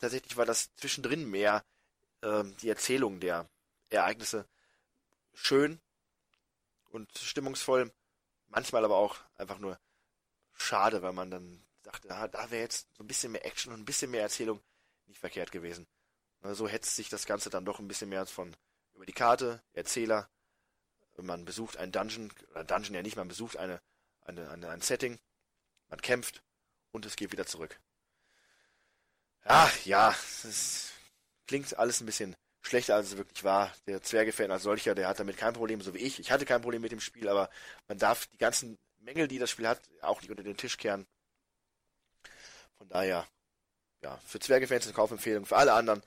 Tatsächlich 0.00 0.38
war 0.38 0.46
das 0.46 0.74
zwischendrin 0.76 1.28
mehr 1.28 1.66
äh, 2.22 2.44
die 2.62 2.70
Erzählung 2.70 3.20
der 3.20 3.46
Ereignisse 3.90 4.46
schön 5.34 5.78
und 6.88 7.10
stimmungsvoll 7.18 7.92
manchmal 8.50 8.84
aber 8.84 8.96
auch 8.96 9.16
einfach 9.36 9.58
nur 9.58 9.78
schade, 10.52 11.02
weil 11.02 11.12
man 11.12 11.30
dann 11.30 11.64
dachte, 11.82 12.10
ah, 12.14 12.28
da 12.28 12.50
wäre 12.50 12.62
jetzt 12.62 12.88
so 12.96 13.02
ein 13.02 13.06
bisschen 13.06 13.32
mehr 13.32 13.46
Action 13.46 13.72
und 13.72 13.80
ein 13.80 13.84
bisschen 13.84 14.10
mehr 14.10 14.22
Erzählung 14.22 14.60
nicht 15.06 15.18
verkehrt 15.18 15.50
gewesen. 15.50 15.86
So 16.42 16.68
hetzt 16.68 16.94
sich 16.96 17.08
das 17.08 17.26
Ganze 17.26 17.50
dann 17.50 17.64
doch 17.64 17.78
ein 17.78 17.88
bisschen 17.88 18.08
mehr 18.08 18.26
von 18.26 18.54
über 18.94 19.06
die 19.06 19.12
Karte, 19.12 19.62
Erzähler, 19.72 20.28
man 21.16 21.44
besucht 21.44 21.76
ein 21.76 21.92
Dungeon, 21.92 22.32
oder 22.50 22.64
Dungeon 22.64 22.94
ja 22.94 23.02
nicht, 23.02 23.16
man 23.16 23.28
besucht 23.28 23.56
eine, 23.56 23.80
eine, 24.22 24.50
eine, 24.50 24.68
ein 24.68 24.80
Setting, 24.80 25.18
man 25.88 26.00
kämpft 26.00 26.42
und 26.92 27.06
es 27.06 27.16
geht 27.16 27.32
wieder 27.32 27.46
zurück. 27.46 27.78
Ach 29.42 29.84
ja, 29.84 30.10
es 30.44 30.92
klingt 31.46 31.76
alles 31.78 32.00
ein 32.00 32.06
bisschen 32.06 32.36
schlechter, 32.62 32.96
als 32.96 33.08
es 33.08 33.16
wirklich 33.16 33.44
war. 33.44 33.72
Der 33.86 34.02
Zwerge-Fan 34.02 34.50
als 34.50 34.62
solcher, 34.62 34.94
der 34.94 35.08
hat 35.08 35.18
damit 35.18 35.36
kein 35.36 35.54
Problem, 35.54 35.80
so 35.80 35.94
wie 35.94 35.98
ich. 35.98 36.18
Ich 36.20 36.30
hatte 36.30 36.44
kein 36.44 36.62
Problem 36.62 36.82
mit 36.82 36.92
dem 36.92 37.00
Spiel, 37.00 37.28
aber 37.28 37.50
man 37.88 37.98
darf 37.98 38.26
die 38.26 38.38
ganzen 38.38 38.78
Mängel, 39.00 39.28
die 39.28 39.38
das 39.38 39.50
Spiel 39.50 39.68
hat, 39.68 39.80
auch 40.02 40.20
nicht 40.20 40.30
unter 40.30 40.42
den 40.42 40.56
Tisch 40.56 40.76
kehren. 40.76 41.06
Von 42.78 42.88
daher, 42.88 43.26
ja, 44.02 44.18
für 44.26 44.38
Zwerge-Fans 44.38 44.86
eine 44.86 44.94
Kaufempfehlung. 44.94 45.46
Für 45.46 45.56
alle 45.56 45.72
anderen, 45.72 46.02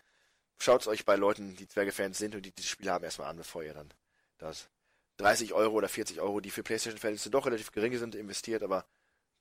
schaut 0.60 0.82
es 0.82 0.88
euch 0.88 1.06
bei 1.06 1.16
Leuten, 1.16 1.56
die 1.56 1.68
Zwerge-Fans 1.68 2.18
sind 2.18 2.36
und 2.36 2.44
die 2.44 2.52
dieses 2.52 2.70
Spiel 2.70 2.90
haben, 2.90 3.04
erstmal 3.04 3.30
an, 3.30 3.38
bevor 3.38 3.64
ihr 3.64 3.74
dann 3.74 3.94
das 4.38 4.70
30 5.18 5.54
Euro 5.54 5.76
oder 5.76 5.90
40 5.90 6.22
Euro, 6.22 6.40
die 6.40 6.50
für 6.50 6.64
PlayStation-Fans 6.64 7.30
doch 7.30 7.46
relativ 7.46 7.72
gering 7.72 7.98
sind, 7.98 8.16
investiert, 8.16 8.64
aber 8.64 8.86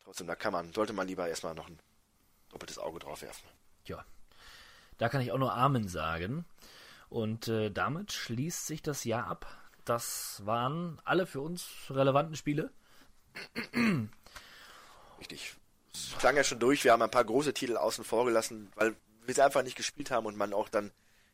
trotzdem, 0.00 0.26
da 0.26 0.34
kann 0.34 0.52
man, 0.52 0.72
sollte 0.72 0.92
man 0.92 1.08
lieber 1.08 1.28
erstmal 1.28 1.54
noch 1.54 1.68
ein 1.68 1.78
doppeltes 2.50 2.78
Auge 2.78 2.98
drauf 2.98 3.22
werfen. 3.22 3.48
Ja, 3.86 4.04
da 4.98 5.08
kann 5.08 5.22
ich 5.22 5.32
auch 5.32 5.38
nur 5.38 5.54
Amen 5.54 5.88
sagen. 5.88 6.44
Und 7.12 7.46
äh, 7.48 7.70
damit 7.70 8.10
schließt 8.10 8.66
sich 8.66 8.80
das 8.80 9.04
Jahr 9.04 9.26
ab. 9.26 9.46
Das 9.84 10.40
waren 10.46 10.98
alle 11.04 11.26
für 11.26 11.42
uns 11.42 11.68
relevanten 11.90 12.36
Spiele. 12.36 12.72
Richtig. 15.20 15.54
Es 15.92 16.16
klang 16.18 16.36
ja 16.36 16.42
schon 16.42 16.58
durch. 16.58 16.84
Wir 16.84 16.92
haben 16.92 17.02
ein 17.02 17.10
paar 17.10 17.26
große 17.26 17.52
Titel 17.52 17.76
außen 17.76 18.02
vor 18.02 18.24
gelassen, 18.24 18.72
weil 18.76 18.96
wir 19.26 19.34
sie 19.34 19.44
einfach 19.44 19.62
nicht 19.62 19.76
gespielt 19.76 20.10
haben 20.10 20.24
und 20.24 20.38
man 20.38 20.54
auch 20.54 20.70
dann 20.70 20.90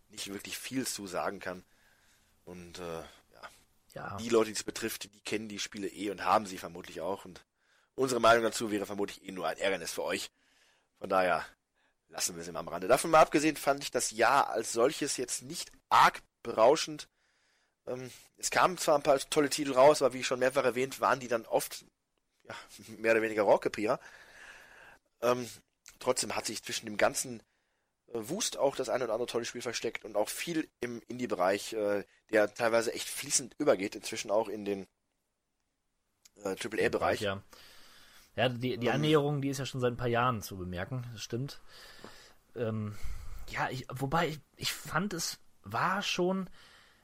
nicht 0.08 0.32
wirklich 0.32 0.58
viel 0.58 0.84
zu 0.84 1.06
sagen 1.06 1.38
kann. 1.38 1.62
Und 2.44 2.80
äh, 2.80 3.02
ja. 3.34 3.42
ja. 3.94 4.16
die 4.16 4.30
Leute, 4.30 4.46
die 4.46 4.56
es 4.56 4.64
betrifft, 4.64 5.04
die 5.04 5.20
kennen 5.20 5.48
die 5.48 5.60
Spiele 5.60 5.86
eh 5.86 6.10
und 6.10 6.24
haben 6.24 6.46
sie 6.46 6.58
vermutlich 6.58 7.02
auch. 7.02 7.24
Und 7.24 7.44
unsere 7.94 8.20
Meinung 8.20 8.42
dazu 8.42 8.72
wäre 8.72 8.84
vermutlich 8.84 9.24
eh 9.24 9.30
nur 9.30 9.46
ein 9.46 9.58
Ärgernis 9.58 9.92
für 9.92 10.02
euch. 10.02 10.32
Von 10.98 11.08
daher 11.08 11.46
lassen 12.08 12.36
wir 12.36 12.44
sie 12.44 12.52
mal 12.52 12.60
am 12.60 12.68
Rande. 12.68 12.88
Davon 12.88 13.10
mal 13.10 13.20
abgesehen 13.20 13.56
fand 13.56 13.82
ich 13.82 13.90
das 13.90 14.10
Jahr 14.10 14.50
als 14.50 14.72
solches 14.72 15.16
jetzt 15.16 15.42
nicht 15.42 15.72
arg 15.88 16.22
berauschend. 16.42 17.08
Ähm, 17.86 18.10
es 18.36 18.50
kamen 18.50 18.78
zwar 18.78 18.96
ein 18.96 19.02
paar 19.02 19.18
tolle 19.18 19.50
Titel 19.50 19.72
raus, 19.72 20.02
aber 20.02 20.14
wie 20.14 20.24
schon 20.24 20.38
mehrfach 20.38 20.64
erwähnt, 20.64 21.00
waren 21.00 21.20
die 21.20 21.28
dann 21.28 21.46
oft 21.46 21.84
ja, 22.44 22.54
mehr 22.98 23.12
oder 23.12 23.22
weniger 23.22 23.42
Rohrkrepierer. 23.42 24.00
Ähm, 25.20 25.48
trotzdem 25.98 26.34
hat 26.34 26.46
sich 26.46 26.62
zwischen 26.62 26.86
dem 26.86 26.96
ganzen 26.96 27.40
äh, 28.08 28.14
Wust 28.14 28.56
auch 28.56 28.76
das 28.76 28.88
eine 28.88 29.04
oder 29.04 29.14
andere 29.14 29.28
tolle 29.28 29.44
Spiel 29.44 29.62
versteckt 29.62 30.04
und 30.04 30.16
auch 30.16 30.28
viel 30.28 30.68
im 30.80 31.02
Indie-Bereich, 31.08 31.72
äh, 31.74 32.04
der 32.30 32.54
teilweise 32.54 32.92
echt 32.92 33.08
fließend 33.08 33.54
übergeht, 33.58 33.94
inzwischen 33.94 34.30
auch 34.30 34.48
in 34.48 34.64
den 34.64 34.86
äh, 36.44 36.54
AAA-Bereich. 36.54 37.20
Ja. 37.20 37.42
Ja, 38.38 38.48
die, 38.48 38.78
die 38.78 38.86
ähm. 38.86 38.94
Annäherung, 38.94 39.42
die 39.42 39.48
ist 39.48 39.58
ja 39.58 39.66
schon 39.66 39.80
seit 39.80 39.92
ein 39.92 39.96
paar 39.96 40.06
Jahren 40.06 40.42
zu 40.42 40.56
bemerken, 40.56 41.04
das 41.12 41.22
stimmt. 41.22 41.60
Ähm, 42.54 42.94
ja, 43.48 43.68
ich, 43.68 43.84
wobei 43.92 44.28
ich, 44.28 44.40
ich 44.56 44.72
fand, 44.72 45.12
es 45.12 45.40
war 45.64 46.02
schon, 46.02 46.48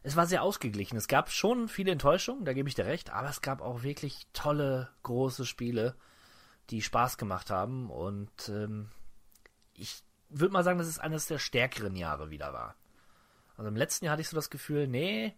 es 0.05 0.15
war 0.15 0.29
sehr 0.29 0.45
ausgeglichen. 0.45 0.97
Es 0.97 1.09
gab 1.09 1.33
schon 1.33 1.69
viele 1.69 1.91
Enttäuschungen, 1.91 2.45
da 2.45 2.53
gebe 2.53 2.69
ich 2.69 2.77
dir 2.77 2.87
recht, 2.87 3.11
aber 3.11 3.29
es 3.29 3.43
gab 3.43 3.63
auch 3.63 3.83
wirklich 3.83 4.29
tolle, 4.33 4.91
große 5.03 5.45
Spiele, 5.45 5.97
die 6.71 6.83
Spaß 6.83 7.19
gemacht 7.19 7.51
haben 7.51 7.91
und 7.91 8.49
ähm, 8.49 8.91
ich 9.77 10.05
würde 10.29 10.53
mal 10.53 10.63
sagen, 10.63 10.79
dass 10.79 10.87
es 10.87 11.01
eines 11.01 11.27
der 11.27 11.41
stärkeren 11.41 11.97
Jahre 11.97 12.31
wieder 12.31 12.53
war. 12.53 12.77
Also 13.57 13.69
im 13.69 13.77
letzten 13.77 14.05
Jahr 14.05 14.13
hatte 14.13 14.23
ich 14.23 14.29
so 14.29 14.37
das 14.37 14.51
Gefühl, 14.51 14.87
nee, 14.87 15.35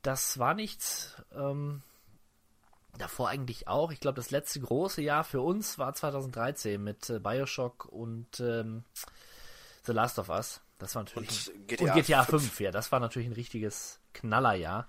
das 0.00 0.38
war 0.38 0.54
nichts. 0.54 1.22
Ähm, 1.34 1.82
davor 2.98 3.28
eigentlich 3.28 3.68
auch. 3.68 3.92
Ich 3.92 4.00
glaube, 4.00 4.16
das 4.16 4.30
letzte 4.30 4.60
große 4.60 5.02
Jahr 5.02 5.24
für 5.24 5.40
uns 5.40 5.78
war 5.78 5.94
2013 5.94 6.82
mit 6.82 7.10
äh, 7.10 7.18
Bioshock 7.18 7.86
und 7.86 8.40
ähm, 8.40 8.84
The 9.84 9.92
Last 9.92 10.18
of 10.18 10.28
Us. 10.28 10.60
Das 10.78 10.94
war 10.94 11.04
natürlich. 11.04 11.50
Und 11.52 11.68
GTA, 11.68 11.84
und 11.84 11.94
GTA 11.94 12.24
5. 12.24 12.42
5, 12.42 12.60
ja, 12.60 12.70
das 12.70 12.92
war 12.92 13.00
natürlich 13.00 13.28
ein 13.28 13.34
richtiges 13.34 14.00
Knallerjahr. 14.12 14.88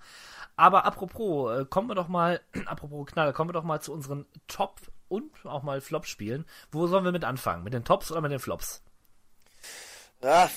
Aber 0.56 0.84
apropos, 0.84 1.60
äh, 1.60 1.64
kommen 1.64 1.88
wir 1.88 1.94
doch 1.94 2.08
mal, 2.08 2.40
apropos 2.66 3.06
Knaller, 3.06 3.32
kommen 3.32 3.50
wir 3.50 3.54
doch 3.54 3.64
mal 3.64 3.80
zu 3.80 3.92
unseren 3.92 4.26
Top- 4.48 4.80
und 5.08 5.30
auch 5.44 5.62
mal 5.62 5.80
Flop-Spielen. 5.80 6.44
Wo 6.70 6.86
sollen 6.86 7.04
wir 7.04 7.12
mit 7.12 7.24
anfangen? 7.24 7.62
Mit 7.62 7.74
den 7.74 7.84
Tops 7.84 8.10
oder 8.10 8.20
mit 8.20 8.32
den 8.32 8.40
Flops? 8.40 8.82
Ja, 10.22 10.50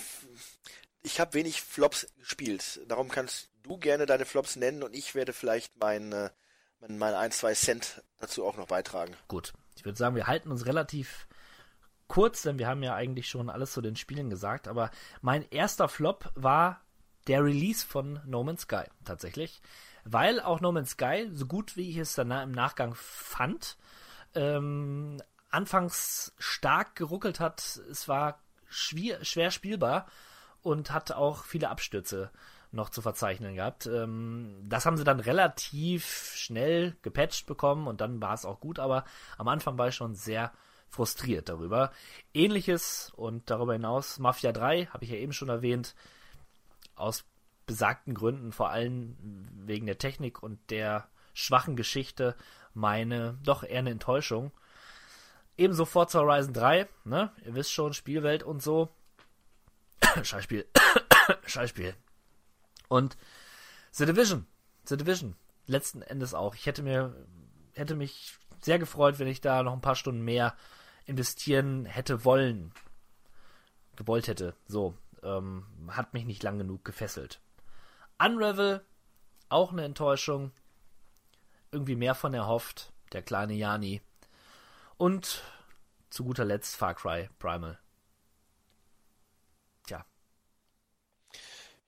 ich 1.03 1.19
habe 1.19 1.33
wenig 1.33 1.61
Flops 1.61 2.07
gespielt. 2.17 2.81
Darum 2.87 3.09
kannst 3.09 3.49
du 3.63 3.77
gerne 3.77 4.05
deine 4.05 4.25
Flops 4.25 4.55
nennen 4.55 4.83
und 4.83 4.95
ich 4.95 5.15
werde 5.15 5.33
vielleicht 5.33 5.79
meine 5.79 6.31
meine 6.88 7.17
ein, 7.17 7.32
zwei 7.32 7.53
Cent 7.53 8.01
dazu 8.19 8.45
auch 8.45 8.57
noch 8.57 8.67
beitragen. 8.67 9.15
Gut. 9.27 9.53
Ich 9.75 9.86
würde 9.86 9.97
sagen, 9.97 10.15
wir 10.15 10.27
halten 10.27 10.51
uns 10.51 10.65
relativ 10.65 11.27
kurz, 12.07 12.41
denn 12.41 12.59
wir 12.59 12.67
haben 12.67 12.84
ja 12.84 12.95
eigentlich 12.95 13.30
schon 13.30 13.49
alles 13.49 13.71
zu 13.71 13.82
den 13.82 13.95
Spielen 13.95 14.30
gesagt, 14.30 14.67
aber 14.67 14.91
mein 15.21 15.47
erster 15.51 15.88
Flop 15.88 16.32
war 16.36 16.82
der 17.27 17.43
Release 17.43 17.86
von 17.86 18.19
No 18.25 18.43
Man's 18.43 18.61
Sky 18.61 18.84
tatsächlich, 19.05 19.61
weil 20.03 20.41
auch 20.41 20.59
No 20.59 20.71
Man's 20.71 20.91
Sky, 20.91 21.30
so 21.32 21.45
gut 21.45 21.77
wie 21.77 21.89
ich 21.89 21.97
es 21.97 22.15
dann 22.15 22.32
im 22.32 22.51
Nachgang 22.51 22.93
fand, 22.95 23.77
ähm, 24.36 25.21
anfangs 25.49 26.34
stark 26.39 26.95
geruckelt 26.95 27.39
hat. 27.39 27.80
Es 27.89 28.07
war 28.07 28.39
schwer, 28.67 29.23
schwer 29.23 29.51
spielbar 29.51 30.07
und 30.61 30.91
hat 30.91 31.11
auch 31.11 31.43
viele 31.43 31.69
Abstürze 31.69 32.32
noch 32.72 32.89
zu 32.89 33.01
verzeichnen 33.01 33.55
gehabt. 33.55 33.88
Ähm, 33.88 34.55
das 34.67 34.86
haben 34.86 34.97
sie 34.97 35.03
dann 35.03 35.20
relativ 35.20 36.34
schnell 36.36 36.95
gepatcht 37.01 37.45
bekommen 37.45 37.88
und 37.88 38.01
dann 38.01 38.22
war 38.22 38.34
es 38.34 38.45
auch 38.45 38.59
gut, 38.59 38.80
aber 38.80 39.05
am 39.38 39.47
Anfang 39.47 39.78
war 39.78 39.88
ich 39.88 39.95
schon 39.95 40.15
sehr 40.15 40.51
frustriert 40.89 41.49
darüber. 41.49 41.91
Ähnliches 42.34 43.11
und 43.15 43.49
darüber 43.49 43.74
hinaus 43.74 44.20
Mafia 44.20 44.51
3, 44.51 44.88
habe 44.88 45.03
ich 45.03 45.11
ja 45.11 45.17
eben 45.17 45.34
schon 45.34 45.49
erwähnt, 45.49 45.95
aus 46.95 47.26
besagten 47.65 48.13
Gründen, 48.13 48.51
vor 48.51 48.70
allem 48.70 49.15
wegen 49.65 49.86
der 49.86 49.99
Technik 49.99 50.41
und 50.41 50.59
der 50.72 51.07
schwachen 51.34 51.76
Geschichte, 51.76 52.36
meine 52.74 53.38
doch 53.43 53.63
eher 53.63 53.80
eine 53.80 53.91
Enttäuschung. 53.91 54.51
Ebenso 55.57 55.86
Forza 55.86 56.20
Horizon 56.20 56.53
3, 56.53 56.88
ne? 57.03 57.32
Ihr 57.45 57.53
wisst 57.55 57.72
schon, 57.72 57.93
Spielwelt 57.93 58.43
und 58.43 58.61
so. 58.61 58.89
Scheißspiel. 60.24 60.65
Scheißspiel. 61.45 61.95
Und 62.89 63.15
The 63.91 64.05
Division. 64.05 64.45
The 64.85 64.97
Division. 64.97 65.35
Letzten 65.67 66.01
Endes 66.01 66.33
auch. 66.33 66.55
Ich 66.55 66.65
hätte 66.65 66.83
mir, 66.83 67.15
hätte 67.75 67.95
mich 67.95 68.37
sehr 68.59 68.79
gefreut, 68.79 69.19
wenn 69.19 69.27
ich 69.27 69.39
da 69.39 69.63
noch 69.63 69.73
ein 69.73 69.81
paar 69.81 69.95
Stunden 69.95 70.21
mehr 70.21 70.55
investieren 71.05 71.85
hätte 71.85 72.25
wollen. 72.25 72.73
Gewollt 73.95 74.27
hätte. 74.27 74.55
So. 74.67 74.95
Ähm, 75.23 75.65
hat 75.89 76.13
mich 76.13 76.25
nicht 76.25 76.43
lang 76.43 76.57
genug 76.57 76.83
gefesselt. 76.83 77.39
Unravel. 78.17 78.84
Auch 79.47 79.72
eine 79.72 79.84
Enttäuschung. 79.84 80.51
Irgendwie 81.72 81.95
mehr 81.95 82.15
von 82.15 82.34
erhofft. 82.34 82.91
Der 83.14 83.22
kleine 83.22 83.53
Jani. 83.53 84.01
Und 84.97 85.43
zu 86.09 86.23
guter 86.23 86.45
Letzt 86.45 86.76
Far 86.76 86.95
Cry 86.95 87.30
Primal. 87.39 87.80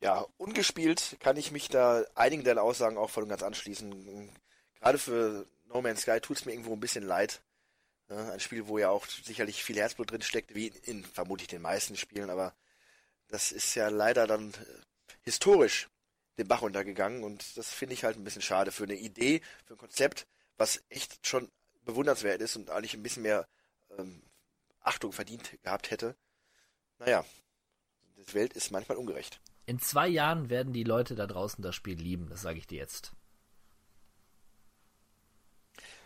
Ja, 0.02 0.26
ungespielt 0.38 1.18
kann 1.20 1.38
ich 1.38 1.52
mich 1.52 1.70
da 1.70 2.04
einigen 2.16 2.44
deiner 2.44 2.64
Aussagen 2.64 2.98
auch 2.98 3.10
voll 3.10 3.24
und 3.24 3.30
ganz 3.30 3.44
anschließen. 3.44 4.32
Gerade 4.80 4.98
für 4.98 5.48
No 5.66 5.82
Man's 5.82 6.02
Sky 6.02 6.20
tut 6.20 6.38
es 6.38 6.46
mir 6.46 6.54
irgendwo 6.54 6.74
ein 6.74 6.80
bisschen 6.80 7.04
leid. 7.04 7.42
Ja, 8.10 8.32
ein 8.32 8.40
Spiel, 8.40 8.68
wo 8.68 8.78
ja 8.78 8.90
auch 8.90 9.08
sicherlich 9.08 9.64
viel 9.64 9.78
Herzblut 9.78 10.12
drin 10.12 10.22
steckt, 10.22 10.54
wie 10.56 10.68
in 10.68 11.06
vermutlich 11.06 11.48
den 11.48 11.62
meisten 11.62 11.96
Spielen, 11.96 12.30
aber 12.30 12.54
das 13.30 13.52
ist 13.52 13.76
ja 13.76 13.88
leider 13.88 14.28
dann 14.28 14.54
äh, 14.54 14.82
historisch 15.22 15.88
den 16.38 16.48
Bach 16.48 16.62
runtergegangen 16.62 17.24
und 17.24 17.56
das 17.58 17.72
finde 17.72 17.94
ich 17.94 18.04
halt 18.04 18.18
ein 18.18 18.24
bisschen 18.24 18.42
schade 18.42 18.72
für 18.72 18.84
eine 18.84 18.96
Idee, 18.96 19.42
für 19.66 19.76
ein 19.76 19.78
Konzept, 19.78 20.28
was 20.58 20.84
echt 20.90 21.26
schon 21.26 21.50
bewundernswert 21.84 22.42
ist 22.42 22.56
und 22.56 22.70
eigentlich 22.70 22.96
ein 22.96 23.04
bisschen 23.04 23.24
mehr 23.24 23.48
ähm, 23.98 24.24
Achtung 24.82 25.14
verdient 25.14 25.62
gehabt 25.64 25.92
hätte. 25.92 26.16
Naja, 26.98 27.24
die 28.18 28.34
Welt 28.34 28.54
ist 28.54 28.72
manchmal 28.72 28.98
ungerecht. 28.98 29.40
In 29.72 29.80
zwei 29.80 30.10
Jahren 30.10 30.50
werden 30.50 30.74
die 30.74 30.84
Leute 30.84 31.16
da 31.16 31.26
draußen 31.26 31.64
das 31.64 31.76
Spiel 31.76 31.98
lieben, 31.98 32.28
das 32.28 32.42
sage 32.42 32.58
ich 32.60 32.68
dir 32.68 32.80
jetzt. 32.80 33.14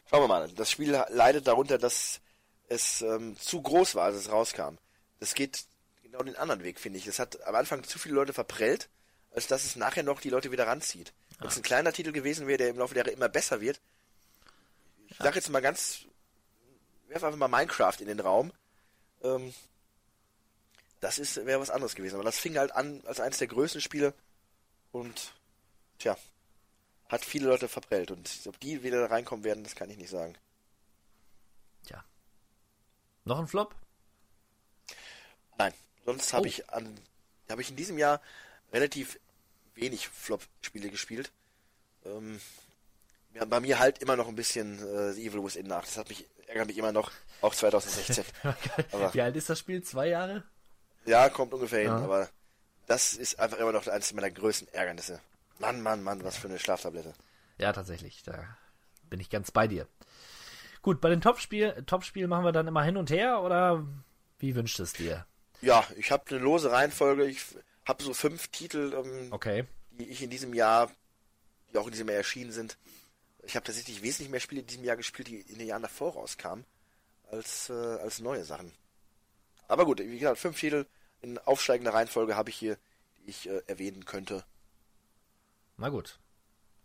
Schauen 0.07 0.21
wir 0.21 0.27
mal. 0.27 0.47
Das 0.49 0.69
Spiel 0.69 0.91
leidet 1.09 1.47
darunter, 1.47 1.79
dass 1.79 2.21
es 2.67 3.01
ähm, 3.01 3.35
zu 3.39 3.63
groß 3.63 3.95
war, 3.95 4.03
als 4.03 4.17
es 4.17 4.31
rauskam. 4.31 4.75
Das 5.19 5.33
geht 5.33 5.65
genau 6.03 6.21
den 6.21 6.35
anderen 6.35 6.61
Weg, 6.61 6.79
finde 6.79 6.99
ich. 6.99 7.07
Es 7.07 7.17
hat 7.17 7.41
am 7.47 7.55
Anfang 7.55 7.83
zu 7.83 7.97
viele 7.97 8.13
Leute 8.13 8.33
verprellt, 8.33 8.87
als 9.31 9.47
dass 9.47 9.65
es 9.65 9.75
nachher 9.75 10.03
noch 10.03 10.21
die 10.21 10.29
Leute 10.29 10.51
wieder 10.51 10.67
ranzieht. 10.67 11.11
Wenn 11.39 11.47
es 11.47 11.57
ein 11.57 11.63
kleiner 11.63 11.91
Titel 11.91 12.11
gewesen 12.11 12.45
wäre, 12.45 12.59
der 12.59 12.69
im 12.69 12.77
Laufe 12.77 12.93
der 12.93 13.03
Jahre 13.03 13.15
immer 13.15 13.29
besser 13.29 13.61
wird. 13.61 13.81
Ich 15.07 15.17
ja. 15.17 15.25
sage 15.25 15.37
jetzt 15.37 15.49
mal 15.49 15.63
ganz, 15.63 16.01
werf 17.07 17.23
einfach 17.23 17.39
mal 17.39 17.47
Minecraft 17.47 17.99
in 17.99 18.09
den 18.09 18.19
Raum. 18.19 18.53
Ähm, 19.23 19.55
das 21.01 21.19
ist 21.19 21.35
wäre 21.45 21.59
was 21.59 21.69
anderes 21.69 21.95
gewesen. 21.95 22.15
Aber 22.15 22.23
das 22.23 22.37
fing 22.39 22.57
halt 22.57 22.71
an 22.71 23.01
als 23.05 23.19
eines 23.19 23.37
der 23.37 23.47
größten 23.47 23.81
Spiele 23.81 24.13
und 24.91 25.33
tja, 25.99 26.17
hat 27.09 27.23
viele 27.25 27.47
Leute 27.47 27.67
verprellt. 27.67 28.11
Und 28.11 28.29
ob 28.47 28.59
die 28.59 28.81
wieder 28.83 29.09
reinkommen 29.11 29.43
werden, 29.43 29.63
das 29.63 29.75
kann 29.75 29.89
ich 29.89 29.97
nicht 29.97 30.09
sagen. 30.09 30.35
Tja. 31.85 32.03
Noch 33.25 33.39
ein 33.39 33.47
Flop? 33.47 33.75
Nein, 35.57 35.73
sonst 36.05 36.33
habe 36.33 36.43
Oh. 36.45 36.49
ich 36.49 36.69
an 36.69 36.97
habe 37.49 37.61
ich 37.61 37.69
in 37.69 37.75
diesem 37.75 37.97
Jahr 37.99 38.21
relativ 38.73 39.19
wenig 39.75 40.07
Flop-Spiele 40.07 40.89
gespielt. 40.89 41.31
Ähm, 42.05 42.41
ja, 43.35 43.45
bei 43.45 43.59
mir 43.59 43.77
halt 43.77 43.99
immer 43.99 44.15
noch 44.15 44.27
ein 44.27 44.35
bisschen 44.35 44.79
äh, 44.79 45.13
The 45.13 45.27
Evil 45.27 45.43
Within 45.43 45.67
nach. 45.67 45.83
Das 45.85 45.97
hat 45.97 46.09
mich 46.09 46.25
ärgert 46.47 46.67
mich 46.67 46.77
immer 46.77 46.91
noch, 46.91 47.11
auch 47.41 47.53
2016. 47.55 48.23
Aber 48.91 49.13
Wie 49.13 49.21
alt 49.21 49.35
ist 49.35 49.49
das 49.49 49.59
Spiel? 49.59 49.83
Zwei 49.83 50.07
Jahre? 50.07 50.43
Ja, 51.05 51.29
kommt 51.29 51.53
ungefähr 51.53 51.79
hin, 51.79 51.89
Ja. 51.99 52.03
aber 52.03 52.29
das 52.87 53.13
ist 53.13 53.39
einfach 53.39 53.57
immer 53.57 53.71
noch 53.71 53.87
eines 53.87 54.13
meiner 54.13 54.31
größten 54.31 54.67
Ärgernisse. 54.73 55.19
Mann, 55.59 55.81
Mann, 55.81 56.03
Mann, 56.03 56.23
was 56.23 56.37
für 56.37 56.47
eine 56.47 56.59
Schlaftablette. 56.59 57.13
Ja, 57.57 57.71
tatsächlich. 57.73 58.23
Da 58.23 58.57
bin 59.09 59.19
ich 59.19 59.29
ganz 59.29 59.51
bei 59.51 59.67
dir. 59.67 59.87
Gut, 60.81 61.01
bei 61.01 61.09
den 61.09 61.21
Topspiel, 61.21 61.83
Topspielen 61.85 62.29
machen 62.29 62.43
wir 62.45 62.51
dann 62.51 62.67
immer 62.67 62.83
hin 62.83 62.97
und 62.97 63.09
her 63.09 63.41
oder 63.41 63.85
wie 64.39 64.53
wünscht 64.55 64.79
es 64.79 64.93
dir? 64.93 65.25
Ja, 65.61 65.83
ich 65.95 66.11
habe 66.11 66.23
eine 66.29 66.39
lose 66.39 66.71
Reihenfolge. 66.71 67.25
Ich 67.25 67.43
habe 67.87 68.03
so 68.03 68.13
fünf 68.13 68.49
Titel, 68.49 68.93
ähm, 68.93 69.31
Okay. 69.31 69.65
die 69.91 70.07
ich 70.09 70.21
in 70.21 70.29
diesem 70.29 70.53
Jahr, 70.53 70.91
die 71.71 71.77
auch 71.77 71.85
in 71.85 71.91
diesem 71.91 72.07
Jahr 72.09 72.17
erschienen 72.17 72.51
sind. 72.51 72.77
Ich 73.43 73.55
habe 73.55 73.65
tatsächlich 73.65 74.01
wesentlich 74.03 74.29
mehr 74.29 74.39
Spiele 74.39 74.61
in 74.61 74.67
diesem 74.67 74.83
Jahr 74.83 74.97
gespielt, 74.97 75.27
die 75.27 75.39
in 75.41 75.57
den 75.59 75.67
Jahren 75.67 75.81
davor 75.83 76.13
rauskamen, 76.13 76.65
als, 77.31 77.69
äh, 77.69 77.73
als 77.73 78.19
neue 78.19 78.43
Sachen. 78.43 78.71
Aber 79.67 79.85
gut, 79.85 79.99
wie 79.99 80.19
gesagt, 80.19 80.37
fünf 80.39 80.59
Titel 80.59 80.85
in 81.25 81.39
aufsteigender 81.39 81.93
Reihenfolge 81.93 82.35
habe 82.35 82.51
ich 82.51 82.55
hier, 82.55 82.77
die 83.17 83.29
ich 83.29 83.49
äh, 83.49 83.63
erwähnen 83.65 84.05
könnte. 84.05 84.45
Na 85.77 85.89
gut. 85.89 86.19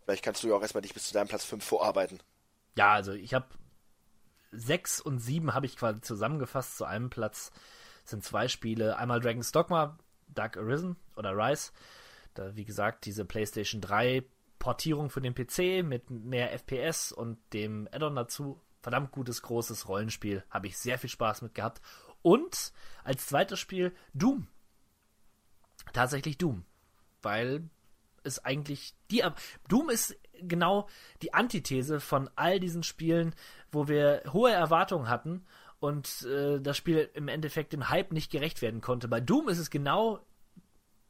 Vielleicht 0.03 0.23
kannst 0.23 0.43
du 0.43 0.47
ja 0.47 0.55
auch 0.55 0.61
erstmal 0.61 0.81
dich 0.81 0.95
bis 0.95 1.07
zu 1.07 1.13
deinem 1.13 1.27
Platz 1.27 1.45
5 1.45 1.63
vorarbeiten. 1.63 2.19
Ja, 2.75 2.93
also 2.93 3.11
ich 3.13 3.33
habe 3.35 3.47
sechs 4.51 4.99
und 4.99 5.19
sieben 5.19 5.53
habe 5.53 5.67
ich 5.67 5.77
quasi 5.77 6.01
zusammengefasst 6.01 6.77
zu 6.77 6.85
einem 6.85 7.09
Platz. 7.09 7.51
Das 8.01 8.11
sind 8.11 8.23
zwei 8.23 8.47
Spiele. 8.47 8.97
Einmal 8.97 9.21
Dragon's 9.21 9.51
Dogma, 9.51 9.99
Dark 10.27 10.57
Arisen 10.57 10.95
oder 11.15 11.37
Rise. 11.37 11.71
Da, 12.33 12.55
wie 12.55 12.65
gesagt, 12.65 13.05
diese 13.05 13.25
PlayStation 13.25 13.79
3 13.79 14.25
Portierung 14.57 15.09
für 15.09 15.21
den 15.21 15.35
PC 15.35 15.85
mit 15.85 16.09
mehr 16.09 16.51
FPS 16.51 17.11
und 17.11 17.37
dem 17.53 17.87
Add-on 17.91 18.15
dazu. 18.15 18.59
Verdammt 18.81 19.11
gutes, 19.11 19.43
großes 19.43 19.87
Rollenspiel. 19.87 20.43
Habe 20.49 20.67
ich 20.67 20.77
sehr 20.77 20.97
viel 20.97 21.09
Spaß 21.09 21.43
mit 21.43 21.53
gehabt. 21.53 21.81
Und 22.21 22.71
als 23.03 23.27
zweites 23.27 23.59
Spiel 23.59 23.93
Doom. 24.13 24.47
Tatsächlich 25.93 26.37
Doom. 26.37 26.63
Weil 27.21 27.69
ist 28.23 28.45
eigentlich 28.45 28.93
die 29.09 29.23
Doom 29.67 29.89
ist 29.89 30.15
genau 30.41 30.87
die 31.21 31.33
Antithese 31.33 31.99
von 31.99 32.29
all 32.35 32.59
diesen 32.59 32.83
Spielen, 32.83 33.33
wo 33.71 33.87
wir 33.87 34.23
hohe 34.31 34.51
Erwartungen 34.51 35.09
hatten 35.09 35.45
und 35.79 36.23
äh, 36.23 36.59
das 36.59 36.77
Spiel 36.77 37.09
im 37.13 37.27
Endeffekt 37.27 37.73
dem 37.73 37.89
Hype 37.89 38.11
nicht 38.11 38.31
gerecht 38.31 38.61
werden 38.61 38.81
konnte. 38.81 39.07
Bei 39.07 39.19
Doom 39.19 39.49
ist 39.49 39.57
es 39.57 39.69
genau 39.69 40.19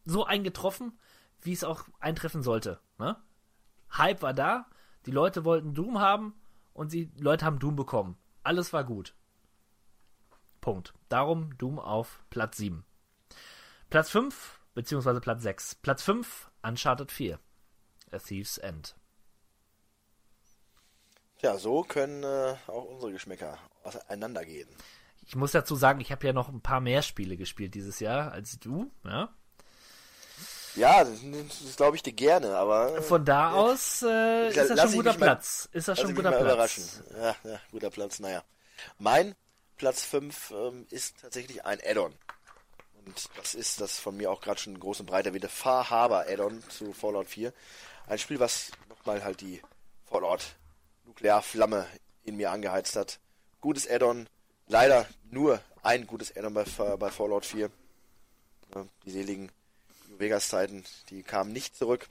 so 0.06 0.26
eingetroffen, 0.26 0.98
wie 1.42 1.54
es 1.54 1.64
auch 1.64 1.84
eintreffen 2.00 2.42
sollte. 2.42 2.80
Ne? 2.98 3.18
Hype 3.98 4.22
war 4.22 4.34
da, 4.34 4.66
die 5.06 5.12
Leute 5.12 5.44
wollten 5.44 5.74
Doom 5.74 6.00
haben 6.00 6.34
und 6.74 6.94
die 6.94 7.12
Leute 7.18 7.46
haben 7.46 7.60
Doom 7.60 7.76
bekommen. 7.76 8.18
Alles 8.44 8.74
war 8.74 8.84
gut. 8.84 9.14
Punkt. 10.62 10.94
Darum 11.10 11.58
Doom 11.58 11.80
auf 11.80 12.24
Platz 12.30 12.58
7. 12.58 12.86
Platz 13.90 14.10
5, 14.10 14.60
beziehungsweise 14.74 15.20
Platz 15.20 15.42
6. 15.44 15.76
Platz 15.76 16.04
5, 16.04 16.50
Uncharted 16.64 17.12
4. 17.12 17.40
A 18.12 18.18
Thief's 18.20 18.58
End. 18.58 18.96
Ja, 21.42 21.58
so 21.58 21.82
können 21.84 22.24
äh, 22.24 22.56
auch 22.68 22.86
unsere 22.86 23.12
Geschmäcker 23.12 23.58
auseinandergehen. 23.84 24.70
Ich 25.26 25.36
muss 25.36 25.52
dazu 25.54 25.76
sagen, 25.76 26.00
ich 26.00 26.12
habe 26.12 26.26
ja 26.28 26.34
noch 26.34 26.50
ein 26.50 26.62
paar 26.62 26.82
mehr 26.82 27.02
Spiele 27.02 27.38
gespielt 27.38 27.74
dieses 27.74 28.00
Jahr 28.00 28.32
als 28.32 28.60
du. 28.60 28.92
Ja? 29.04 29.30
Ja, 30.76 31.04
das, 31.04 31.20
das 31.64 31.76
glaube 31.76 31.96
ich 31.96 32.04
dir 32.04 32.14
gerne, 32.14 32.56
aber 32.58 33.02
Von 33.02 33.26
da 33.26 33.52
aus 33.54 34.04
äh, 34.04 34.50
ist 34.50 34.58
das 34.58 34.82
schon 34.82 34.92
guter 34.94 35.12
mich 35.12 35.20
mal- 35.20 35.26
Platz. 35.26 35.70
Ist 35.72 35.88
das 35.88 36.00
schon 36.00 36.16
guter 36.16 36.30
Platz. 36.32 36.42
überraschen. 36.42 36.84
Ja, 37.18 37.36
ja, 37.44 37.60
guter 37.72 37.90
Platz, 37.90 38.20
naja. 38.20 38.44
Mein 39.00 39.36
Platz 39.82 40.04
5 40.04 40.52
ähm, 40.52 40.86
ist 40.92 41.22
tatsächlich 41.22 41.66
ein 41.66 41.80
Add-on. 41.84 42.14
Und 43.04 43.30
das 43.36 43.56
ist 43.56 43.82
das 43.82 43.98
von 43.98 44.16
mir 44.16 44.30
auch 44.30 44.40
gerade 44.40 44.60
schon 44.60 44.80
groß 44.80 45.00
und 45.00 45.08
breit 45.08 45.26
erwähnte 45.26 45.50
Far 45.50 45.90
Harbor 45.90 46.28
Add-on 46.28 46.62
zu 46.70 46.94
Fallout 46.94 47.28
4. 47.28 47.52
Ein 48.06 48.20
Spiel, 48.20 48.40
was 48.40 48.70
nochmal 48.90 49.24
halt 49.24 49.42
die 49.42 49.60
Fallout 50.06 50.56
Nuklearflamme 51.06 51.88
in 52.24 52.38
mir 52.38 52.52
angeheizt 52.52 52.96
hat. 52.96 53.20
Gutes 53.60 53.90
Add-on. 53.90 54.30
Leider 54.68 55.08
nur 55.32 55.60
ein 55.82 56.06
gutes 56.06 56.38
Add-on 56.38 56.54
bei, 56.54 56.64
bei 56.98 57.10
Fallout 57.10 57.48
4. 57.48 57.72
Ja, 58.76 58.86
Die 59.04 59.12
seligen 59.12 59.52
New 60.10 60.20
Vegas-Zeiten, 60.20 60.86
die 61.10 61.24
kamen 61.24 61.54
nicht 61.54 61.76
zurück. 61.76 62.08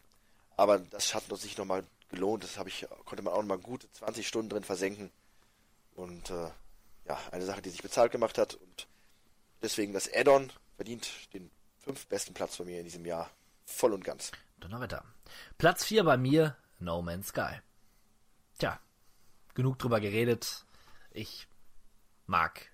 Aber 0.56 0.80
das 0.80 1.14
hat 1.14 1.22
sich 1.38 1.56
nochmal 1.56 1.84
gelohnt. 2.08 2.42
Das 2.42 2.58
ich, 2.66 2.88
konnte 3.04 3.22
man 3.22 3.32
auch 3.32 3.42
nochmal 3.42 3.58
gute 3.58 3.88
20 3.92 4.26
Stunden 4.26 4.48
drin 4.48 4.64
versenken. 4.64 5.12
Und 5.94 6.30
äh, 6.30 6.50
ja, 7.10 7.18
eine 7.32 7.44
Sache, 7.44 7.60
die 7.60 7.70
sich 7.70 7.82
bezahlt 7.82 8.12
gemacht 8.12 8.38
hat. 8.38 8.54
Und 8.54 8.86
deswegen 9.62 9.92
das 9.92 10.08
Add-on 10.12 10.52
verdient 10.76 11.10
den 11.34 11.50
fünf 11.78 12.06
besten 12.06 12.34
Platz 12.34 12.56
von 12.56 12.66
mir 12.66 12.78
in 12.78 12.84
diesem 12.84 13.04
Jahr. 13.04 13.30
Voll 13.64 13.92
und 13.92 14.04
ganz. 14.04 14.30
Donnerwetter. 14.60 15.04
Platz 15.58 15.84
4 15.84 16.04
bei 16.04 16.16
mir, 16.16 16.56
No 16.78 17.02
Man's 17.02 17.28
Sky. 17.28 17.60
Tja, 18.58 18.78
genug 19.54 19.78
drüber 19.78 20.00
geredet. 20.00 20.64
Ich 21.10 21.48
mag 22.26 22.70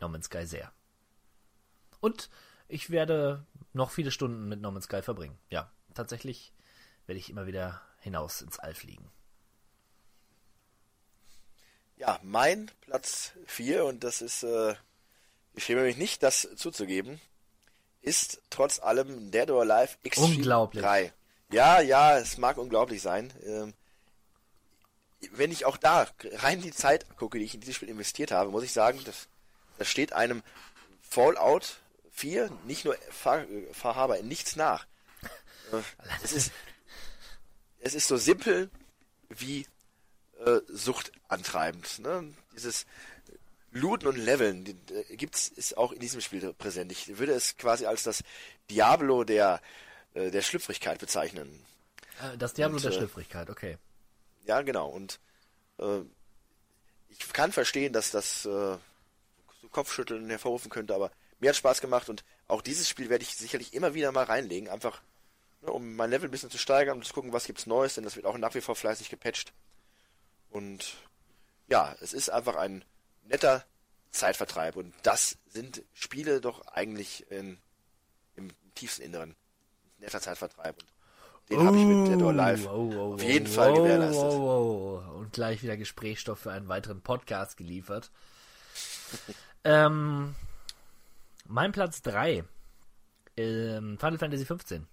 No 0.00 0.08
Man's 0.08 0.26
Sky 0.26 0.44
sehr. 0.46 0.70
Und 2.00 2.28
ich 2.68 2.90
werde 2.90 3.46
noch 3.72 3.90
viele 3.90 4.10
Stunden 4.10 4.48
mit 4.48 4.60
No 4.60 4.70
Man's 4.70 4.84
Sky 4.84 5.00
verbringen. 5.00 5.38
Ja, 5.48 5.70
tatsächlich 5.94 6.52
werde 7.06 7.18
ich 7.18 7.30
immer 7.30 7.46
wieder 7.46 7.80
hinaus 8.00 8.42
ins 8.42 8.58
All 8.58 8.74
fliegen. 8.74 9.10
Ja, 11.98 12.20
mein 12.22 12.70
Platz 12.80 13.32
4, 13.46 13.84
und 13.84 14.04
das 14.04 14.22
ist, 14.22 14.44
äh, 14.44 14.74
ich 15.54 15.64
schäme 15.64 15.82
mich 15.82 15.96
nicht, 15.96 16.22
das 16.22 16.48
zuzugeben, 16.54 17.20
ist 18.02 18.40
trotz 18.50 18.78
allem 18.78 19.32
Dead 19.32 19.50
or 19.50 19.62
Alive 19.62 19.96
Extreme 20.04 20.36
Unglaublich. 20.36 20.82
3. 20.82 21.12
Ja, 21.50 21.80
ja, 21.80 22.18
es 22.18 22.38
mag 22.38 22.56
unglaublich 22.56 23.02
sein. 23.02 23.32
Ähm, 23.44 23.74
wenn 25.32 25.50
ich 25.50 25.64
auch 25.64 25.76
da 25.76 26.06
rein 26.34 26.60
die 26.60 26.70
Zeit 26.70 27.16
gucke, 27.16 27.38
die 27.38 27.44
ich 27.44 27.54
in 27.54 27.60
dieses 27.60 27.74
Spiel 27.74 27.88
investiert 27.88 28.30
habe, 28.30 28.50
muss 28.50 28.62
ich 28.62 28.72
sagen, 28.72 29.00
das, 29.04 29.26
das 29.78 29.88
steht 29.88 30.12
einem 30.12 30.42
Fallout 31.02 31.78
4 32.12 32.50
nicht 32.64 32.84
nur 32.84 32.96
Fahr 33.10 33.44
Fahrhaber 33.72 34.18
in 34.18 34.28
nichts 34.28 34.54
nach. 34.54 34.86
Äh, 35.72 35.82
es 36.22 36.32
ist, 36.32 36.52
es 37.80 37.94
ist 37.94 38.06
so 38.06 38.16
simpel 38.16 38.70
wie 39.28 39.66
äh, 40.44 40.60
suchtantreibend. 40.68 41.98
Ne? 42.00 42.32
Dieses 42.54 42.86
Looten 43.72 44.06
und 44.06 44.16
Leveln 44.16 44.64
die, 44.64 44.76
äh, 44.92 45.16
gibt's 45.16 45.48
ist 45.48 45.76
auch 45.76 45.92
in 45.92 46.00
diesem 46.00 46.20
Spiel 46.20 46.52
präsent. 46.54 46.92
Ich 46.92 47.18
würde 47.18 47.32
es 47.32 47.56
quasi 47.56 47.86
als 47.86 48.02
das 48.02 48.22
Diablo 48.70 49.24
der 49.24 49.60
äh, 50.14 50.30
der 50.30 50.42
Schlüpfrigkeit 50.42 50.98
bezeichnen. 50.98 51.64
Äh, 52.22 52.36
Das 52.38 52.54
Diablo 52.54 52.76
Und, 52.76 52.84
der 52.84 52.92
äh, 52.92 52.94
Schlüpfrigkeit, 52.94 53.50
okay. 53.50 53.78
Ja, 54.44 54.62
genau. 54.62 54.88
Und 54.88 55.20
äh, 55.78 56.00
ich 57.08 57.32
kann 57.32 57.52
verstehen, 57.52 57.92
dass 57.92 58.10
das 58.10 58.44
äh, 58.46 58.48
so 58.48 59.68
Kopfschütteln 59.70 60.28
hervorrufen 60.30 60.70
könnte, 60.70 60.94
aber 60.94 61.10
mir 61.40 61.50
hat 61.50 61.56
Spaß 61.56 61.80
gemacht 61.80 62.08
und 62.08 62.24
auch 62.48 62.62
dieses 62.62 62.88
Spiel 62.88 63.10
werde 63.10 63.22
ich 63.22 63.36
sicherlich 63.36 63.74
immer 63.74 63.94
wieder 63.94 64.10
mal 64.12 64.24
reinlegen, 64.24 64.68
einfach 64.68 65.02
ne, 65.62 65.70
um 65.70 65.96
mein 65.96 66.10
Level 66.10 66.28
ein 66.28 66.30
bisschen 66.30 66.50
zu 66.50 66.58
steigern 66.58 66.96
und 66.98 67.04
zu 67.04 67.12
gucken, 67.12 67.32
was 67.32 67.44
gibt's 67.44 67.66
Neues, 67.66 67.94
denn 67.94 68.04
das 68.04 68.16
wird 68.16 68.26
auch 68.26 68.38
nach 68.38 68.54
wie 68.54 68.60
vor 68.60 68.76
fleißig 68.76 69.10
gepatcht. 69.10 69.52
Und 70.50 70.94
ja, 71.68 71.94
es 72.00 72.12
ist 72.12 72.30
einfach 72.30 72.56
ein 72.56 72.84
netter 73.24 73.64
Zeitvertreib 74.10 74.76
und 74.76 74.94
das 75.02 75.36
sind 75.48 75.82
Spiele 75.92 76.40
doch 76.40 76.66
eigentlich 76.68 77.30
in, 77.30 77.58
im 78.36 78.48
tiefsten 78.74 79.02
Inneren. 79.02 79.34
Netter 79.98 80.20
Zeitvertreib 80.20 80.78
und 80.78 80.86
den 81.50 81.66
habe 81.66 81.78
ich 81.78 81.84
mit 81.84 82.08
Dead 82.08 82.22
or 82.22 82.30
Alive 82.30 82.68
Oh, 82.68 82.92
oh, 82.94 83.14
auf 83.14 83.22
oh, 83.22 83.24
jeden 83.24 83.46
oh, 83.46 83.50
Fall 83.50 83.72
oh, 83.72 83.74
gewährleistet. 83.76 84.24
Oh, 84.24 85.02
oh, 85.06 85.18
Und 85.18 85.32
gleich 85.32 85.62
wieder 85.62 85.76
Gesprächsstoff 85.76 86.40
für 86.40 86.52
einen 86.52 86.68
weiteren 86.68 87.00
Podcast 87.00 87.56
geliefert. 87.56 88.10
ähm, 89.64 90.34
mein 91.46 91.72
Platz 91.72 92.02
3. 92.02 92.44
Ähm, 93.36 93.98
Final 93.98 94.18
Fantasy 94.18 94.44
15. 94.44 94.86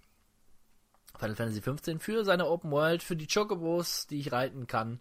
Final 1.18 1.36
Fantasy 1.36 1.60
15 1.60 2.00
für 2.00 2.24
seine 2.24 2.46
Open 2.46 2.70
World, 2.70 3.02
für 3.02 3.16
die 3.16 3.26
Chocobos, 3.26 4.06
die 4.06 4.20
ich 4.20 4.32
reiten 4.32 4.66
kann. 4.66 5.00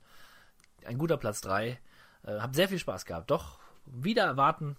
Ein 0.85 0.97
guter 0.97 1.17
Platz 1.17 1.41
3. 1.41 1.67
Äh, 1.67 1.77
hab 2.39 2.55
sehr 2.55 2.69
viel 2.69 2.79
Spaß 2.79 3.05
gehabt. 3.05 3.31
Doch, 3.31 3.59
wieder 3.85 4.23
erwarten. 4.23 4.77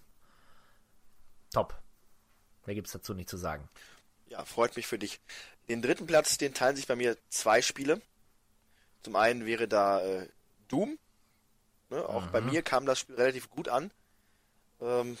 Top. 1.51 1.75
Mehr 2.65 2.75
gibt's 2.75 2.91
dazu 2.91 3.13
nicht 3.13 3.29
zu 3.29 3.37
sagen. 3.37 3.69
Ja, 4.27 4.43
freut 4.43 4.75
mich 4.75 4.87
für 4.87 4.99
dich. 4.99 5.19
Den 5.69 5.81
dritten 5.81 6.05
Platz, 6.05 6.37
den 6.37 6.53
teilen 6.53 6.75
sich 6.75 6.87
bei 6.87 6.95
mir 6.95 7.17
zwei 7.29 7.61
Spiele. 7.61 8.01
Zum 9.03 9.15
einen 9.15 9.45
wäre 9.45 9.67
da 9.67 10.01
äh, 10.01 10.27
Doom. 10.67 10.97
Ne, 11.89 12.07
auch 12.07 12.27
bei 12.27 12.41
mir 12.41 12.61
kam 12.63 12.85
das 12.85 12.99
Spiel 12.99 13.15
relativ 13.15 13.49
gut 13.49 13.69
an. 13.69 13.91
Ähm, 14.81 15.17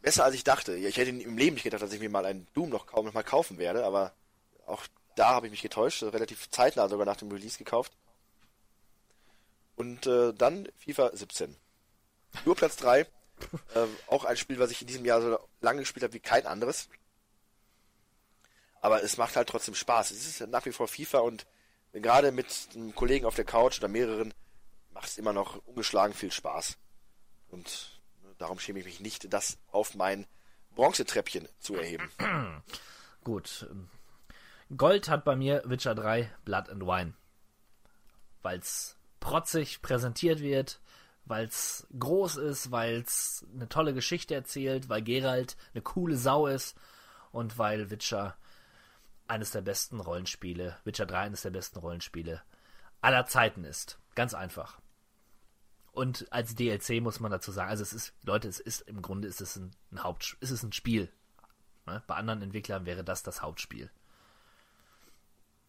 besser 0.00 0.24
als 0.24 0.34
ich 0.34 0.44
dachte. 0.44 0.74
Ich 0.74 0.96
hätte 0.96 1.10
im 1.10 1.36
Leben 1.36 1.54
nicht 1.54 1.64
gedacht, 1.64 1.82
dass 1.82 1.92
ich 1.92 2.00
mir 2.00 2.10
mal 2.10 2.24
einen 2.24 2.46
Doom 2.54 2.68
noch 2.68 2.86
kaum 2.86 3.06
noch 3.06 3.14
mal 3.14 3.24
kaufen 3.24 3.58
werde, 3.58 3.84
aber 3.84 4.12
auch 4.66 4.86
da 5.16 5.30
habe 5.30 5.46
ich 5.46 5.50
mich 5.50 5.62
getäuscht, 5.62 6.02
relativ 6.02 6.48
zeitnah 6.50 6.88
sogar 6.88 7.06
nach 7.06 7.16
dem 7.16 7.30
Release 7.30 7.58
gekauft. 7.58 7.92
Und 9.82 10.06
äh, 10.06 10.32
dann 10.32 10.68
FIFA 10.76 11.10
17. 11.12 11.56
Nur 12.44 12.54
Platz 12.54 12.76
3. 12.76 13.00
äh, 13.00 13.06
auch 14.06 14.24
ein 14.24 14.36
Spiel, 14.36 14.60
was 14.60 14.70
ich 14.70 14.80
in 14.80 14.86
diesem 14.86 15.04
Jahr 15.04 15.20
so 15.20 15.40
lange 15.60 15.80
gespielt 15.80 16.04
habe 16.04 16.14
wie 16.14 16.20
kein 16.20 16.46
anderes. 16.46 16.88
Aber 18.80 19.02
es 19.02 19.16
macht 19.16 19.34
halt 19.34 19.48
trotzdem 19.48 19.74
Spaß. 19.74 20.12
Es 20.12 20.24
ist 20.24 20.46
nach 20.46 20.64
wie 20.66 20.72
vor 20.72 20.86
FIFA 20.86 21.18
und 21.18 21.46
gerade 21.92 22.30
mit 22.30 22.46
einem 22.74 22.94
Kollegen 22.94 23.26
auf 23.26 23.34
der 23.34 23.44
Couch 23.44 23.78
oder 23.78 23.88
mehreren 23.88 24.32
macht 24.92 25.08
es 25.08 25.18
immer 25.18 25.32
noch 25.32 25.56
ungeschlagen 25.66 26.14
viel 26.14 26.30
Spaß. 26.30 26.78
Und 27.48 28.00
ne, 28.22 28.36
darum 28.38 28.60
schäme 28.60 28.78
ich 28.78 28.84
mich 28.84 29.00
nicht, 29.00 29.32
das 29.32 29.58
auf 29.72 29.96
mein 29.96 30.28
Bronzetreppchen 30.76 31.48
zu 31.58 31.74
erheben. 31.74 32.08
Gut. 33.24 33.68
Gold 34.76 35.08
hat 35.08 35.24
bei 35.24 35.34
mir 35.34 35.60
Witcher 35.64 35.96
3 35.96 36.32
Blood 36.44 36.68
and 36.68 36.86
Wine. 36.86 37.14
Weil's 38.42 38.96
protzig 39.22 39.80
präsentiert 39.80 40.40
wird, 40.40 40.80
weil's 41.24 41.86
groß 41.98 42.36
ist, 42.36 42.72
weil's 42.72 43.46
eine 43.54 43.68
tolle 43.68 43.94
Geschichte 43.94 44.34
erzählt, 44.34 44.88
weil 44.88 45.02
Geralt 45.02 45.56
eine 45.72 45.82
coole 45.82 46.16
Sau 46.16 46.48
ist 46.48 46.76
und 47.30 47.56
weil 47.56 47.90
Witcher 47.90 48.36
eines 49.28 49.52
der 49.52 49.62
besten 49.62 50.00
Rollenspiele, 50.00 50.76
Witcher 50.84 51.06
3 51.06 51.20
eines 51.20 51.42
der 51.42 51.50
besten 51.50 51.78
Rollenspiele 51.78 52.42
aller 53.00 53.24
Zeiten 53.24 53.64
ist. 53.64 53.98
Ganz 54.14 54.34
einfach. 54.34 54.80
Und 55.92 56.26
als 56.32 56.54
DLC 56.54 57.00
muss 57.00 57.20
man 57.20 57.30
dazu 57.30 57.52
sagen, 57.52 57.70
also 57.70 57.82
es 57.82 57.92
ist, 57.92 58.14
Leute, 58.24 58.48
es 58.48 58.58
ist 58.58 58.80
im 58.82 59.02
Grunde 59.02 59.28
ist 59.28 59.40
es 59.40 59.56
ein, 59.56 59.70
ein 59.92 60.02
Haupt, 60.02 60.36
ist 60.40 60.50
es 60.50 60.62
ein 60.62 60.72
Spiel. 60.72 61.12
Ne? 61.86 62.02
Bei 62.06 62.16
anderen 62.16 62.42
Entwicklern 62.42 62.86
wäre 62.86 63.04
das 63.04 63.22
das 63.22 63.40
Hauptspiel. 63.40 63.90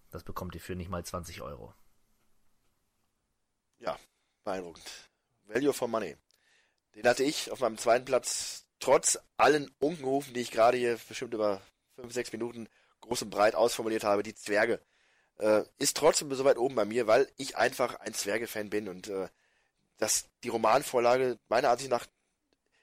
Das 0.09 0.23
bekommt 0.23 0.55
ihr 0.55 0.61
für 0.61 0.75
nicht 0.75 0.89
mal 0.89 1.05
20 1.05 1.41
Euro. 1.41 1.73
Ja, 3.83 3.99
beeindruckend. 4.45 4.89
Value 5.43 5.73
for 5.73 5.89
Money. 5.89 6.15
Den 6.95 7.05
hatte 7.07 7.23
ich 7.23 7.51
auf 7.51 7.59
meinem 7.59 7.77
zweiten 7.77 8.05
Platz, 8.05 8.65
trotz 8.79 9.19
allen 9.35 9.69
Unkenrufen, 9.79 10.33
die 10.33 10.39
ich 10.39 10.51
gerade 10.51 10.77
hier 10.77 10.97
bestimmt 11.09 11.33
über 11.33 11.61
5, 11.95 12.13
6 12.13 12.31
Minuten 12.31 12.69
groß 13.01 13.23
und 13.23 13.29
breit 13.29 13.55
ausformuliert 13.55 14.05
habe, 14.05 14.23
die 14.23 14.35
Zwerge. 14.35 14.79
Äh, 15.37 15.63
ist 15.79 15.97
trotzdem 15.97 16.33
so 16.33 16.45
weit 16.45 16.57
oben 16.57 16.75
bei 16.75 16.85
mir, 16.85 17.07
weil 17.07 17.29
ich 17.35 17.57
einfach 17.57 17.95
ein 17.95 18.13
Zwerge-Fan 18.13 18.69
bin 18.69 18.87
und 18.87 19.09
äh, 19.09 19.27
dass 19.97 20.29
die 20.43 20.49
Romanvorlage 20.49 21.37
meiner 21.49 21.69
Ansicht 21.69 21.89
nach, 21.89 22.05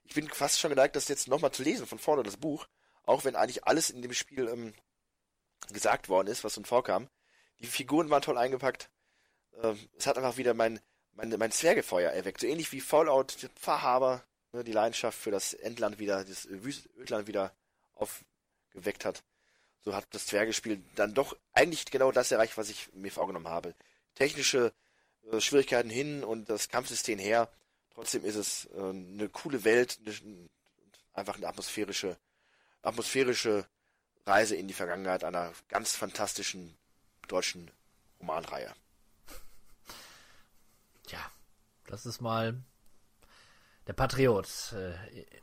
ich 0.04 0.14
bin 0.14 0.28
fast 0.28 0.60
schon 0.60 0.70
geneigt, 0.70 0.96
das 0.96 1.08
jetzt 1.08 1.28
nochmal 1.28 1.52
zu 1.52 1.62
lesen, 1.62 1.86
von 1.86 1.98
vorne 1.98 2.24
das 2.24 2.36
Buch, 2.36 2.66
auch 3.04 3.24
wenn 3.24 3.36
eigentlich 3.36 3.64
alles 3.64 3.88
in 3.88 4.02
dem 4.02 4.12
Spiel 4.12 4.48
ähm, 4.48 4.74
gesagt 5.72 6.10
worden 6.10 6.28
ist, 6.28 6.44
was 6.44 6.58
uns 6.58 6.68
vorkam. 6.68 7.08
Die 7.60 7.66
Figuren 7.66 8.10
waren 8.10 8.22
toll 8.22 8.36
eingepackt. 8.36 8.90
Äh, 9.62 9.74
es 9.96 10.06
hat 10.06 10.18
einfach 10.18 10.36
wieder 10.36 10.52
mein, 10.52 10.80
mein, 11.14 11.30
mein 11.38 11.52
Zwergefeuer 11.52 12.10
erweckt. 12.10 12.40
So 12.40 12.46
ähnlich 12.46 12.72
wie 12.72 12.80
Fallout, 12.80 13.32
Pfarrhaber, 13.56 14.24
ne, 14.52 14.64
die 14.64 14.72
Leidenschaft 14.72 15.18
für 15.18 15.30
das 15.30 15.54
Endland 15.54 15.98
wieder, 15.98 16.24
das 16.24 16.46
Ödland 16.46 17.26
wieder 17.26 17.52
aufgeweckt 17.94 19.04
hat 19.04 19.22
so 19.82 19.94
hat 19.94 20.06
das 20.10 20.26
Zwergespiel 20.26 20.82
dann 20.94 21.14
doch 21.14 21.36
eigentlich 21.52 21.86
genau 21.86 22.12
das 22.12 22.30
erreicht, 22.30 22.56
was 22.58 22.68
ich 22.68 22.92
mir 22.92 23.10
vorgenommen 23.10 23.48
habe. 23.48 23.74
Technische 24.14 24.72
äh, 25.30 25.40
Schwierigkeiten 25.40 25.90
hin 25.90 26.22
und 26.22 26.50
das 26.50 26.68
Kampfsystem 26.68 27.18
her. 27.18 27.50
Trotzdem 27.94 28.24
ist 28.24 28.36
es 28.36 28.66
äh, 28.74 28.78
eine 28.78 29.28
coole 29.30 29.64
Welt, 29.64 29.98
eine, 30.04 30.48
einfach 31.14 31.36
eine 31.36 31.48
atmosphärische, 31.48 32.16
atmosphärische 32.82 33.66
Reise 34.26 34.54
in 34.54 34.68
die 34.68 34.74
Vergangenheit 34.74 35.24
einer 35.24 35.52
ganz 35.68 35.96
fantastischen 35.96 36.76
deutschen 37.26 37.70
Romanreihe. 38.20 38.74
Ja, 41.08 41.32
das 41.90 42.06
ist 42.06 42.20
mal 42.20 42.62
der 43.86 43.92
Patriot 43.92 44.46
äh, 44.72 44.94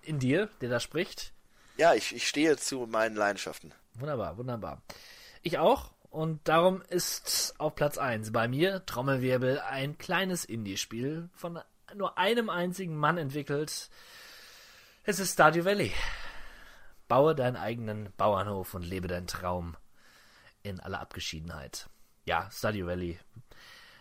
in 0.01 0.19
dir, 0.19 0.49
der 0.61 0.69
da 0.69 0.79
spricht. 0.79 1.33
Ja, 1.77 1.93
ich, 1.93 2.15
ich 2.15 2.27
stehe 2.27 2.57
zu 2.57 2.87
meinen 2.87 3.15
Leidenschaften. 3.15 3.73
Wunderbar, 3.93 4.37
wunderbar. 4.37 4.81
Ich 5.43 5.57
auch. 5.57 5.91
Und 6.09 6.47
darum 6.47 6.81
ist 6.83 7.53
auf 7.57 7.75
Platz 7.75 7.97
1 7.97 8.31
bei 8.31 8.47
mir 8.47 8.85
Trommelwirbel 8.85 9.59
ein 9.59 9.97
kleines 9.97 10.45
Indie-Spiel 10.45 11.29
von 11.33 11.59
nur 11.93 12.17
einem 12.17 12.49
einzigen 12.49 12.95
Mann 12.95 13.17
entwickelt. 13.17 13.89
Es 15.03 15.19
ist 15.19 15.33
Stardew 15.33 15.65
Valley. 15.65 15.93
Baue 17.07 17.35
deinen 17.35 17.57
eigenen 17.57 18.11
Bauernhof 18.17 18.73
und 18.73 18.83
lebe 18.83 19.07
deinen 19.07 19.27
Traum 19.27 19.77
in 20.63 20.79
aller 20.79 20.99
Abgeschiedenheit. 20.99 21.89
Ja, 22.25 22.49
Stardew 22.51 22.87
Valley. 22.87 23.19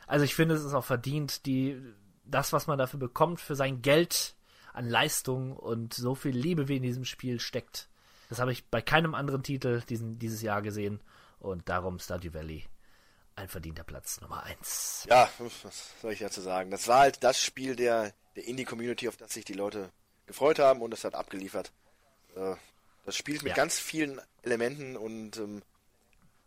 Also 0.06 0.24
ich 0.24 0.34
finde, 0.34 0.54
es 0.54 0.64
ist 0.64 0.74
auch 0.74 0.84
verdient, 0.84 1.46
die, 1.46 1.80
das, 2.26 2.52
was 2.52 2.66
man 2.66 2.78
dafür 2.78 3.00
bekommt, 3.00 3.40
für 3.40 3.56
sein 3.56 3.82
Geld 3.82 4.34
an 4.72 4.88
Leistung 4.88 5.56
und 5.56 5.94
so 5.94 6.14
viel 6.14 6.36
Liebe 6.36 6.68
wie 6.68 6.76
in 6.76 6.82
diesem 6.82 7.04
Spiel 7.04 7.40
steckt, 7.40 7.88
das 8.28 8.40
habe 8.40 8.52
ich 8.52 8.66
bei 8.66 8.82
keinem 8.82 9.14
anderen 9.14 9.42
Titel 9.42 9.82
diesen, 9.88 10.18
dieses 10.18 10.42
Jahr 10.42 10.62
gesehen. 10.62 11.00
Und 11.38 11.68
darum 11.68 11.98
Stardew 11.98 12.34
Valley 12.34 12.64
ein 13.36 13.48
verdienter 13.48 13.84
Platz 13.84 14.20
Nummer 14.20 14.42
1. 14.44 15.06
Ja, 15.10 15.30
was 15.38 15.92
soll 16.00 16.12
ich 16.12 16.20
dazu 16.20 16.40
sagen? 16.40 16.70
Das 16.70 16.88
war 16.88 17.00
halt 17.00 17.22
das 17.22 17.40
Spiel 17.40 17.76
der, 17.76 18.14
der 18.34 18.46
Indie-Community, 18.46 19.08
auf 19.08 19.16
das 19.16 19.34
sich 19.34 19.44
die 19.44 19.52
Leute 19.52 19.90
gefreut 20.26 20.58
haben 20.58 20.80
und 20.80 20.92
es 20.92 21.04
hat 21.04 21.14
abgeliefert. 21.14 21.72
Äh, 22.34 22.56
das 23.04 23.16
spielt 23.16 23.42
mit 23.42 23.50
ja. 23.50 23.56
ganz 23.56 23.78
vielen 23.78 24.20
Elementen 24.42 24.96
und 24.96 25.36
ähm, 25.36 25.62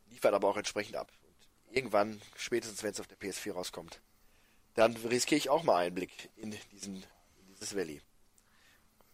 liefert 0.10 0.34
aber 0.34 0.49
auch 0.49 0.57
entsprechend 0.57 0.95
ab. 0.95 1.11
Und 1.23 1.76
irgendwann, 1.76 2.22
spätestens 2.35 2.84
wenn 2.84 2.91
es 2.91 2.99
auf 2.99 3.07
der 3.07 3.18
PS4 3.18 3.53
rauskommt, 3.53 4.01
dann 4.80 4.95
riskiere 4.95 5.38
ich 5.38 5.49
auch 5.49 5.64
mal 5.64 5.76
einen 5.76 5.95
Blick 5.95 6.30
in, 6.38 6.56
diesen, 6.72 6.95
in 6.95 7.47
dieses 7.49 7.76
Valley. 7.76 8.01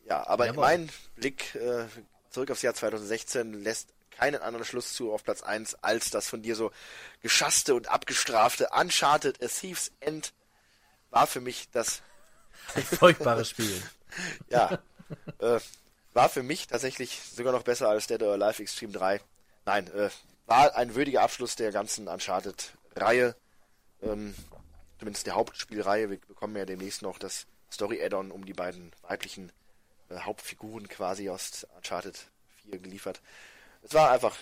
Ja, 0.06 0.28
aber 0.28 0.46
Jawohl. 0.46 0.62
mein 0.62 0.90
Blick 1.16 1.56
äh, 1.56 1.86
zurück 2.30 2.52
aufs 2.52 2.62
Jahr 2.62 2.76
2016 2.76 3.54
lässt 3.64 3.90
keinen 4.12 4.42
anderen 4.44 4.64
Schluss 4.64 4.94
zu 4.94 5.12
auf 5.12 5.24
Platz 5.24 5.42
1 5.42 5.84
als 5.84 6.12
das 6.12 6.30
von 6.30 6.44
dir 6.44 6.56
so 6.56 6.72
geschasste 7.22 7.74
und 7.74 7.88
abgestrafte 7.90 8.70
Uncharted 8.80 9.44
A 9.44 9.48
Thief's 9.48 9.92
End 10.02 10.34
war 11.10 11.26
für 11.26 11.42
mich 11.42 11.68
das 11.72 12.04
ein 12.76 12.84
furchtbares 12.84 13.50
Spiel. 13.50 13.82
ja, 14.50 14.80
äh, 15.40 15.60
war 16.14 16.30
für 16.30 16.44
mich 16.44 16.68
tatsächlich 16.68 17.20
sogar 17.24 17.52
noch 17.52 17.64
besser 17.64 17.90
als 17.90 18.06
Dead 18.06 18.22
or 18.22 18.34
Alive 18.34 18.62
Extreme 18.62 18.94
3. 18.94 19.20
Nein, 19.66 19.88
äh, 19.96 20.12
war 20.46 20.76
ein 20.76 20.94
würdiger 20.94 21.24
Abschluss 21.24 21.56
der 21.56 21.72
ganzen 21.72 22.08
Uncharted-Reihe. 22.08 23.36
Ähm, 24.04 24.36
zumindest 25.00 25.28
der 25.28 25.36
Hauptspielreihe. 25.36 26.10
Wir 26.10 26.20
bekommen 26.20 26.56
ja 26.56 26.66
demnächst 26.66 27.02
noch 27.02 27.18
das 27.18 27.48
Story-Add-on 27.72 28.32
um 28.32 28.46
die 28.46 28.54
beiden 28.54 28.92
weiblichen 29.02 29.52
äh, 30.10 30.20
Hauptfiguren 30.20 30.88
quasi 30.88 31.30
aus 31.30 31.66
Uncharted 31.76 32.28
4 32.64 32.80
geliefert. 32.80 33.22
Es 33.84 33.94
war 33.94 34.12
einfach 34.12 34.38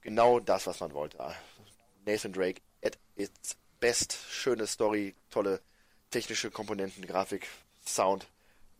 genau 0.00 0.40
das, 0.40 0.66
was 0.66 0.80
man 0.80 0.92
wollte. 0.92 1.18
Nathan 2.04 2.32
Drake 2.32 2.60
at 2.84 2.98
its 3.16 3.56
best. 3.80 4.18
Schöne 4.30 4.66
Story, 4.66 5.14
tolle 5.30 5.60
technische 6.10 6.50
Komponenten, 6.50 7.06
Grafik, 7.06 7.46
Sound. 7.84 8.26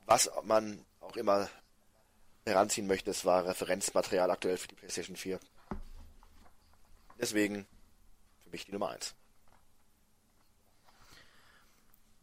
Was 0.07 0.31
man 0.45 0.85
auch 1.01 1.17
immer 1.17 1.49
heranziehen 2.45 2.87
möchte, 2.87 3.11
es 3.11 3.25
war 3.25 3.47
Referenzmaterial 3.47 4.31
aktuell 4.31 4.57
für 4.57 4.69
die 4.69 4.75
PlayStation 4.75 5.17
4. 5.17 5.39
Deswegen 7.21 7.67
für 8.43 8.51
mich 8.51 8.65
die 8.65 8.73
Nummer 8.73 8.91
1. 8.91 9.15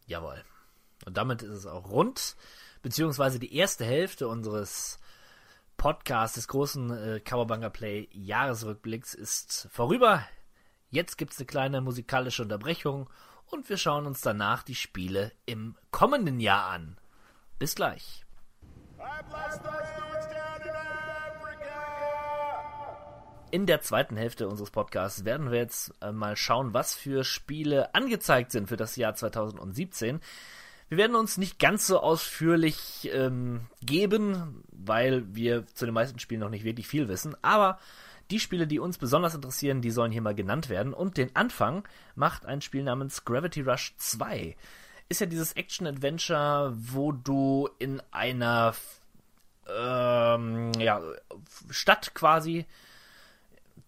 Jawohl. 0.08 0.42
Und 1.04 1.16
damit 1.16 1.42
ist 1.42 1.50
es 1.50 1.66
auch 1.66 1.90
rund 1.90 2.34
beziehungsweise 2.82 3.38
die 3.38 3.54
erste 3.54 3.84
Hälfte 3.84 4.26
unseres 4.26 4.98
Podcasts 5.76 6.34
des 6.34 6.48
großen 6.48 6.90
äh, 6.90 7.20
Cowabunga 7.20 7.68
Play 7.68 8.08
Jahresrückblicks 8.12 9.14
ist 9.14 9.68
vorüber. 9.70 10.26
Jetzt 10.90 11.18
gibt 11.18 11.34
es 11.34 11.38
eine 11.38 11.46
kleine 11.46 11.80
musikalische 11.82 12.42
Unterbrechung 12.42 13.10
und 13.46 13.68
wir 13.68 13.76
schauen 13.76 14.06
uns 14.06 14.22
danach 14.22 14.62
die 14.62 14.74
Spiele 14.74 15.32
im 15.44 15.76
kommenden 15.90 16.40
Jahr 16.40 16.70
an. 16.70 16.98
Bis 17.58 17.74
gleich. 17.74 18.24
In 23.50 23.64
der 23.64 23.80
zweiten 23.80 24.16
Hälfte 24.16 24.46
unseres 24.46 24.70
Podcasts 24.70 25.24
werden 25.24 25.50
wir 25.50 25.58
jetzt 25.58 25.94
äh, 26.02 26.12
mal 26.12 26.36
schauen, 26.36 26.74
was 26.74 26.94
für 26.94 27.24
Spiele 27.24 27.94
angezeigt 27.94 28.52
sind 28.52 28.68
für 28.68 28.76
das 28.76 28.96
Jahr 28.96 29.14
2017. 29.14 30.20
Wir 30.90 30.98
werden 30.98 31.16
uns 31.16 31.38
nicht 31.38 31.58
ganz 31.58 31.86
so 31.86 32.00
ausführlich 32.00 33.10
ähm, 33.12 33.66
geben, 33.80 34.64
weil 34.70 35.34
wir 35.34 35.66
zu 35.66 35.86
den 35.86 35.94
meisten 35.94 36.18
Spielen 36.18 36.40
noch 36.40 36.50
nicht 36.50 36.64
wirklich 36.64 36.88
viel 36.88 37.08
wissen, 37.08 37.36
aber 37.42 37.78
die 38.30 38.40
Spiele, 38.40 38.66
die 38.66 38.78
uns 38.78 38.98
besonders 38.98 39.34
interessieren, 39.34 39.80
die 39.80 39.90
sollen 39.90 40.12
hier 40.12 40.20
mal 40.20 40.34
genannt 40.34 40.68
werden. 40.68 40.92
Und 40.92 41.16
den 41.16 41.34
Anfang 41.34 41.88
macht 42.14 42.44
ein 42.44 42.60
Spiel 42.60 42.82
namens 42.82 43.24
Gravity 43.24 43.62
Rush 43.62 43.94
2. 43.96 44.54
Ist 45.08 45.22
ja 45.22 45.26
dieses 45.26 45.54
Action-Adventure, 45.54 46.74
wo 46.76 47.12
du 47.12 47.70
in 47.78 48.02
einer 48.10 48.74
ähm, 49.74 50.72
ja, 50.78 51.00
Stadt 51.70 52.14
quasi 52.14 52.66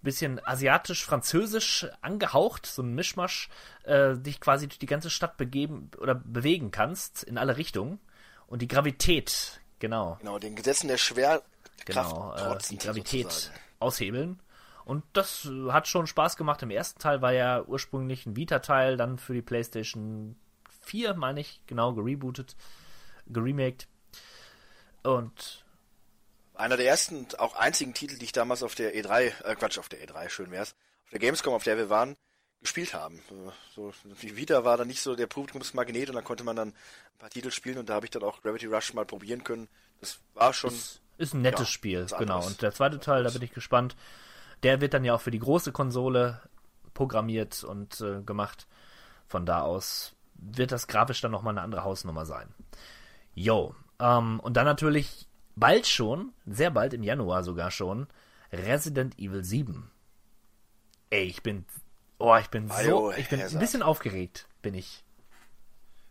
bisschen 0.03 0.45
asiatisch-französisch 0.45 1.87
angehaucht, 2.01 2.67
so 2.67 2.83
ein 2.83 2.95
Mischmasch, 2.95 3.49
äh, 3.85 4.17
dich 4.17 4.41
quasi 4.41 4.69
durch 4.69 4.79
die 4.79 4.87
ganze 4.87 5.11
Stadt 5.11 5.37
begeben 5.37 5.91
oder 5.99 6.15
bewegen 6.15 6.71
kannst 6.71 7.23
in 7.23 7.39
alle 7.39 7.57
Richtungen. 7.57 8.01
Und 8.47 8.63
die 8.63 8.69
Gravität, 8.69 9.61
genau. 9.79 10.17
Genau, 10.21 10.39
den 10.39 10.57
Gesetzen 10.57 10.89
der 10.89 10.99
Schwerkraft 10.99 11.45
genau, 11.85 12.35
äh, 12.35 12.59
die 12.71 12.79
Gravität 12.79 13.31
sozusagen. 13.31 13.61
aushebeln. 13.79 14.41
Und 14.85 15.05
das 15.13 15.49
hat 15.69 15.87
schon 15.87 16.07
Spaß 16.07 16.37
gemacht. 16.37 16.63
Im 16.63 16.71
ersten 16.71 16.99
Teil 16.99 17.23
war 17.23 17.33
ja 17.33 17.63
ursprünglich 17.63 18.27
ein 18.27 18.35
Vita-Teil, 18.35 18.97
dann 18.97 19.19
für 19.19 19.35
die 19.35 19.43
PlayStation 19.43 20.37
4, 20.83 21.15
meine 21.15 21.41
ich, 21.41 21.61
genau, 21.67 21.93
gerebootet, 21.93 22.57
geremaked. 23.27 23.87
Und 25.05 25.65
einer 26.61 26.77
der 26.77 26.87
ersten, 26.87 27.27
auch 27.39 27.57
einzigen 27.57 27.95
Titel, 27.95 28.19
die 28.19 28.27
ich 28.27 28.33
damals 28.33 28.63
auf 28.63 28.75
der 28.75 28.95
E3, 28.95 29.45
äh 29.45 29.55
Quatsch, 29.57 29.79
auf 29.79 29.89
der 29.89 30.07
E3, 30.07 30.29
schön 30.29 30.51
wär's, 30.51 30.75
auf 31.05 31.11
der 31.11 31.19
Gamescom, 31.19 31.55
auf 31.55 31.65
der 31.65 31.77
wir 31.77 31.91
waren, 31.91 32.17
gespielt 32.61 32.95
haben. 32.95 33.23
So, 33.75 33.93
die 34.23 34.37
Vita 34.37 34.65
war 34.65 34.77
dann 34.77 34.87
nicht 34.87 35.01
so 35.01 35.17
der 35.17 35.27
Publikumsmagnet 35.27 36.09
und 36.09 36.15
dann 36.15 36.25
konnte 36.25 36.45
man 36.45 36.57
dann 36.57 36.69
ein 36.69 37.19
paar 37.19 37.31
Titel 37.31 37.51
spielen 37.51 37.79
und 37.79 37.89
da 37.89 37.95
habe 37.95 38.07
ich 38.07 38.11
dann 38.11 38.23
auch 38.23 38.43
Gravity 38.43 38.67
Rush 38.67 38.95
mal 38.95 39.07
probieren 39.07 39.43
können. 39.43 39.69
Das 40.01 40.21
war 40.35 40.53
schon. 40.53 40.71
Ist, 40.71 41.01
ist 41.19 41.35
ein 41.35 41.43
nettes 41.43 41.69
ja, 41.69 41.73
Spiel, 41.73 42.07
genau. 42.19 42.45
Und 42.47 42.63
der 42.63 42.73
zweite 42.73 43.01
Teil, 43.01 43.25
da 43.25 43.31
bin 43.31 43.43
ich 43.43 43.53
gespannt. 43.53 43.97
Der 44.63 44.81
wird 44.81 44.93
dann 44.93 45.05
ja 45.05 45.15
auch 45.15 45.21
für 45.21 45.31
die 45.31 45.39
große 45.39 45.73
Konsole 45.73 46.43
programmiert 46.93 47.65
und 47.65 48.01
äh, 48.01 48.23
gemacht. 48.23 48.67
Von 49.27 49.47
da 49.47 49.63
aus 49.63 50.15
wird 50.35 50.73
das 50.73 50.87
grafisch 50.87 51.21
dann 51.21 51.31
nochmal 51.31 51.55
eine 51.55 51.63
andere 51.63 51.85
Hausnummer 51.85 52.27
sein. 52.27 52.53
Yo. 53.35 53.75
Ähm, 53.99 54.41
und 54.41 54.57
dann 54.57 54.65
natürlich 54.65 55.30
bald 55.61 55.87
schon, 55.87 56.33
sehr 56.47 56.71
bald 56.71 56.95
im 56.95 57.03
Januar 57.03 57.45
sogar 57.45 57.71
schon, 57.71 58.09
Resident 58.53 59.19
Evil 59.19 59.45
7. 59.45 59.91
Ey, 61.11 61.25
ich 61.25 61.43
bin, 61.43 61.65
oh, 62.19 62.37
ich 62.37 62.49
bin 62.49 62.69
so, 62.69 63.13
ich 63.13 63.29
bin 63.29 63.41
ein 63.41 63.59
bisschen 63.59 63.83
aufgeregt, 63.83 64.49
bin 64.63 64.75
ich. 64.75 65.05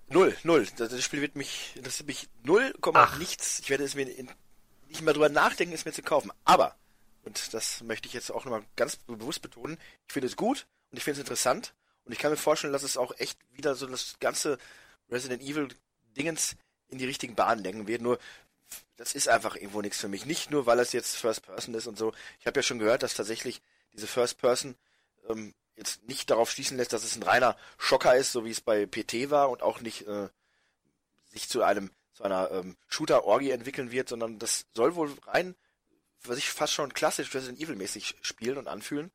Null, 0.10 0.36
null. 0.44 0.68
Das 0.78 1.04
Spiel 1.04 1.22
wird 1.22 1.36
mich, 1.36 1.74
das 1.84 2.00
wird 2.00 2.08
mich 2.08 2.30
null, 2.44 2.74
nichts. 3.20 3.60
Ich 3.60 3.70
werde 3.70 3.84
es 3.84 3.96
mir 3.96 4.10
in, 4.10 4.30
nicht 4.88 5.02
mehr 5.02 5.14
drüber 5.14 5.30
nachdenken, 5.30 5.74
es 5.74 5.86
mir 5.86 5.92
zu 5.92 6.02
kaufen. 6.02 6.32
Aber, 6.46 6.76
und 7.24 7.54
das 7.54 7.84
möchte 7.84 8.08
ich 8.08 8.14
jetzt 8.14 8.32
auch 8.32 8.46
nochmal 8.46 8.64
ganz 8.76 8.96
bewusst 8.96 9.42
betonen, 9.42 9.78
ich 10.08 10.14
finde 10.14 10.28
es 10.28 10.36
gut 10.36 10.68
und 10.92 10.98
ich 10.98 11.04
finde 11.04 11.20
es 11.20 11.26
interessant 11.26 11.74
und 12.06 12.12
ich 12.12 12.20
kann 12.20 12.32
mir 12.32 12.38
vorstellen, 12.38 12.74
dass 12.74 12.84
es 12.84 12.98
auch 12.98 13.14
echt 13.20 13.38
wieder 13.52 13.76
so 13.76 13.86
das 13.86 14.16
ganze 14.20 14.58
Resident 15.12 15.44
Evil 15.44 15.68
Dingens 16.18 16.56
in 16.88 16.98
die 16.98 17.06
richtigen 17.06 17.36
Bahnen 17.36 17.64
lenken 17.64 17.88
wird. 17.88 18.02
Nur 18.02 18.18
das 19.00 19.16
ist 19.16 19.30
einfach 19.30 19.56
irgendwo 19.56 19.82
nichts 19.82 19.98
für 19.98 20.10
mich. 20.10 20.26
Nicht 20.26 20.52
nur, 20.52 20.66
weil 20.66 20.78
es 20.80 20.92
jetzt 20.92 21.16
First 21.16 21.44
Person 21.44 21.74
ist 21.74 21.88
und 21.88 21.98
so. 21.98 22.12
Ich 22.42 22.48
habe 22.48 22.60
ja 22.60 22.64
schon 22.64 22.80
gehört, 22.80 23.02
dass 23.02 23.14
tatsächlich 23.14 23.62
diese 23.94 24.08
First 24.08 24.38
Person 24.40 24.76
ähm, 25.30 25.56
jetzt 25.78 26.04
nicht 26.04 26.30
darauf 26.30 26.52
schließen 26.52 26.76
lässt, 26.76 26.92
dass 26.92 27.06
es 27.06 27.16
ein 27.16 27.24
reiner 27.24 27.56
Schocker 27.78 28.18
ist, 28.18 28.34
so 28.34 28.44
wie 28.44 28.52
es 28.52 28.60
bei 28.60 28.86
PT 28.86 29.30
war 29.30 29.52
und 29.52 29.62
auch 29.62 29.80
nicht 29.80 30.06
äh, 30.06 30.28
sich 31.30 31.48
zu 31.48 31.64
einem 31.64 31.92
zu 32.12 32.24
einer 32.24 32.52
ähm, 32.52 32.76
Shooter-Orgie 32.90 33.52
entwickeln 33.52 33.92
wird, 33.92 34.10
sondern 34.10 34.38
das 34.38 34.66
soll 34.74 34.96
wohl 34.96 35.16
rein, 35.26 35.56
was 36.24 36.38
ich 36.38 36.50
fast 36.50 36.74
schon 36.74 36.94
klassisch 36.94 37.34
Resident 37.34 37.62
Evil-mäßig 37.62 38.16
spielen 38.22 38.58
und 38.58 38.68
anfühlen. 38.68 39.12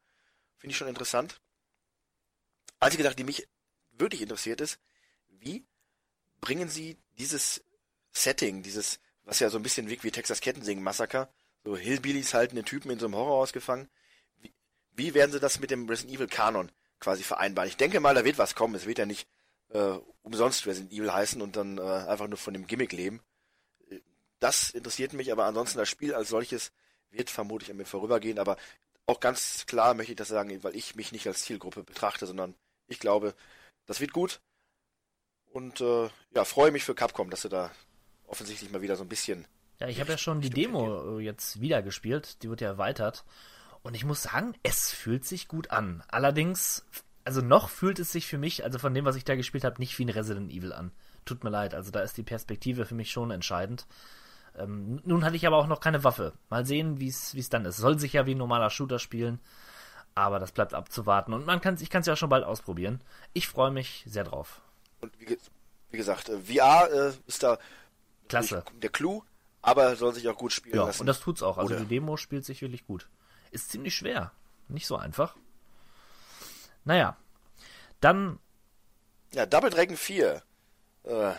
Finde 0.56 0.70
ich 0.70 0.78
schon 0.78 0.89
interessant. 0.89 1.43
Einzige 2.81 3.02
Sache, 3.02 3.16
die 3.16 3.24
mich 3.24 3.47
wirklich 3.90 4.23
interessiert 4.23 4.62
ist, 4.62 4.78
wie 5.28 5.66
bringen 6.40 6.70
sie 6.70 6.97
dieses 7.19 7.62
Setting, 8.12 8.62
dieses 8.62 8.98
was 9.24 9.40
ja 9.40 9.51
so 9.51 9.59
ein 9.59 9.62
bisschen 9.62 9.88
wirkt 9.88 10.05
wie 10.05 10.10
Texas 10.10 10.40
Kettensingen-Massaker. 10.40 11.28
So 11.64 11.76
Hillbillies 11.76 12.34
halten 12.34 12.56
den 12.56 12.64
Typen 12.64 12.90
in 12.90 12.98
so 12.98 13.06
einem 13.06 13.16
Horrorhaus 13.16 13.52
gefangen. 13.52 13.88
Wie, 14.40 14.52
wie 14.92 15.14
werden 15.14 15.32
sie 15.32 15.40
das 15.40 15.60
mit 15.60 15.70
dem 15.70 15.88
Resident 15.88 16.14
Evil 16.14 16.28
Kanon 16.28 16.70
quasi 17.01 17.22
vereinbaren? 17.22 17.68
Ich 17.68 17.76
denke 17.76 18.01
mal, 18.01 18.14
da 18.14 18.24
wird 18.24 18.38
was 18.38 18.55
kommen. 18.55 18.74
Es 18.74 18.86
wird 18.86 18.98
ja 18.98 19.06
nicht 19.06 19.26
äh, 19.70 19.98
umsonst 20.22 20.66
Resident 20.66 20.92
Evil 20.92 21.12
heißen 21.12 21.40
und 21.40 21.56
dann 21.56 21.78
äh, 21.78 21.82
einfach 21.82 22.28
nur 22.28 22.38
von 22.38 22.55
dem 22.55 22.66
Gimmick 22.66 22.92
leben. 22.92 23.20
Das 24.40 24.70
interessiert 24.70 25.14
mich, 25.14 25.32
aber 25.32 25.46
ansonsten 25.46 25.78
das 25.78 25.88
Spiel 25.88 26.14
als 26.14 26.28
solches 26.28 26.72
wird 27.10 27.30
vermutlich 27.30 27.70
an 27.70 27.78
mir 27.78 27.86
vorübergehen. 27.86 28.38
Aber 28.38 28.59
auch 29.06 29.20
ganz 29.20 29.64
klar 29.66 29.94
möchte 29.94 30.12
ich 30.12 30.18
das 30.18 30.28
sagen, 30.28 30.62
weil 30.62 30.76
ich 30.76 30.96
mich 30.96 31.12
nicht 31.12 31.26
als 31.26 31.42
Zielgruppe 31.42 31.82
betrachte, 31.82 32.26
sondern 32.26 32.55
ich 32.86 32.98
glaube, 32.98 33.34
das 33.86 34.01
wird 34.01 34.12
gut. 34.12 34.40
Und 35.52 35.80
äh, 35.80 36.10
ja, 36.34 36.44
freue 36.44 36.72
mich 36.72 36.84
für 36.84 36.94
Capcom, 36.94 37.30
dass 37.30 37.42
sie 37.42 37.48
da 37.48 37.70
offensichtlich 38.35 38.73
mal 38.73 38.82
wieder 38.82 38.97
so 38.97 39.05
ein 39.05 39.09
bisschen. 39.09 39.47
Ja, 39.78 39.86
ich 39.86 40.01
habe 40.01 40.11
ja 40.11 40.19
schon 40.19 40.40
die 40.40 40.51
Demo 40.51 41.19
äh, 41.19 41.23
jetzt 41.23 41.61
wieder 41.61 41.82
gespielt, 41.82 42.43
die 42.43 42.51
wird 42.51 42.61
ja 42.61 42.69
erweitert. 42.69 43.24
Und 43.82 43.94
ich 43.94 44.05
muss 44.05 44.24
sagen, 44.24 44.55
es 44.65 44.90
fühlt 44.90 45.24
sich 45.24 45.47
gut 45.47 45.70
an. 45.70 46.02
Allerdings, 46.09 46.85
also 47.24 47.43
noch 47.43 47.69
fühlt 47.69 48.01
es 48.01 48.11
sich 48.11 48.27
für 48.27 48.39
mich, 48.39 48.65
also 48.65 48.81
von 48.81 48.93
dem, 48.93 49.05
was 49.05 49.15
ich 49.15 49.24
da 49.24 49.36
gespielt 49.36 49.62
habe, 49.62 49.78
nicht 49.78 49.97
wie 49.98 50.05
ein 50.05 50.11
Resident 50.11 50.51
Evil 50.51 50.73
an. 50.73 50.90
Tut 51.24 51.44
mir 51.44 51.51
leid, 51.51 51.74
also 51.74 51.93
da 51.93 52.01
ist 52.01 52.16
die 52.16 52.24
Perspektive 52.24 52.86
für 52.86 52.97
mich 52.97 53.12
schon 53.12 53.31
entscheidend. 53.31 53.86
Ähm, 54.56 55.01
nun 55.05 55.24
hatte 55.24 55.36
ich 55.36 55.47
aber 55.47 55.59
auch 55.59 55.69
noch 55.69 55.81
keine 55.81 56.02
Waffe. 56.02 56.32
Mal 56.51 56.66
sehen, 56.66 56.98
wie 56.98 57.09
es 57.09 57.48
dann 57.51 57.65
ist. 57.66 57.77
Soll 57.77 58.01
sich 58.01 58.15
ja 58.15 58.27
wie 58.27 58.35
ein 58.35 58.39
normaler 58.39 58.70
Shooter 58.70 58.98
spielen, 58.98 59.39
aber 60.16 60.40
das 60.40 60.51
bleibt 60.51 60.74
abzuwarten. 60.74 61.32
Und 61.32 61.47
man 61.47 61.61
kann, 61.61 61.78
ich 61.81 61.90
kann 61.90 62.01
es 62.01 62.06
ja 62.06 62.16
schon 62.16 62.31
bald 62.31 62.44
ausprobieren. 62.44 63.01
Ich 63.32 63.48
freue 63.48 63.70
mich 63.70 64.05
sehr 64.06 64.24
drauf. 64.24 64.61
Und 65.01 65.12
wie, 65.20 65.39
wie 65.90 65.97
gesagt, 65.97 66.28
äh, 66.28 66.39
VR 66.39 66.90
äh, 66.90 67.12
ist 67.27 67.43
da 67.43 67.59
Klasse. 68.28 68.64
Der 68.82 68.90
Clou, 68.90 69.22
aber 69.62 69.96
soll 69.96 70.14
sich 70.14 70.28
auch 70.28 70.36
gut 70.36 70.52
spielen 70.52 70.76
ja, 70.76 70.86
lassen. 70.86 71.01
und 71.01 71.06
das 71.06 71.20
tut's 71.20 71.42
auch. 71.42 71.59
Also 71.59 71.74
Oder? 71.74 71.82
die 71.84 71.88
Demo 71.88 72.16
spielt 72.16 72.44
sich 72.44 72.62
wirklich 72.62 72.86
gut. 72.86 73.09
Ist 73.51 73.70
ziemlich 73.70 73.94
schwer. 73.94 74.32
Nicht 74.68 74.86
so 74.86 74.96
einfach. 74.96 75.36
Naja. 76.84 77.16
Dann. 78.01 78.38
Ja, 79.32 79.46
Double 79.46 79.70
Dragon 79.70 79.96
4. 79.96 80.42
Äh, 81.05 81.32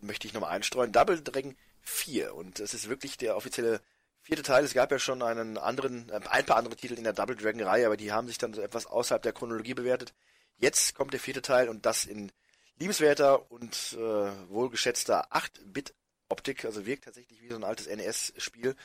möchte 0.00 0.26
ich 0.26 0.34
nochmal 0.34 0.50
einstreuen. 0.50 0.92
Double 0.92 1.20
Dragon 1.22 1.56
4. 1.82 2.34
Und 2.34 2.60
es 2.60 2.74
ist 2.74 2.88
wirklich 2.88 3.16
der 3.16 3.36
offizielle 3.36 3.80
vierte 4.22 4.42
Teil. 4.42 4.64
Es 4.64 4.74
gab 4.74 4.90
ja 4.90 4.98
schon 4.98 5.22
einen 5.22 5.58
anderen, 5.58 6.08
äh, 6.08 6.20
ein 6.28 6.46
paar 6.46 6.56
andere 6.56 6.76
Titel 6.76 6.94
in 6.94 7.04
der 7.04 7.12
Double 7.12 7.36
Dragon 7.36 7.62
Reihe, 7.62 7.86
aber 7.86 7.96
die 7.96 8.12
haben 8.12 8.28
sich 8.28 8.38
dann 8.38 8.54
so 8.54 8.60
etwas 8.60 8.86
außerhalb 8.86 9.22
der 9.22 9.32
Chronologie 9.32 9.74
bewertet. 9.74 10.14
Jetzt 10.58 10.94
kommt 10.94 11.12
der 11.12 11.20
vierte 11.20 11.42
Teil 11.42 11.68
und 11.68 11.86
das 11.86 12.04
in 12.04 12.30
liebenswerter 12.78 13.50
und 13.50 13.96
äh, 13.98 14.50
wohlgeschätzter 14.50 15.32
8-Bit 15.32 15.94
Optik, 16.30 16.64
also 16.64 16.86
wirkt 16.86 17.04
tatsächlich 17.04 17.42
wie 17.42 17.48
so 17.48 17.56
ein 17.56 17.64
altes 17.64 17.86
NES-Spiel. 17.86 18.76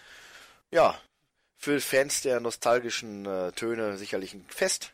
Ja, 0.72 1.00
für 1.58 1.80
Fans 1.80 2.22
der 2.22 2.40
nostalgischen 2.40 3.26
äh, 3.26 3.52
Töne 3.52 3.98
sicherlich 3.98 4.34
ein 4.34 4.46
Fest. 4.48 4.94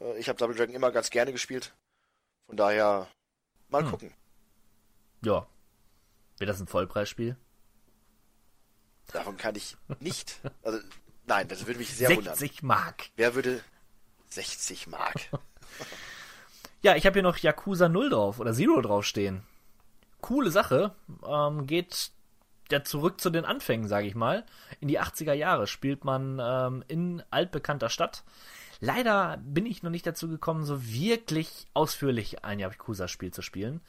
Äh, 0.00 0.18
ich 0.18 0.28
habe 0.28 0.38
Double 0.38 0.54
Dragon 0.54 0.74
immer 0.74 0.92
ganz 0.92 1.10
gerne 1.10 1.32
gespielt. 1.32 1.74
Von 2.46 2.56
daher 2.56 3.08
mal 3.68 3.82
hm. 3.82 3.90
gucken. 3.90 4.14
Ja. 5.24 5.46
Wird 6.38 6.50
das 6.50 6.60
ein 6.60 6.66
Vollpreisspiel? 6.66 7.36
Davon 9.12 9.36
kann 9.36 9.54
ich 9.54 9.76
nicht. 10.00 10.40
Also, 10.62 10.78
nein, 11.26 11.48
das 11.48 11.66
würde 11.66 11.78
mich 11.78 11.94
sehr 11.94 12.08
60 12.08 12.16
wundern. 12.16 12.36
60 12.36 12.62
Mark. 12.62 13.10
Wer 13.16 13.34
würde 13.34 13.62
60 14.28 14.86
Mark? 14.88 15.16
ja, 16.82 16.96
ich 16.96 17.06
habe 17.06 17.14
hier 17.14 17.22
noch 17.22 17.38
Yakuza 17.38 17.88
0 17.88 18.10
drauf 18.10 18.40
oder 18.40 18.52
Zero 18.52 18.80
draufstehen 18.80 19.46
coole 20.22 20.50
Sache. 20.50 20.94
Ähm, 21.28 21.66
geht 21.66 22.12
ja 22.70 22.82
zurück 22.82 23.20
zu 23.20 23.28
den 23.28 23.44
Anfängen, 23.44 23.86
sage 23.86 24.06
ich 24.06 24.14
mal. 24.14 24.44
In 24.80 24.88
die 24.88 24.98
80er 24.98 25.34
Jahre 25.34 25.66
spielt 25.66 26.04
man 26.04 26.40
ähm, 26.42 26.82
in 26.88 27.22
altbekannter 27.30 27.90
Stadt. 27.90 28.24
Leider 28.80 29.38
bin 29.44 29.66
ich 29.66 29.82
noch 29.82 29.90
nicht 29.90 30.06
dazu 30.06 30.28
gekommen, 30.28 30.64
so 30.64 30.84
wirklich 30.84 31.68
ausführlich 31.74 32.44
ein 32.44 32.58
Yakuza-Spiel 32.58 33.32
zu 33.32 33.42
spielen. 33.42 33.80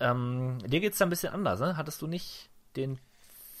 Ähm, 0.00 0.58
dir 0.66 0.80
geht's 0.80 0.98
da 0.98 1.06
ein 1.06 1.10
bisschen 1.10 1.32
anders, 1.32 1.60
ne? 1.60 1.76
Hattest 1.76 2.02
du 2.02 2.06
nicht 2.06 2.50
den 2.74 2.98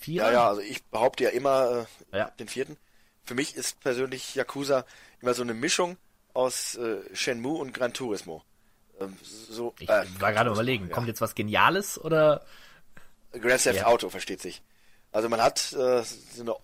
vierten? 0.00 0.26
Ja, 0.26 0.32
ja, 0.32 0.48
also 0.48 0.60
ich 0.60 0.84
behaupte 0.86 1.24
ja 1.24 1.30
immer 1.30 1.86
äh, 2.10 2.18
ja. 2.18 2.30
den 2.38 2.48
vierten. 2.48 2.76
Für 3.22 3.34
mich 3.34 3.56
ist 3.56 3.80
persönlich 3.80 4.34
Yakuza 4.34 4.84
immer 5.20 5.34
so 5.34 5.42
eine 5.42 5.54
Mischung 5.54 5.96
aus 6.34 6.76
äh, 6.76 6.98
Shenmue 7.14 7.58
und 7.58 7.72
Gran 7.72 7.92
Turismo. 7.92 8.42
Ähm, 9.00 9.16
so, 9.22 9.74
ich 9.78 9.88
äh, 9.88 10.04
war 10.20 10.32
gerade 10.32 10.50
überlegen, 10.50 10.88
ja. 10.88 10.94
kommt 10.94 11.08
jetzt 11.08 11.20
was 11.20 11.34
Geniales 11.34 12.02
oder? 12.02 12.44
Grand 13.32 13.62
Theft 13.62 13.80
ja. 13.80 13.86
Auto, 13.86 14.08
versteht 14.08 14.40
sich. 14.40 14.62
Also 15.12 15.28
man 15.28 15.42
hat 15.42 15.72
äh, 15.72 16.02
so 16.02 16.42
eine 16.42 16.56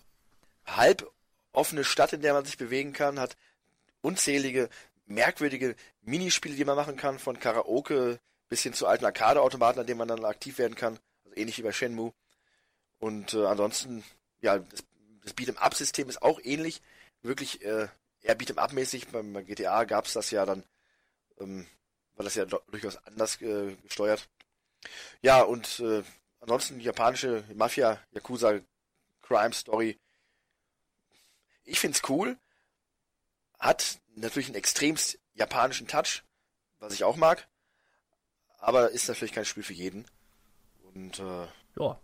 halb 0.66 1.10
offene 1.52 1.84
Stadt, 1.84 2.12
in 2.12 2.22
der 2.22 2.32
man 2.32 2.44
sich 2.44 2.58
bewegen 2.58 2.92
kann, 2.92 3.20
hat 3.20 3.36
unzählige 4.00 4.68
merkwürdige 5.06 5.76
Minispiele, 6.02 6.56
die 6.56 6.64
man 6.64 6.76
machen 6.76 6.96
kann, 6.96 7.18
von 7.18 7.38
Karaoke 7.38 8.18
bis 8.48 8.62
hin 8.62 8.72
zu 8.72 8.86
alten 8.86 9.04
Arcade-Automaten, 9.04 9.80
an 9.80 9.86
denen 9.86 9.98
man 9.98 10.08
dann 10.08 10.24
aktiv 10.24 10.58
werden 10.58 10.74
kann, 10.74 10.98
also 11.24 11.36
ähnlich 11.36 11.58
wie 11.58 11.62
bei 11.62 11.72
Shenmue. 11.72 12.12
Und 12.98 13.34
äh, 13.34 13.46
ansonsten, 13.46 14.04
ja, 14.40 14.58
das, 14.58 14.84
das 15.24 15.34
Beat'em-up-System 15.34 16.08
ist 16.08 16.22
auch 16.22 16.40
ähnlich, 16.42 16.82
wirklich 17.22 17.64
äh, 17.64 17.88
eher 18.20 18.38
Beat'em-up-mäßig. 18.38 19.08
Beim 19.08 19.44
GTA 19.46 19.84
gab 19.84 20.06
es 20.06 20.12
das 20.12 20.30
ja 20.30 20.46
dann 20.46 20.64
ähm, 21.40 21.66
war 22.16 22.24
das 22.24 22.34
ja 22.34 22.44
durchaus 22.44 22.96
anders 23.06 23.40
äh, 23.40 23.74
gesteuert. 23.82 24.28
Ja, 25.20 25.42
und 25.42 25.80
äh, 25.80 26.02
ansonsten 26.40 26.80
japanische 26.80 27.44
Mafia, 27.54 28.00
Yakuza 28.12 28.60
Crime 29.22 29.52
Story. 29.52 29.98
Ich 31.64 31.78
find's 31.78 32.02
cool. 32.08 32.36
Hat 33.58 33.98
natürlich 34.14 34.48
einen 34.48 34.56
extremst 34.56 35.18
japanischen 35.34 35.86
Touch, 35.86 36.24
was 36.80 36.92
ich 36.92 37.04
auch 37.04 37.16
mag. 37.16 37.48
Aber 38.58 38.90
ist 38.90 39.08
natürlich 39.08 39.32
kein 39.32 39.44
Spiel 39.44 39.62
für 39.62 39.72
jeden. 39.72 40.04
Und 40.94 41.18
äh, 41.18 41.46
ja. 41.78 42.00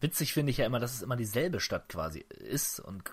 Witzig 0.00 0.32
finde 0.32 0.50
ich 0.50 0.56
ja 0.56 0.66
immer, 0.66 0.80
dass 0.80 0.94
es 0.94 1.02
immer 1.02 1.16
dieselbe 1.16 1.60
Stadt 1.60 1.88
quasi 1.88 2.20
ist 2.30 2.80
und 2.80 3.04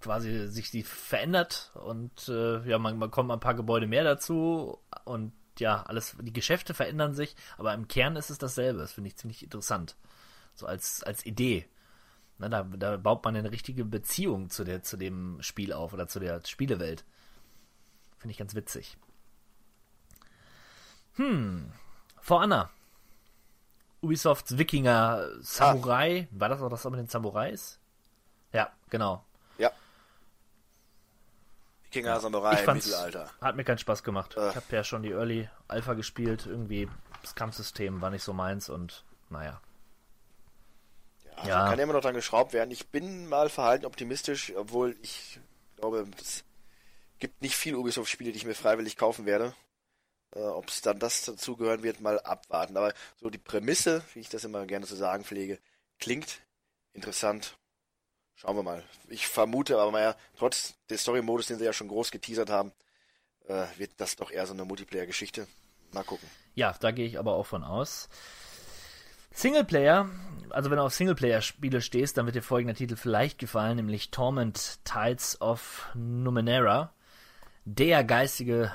quasi 0.00 0.48
sich 0.48 0.70
die 0.70 0.82
verändert 0.82 1.70
und 1.74 2.28
äh, 2.28 2.68
ja, 2.68 2.78
man, 2.78 2.98
man 2.98 3.10
kommt 3.10 3.30
ein 3.30 3.40
paar 3.40 3.54
Gebäude 3.54 3.86
mehr 3.86 4.04
dazu 4.04 4.78
und 5.04 5.32
ja, 5.60 5.82
alles, 5.82 6.16
die 6.20 6.32
Geschäfte 6.32 6.74
verändern 6.74 7.14
sich, 7.14 7.36
aber 7.58 7.74
im 7.74 7.88
Kern 7.88 8.16
ist 8.16 8.30
es 8.30 8.38
dasselbe. 8.38 8.80
Das 8.80 8.92
finde 8.92 9.08
ich 9.08 9.16
ziemlich 9.16 9.42
interessant. 9.42 9.96
So 10.54 10.66
als, 10.66 11.02
als 11.02 11.24
Idee. 11.26 11.66
Na, 12.38 12.48
da, 12.48 12.62
da 12.64 12.96
baut 12.96 13.24
man 13.24 13.36
eine 13.36 13.52
richtige 13.52 13.84
Beziehung 13.84 14.50
zu, 14.50 14.64
der, 14.64 14.82
zu 14.82 14.96
dem 14.96 15.38
Spiel 15.40 15.72
auf 15.72 15.92
oder 15.92 16.08
zu 16.08 16.18
der 16.18 16.44
Spielewelt. 16.44 17.04
Finde 18.18 18.32
ich 18.32 18.38
ganz 18.38 18.54
witzig. 18.54 18.96
Hm. 21.14 21.72
For 22.20 22.42
Anna. 22.42 22.70
Ubisofts 24.02 24.58
Wikinger 24.58 25.28
Samurai. 25.40 26.28
Ah. 26.30 26.40
War 26.40 26.48
das 26.48 26.60
auch 26.60 26.68
das 26.68 26.84
mit 26.84 26.98
den 26.98 27.08
Samurais? 27.08 27.78
Ja, 28.52 28.72
genau. 28.90 29.24
Wikinger 31.94 32.20
Samurai 32.20 32.62
im 32.62 32.74
Mittelalter. 32.74 33.30
Hat 33.40 33.56
mir 33.56 33.64
keinen 33.64 33.78
Spaß 33.78 34.02
gemacht. 34.02 34.36
Äh. 34.36 34.50
Ich 34.50 34.56
habe 34.56 34.66
ja 34.70 34.84
schon 34.84 35.02
die 35.02 35.12
Early 35.12 35.48
Alpha 35.68 35.94
gespielt. 35.94 36.46
Irgendwie 36.46 36.88
das 37.22 37.34
Kampfsystem 37.34 38.00
war 38.00 38.10
nicht 38.10 38.22
so 38.22 38.32
meins 38.32 38.68
und 38.68 39.04
naja. 39.30 39.60
Ja, 41.38 41.48
ja. 41.48 41.68
kann 41.68 41.78
ja 41.78 41.84
immer 41.84 41.94
noch 41.94 42.02
dran 42.02 42.14
geschraubt 42.14 42.52
werden. 42.52 42.70
Ich 42.70 42.88
bin 42.88 43.28
mal 43.28 43.48
verhalten 43.48 43.86
optimistisch, 43.86 44.52
obwohl 44.56 44.96
ich 45.02 45.40
glaube, 45.76 46.06
es 46.20 46.44
gibt 47.18 47.42
nicht 47.42 47.56
viele 47.56 47.78
Ubisoft-Spiele, 47.78 48.32
die 48.32 48.38
ich 48.38 48.46
mir 48.46 48.54
freiwillig 48.54 48.96
kaufen 48.96 49.26
werde. 49.26 49.54
Äh, 50.34 50.40
Ob 50.40 50.68
es 50.68 50.80
dann 50.80 50.98
das 50.98 51.24
dazugehören 51.24 51.82
wird, 51.82 52.00
mal 52.00 52.20
abwarten. 52.20 52.76
Aber 52.76 52.92
so 53.16 53.30
die 53.30 53.38
Prämisse, 53.38 54.02
wie 54.14 54.20
ich 54.20 54.28
das 54.28 54.44
immer 54.44 54.66
gerne 54.66 54.86
zu 54.86 54.94
sagen 54.94 55.24
pflege, 55.24 55.58
klingt 55.98 56.40
interessant. 56.92 57.56
Schauen 58.36 58.56
wir 58.56 58.62
mal. 58.62 58.82
Ich 59.08 59.26
vermute 59.26 59.78
aber 59.78 59.90
mal, 59.90 60.16
trotz 60.36 60.74
des 60.90 61.02
Story-Modus, 61.02 61.46
den 61.46 61.58
sie 61.58 61.64
ja 61.64 61.72
schon 61.72 61.88
groß 61.88 62.10
geteasert 62.10 62.50
haben, 62.50 62.72
äh, 63.46 63.66
wird 63.76 63.92
das 63.98 64.16
doch 64.16 64.30
eher 64.30 64.46
so 64.46 64.52
eine 64.52 64.64
Multiplayer-Geschichte. 64.64 65.46
Mal 65.92 66.04
gucken. 66.04 66.28
Ja, 66.54 66.74
da 66.80 66.90
gehe 66.90 67.06
ich 67.06 67.18
aber 67.18 67.34
auch 67.34 67.46
von 67.46 67.62
aus. 67.62 68.08
Singleplayer, 69.32 70.08
also 70.50 70.70
wenn 70.70 70.78
du 70.78 70.84
auf 70.84 70.94
Singleplayer-Spiele 70.94 71.80
stehst, 71.80 72.16
dann 72.16 72.26
wird 72.26 72.36
dir 72.36 72.42
folgender 72.42 72.74
Titel 72.74 72.96
vielleicht 72.96 73.38
gefallen, 73.38 73.76
nämlich 73.76 74.10
Torment 74.10 74.78
Tides 74.84 75.40
of 75.40 75.88
Numenera. 75.94 76.92
Der 77.64 78.04
geistige 78.04 78.72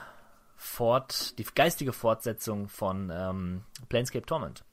Fort, 0.57 1.38
die 1.40 1.45
geistige 1.45 1.94
Fortsetzung 1.94 2.68
von 2.68 3.10
ähm, 3.14 3.64
Planescape 3.88 4.26
Torment. 4.26 4.65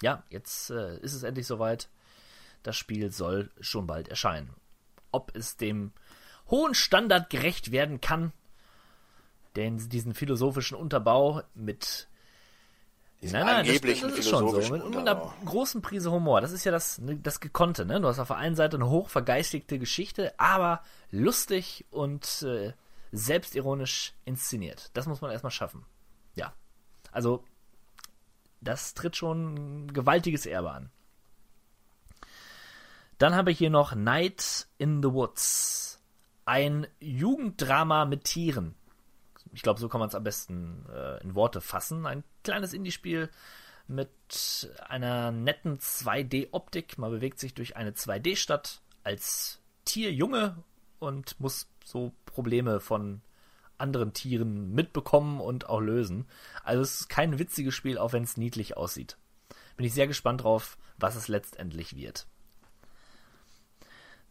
Ja, 0.00 0.22
jetzt 0.30 0.70
äh, 0.70 0.98
ist 0.98 1.14
es 1.14 1.24
endlich 1.24 1.46
soweit. 1.46 1.88
Das 2.62 2.76
Spiel 2.76 3.10
soll 3.10 3.50
schon 3.60 3.86
bald 3.86 4.08
erscheinen. 4.08 4.54
Ob 5.10 5.34
es 5.36 5.56
dem 5.56 5.92
hohen 6.48 6.74
Standard 6.74 7.30
gerecht 7.30 7.72
werden 7.72 8.00
kann, 8.00 8.32
den 9.56 9.88
diesen 9.88 10.14
philosophischen 10.14 10.76
Unterbau 10.76 11.42
mit 11.54 12.08
nein, 13.20 13.46
nein, 13.46 13.56
angeblichen 13.56 14.08
das, 14.08 14.16
das 14.16 14.26
ist 14.26 14.30
schon 14.30 14.48
so. 14.48 14.72
Mit, 14.72 14.84
mit, 14.88 14.96
einer 14.96 15.34
großen 15.44 15.82
Prise 15.82 16.10
Humor. 16.10 16.40
Das 16.40 16.52
ist 16.52 16.64
ja 16.64 16.72
das, 16.72 16.98
ne, 16.98 17.16
das 17.16 17.40
Gekonnte. 17.40 17.84
Ne? 17.84 18.00
Du 18.00 18.08
hast 18.08 18.18
auf 18.18 18.28
der 18.28 18.36
einen 18.36 18.56
Seite 18.56 18.76
eine 18.76 18.88
hoch 18.88 19.08
vergeistigte 19.08 19.78
Geschichte, 19.78 20.38
aber 20.38 20.82
lustig 21.10 21.84
und 21.90 22.42
äh, 22.42 22.72
selbstironisch 23.12 24.14
inszeniert. 24.24 24.90
Das 24.94 25.06
muss 25.06 25.20
man 25.20 25.30
erstmal 25.30 25.50
schaffen. 25.50 25.84
Ja. 26.34 26.54
Also, 27.10 27.44
das 28.60 28.94
tritt 28.94 29.16
schon 29.16 29.84
ein 29.84 29.92
gewaltiges 29.92 30.46
Erbe 30.46 30.70
an. 30.70 30.90
Dann 33.22 33.36
habe 33.36 33.52
ich 33.52 33.58
hier 33.58 33.70
noch 33.70 33.94
Night 33.94 34.66
in 34.78 35.00
the 35.00 35.12
Woods. 35.12 36.02
Ein 36.44 36.88
Jugenddrama 36.98 38.04
mit 38.04 38.24
Tieren. 38.24 38.74
Ich 39.52 39.62
glaube, 39.62 39.78
so 39.78 39.88
kann 39.88 40.00
man 40.00 40.08
es 40.08 40.16
am 40.16 40.24
besten 40.24 40.86
äh, 40.92 41.22
in 41.22 41.36
Worte 41.36 41.60
fassen. 41.60 42.04
Ein 42.04 42.24
kleines 42.42 42.72
Indie-Spiel 42.72 43.30
mit 43.86 44.74
einer 44.88 45.30
netten 45.30 45.78
2D-Optik. 45.78 46.98
Man 46.98 47.12
bewegt 47.12 47.38
sich 47.38 47.54
durch 47.54 47.76
eine 47.76 47.92
2D-Stadt 47.92 48.80
als 49.04 49.60
Tierjunge 49.84 50.56
und 50.98 51.38
muss 51.38 51.68
so 51.84 52.10
Probleme 52.26 52.80
von 52.80 53.22
anderen 53.78 54.14
Tieren 54.14 54.74
mitbekommen 54.74 55.40
und 55.40 55.68
auch 55.68 55.78
lösen. 55.78 56.26
Also 56.64 56.82
es 56.82 57.02
ist 57.02 57.08
kein 57.08 57.38
witziges 57.38 57.76
Spiel, 57.76 57.98
auch 57.98 58.12
wenn 58.14 58.24
es 58.24 58.36
niedlich 58.36 58.76
aussieht. 58.76 59.16
Bin 59.76 59.86
ich 59.86 59.94
sehr 59.94 60.08
gespannt 60.08 60.42
drauf, 60.42 60.76
was 60.98 61.14
es 61.14 61.28
letztendlich 61.28 61.94
wird. 61.94 62.26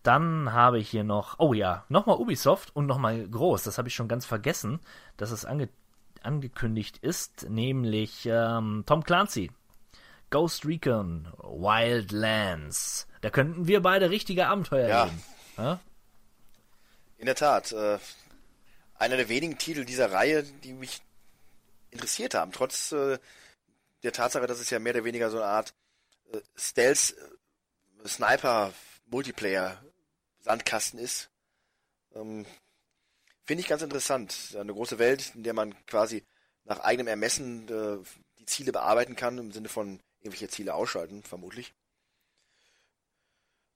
Dann 0.03 0.51
habe 0.51 0.79
ich 0.79 0.89
hier 0.89 1.03
noch, 1.03 1.39
oh 1.39 1.53
ja, 1.53 1.85
nochmal 1.89 2.17
Ubisoft 2.17 2.75
und 2.75 2.87
nochmal 2.87 3.27
groß. 3.27 3.63
Das 3.63 3.77
habe 3.77 3.87
ich 3.87 3.95
schon 3.95 4.07
ganz 4.07 4.25
vergessen, 4.25 4.79
dass 5.17 5.31
es 5.31 5.45
ange 5.45 5.69
angekündigt 6.23 6.99
ist, 6.99 7.49
nämlich 7.49 8.27
ähm, 8.27 8.83
Tom 8.85 9.03
Clancy. 9.03 9.49
Ghost 10.29 10.65
Recon 10.65 11.27
Wildlands. 11.39 13.07
Da 13.21 13.29
könnten 13.29 13.67
wir 13.67 13.81
beide 13.81 14.09
richtige 14.09 14.47
Abenteuer 14.47 14.87
ja. 14.87 15.05
gehen. 15.05 15.23
Ja? 15.57 15.79
In 17.17 17.25
der 17.25 17.35
Tat, 17.35 17.71
äh, 17.71 17.99
einer 18.95 19.17
der 19.17 19.29
wenigen 19.29 19.57
Titel 19.57 19.83
dieser 19.83 20.11
Reihe, 20.11 20.43
die 20.43 20.73
mich 20.73 21.01
interessiert 21.91 22.33
haben, 22.33 22.51
trotz 22.51 22.91
äh, 22.93 23.19
der 24.03 24.13
Tatsache, 24.13 24.47
dass 24.47 24.59
es 24.59 24.69
ja 24.69 24.79
mehr 24.79 24.95
oder 24.95 25.03
weniger 25.03 25.29
so 25.29 25.37
eine 25.37 25.47
Art 25.47 25.73
äh, 26.31 26.39
Stealth 26.55 27.15
äh, 28.03 28.07
Sniper 28.07 28.73
Multiplayer 29.07 29.83
Sandkasten 30.41 30.99
ist. 30.99 31.29
Ähm, 32.13 32.45
Finde 33.43 33.61
ich 33.61 33.67
ganz 33.67 33.81
interessant. 33.81 34.55
Eine 34.57 34.73
große 34.73 34.99
Welt, 34.99 35.33
in 35.35 35.43
der 35.43 35.53
man 35.53 35.75
quasi 35.85 36.23
nach 36.63 36.79
eigenem 36.79 37.07
Ermessen 37.07 37.67
äh, 37.67 38.03
die 38.39 38.45
Ziele 38.45 38.71
bearbeiten 38.71 39.15
kann, 39.15 39.37
im 39.37 39.51
Sinne 39.51 39.69
von 39.69 39.99
irgendwelche 40.19 40.49
Ziele 40.49 40.73
ausschalten, 40.73 41.23
vermutlich. 41.23 41.73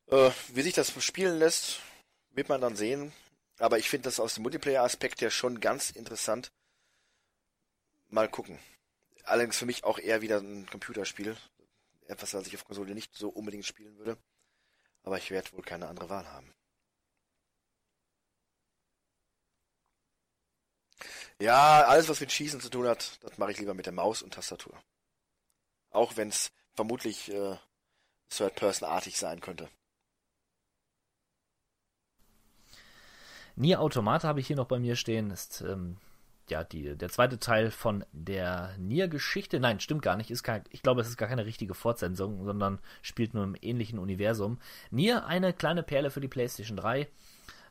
Äh, 0.07 0.31
wie 0.53 0.61
sich 0.61 0.73
das 0.73 0.91
spielen 1.03 1.39
lässt, 1.39 1.79
wird 2.31 2.49
man 2.49 2.61
dann 2.61 2.75
sehen. 2.75 3.11
Aber 3.57 3.79
ich 3.79 3.89
finde 3.89 4.05
das 4.05 4.19
aus 4.19 4.35
dem 4.35 4.43
Multiplayer-Aspekt 4.43 5.21
ja 5.21 5.29
schon 5.29 5.59
ganz 5.59 5.89
interessant. 5.89 6.51
Mal 8.09 8.29
gucken. 8.29 8.59
Allerdings 9.23 9.57
für 9.57 9.65
mich 9.65 9.83
auch 9.83 9.97
eher 9.97 10.21
wieder 10.21 10.39
ein 10.39 10.67
Computerspiel. 10.69 11.35
Etwas, 12.07 12.33
was 12.33 12.47
ich 12.47 12.55
auf 12.55 12.65
Konsole 12.65 12.93
nicht 12.93 13.15
so 13.15 13.29
unbedingt 13.29 13.65
spielen 13.65 13.97
würde. 13.97 14.17
Aber 15.05 15.17
ich 15.17 15.31
werde 15.31 15.51
wohl 15.53 15.63
keine 15.63 15.87
andere 15.87 16.09
Wahl 16.09 16.27
haben. 16.27 16.51
Ja, 21.39 21.83
alles, 21.85 22.09
was 22.09 22.21
mit 22.21 22.31
Schießen 22.31 22.59
zu 22.61 22.69
tun 22.69 22.87
hat, 22.87 23.23
das 23.23 23.37
mache 23.37 23.51
ich 23.51 23.59
lieber 23.59 23.73
mit 23.73 23.85
der 23.85 23.93
Maus 23.93 24.21
und 24.21 24.33
Tastatur. 24.33 24.73
Auch 25.91 26.17
wenn 26.17 26.29
es 26.29 26.51
vermutlich 26.73 27.31
äh, 27.31 27.57
Third-Person-artig 28.29 29.17
sein 29.17 29.41
könnte. 29.41 29.69
Nier 33.55 33.81
Automata 33.81 34.27
habe 34.27 34.39
ich 34.39 34.47
hier 34.47 34.55
noch 34.55 34.67
bei 34.67 34.79
mir 34.79 34.95
stehen. 34.95 35.29
Ist 35.29 35.61
ähm, 35.61 35.97
ja 36.51 36.63
die, 36.63 36.95
der 36.95 37.09
zweite 37.09 37.39
Teil 37.39 37.71
von 37.71 38.05
der 38.11 38.75
Nier-Geschichte. 38.77 39.59
Nein, 39.59 39.79
stimmt 39.79 40.01
gar 40.01 40.15
nicht. 40.15 40.31
Ist 40.31 40.43
kein, 40.43 40.63
ich 40.69 40.81
glaube, 40.81 41.01
es 41.01 41.07
ist 41.07 41.17
gar 41.17 41.29
keine 41.29 41.45
richtige 41.45 41.73
Fortsetzung, 41.73 42.45
sondern 42.45 42.79
spielt 43.01 43.33
nur 43.33 43.43
im 43.43 43.55
ähnlichen 43.61 43.99
Universum. 43.99 44.59
Nier, 44.91 45.25
eine 45.25 45.53
kleine 45.53 45.83
Perle 45.83 46.11
für 46.11 46.21
die 46.21 46.27
PlayStation 46.27 46.77
3. 46.77 47.07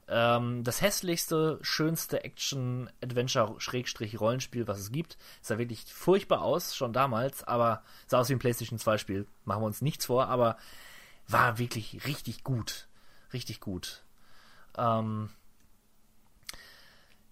Ähm, 0.06 0.64
das 0.64 0.82
hässlichste, 0.82 1.58
schönste 1.62 2.24
Action-Adventure-Rollenspiel, 2.24 4.66
was 4.66 4.78
es 4.78 4.92
gibt. 4.92 5.16
Sah 5.40 5.56
wirklich 5.58 5.84
furchtbar 5.86 6.42
aus, 6.42 6.76
schon 6.76 6.92
damals, 6.92 7.42
aber 7.44 7.82
sah 8.06 8.20
aus 8.20 8.28
wie 8.28 8.34
ein 8.34 8.38
PlayStation 8.38 8.78
2-Spiel. 8.78 9.26
Machen 9.44 9.62
wir 9.62 9.66
uns 9.66 9.82
nichts 9.82 10.06
vor, 10.06 10.28
aber 10.28 10.58
war 11.26 11.58
wirklich 11.58 12.06
richtig 12.06 12.44
gut. 12.44 12.86
Richtig 13.32 13.58
gut. 13.60 14.04
Ähm, 14.76 15.30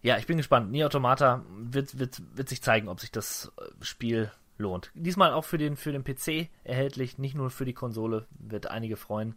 ja, 0.02 0.18
ich 0.18 0.26
bin 0.26 0.36
gespannt. 0.36 0.70
Nier 0.70 0.86
Automata 0.86 1.44
wird, 1.48 1.98
wird, 1.98 2.20
wird 2.36 2.48
sich 2.48 2.60
zeigen, 2.60 2.88
ob 2.88 3.00
sich 3.00 3.12
das 3.12 3.52
äh, 3.56 3.84
Spiel 3.84 4.30
lohnt. 4.58 4.90
Diesmal 4.94 5.32
auch 5.32 5.44
für 5.44 5.58
den, 5.58 5.76
für 5.76 5.92
den 5.92 6.04
PC 6.04 6.48
erhältlich, 6.64 7.18
nicht 7.18 7.34
nur 7.34 7.50
für 7.50 7.64
die 7.64 7.72
Konsole, 7.72 8.26
wird 8.30 8.66
einige 8.66 8.96
freuen, 8.96 9.36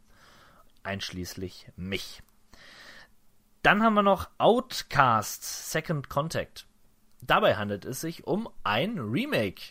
einschließlich 0.84 1.70
mich. 1.76 2.22
Dann 3.62 3.84
haben 3.84 3.94
wir 3.94 4.04
noch 4.04 4.30
Outcast 4.38 5.72
Second 5.72 6.10
Contact. 6.10 6.68
Dabei 7.22 7.56
handelt 7.56 7.86
es 7.86 8.02
sich 8.02 8.28
um 8.28 8.50
ein 8.64 9.00
Remake 9.00 9.62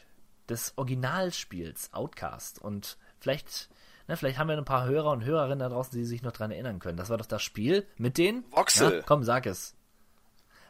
des 0.49 0.77
Originalspiels 0.77 1.93
Outcast 1.93 2.61
und 2.61 2.99
vielleicht 3.21 3.69
Na, 4.07 4.17
vielleicht 4.17 4.39
haben 4.39 4.49
wir 4.49 4.59
ein 4.59 4.65
paar 4.65 4.87
Hörer 4.87 5.13
und 5.13 5.25
Hörerinnen 5.25 5.61
da 5.61 5.69
draußen, 5.69 5.97
die 5.97 6.05
sich 6.05 6.23
noch 6.23 6.33
dran 6.33 6.51
erinnern 6.51 6.79
können. 6.79 6.99
Das 6.99 7.09
war 7.11 7.19
doch 7.19 7.27
das 7.27 7.43
Spiel 7.43 7.87
mit 7.97 8.19
den 8.19 8.45
Voxel. 8.51 8.97
Ja, 8.97 9.03
komm, 9.07 9.23
sag 9.23 9.47
es. 9.47 9.77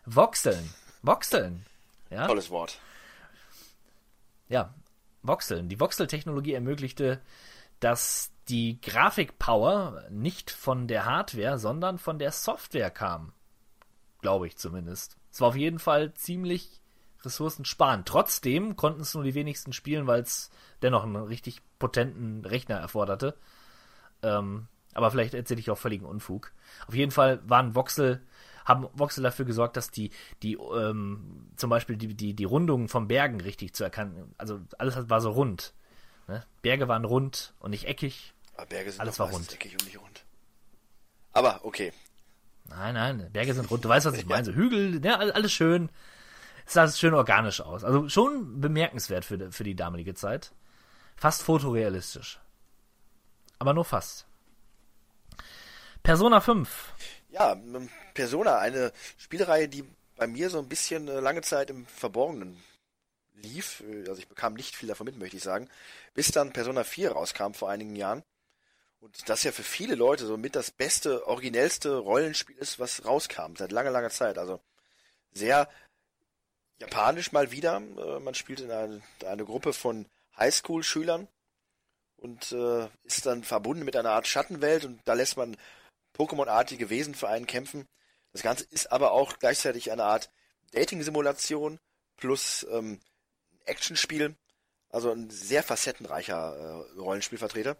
Voxeln. 0.06 0.70
Voxeln. 1.02 1.64
Ja? 2.10 2.26
Tolles 2.26 2.50
Wort. 2.50 2.78
Ja, 4.48 4.74
Voxeln. 5.22 5.68
Die 5.68 5.80
Voxel-Technologie 5.80 6.52
ermöglichte, 6.52 7.20
dass 7.80 8.30
die 8.48 8.80
Grafikpower 8.80 10.04
nicht 10.10 10.50
von 10.50 10.86
der 10.86 11.06
Hardware, 11.06 11.58
sondern 11.58 11.98
von 11.98 12.18
der 12.18 12.30
Software 12.30 12.90
kam. 12.90 13.32
Glaube 14.20 14.46
ich 14.46 14.56
zumindest. 14.56 15.16
Es 15.30 15.40
war 15.40 15.48
auf 15.48 15.56
jeden 15.56 15.78
Fall 15.78 16.14
ziemlich 16.14 16.80
ressourcensparend. 17.22 18.06
Trotzdem 18.06 18.76
konnten 18.76 19.00
es 19.00 19.14
nur 19.14 19.24
die 19.24 19.34
wenigsten 19.34 19.72
spielen, 19.72 20.06
weil 20.06 20.20
es 20.22 20.50
dennoch 20.82 21.04
einen 21.04 21.16
richtig 21.16 21.62
potenten 21.78 22.44
Rechner 22.44 22.76
erforderte. 22.76 23.36
Ähm, 24.22 24.68
aber 24.92 25.10
vielleicht 25.10 25.34
erzähle 25.34 25.60
ich 25.60 25.70
auch 25.70 25.78
völligen 25.78 26.06
Unfug. 26.06 26.52
Auf 26.86 26.94
jeden 26.94 27.10
Fall 27.10 27.40
waren 27.48 27.74
Voxel, 27.74 28.22
haben 28.64 28.88
Voxel 28.94 29.22
dafür 29.22 29.44
gesorgt, 29.44 29.76
dass 29.76 29.90
die, 29.90 30.10
die, 30.42 30.54
ähm, 30.54 31.50
zum 31.56 31.70
Beispiel 31.70 31.96
die, 31.96 32.14
die, 32.14 32.34
die 32.34 32.44
Rundungen 32.44 32.88
von 32.88 33.08
Bergen 33.08 33.40
richtig 33.40 33.74
zu 33.74 33.84
erkennen, 33.84 34.34
also 34.38 34.60
alles 34.78 35.08
war 35.10 35.20
so 35.20 35.30
rund. 35.30 35.74
Ne? 36.28 36.44
Berge 36.62 36.88
waren 36.88 37.04
rund 37.04 37.54
und 37.60 37.70
nicht 37.72 37.84
eckig. 37.86 38.32
Aber 38.56 38.66
Berge 38.66 38.90
sind 38.92 39.00
Alles 39.00 39.18
war 39.18 39.28
rund. 39.30 39.52
eckig 39.52 39.72
und 39.72 39.84
nicht 39.84 40.00
rund. 40.00 40.24
Aber 41.32 41.64
okay. 41.64 41.92
Nein, 42.68 42.94
nein, 42.94 43.28
Berge 43.32 43.52
sind 43.52 43.70
rund. 43.70 43.84
Du 43.84 43.88
weißt, 43.90 44.06
was 44.06 44.14
ich 44.16 44.24
meine. 44.26 44.44
So 44.44 44.52
Hügel, 44.52 45.06
all- 45.06 45.32
alles 45.32 45.52
schön. 45.52 45.90
Es 46.66 46.72
sah 46.72 46.88
schön 46.88 47.12
organisch 47.12 47.60
aus. 47.60 47.84
Also 47.84 48.08
schon 48.08 48.60
bemerkenswert 48.62 49.24
für, 49.26 49.36
die- 49.36 49.52
für 49.52 49.64
die 49.64 49.74
damalige 49.76 50.14
Zeit. 50.14 50.52
Fast 51.16 51.42
fotorealistisch. 51.42 52.40
Aber 53.58 53.74
nur 53.74 53.84
fast. 53.84 54.26
Persona 56.02 56.40
5. 56.40 56.92
Ja, 57.30 57.52
ähm, 57.52 57.88
Persona, 58.14 58.58
eine 58.58 58.92
Spielereihe, 59.18 59.68
die 59.68 59.84
bei 60.16 60.26
mir 60.26 60.48
so 60.50 60.58
ein 60.58 60.68
bisschen 60.68 61.08
äh, 61.08 61.20
lange 61.20 61.42
Zeit 61.42 61.70
im 61.70 61.86
Verborgenen 61.86 62.62
lief. 63.34 63.80
Äh, 63.80 64.08
Also 64.08 64.20
ich 64.20 64.28
bekam 64.28 64.54
nicht 64.54 64.76
viel 64.76 64.88
davon 64.88 65.06
mit, 65.06 65.18
möchte 65.18 65.36
ich 65.36 65.42
sagen. 65.42 65.68
Bis 66.14 66.30
dann 66.30 66.52
Persona 66.52 66.84
4 66.84 67.12
rauskam 67.12 67.52
vor 67.52 67.70
einigen 67.70 67.96
Jahren. 67.96 68.22
Und 69.00 69.28
das 69.28 69.42
ja 69.42 69.52
für 69.52 69.62
viele 69.62 69.96
Leute 69.96 70.24
so 70.26 70.36
mit 70.38 70.56
das 70.56 70.70
beste, 70.70 71.26
originellste 71.26 71.96
Rollenspiel 71.96 72.56
ist, 72.56 72.78
was 72.78 73.04
rauskam, 73.04 73.54
seit 73.56 73.70
langer, 73.72 73.90
langer 73.90 74.10
Zeit. 74.10 74.38
Also 74.38 74.60
sehr 75.32 75.68
japanisch 76.78 77.32
mal 77.32 77.50
wieder. 77.50 77.76
Äh, 77.76 78.20
Man 78.20 78.34
spielt 78.34 78.60
in 78.60 78.70
eine, 78.70 79.02
eine 79.26 79.44
Gruppe 79.44 79.72
von 79.72 80.06
Highschool-Schülern 80.38 81.28
und 82.16 82.52
äh, 82.52 82.88
ist 83.04 83.26
dann 83.26 83.44
verbunden 83.44 83.84
mit 83.84 83.96
einer 83.96 84.10
Art 84.10 84.26
Schattenwelt 84.26 84.84
und 84.84 85.00
da 85.04 85.12
lässt 85.14 85.36
man 85.36 85.56
Pokémon-artige 86.16 86.88
Wesen 86.88 87.14
für 87.14 87.28
einen 87.28 87.46
kämpfen. 87.46 87.86
Das 88.34 88.42
Ganze 88.42 88.64
ist 88.64 88.92
aber 88.92 89.12
auch 89.12 89.38
gleichzeitig 89.38 89.90
eine 89.90 90.04
Art 90.04 90.30
Dating-Simulation 90.72 91.80
plus 92.16 92.66
ähm, 92.70 93.00
Actionspiel. 93.64 94.36
Also 94.90 95.10
ein 95.10 95.30
sehr 95.30 95.62
facettenreicher 95.62 96.56
äh, 96.56 96.98
Rollenspielvertreter. 97.00 97.76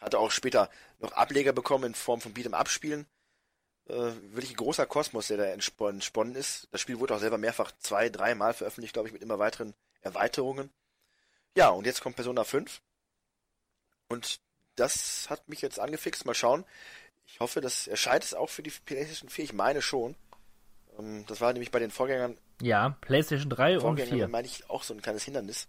Hatte 0.00 0.18
auch 0.18 0.30
später 0.32 0.68
noch 0.98 1.12
Ableger 1.12 1.52
bekommen 1.52 1.84
in 1.84 1.94
Form 1.94 2.20
von 2.20 2.34
Beat'em-Up-Spielen. 2.34 3.06
Äh, 3.88 3.92
wirklich 3.92 4.50
ein 4.50 4.56
großer 4.56 4.86
Kosmos, 4.86 5.28
der 5.28 5.36
da 5.36 5.44
entsp- 5.44 5.88
entsponnen 5.88 6.34
ist. 6.34 6.66
Das 6.70 6.80
Spiel 6.80 6.98
wurde 6.98 7.14
auch 7.14 7.20
selber 7.20 7.38
mehrfach 7.38 7.72
zwei, 7.78 8.08
dreimal 8.08 8.52
veröffentlicht, 8.54 8.94
glaube 8.94 9.08
ich, 9.08 9.12
mit 9.12 9.22
immer 9.22 9.38
weiteren 9.38 9.74
Erweiterungen. 10.00 10.70
Ja, 11.56 11.68
und 11.68 11.86
jetzt 11.86 12.00
kommt 12.00 12.16
Persona 12.16 12.44
5. 12.44 12.80
Und 14.08 14.40
das 14.76 15.28
hat 15.28 15.48
mich 15.48 15.60
jetzt 15.60 15.78
angefixt. 15.78 16.24
Mal 16.24 16.34
schauen. 16.34 16.64
Ich 17.32 17.40
hoffe, 17.40 17.60
das 17.60 17.86
erscheint 17.86 18.24
es 18.24 18.34
auch 18.34 18.48
für 18.48 18.62
die 18.62 18.70
PlayStation 18.70 19.30
4. 19.30 19.44
Ich 19.44 19.52
meine 19.52 19.82
schon. 19.82 20.14
Ähm, 20.98 21.24
das 21.26 21.40
war 21.40 21.52
nämlich 21.52 21.70
bei 21.70 21.78
den 21.78 21.90
Vorgängern, 21.90 22.36
Ja, 22.60 22.96
PlayStation 23.00 23.50
3 23.50 23.76
und 23.76 23.80
Vorgängern 23.80 24.14
4. 24.14 24.28
meine 24.28 24.46
ich 24.46 24.68
auch 24.68 24.82
so 24.82 24.94
ein 24.94 25.02
kleines 25.02 25.24
Hindernis. 25.24 25.68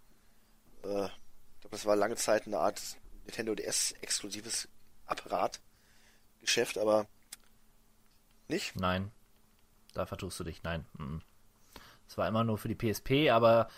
Äh, 0.84 1.06
ich 1.06 1.60
glaube, 1.60 1.70
das 1.70 1.86
war 1.86 1.96
lange 1.96 2.16
Zeit 2.16 2.46
eine 2.46 2.58
Art 2.58 2.80
Nintendo 3.24 3.54
DS 3.54 3.92
exklusives 4.00 4.68
Apparatgeschäft, 5.06 6.78
aber 6.78 7.06
nicht. 8.48 8.76
Nein. 8.76 9.10
Da 9.94 10.06
vertust 10.06 10.40
du 10.40 10.44
dich. 10.44 10.62
Nein. 10.62 10.84
Es 12.08 12.18
war 12.18 12.26
immer 12.28 12.44
nur 12.44 12.58
für 12.58 12.68
die 12.68 12.74
PSP, 12.74 13.30
aber 13.30 13.68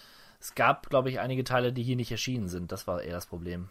es 0.40 0.54
gab, 0.54 0.88
glaube 0.90 1.10
ich, 1.10 1.20
einige 1.20 1.44
Teile, 1.44 1.72
die 1.72 1.82
hier 1.82 1.96
nicht 1.96 2.10
erschienen 2.10 2.48
sind. 2.48 2.72
Das 2.72 2.86
war 2.86 3.02
eher 3.02 3.14
das 3.14 3.26
Problem. 3.26 3.68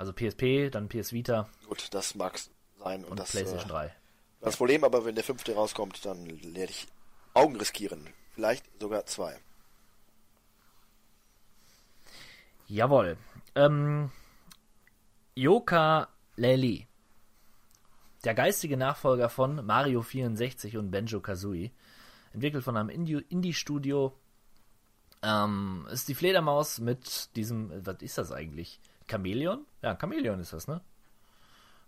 Also 0.00 0.14
PSP, 0.14 0.70
dann 0.70 0.88
PS 0.88 1.12
Vita 1.12 1.46
Gut, 1.68 1.92
das 1.92 2.14
mag 2.14 2.40
sein 2.78 3.04
und, 3.04 3.10
und 3.10 3.20
das 3.20 3.32
PlayStation 3.32 3.68
äh, 3.68 3.72
3. 3.74 3.94
das 4.40 4.56
Problem, 4.56 4.82
aber 4.82 5.04
wenn 5.04 5.14
der 5.14 5.22
fünfte 5.24 5.54
rauskommt, 5.54 6.02
dann 6.06 6.26
werde 6.54 6.70
ich 6.72 6.86
Augen 7.34 7.56
riskieren. 7.56 8.08
Vielleicht 8.34 8.64
sogar 8.80 9.04
zwei. 9.04 9.38
Jawohl. 12.66 13.18
Ähm, 13.54 14.10
Yoka 15.34 16.08
Lely. 16.36 16.86
Der 18.24 18.34
geistige 18.34 18.78
Nachfolger 18.78 19.28
von 19.28 19.66
Mario 19.66 20.00
64 20.00 20.78
und 20.78 20.90
Benjo 20.90 21.20
Kazooie. 21.20 21.72
Entwickelt 22.32 22.64
von 22.64 22.78
einem 22.78 22.88
Indie- 22.88 23.24
Indie-Studio. 23.28 24.16
Ähm, 25.22 25.86
ist 25.92 26.08
die 26.08 26.14
Fledermaus 26.14 26.78
mit 26.78 27.36
diesem, 27.36 27.70
äh, 27.70 27.84
was 27.86 28.00
ist 28.00 28.16
das 28.16 28.32
eigentlich? 28.32 28.80
Chamäleon? 29.10 29.66
Ja, 29.82 29.96
Chamäleon 29.98 30.40
ist 30.40 30.52
das, 30.52 30.68
ne? 30.68 30.80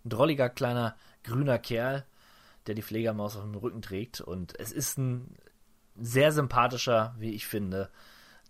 Ein 0.05 0.09
drolliger 0.09 0.49
kleiner 0.49 0.97
grüner 1.23 1.59
Kerl, 1.59 2.05
der 2.67 2.75
die 2.75 2.81
Fledermaus 2.81 3.35
auf 3.35 3.43
dem 3.43 3.55
Rücken 3.55 3.81
trägt. 3.81 4.21
Und 4.21 4.59
es 4.59 4.71
ist 4.71 4.97
ein 4.97 5.35
sehr 5.95 6.31
sympathischer, 6.31 7.15
wie 7.17 7.31
ich 7.31 7.47
finde, 7.47 7.89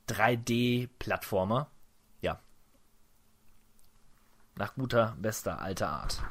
3D-Plattformer. 0.10 1.70
Ja. 2.22 2.40
Nach 4.56 4.74
guter, 4.76 5.16
bester, 5.20 5.62
alter 5.62 5.90
Art. 5.90 6.22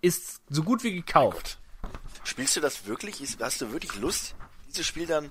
Ist 0.00 0.42
so 0.48 0.62
gut 0.62 0.82
wie 0.84 0.92
gekauft. 0.92 1.58
Spielst 2.24 2.56
du 2.56 2.60
das 2.60 2.86
wirklich? 2.86 3.20
Hast 3.40 3.60
du 3.60 3.72
wirklich 3.72 3.94
Lust, 3.96 4.34
dieses 4.68 4.86
Spiel 4.86 5.06
dann 5.06 5.30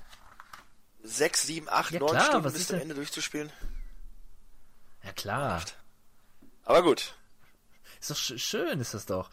sechs, 1.03 1.43
sieben, 1.43 1.67
acht, 1.69 1.91
Ja, 1.91 1.99
neun 1.99 2.09
klar, 2.09 2.25
Stunden 2.25 2.51
bis 2.51 2.67
zum 2.67 2.79
Ende 2.79 2.95
durchzuspielen? 2.95 3.51
Ja 5.03 5.13
klar. 5.13 5.63
Aber 6.67 6.83
gut. 6.83 7.15
Ist 8.01 8.11
doch 8.11 8.17
sch 8.17 8.37
schön, 8.37 8.81
ist 8.81 8.93
das 8.93 9.05
doch. 9.05 9.29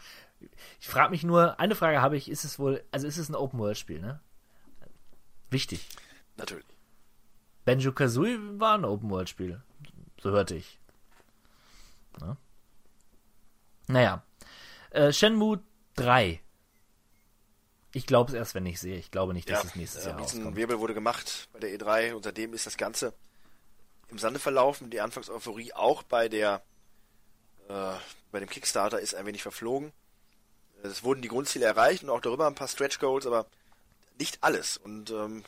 Ich 0.80 0.86
frage 0.86 1.10
mich 1.10 1.24
nur, 1.24 1.58
eine 1.58 1.74
Frage 1.74 2.00
habe 2.00 2.16
ich, 2.16 2.30
ist 2.30 2.44
es 2.44 2.60
wohl, 2.60 2.84
also 2.92 3.08
ist 3.08 3.18
es 3.18 3.28
ein 3.28 3.34
Open-World-Spiel, 3.34 4.00
ne? 4.00 4.20
Wichtig. 5.50 5.84
Natürlich. 6.36 6.64
Benjo 7.64 7.92
Kazooie 7.92 8.38
war 8.60 8.78
ein 8.78 8.84
Open-World-Spiel. 8.84 9.60
So 10.22 10.30
hörte 10.30 10.54
ich. 10.54 10.78
Ja. 12.20 12.36
Naja. 13.88 14.22
Äh, 14.90 15.12
Shenmue 15.12 15.60
3. 15.96 16.40
Ich 17.92 18.06
glaube 18.06 18.30
es 18.30 18.34
erst, 18.36 18.54
wenn 18.54 18.66
ich 18.66 18.78
sehe. 18.78 18.96
Ich 18.96 19.10
glaube 19.10 19.34
nicht, 19.34 19.50
dass 19.50 19.64
Ja, 19.64 19.68
es 19.70 19.76
nächstes 19.76 20.04
äh, 20.04 20.10
Jahr 20.10 20.20
rauskommt. 20.20 20.54
Wirbel 20.56 20.78
wurde 20.78 20.94
gemacht 20.94 21.48
bei 21.52 21.58
der 21.58 21.70
E3 21.76 22.14
und 22.14 22.22
seitdem 22.22 22.54
ist 22.54 22.66
das 22.66 22.76
Ganze 22.76 23.12
im 24.08 24.18
Sande 24.18 24.38
verlaufen. 24.38 24.90
Die 24.90 25.00
Anfangseuphorie 25.00 25.72
auch 25.72 26.04
bei 26.04 26.28
der 26.28 26.62
äh, 27.68 27.94
bei 28.30 28.40
dem 28.40 28.48
Kickstarter 28.48 29.00
ist 29.00 29.14
ein 29.14 29.26
wenig 29.26 29.42
verflogen. 29.42 29.92
Es 30.82 31.02
wurden 31.02 31.22
die 31.22 31.28
Grundziele 31.28 31.64
erreicht 31.64 32.02
und 32.02 32.10
auch 32.10 32.20
darüber 32.20 32.46
ein 32.46 32.54
paar 32.54 32.68
Stretch 32.68 32.98
Goals, 32.98 33.26
aber 33.26 33.46
nicht 34.18 34.38
alles. 34.42 34.76
Und 34.76 35.10
ähm, 35.10 35.44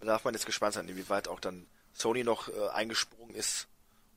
da 0.00 0.06
darf 0.06 0.24
man 0.24 0.34
jetzt 0.34 0.46
gespannt 0.46 0.74
sein, 0.74 0.88
inwieweit 0.88 1.28
auch 1.28 1.40
dann 1.40 1.66
Sony 1.92 2.24
noch 2.24 2.48
äh, 2.48 2.68
eingesprungen 2.68 3.34
ist 3.34 3.68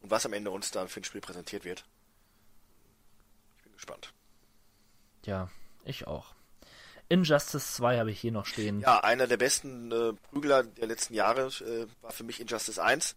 und 0.02 0.12
was 0.12 0.26
am 0.26 0.34
Ende 0.34 0.52
uns 0.52 0.72
dann 0.72 0.88
für 0.88 1.02
ein 1.02 1.04
Spiel 1.04 1.22
präsentiert 1.22 1.66
wird. 1.66 1.84
Ich 3.58 3.64
bin 3.64 3.74
gespannt. 3.74 4.14
Ja, 5.26 5.50
ich 5.84 6.08
auch. 6.08 6.34
Injustice 7.10 7.76
2 7.76 8.00
habe 8.00 8.12
ich 8.12 8.22
hier 8.22 8.32
noch 8.32 8.46
stehen. 8.46 8.80
Ja, 8.80 9.04
einer 9.04 9.28
der 9.28 9.38
besten 9.38 9.92
äh, 9.92 10.14
Prügler 10.14 10.64
der 10.64 10.88
letzten 10.88 11.14
Jahre 11.14 11.48
äh, 11.48 11.88
war 12.02 12.12
für 12.12 12.24
mich 12.24 12.40
Injustice 12.40 12.80
1. 12.80 13.16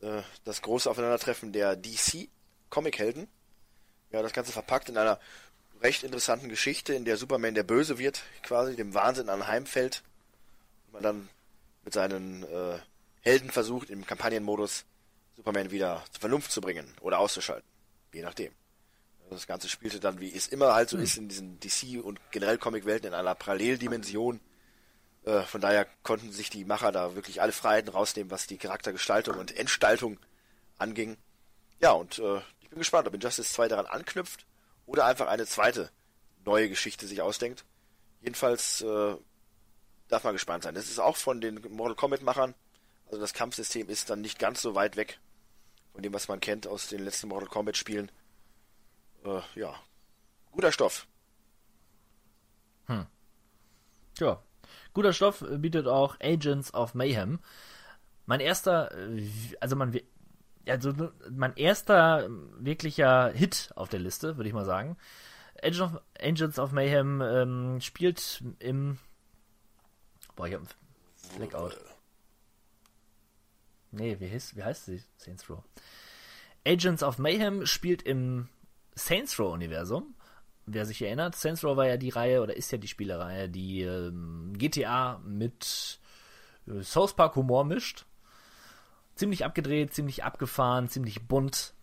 Äh, 0.00 0.22
das 0.44 0.62
große 0.62 0.90
Aufeinandertreffen 0.90 1.52
der 1.52 1.76
DC 1.76 2.30
Comichelden. 2.72 3.28
Ja, 4.10 4.22
das 4.22 4.32
Ganze 4.32 4.50
verpackt 4.50 4.88
in 4.88 4.96
einer 4.96 5.20
recht 5.82 6.02
interessanten 6.02 6.48
Geschichte, 6.48 6.94
in 6.94 7.04
der 7.04 7.16
Superman 7.16 7.54
der 7.54 7.64
Böse 7.64 7.98
wird, 7.98 8.22
quasi 8.42 8.74
dem 8.76 8.94
Wahnsinn 8.94 9.28
anheimfällt. 9.28 10.02
Und 10.86 10.94
man 10.94 11.02
dann 11.02 11.28
mit 11.84 11.92
seinen 11.92 12.44
äh, 12.44 12.78
Helden 13.20 13.50
versucht, 13.50 13.90
im 13.90 14.06
Kampagnenmodus 14.06 14.84
Superman 15.36 15.70
wieder 15.70 16.02
zur 16.10 16.20
Vernunft 16.20 16.50
zu 16.50 16.60
bringen 16.60 16.92
oder 17.00 17.18
auszuschalten. 17.18 17.68
Je 18.12 18.22
nachdem. 18.22 18.52
Das 19.30 19.46
Ganze 19.46 19.68
spielte 19.68 20.00
dann, 20.00 20.20
wie 20.20 20.34
es 20.34 20.48
immer 20.48 20.74
halt 20.74 20.90
so 20.90 20.98
ist, 20.98 21.16
in 21.16 21.28
diesen 21.28 21.58
DC- 21.60 22.00
und 22.00 22.20
generell 22.30 22.58
Comic-Welten 22.58 23.08
in 23.08 23.14
einer 23.14 23.34
Paralleldimension. 23.34 24.40
Äh, 25.24 25.42
von 25.42 25.60
daher 25.60 25.86
konnten 26.02 26.32
sich 26.32 26.48
die 26.48 26.64
Macher 26.64 26.92
da 26.92 27.14
wirklich 27.14 27.42
alle 27.42 27.52
Freiheiten 27.52 27.90
rausnehmen, 27.90 28.30
was 28.30 28.46
die 28.46 28.58
Charaktergestaltung 28.58 29.38
und 29.38 29.56
Entstaltung 29.56 30.18
anging. 30.78 31.16
Ja, 31.80 31.92
und 31.92 32.18
äh, 32.18 32.40
bin 32.72 32.78
gespannt, 32.78 33.06
ob 33.06 33.14
Injustice 33.14 33.52
2 33.52 33.68
daran 33.68 33.86
anknüpft 33.86 34.46
oder 34.86 35.04
einfach 35.04 35.28
eine 35.28 35.46
zweite 35.46 35.90
neue 36.44 36.68
Geschichte 36.68 37.06
sich 37.06 37.20
ausdenkt. 37.20 37.64
Jedenfalls 38.20 38.80
äh, 38.80 39.16
darf 40.08 40.24
man 40.24 40.32
gespannt 40.32 40.64
sein. 40.64 40.74
Das 40.74 40.88
ist 40.88 40.98
auch 40.98 41.16
von 41.16 41.40
den 41.40 41.60
Mortal 41.70 41.94
Kombat-Machern. 41.94 42.54
Also 43.06 43.20
das 43.20 43.34
Kampfsystem 43.34 43.88
ist 43.88 44.08
dann 44.10 44.22
nicht 44.22 44.38
ganz 44.38 44.62
so 44.62 44.74
weit 44.74 44.96
weg 44.96 45.20
von 45.92 46.02
dem, 46.02 46.14
was 46.14 46.28
man 46.28 46.40
kennt 46.40 46.66
aus 46.66 46.88
den 46.88 47.04
letzten 47.04 47.28
Mortal 47.28 47.48
Kombat-Spielen. 47.48 48.10
Äh, 49.24 49.40
ja, 49.54 49.74
guter 50.50 50.72
Stoff. 50.72 51.06
Hm. 52.86 53.06
Ja, 54.18 54.42
guter 54.94 55.12
Stoff 55.12 55.44
bietet 55.46 55.86
auch 55.86 56.16
Agents 56.20 56.72
of 56.72 56.94
Mayhem. 56.94 57.38
Mein 58.24 58.40
erster, 58.40 58.96
äh, 58.96 59.28
also 59.60 59.76
man, 59.76 59.98
also 60.66 60.92
mein 61.30 61.56
erster 61.56 62.28
wirklicher 62.58 63.30
Hit 63.30 63.70
auf 63.74 63.88
der 63.88 64.00
Liste, 64.00 64.36
würde 64.36 64.48
ich 64.48 64.54
mal 64.54 64.64
sagen. 64.64 64.96
Agent 65.62 65.80
of, 65.80 66.00
Agents 66.20 66.58
of 66.58 66.72
Mayhem 66.72 67.20
ähm, 67.20 67.80
spielt 67.80 68.42
im. 68.58 68.98
Boah, 70.34 70.48
ich 70.48 70.54
hab 70.54 70.60
einen 70.60 70.68
Blackout. 71.38 71.78
Nee, 73.92 74.16
wie 74.18 74.30
heißt, 74.30 74.56
wie 74.56 74.64
heißt 74.64 74.86
sie? 74.86 75.02
Saints 75.16 75.48
Row. 75.48 75.62
Agents 76.66 77.02
of 77.02 77.18
Mayhem 77.18 77.66
spielt 77.66 78.02
im 78.02 78.48
Saints 78.94 79.38
Row-Universum. 79.38 80.14
Wer 80.64 80.86
sich 80.86 81.02
erinnert, 81.02 81.36
Saints 81.36 81.64
Row 81.64 81.76
war 81.76 81.86
ja 81.86 81.96
die 81.96 82.10
Reihe 82.10 82.40
oder 82.40 82.56
ist 82.56 82.70
ja 82.70 82.78
die 82.78 82.88
Spielereihe, 82.88 83.48
die 83.48 83.82
ähm, 83.82 84.54
GTA 84.56 85.20
mit 85.24 86.00
äh, 86.66 86.82
South 86.82 87.14
Park 87.14 87.36
Humor 87.36 87.64
mischt. 87.64 88.06
Ziemlich 89.14 89.44
abgedreht, 89.44 89.92
ziemlich 89.94 90.24
abgefahren, 90.24 90.88
ziemlich 90.88 91.26
bunt. 91.28 91.74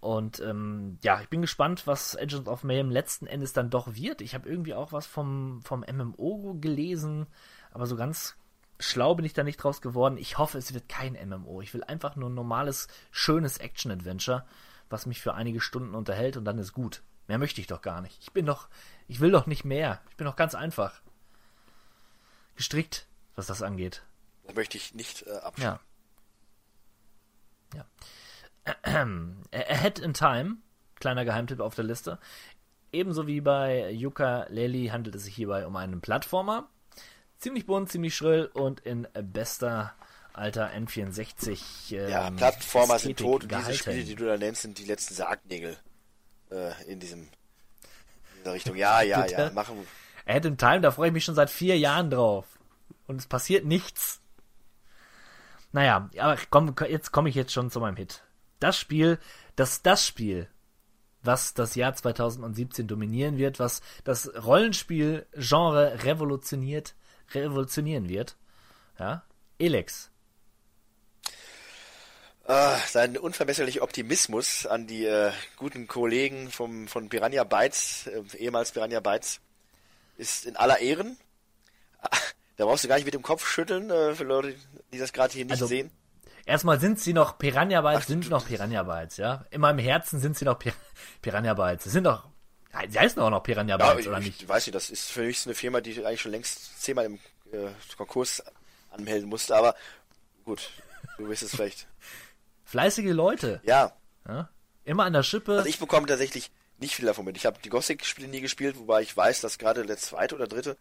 Und 0.00 0.40
ähm, 0.40 0.98
ja, 1.02 1.20
ich 1.20 1.28
bin 1.28 1.42
gespannt, 1.42 1.86
was 1.86 2.16
Agents 2.16 2.48
of 2.48 2.64
Mayhem 2.64 2.90
letzten 2.90 3.26
Endes 3.26 3.52
dann 3.52 3.68
doch 3.68 3.94
wird. 3.94 4.22
Ich 4.22 4.34
habe 4.34 4.48
irgendwie 4.48 4.74
auch 4.74 4.92
was 4.92 5.06
vom, 5.06 5.60
vom 5.62 5.80
MMO 5.80 6.56
gelesen, 6.58 7.26
aber 7.70 7.86
so 7.86 7.96
ganz 7.96 8.36
schlau 8.78 9.14
bin 9.14 9.26
ich 9.26 9.34
da 9.34 9.42
nicht 9.44 9.58
draus 9.58 9.82
geworden. 9.82 10.16
Ich 10.16 10.38
hoffe, 10.38 10.56
es 10.56 10.72
wird 10.72 10.88
kein 10.88 11.18
MMO. 11.28 11.60
Ich 11.60 11.74
will 11.74 11.84
einfach 11.84 12.16
nur 12.16 12.30
ein 12.30 12.34
normales, 12.34 12.88
schönes 13.10 13.58
Action-Adventure, 13.58 14.46
was 14.88 15.04
mich 15.04 15.20
für 15.20 15.34
einige 15.34 15.60
Stunden 15.60 15.94
unterhält 15.94 16.38
und 16.38 16.46
dann 16.46 16.58
ist 16.58 16.72
gut. 16.72 17.02
Mehr 17.28 17.38
möchte 17.38 17.60
ich 17.60 17.66
doch 17.66 17.82
gar 17.82 18.00
nicht. 18.00 18.18
Ich 18.22 18.32
bin 18.32 18.46
doch, 18.46 18.68
ich 19.06 19.20
will 19.20 19.30
doch 19.30 19.46
nicht 19.46 19.64
mehr. 19.64 20.00
Ich 20.08 20.16
bin 20.16 20.24
doch 20.24 20.36
ganz 20.36 20.54
einfach. 20.54 21.02
Gestrickt, 22.56 23.06
was 23.36 23.46
das 23.46 23.62
angeht. 23.62 24.02
Da 24.46 24.54
möchte 24.54 24.78
ich 24.78 24.94
nicht 24.94 25.26
äh, 25.26 25.36
abschauen. 25.36 25.74
Ja. 25.74 25.80
Ja. 27.74 27.86
Ahead 29.52 29.98
in 29.98 30.14
Time, 30.14 30.56
kleiner 30.96 31.24
Geheimtipp 31.24 31.60
auf 31.60 31.74
der 31.74 31.84
Liste. 31.84 32.18
Ebenso 32.92 33.26
wie 33.26 33.40
bei 33.40 33.90
Yuka 33.90 34.46
Lely 34.48 34.88
handelt 34.88 35.14
es 35.14 35.24
sich 35.24 35.34
hierbei 35.34 35.66
um 35.66 35.76
einen 35.76 36.00
Plattformer, 36.00 36.68
ziemlich 37.38 37.66
bunt, 37.66 37.90
ziemlich 37.90 38.14
schrill 38.14 38.50
und 38.52 38.80
in 38.80 39.06
bester 39.14 39.94
alter 40.32 40.70
N64. 40.70 41.94
Ähm, 41.94 42.08
ja, 42.08 42.30
Plattformer 42.30 42.96
Ästhetik 42.96 43.18
sind 43.18 43.26
tot 43.26 43.42
und 43.44 43.52
diese 43.52 43.74
Spiele, 43.74 44.04
die 44.04 44.14
du 44.14 44.26
da 44.26 44.36
nennst, 44.36 44.62
sind 44.62 44.78
die 44.78 44.84
letzten 44.84 45.14
Sargnägel 45.14 45.76
äh, 46.50 46.72
in 46.90 47.00
diesem 47.00 47.20
in 47.22 47.28
dieser 48.38 48.54
Richtung. 48.54 48.76
Ja, 48.80 49.02
ja, 49.02 49.26
ja, 49.26 49.50
machen. 49.50 49.86
Ahead 50.26 50.44
in 50.44 50.58
Time, 50.58 50.80
da 50.80 50.90
freue 50.90 51.08
ich 51.08 51.12
mich 51.12 51.24
schon 51.24 51.34
seit 51.34 51.50
vier 51.50 51.78
Jahren 51.78 52.10
drauf. 52.10 52.46
Und 53.06 53.16
es 53.16 53.26
passiert 53.26 53.64
nichts. 53.64 54.19
Naja, 55.72 56.10
aber 56.18 56.36
komm, 56.50 56.74
jetzt 56.88 57.12
komme 57.12 57.28
ich 57.28 57.34
jetzt 57.34 57.52
schon 57.52 57.70
zu 57.70 57.80
meinem 57.80 57.96
Hit. 57.96 58.22
Das 58.58 58.76
Spiel, 58.76 59.18
das, 59.56 59.82
das 59.82 60.06
Spiel, 60.06 60.48
was 61.22 61.54
das 61.54 61.74
Jahr 61.74 61.94
2017 61.94 62.86
dominieren 62.86 63.38
wird, 63.38 63.58
was 63.58 63.82
das 64.04 64.30
Rollenspiel-Genre 64.44 66.04
revolutioniert, 66.04 66.94
revolutionieren 67.32 68.08
wird. 68.08 68.36
Ja, 68.98 69.22
Elex. 69.58 70.10
Uh, 72.48 72.76
sein 72.88 73.16
unvermesserlicher 73.16 73.82
Optimismus 73.82 74.66
an 74.66 74.88
die 74.88 75.04
äh, 75.04 75.30
guten 75.56 75.86
Kollegen 75.86 76.50
vom, 76.50 76.88
von 76.88 77.08
Piranha 77.08 77.44
Bytes, 77.44 78.08
äh, 78.08 78.22
ehemals 78.38 78.72
Piranha 78.72 78.98
Bytes, 78.98 79.40
ist 80.16 80.46
in 80.46 80.56
aller 80.56 80.80
Ehren. 80.80 81.16
Da 82.60 82.66
brauchst 82.66 82.84
du 82.84 82.88
gar 82.88 82.96
nicht 82.96 83.06
mit 83.06 83.14
dem 83.14 83.22
Kopf 83.22 83.46
schütteln, 83.46 83.88
äh, 83.88 84.14
für 84.14 84.24
Leute, 84.24 84.54
die 84.92 84.98
das 84.98 85.14
gerade 85.14 85.32
hier 85.32 85.46
nicht 85.46 85.52
also, 85.52 85.66
sehen. 85.66 85.90
Erstmal 86.44 86.78
sind 86.78 87.00
sie 87.00 87.14
noch 87.14 87.38
Piranha 87.38 87.80
Bytes, 87.80 88.06
sind 88.06 88.28
noch 88.28 88.46
Piranha 88.46 88.82
Bytes, 88.82 89.16
ja. 89.16 89.46
In 89.48 89.62
meinem 89.62 89.78
Herzen 89.78 90.20
sind 90.20 90.36
sie 90.36 90.44
noch 90.44 90.58
Pir 90.58 90.74
Piranha 91.22 91.54
Bytes. 91.54 91.84
Sie 91.84 91.90
sind 91.90 92.04
doch, 92.04 92.28
sie 92.86 92.98
heißen 92.98 93.22
auch 93.22 93.30
noch 93.30 93.42
Piranha 93.42 93.78
Bytes, 93.78 94.04
ja, 94.04 94.10
oder 94.10 94.20
ich, 94.20 94.26
nicht? 94.26 94.42
Ich 94.42 94.48
weiß 94.50 94.66
nicht, 94.66 94.74
das 94.74 94.90
ist 94.90 95.10
für 95.10 95.22
mich 95.22 95.46
eine 95.46 95.54
Firma, 95.54 95.80
die 95.80 96.04
eigentlich 96.04 96.20
schon 96.20 96.32
längst 96.32 96.82
zehnmal 96.82 97.06
im 97.06 97.14
äh, 97.50 97.70
Konkurs 97.96 98.42
anmelden 98.90 99.30
musste, 99.30 99.56
aber 99.56 99.74
gut, 100.44 100.70
du 101.16 101.30
wirst 101.30 101.42
es 101.42 101.52
vielleicht. 101.52 101.86
Fleißige 102.64 103.12
Leute. 103.12 103.62
Ja. 103.64 103.94
ja. 104.28 104.50
Immer 104.84 105.04
an 105.04 105.14
der 105.14 105.22
Schippe. 105.22 105.56
Also 105.56 105.66
ich 105.66 105.78
bekomme 105.78 106.06
tatsächlich 106.06 106.50
nicht 106.76 106.94
viel 106.94 107.06
davon 107.06 107.24
mit. 107.24 107.38
Ich 107.38 107.46
habe 107.46 107.58
die 107.64 107.70
Gothic-Spiele 107.70 108.28
nie 108.28 108.42
gespielt, 108.42 108.76
wobei 108.78 109.00
ich 109.00 109.16
weiß, 109.16 109.40
dass 109.40 109.56
gerade 109.56 109.86
der 109.86 109.96
zweite 109.96 110.34
oder 110.34 110.46
dritte 110.46 110.76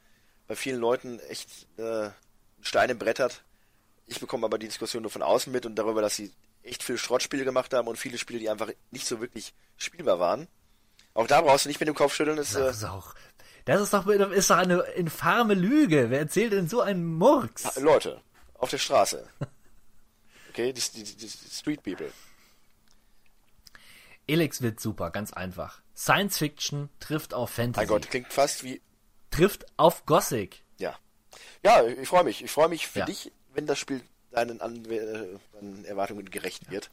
bei 0.50 0.56
vielen 0.56 0.80
Leuten 0.80 1.20
echt 1.30 1.68
äh, 1.78 2.10
Steine 2.60 2.96
brettert. 2.96 3.44
Ich 4.08 4.20
bekomme 4.20 4.46
aber 4.48 4.58
die 4.58 4.68
Diskussion 4.68 5.04
nur 5.04 5.12
von 5.12 5.22
außen 5.22 5.54
mit 5.54 5.68
und 5.68 5.76
darüber, 5.76 6.02
dass 6.02 6.16
sie 6.16 6.34
echt 6.64 6.82
viel 6.82 6.98
Schrottspiele 6.98 7.46
gemacht 7.46 7.72
haben 7.74 7.88
und 7.88 7.98
viele 7.98 8.18
Spiele, 8.18 8.40
die 8.40 8.50
einfach 8.50 8.70
nicht 8.90 9.06
so 9.06 9.22
wirklich 9.22 9.54
spielbar 9.78 10.20
waren. 10.20 10.48
Auch 11.14 11.28
da 11.28 11.42
brauchst 11.42 11.66
du 11.66 11.70
nicht 11.70 11.80
mit 11.80 11.88
dem 11.88 11.94
Kopf 11.94 12.16
schütteln. 12.16 12.36
Das, 12.36 12.54
das 12.54 12.78
ist 12.78 12.84
auch, 12.84 13.14
das 13.66 13.80
ist 13.80 13.94
doch, 13.94 14.08
ist 14.08 14.50
doch 14.50 14.58
eine 14.58 14.80
infame 14.96 15.54
Lüge. 15.54 16.10
Wer 16.10 16.20
erzählt 16.20 16.52
denn 16.52 16.68
so 16.68 16.82
einen 16.82 17.06
Murks? 17.06 17.76
Leute, 17.80 18.20
auf 18.56 18.70
der 18.70 18.80
Straße. 18.80 19.30
Okay, 20.52 20.74
die, 20.74 20.82
die, 20.82 21.16
die 21.16 21.30
Street 21.30 21.84
People. 21.84 22.12
Elix 24.28 24.64
wird 24.64 24.80
super, 24.80 25.12
ganz 25.12 25.32
einfach. 25.32 25.82
Science 25.96 26.40
Fiction 26.40 26.90
trifft 27.00 27.36
auf 27.36 27.52
Fantasy. 27.52 27.86
Mein 27.86 27.88
Gott, 27.88 28.10
klingt 28.10 28.34
fast 28.34 28.64
wie 28.64 28.82
trifft 29.40 29.66
auf 29.78 30.06
Gothic. 30.06 30.64
Ja. 30.78 30.96
Ja, 31.64 31.86
ich 31.86 32.08
freue 32.08 32.24
mich. 32.24 32.44
Ich 32.44 32.52
freue 32.52 32.70
mich 32.70 32.88
für 32.88 33.00
ja. 33.00 33.06
dich, 33.06 33.32
wenn 33.54 33.66
das 33.66 33.80
Spiel 33.80 34.02
deinen, 34.32 34.62
An 34.62 34.84
deinen 34.84 35.86
Erwartungen 35.86 36.30
gerecht 36.30 36.70
wird. 36.70 36.90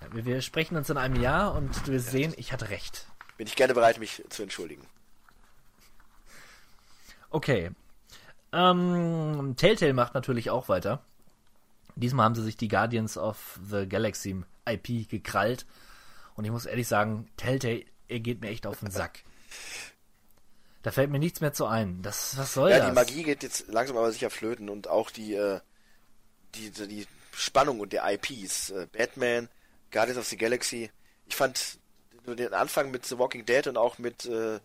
Ja, 0.00 0.24
wir 0.24 0.42
sprechen 0.42 0.76
uns 0.76 0.90
in 0.90 0.96
einem 0.96 1.20
Jahr 1.20 1.54
und 1.54 1.86
du 1.86 1.92
wirst 1.92 2.06
ja. 2.06 2.12
sehen, 2.12 2.34
ich 2.36 2.52
hatte 2.52 2.70
recht. 2.70 3.06
Bin 3.36 3.46
ich 3.46 3.56
gerne 3.56 3.74
bereit, 3.74 3.98
mich 3.98 4.22
zu 4.28 4.42
entschuldigen. 4.42 4.86
Okay. 7.30 7.70
Ähm, 8.52 9.54
Telltale 9.56 9.92
macht 9.92 10.14
natürlich 10.14 10.50
auch 10.50 10.68
weiter. 10.68 11.02
Diesmal 11.96 12.24
haben 12.24 12.34
sie 12.34 12.42
sich 12.42 12.56
die 12.56 12.68
Guardians 12.68 13.18
of 13.18 13.58
the 13.68 13.88
Galaxy 13.88 14.42
IP 14.68 15.08
gekrallt. 15.08 15.66
Und 16.34 16.44
ich 16.44 16.50
muss 16.50 16.66
ehrlich 16.66 16.88
sagen, 16.88 17.28
Telltale, 17.36 17.84
er 18.08 18.20
geht 18.20 18.40
mir 18.40 18.48
echt 18.48 18.66
auf 18.66 18.80
den 18.80 18.90
Sack. 18.90 19.20
Da 20.84 20.90
fällt 20.90 21.10
mir 21.10 21.18
nichts 21.18 21.40
mehr 21.40 21.54
zu 21.54 21.64
ein. 21.64 22.02
Das, 22.02 22.36
was 22.36 22.52
soll 22.52 22.68
ja, 22.68 22.76
das? 22.76 22.84
Ja, 22.84 22.90
die 22.90 22.94
Magie 22.94 23.22
geht 23.22 23.42
jetzt 23.42 23.68
langsam 23.68 23.96
aber 23.96 24.12
sicher 24.12 24.28
flöten 24.28 24.68
und 24.68 24.86
auch 24.86 25.10
die, 25.10 25.32
äh, 25.34 25.60
die, 26.54 26.70
die 26.70 27.06
Spannung 27.32 27.80
und 27.80 27.94
der 27.94 28.04
IPs. 28.04 28.68
Äh, 28.68 28.86
Batman, 28.92 29.48
Guardians 29.90 30.18
of 30.18 30.26
the 30.26 30.36
Galaxy. 30.36 30.90
Ich 31.26 31.36
fand 31.36 31.78
den 32.26 32.52
Anfang 32.52 32.90
mit 32.90 33.06
The 33.06 33.18
Walking 33.18 33.46
Dead 33.46 33.66
und 33.66 33.78
auch 33.78 33.96
mit 33.96 34.26
äh, 34.26 34.60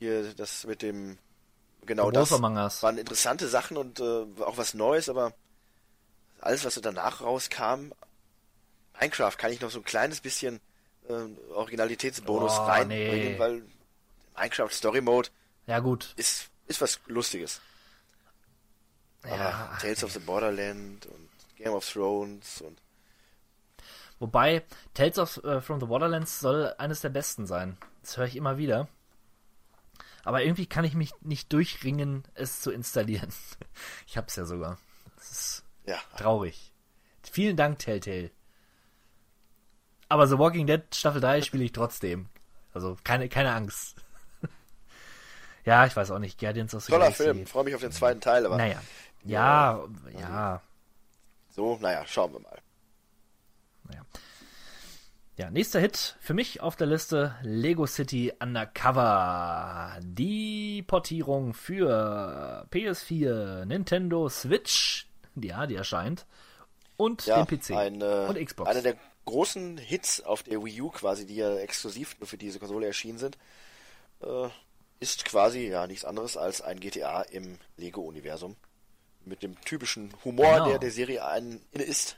hier 0.00 0.34
das 0.34 0.64
mit 0.64 0.82
dem 0.82 1.18
genau 1.86 2.10
das 2.10 2.32
waren 2.32 2.98
interessante 2.98 3.46
Sachen 3.46 3.76
und 3.76 4.00
äh, 4.00 4.24
auch 4.40 4.56
was 4.56 4.74
Neues, 4.74 5.08
aber 5.08 5.34
alles, 6.40 6.64
was 6.64 6.74
so 6.74 6.80
danach 6.80 7.20
rauskam, 7.20 7.92
Minecraft 9.00 9.36
kann 9.38 9.52
ich 9.52 9.60
noch 9.60 9.70
so 9.70 9.78
ein 9.78 9.84
kleines 9.84 10.20
bisschen 10.20 10.60
äh, 11.08 11.52
Originalitätsbonus 11.52 12.58
oh, 12.58 12.62
reinbringen, 12.62 13.32
nee. 13.34 13.38
weil 13.38 13.62
Minecraft 14.36 14.70
Story 14.70 15.00
Mode 15.00 15.28
ja, 15.66 15.80
gut. 15.80 16.12
Ist, 16.16 16.50
ist 16.66 16.80
was 16.80 17.00
Lustiges. 17.06 17.60
Ja. 19.24 19.32
Aber 19.32 19.78
Tales 19.78 20.04
of 20.04 20.12
the 20.12 20.18
Borderland 20.18 21.06
und 21.06 21.28
Game 21.56 21.72
of 21.72 21.90
Thrones 21.90 22.60
und. 22.60 22.78
Wobei, 24.18 24.64
Tales 24.94 25.18
of 25.18 25.38
uh, 25.44 25.60
from 25.60 25.80
the 25.80 25.86
Borderlands 25.86 26.40
soll 26.40 26.74
eines 26.78 27.00
der 27.00 27.08
besten 27.08 27.46
sein. 27.46 27.76
Das 28.02 28.16
höre 28.16 28.26
ich 28.26 28.36
immer 28.36 28.58
wieder. 28.58 28.88
Aber 30.24 30.42
irgendwie 30.42 30.66
kann 30.66 30.84
ich 30.84 30.94
mich 30.94 31.12
nicht 31.20 31.52
durchringen, 31.52 32.24
es 32.34 32.60
zu 32.60 32.70
installieren. 32.70 33.32
Ich 34.06 34.16
hab's 34.16 34.36
ja 34.36 34.44
sogar. 34.44 34.78
Das 35.16 35.30
ist 35.30 35.64
ja. 35.86 35.98
traurig. 36.16 36.72
Vielen 37.22 37.56
Dank, 37.56 37.78
Telltale. 37.78 38.30
Aber 40.08 40.26
The 40.28 40.38
Walking 40.38 40.66
Dead 40.66 40.82
Staffel 40.94 41.20
3 41.20 41.42
spiele 41.42 41.64
ich 41.64 41.72
trotzdem. 41.72 42.28
Also 42.72 42.96
keine, 43.02 43.28
keine 43.28 43.52
Angst. 43.52 44.03
Ja, 45.64 45.86
ich 45.86 45.96
weiß 45.96 46.10
auch 46.10 46.18
nicht. 46.18 46.38
Guardians 46.38 46.74
of 46.74 46.84
the 46.84 46.90
Toller 46.92 47.04
Galaxy. 47.06 47.24
Film, 47.24 47.46
freue 47.46 47.64
mich 47.64 47.74
auf 47.74 47.80
den 47.80 47.92
zweiten 47.92 48.20
Teil, 48.20 48.44
aber. 48.46 48.56
Naja. 48.56 48.80
Ja, 49.24 49.82
ja. 50.18 50.60
So, 51.50 51.78
naja, 51.80 52.04
schauen 52.06 52.32
wir 52.34 52.40
mal. 52.40 52.58
Naja. 53.88 54.02
Ja, 55.36 55.50
nächster 55.50 55.80
Hit 55.80 56.16
für 56.20 56.34
mich 56.34 56.60
auf 56.60 56.76
der 56.76 56.86
Liste 56.86 57.34
Lego 57.42 57.86
City 57.86 58.32
Undercover. 58.40 59.98
Die 60.02 60.82
Portierung 60.86 61.54
für 61.54 62.66
PS4, 62.70 63.64
Nintendo 63.64 64.28
Switch, 64.28 65.08
ja, 65.34 65.66
die 65.66 65.74
erscheint, 65.76 66.26
und 66.96 67.26
Ja, 67.26 67.42
den 67.42 67.46
PC 67.58 67.70
ein, 67.76 68.00
äh, 68.00 68.26
und 68.28 68.44
Xbox. 68.44 68.70
einer 68.70 68.82
der 68.82 68.96
großen 69.24 69.78
Hits 69.78 70.20
auf 70.20 70.42
der 70.42 70.62
Wii 70.62 70.82
U 70.82 70.90
quasi, 70.90 71.26
die 71.26 71.36
ja 71.36 71.56
exklusiv 71.56 72.16
nur 72.20 72.28
für 72.28 72.36
diese 72.38 72.58
Konsole 72.58 72.86
erschienen 72.86 73.18
sind, 73.18 73.38
äh, 74.22 74.48
ist 75.04 75.24
quasi 75.26 75.68
ja 75.68 75.86
nichts 75.86 76.04
anderes 76.06 76.36
als 76.38 76.62
ein 76.62 76.80
GTA 76.80 77.20
im 77.22 77.58
Lego-Universum. 77.76 78.56
Mit 79.26 79.42
dem 79.42 79.60
typischen 79.62 80.12
Humor, 80.24 80.52
Genau. 80.54 80.68
der 80.70 80.78
der 80.78 80.90
Serie 80.90 81.24
ein, 81.26 81.60
inne 81.72 81.84
ist. 81.84 82.16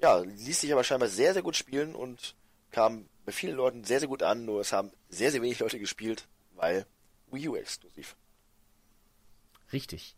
Ja, 0.00 0.18
ließ 0.18 0.60
sich 0.60 0.72
aber 0.72 0.82
scheinbar 0.84 1.08
sehr, 1.08 1.32
sehr 1.32 1.42
gut 1.42 1.56
spielen 1.56 1.94
und 1.94 2.34
kam 2.72 3.06
bei 3.24 3.32
vielen 3.32 3.56
Leuten 3.56 3.84
sehr, 3.84 4.00
sehr 4.00 4.08
gut 4.08 4.22
an, 4.22 4.44
nur 4.44 4.60
es 4.60 4.72
haben 4.72 4.90
sehr, 5.08 5.30
sehr 5.30 5.42
wenig 5.42 5.58
Leute 5.60 5.78
gespielt, 5.78 6.26
weil 6.56 6.86
Wii 7.30 7.48
U 7.48 7.56
exklusiv. 7.56 8.16
Richtig. 9.72 10.16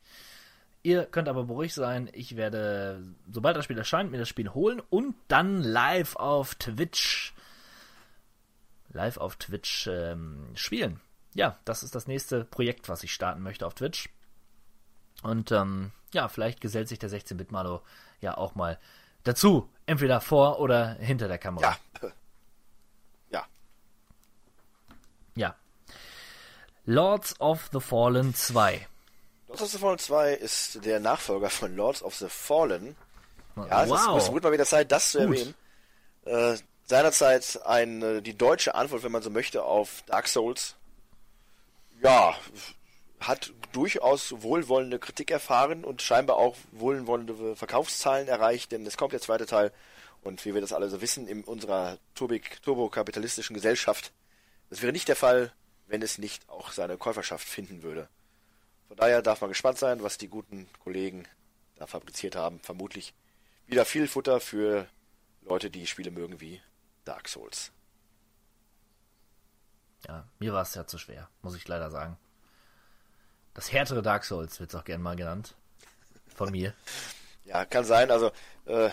Ihr 0.82 1.04
könnt 1.06 1.28
aber 1.28 1.44
beruhigt 1.44 1.74
sein, 1.74 2.08
ich 2.12 2.36
werde, 2.36 3.02
sobald 3.30 3.56
das 3.56 3.64
Spiel 3.64 3.78
erscheint, 3.78 4.10
mir 4.10 4.18
das 4.18 4.28
Spiel 4.28 4.52
holen 4.54 4.80
und 4.90 5.14
dann 5.28 5.62
live 5.62 6.16
auf 6.16 6.54
Twitch, 6.54 7.34
live 8.92 9.16
auf 9.18 9.36
Twitch 9.36 9.86
ähm, 9.86 10.50
spielen. 10.54 11.00
Ja, 11.38 11.56
das 11.64 11.84
ist 11.84 11.94
das 11.94 12.08
nächste 12.08 12.44
Projekt, 12.44 12.88
was 12.88 13.04
ich 13.04 13.14
starten 13.14 13.44
möchte 13.44 13.64
auf 13.64 13.74
Twitch. 13.74 14.08
Und 15.22 15.52
ähm, 15.52 15.92
ja, 16.12 16.26
vielleicht 16.26 16.60
gesellt 16.60 16.88
sich 16.88 16.98
der 16.98 17.10
16-Bit-Malo 17.10 17.80
ja 18.20 18.36
auch 18.36 18.56
mal 18.56 18.76
dazu. 19.22 19.70
Entweder 19.86 20.20
vor 20.20 20.58
oder 20.58 20.94
hinter 20.94 21.28
der 21.28 21.38
Kamera. 21.38 21.78
Ja. 22.02 22.10
Ja. 23.30 23.46
ja. 25.36 25.54
Lords 26.86 27.40
of 27.40 27.68
the 27.72 27.78
Fallen 27.78 28.34
2. 28.34 28.88
Lords 29.46 29.62
of 29.62 29.70
the 29.70 29.78
Fallen 29.78 29.98
2 29.98 30.32
ist 30.32 30.84
der 30.84 30.98
Nachfolger 30.98 31.50
von 31.50 31.76
Lords 31.76 32.02
of 32.02 32.16
the 32.16 32.28
Fallen. 32.28 32.96
Ja, 33.54 33.84
es 33.84 33.92
ist, 33.92 34.08
es 34.26 34.32
wird 34.32 34.42
mal 34.42 34.50
wieder 34.52 34.64
Zeit, 34.64 34.90
das 34.90 35.12
zu 35.12 35.18
Gut. 35.18 35.36
erwähnen. 35.36 35.54
Äh, 36.24 36.56
seinerzeit 36.86 37.60
ein, 37.64 38.02
äh, 38.02 38.22
die 38.22 38.36
deutsche 38.36 38.74
Antwort, 38.74 39.04
wenn 39.04 39.12
man 39.12 39.22
so 39.22 39.30
möchte, 39.30 39.62
auf 39.62 40.02
Dark 40.06 40.26
Souls. 40.26 40.74
Ja, 42.02 42.36
hat 43.20 43.52
durchaus 43.72 44.42
wohlwollende 44.42 44.98
Kritik 44.98 45.30
erfahren 45.30 45.84
und 45.84 46.02
scheinbar 46.02 46.36
auch 46.36 46.56
wohlwollende 46.72 47.56
Verkaufszahlen 47.56 48.28
erreicht, 48.28 48.72
denn 48.72 48.86
es 48.86 48.96
kommt 48.96 49.12
der 49.12 49.20
zweite 49.20 49.46
Teil. 49.46 49.72
Und 50.22 50.44
wie 50.44 50.54
wir 50.54 50.60
das 50.60 50.72
alle 50.72 50.88
so 50.88 51.00
wissen, 51.00 51.26
in 51.26 51.44
unserer 51.44 51.98
turbokapitalistischen 52.14 53.54
Gesellschaft, 53.54 54.12
das 54.70 54.82
wäre 54.82 54.92
nicht 54.92 55.08
der 55.08 55.16
Fall, 55.16 55.52
wenn 55.86 56.02
es 56.02 56.18
nicht 56.18 56.48
auch 56.48 56.72
seine 56.72 56.96
Käuferschaft 56.96 57.48
finden 57.48 57.82
würde. 57.82 58.08
Von 58.88 58.96
daher 58.96 59.22
darf 59.22 59.40
man 59.40 59.50
gespannt 59.50 59.78
sein, 59.78 60.02
was 60.02 60.18
die 60.18 60.28
guten 60.28 60.68
Kollegen 60.82 61.26
da 61.76 61.86
fabriziert 61.86 62.36
haben. 62.36 62.60
Vermutlich 62.60 63.14
wieder 63.66 63.84
viel 63.84 64.08
Futter 64.08 64.40
für 64.40 64.88
Leute, 65.42 65.70
die 65.70 65.86
Spiele 65.86 66.10
mögen 66.10 66.40
wie 66.40 66.60
Dark 67.04 67.28
Souls. 67.28 67.70
Ja, 70.06 70.24
mir 70.38 70.52
war 70.52 70.62
es 70.62 70.74
ja 70.74 70.86
zu 70.86 70.98
schwer, 70.98 71.28
muss 71.42 71.56
ich 71.56 71.66
leider 71.66 71.90
sagen. 71.90 72.16
Das 73.54 73.72
härtere 73.72 74.02
Dark 74.02 74.24
Souls 74.24 74.60
wird 74.60 74.70
es 74.70 74.76
auch 74.76 74.84
gern 74.84 75.02
mal 75.02 75.16
genannt. 75.16 75.54
Von 76.34 76.50
mir. 76.50 76.74
Ja, 77.44 77.64
kann 77.64 77.82
sein. 77.82 78.10
Also 78.10 78.30
äh, 78.66 78.90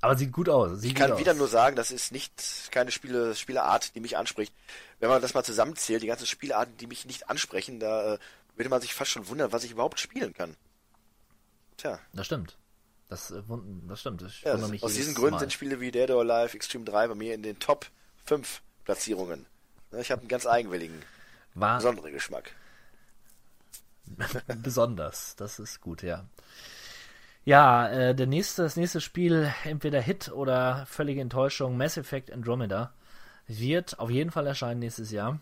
Aber 0.00 0.16
sieht 0.16 0.32
gut 0.32 0.48
aus. 0.48 0.80
Sieht 0.80 0.90
ich 0.90 0.96
kann 0.96 1.16
wieder 1.16 1.30
aus. 1.30 1.38
nur 1.38 1.46
sagen, 1.46 1.76
das 1.76 1.92
ist 1.92 2.10
nicht 2.10 2.32
keine 2.72 2.90
Spiele, 2.90 3.36
Spieleart, 3.36 3.94
die 3.94 4.00
mich 4.00 4.16
anspricht. 4.16 4.52
Wenn 4.98 5.10
man 5.10 5.22
das 5.22 5.32
mal 5.32 5.44
zusammenzählt, 5.44 6.02
die 6.02 6.08
ganzen 6.08 6.26
Spielearten, 6.26 6.76
die 6.78 6.88
mich 6.88 7.06
nicht 7.06 7.30
ansprechen, 7.30 7.78
da 7.78 8.14
äh, 8.14 8.18
würde 8.56 8.68
man 8.68 8.80
sich 8.80 8.94
fast 8.94 9.12
schon 9.12 9.28
wundern, 9.28 9.52
was 9.52 9.62
ich 9.62 9.70
überhaupt 9.70 10.00
spielen 10.00 10.34
kann. 10.34 10.56
Tja, 11.76 12.00
Das 12.12 12.26
stimmt. 12.26 12.56
Das, 13.08 13.30
äh, 13.30 13.42
das 13.88 14.00
stimmt. 14.00 14.22
Ich 14.22 14.42
ja, 14.42 14.56
das, 14.56 14.82
aus 14.82 14.94
diesen 14.94 15.14
Gründen 15.14 15.34
Mal. 15.34 15.40
sind 15.40 15.52
Spiele 15.52 15.80
wie 15.80 15.92
Dead 15.92 16.10
or 16.10 16.20
Alive, 16.28 16.56
Extreme 16.56 16.84
3 16.84 17.06
bei 17.06 17.14
mir 17.14 17.34
in 17.34 17.44
den 17.44 17.60
Top 17.60 17.86
5 18.24 18.60
Platzierungen. 18.84 19.46
Ich 19.98 20.10
habe 20.10 20.20
einen 20.20 20.28
ganz 20.28 20.46
eigenwilligen, 20.46 21.02
War 21.54 21.76
besonderen 21.78 22.12
Geschmack. 22.12 22.52
besonders. 24.62 25.36
Das 25.36 25.58
ist 25.58 25.80
gut, 25.80 26.02
ja. 26.02 26.24
Ja, 27.44 27.88
äh, 27.88 28.14
der 28.14 28.26
nächste, 28.26 28.62
das 28.62 28.76
nächste 28.76 29.00
Spiel, 29.00 29.52
entweder 29.64 30.00
Hit 30.00 30.30
oder 30.30 30.86
völlige 30.86 31.20
Enttäuschung, 31.20 31.76
Mass 31.76 31.96
Effect 31.96 32.30
Andromeda, 32.30 32.92
wird 33.46 33.98
auf 33.98 34.10
jeden 34.10 34.30
Fall 34.30 34.46
erscheinen 34.46 34.80
nächstes 34.80 35.10
Jahr. 35.10 35.40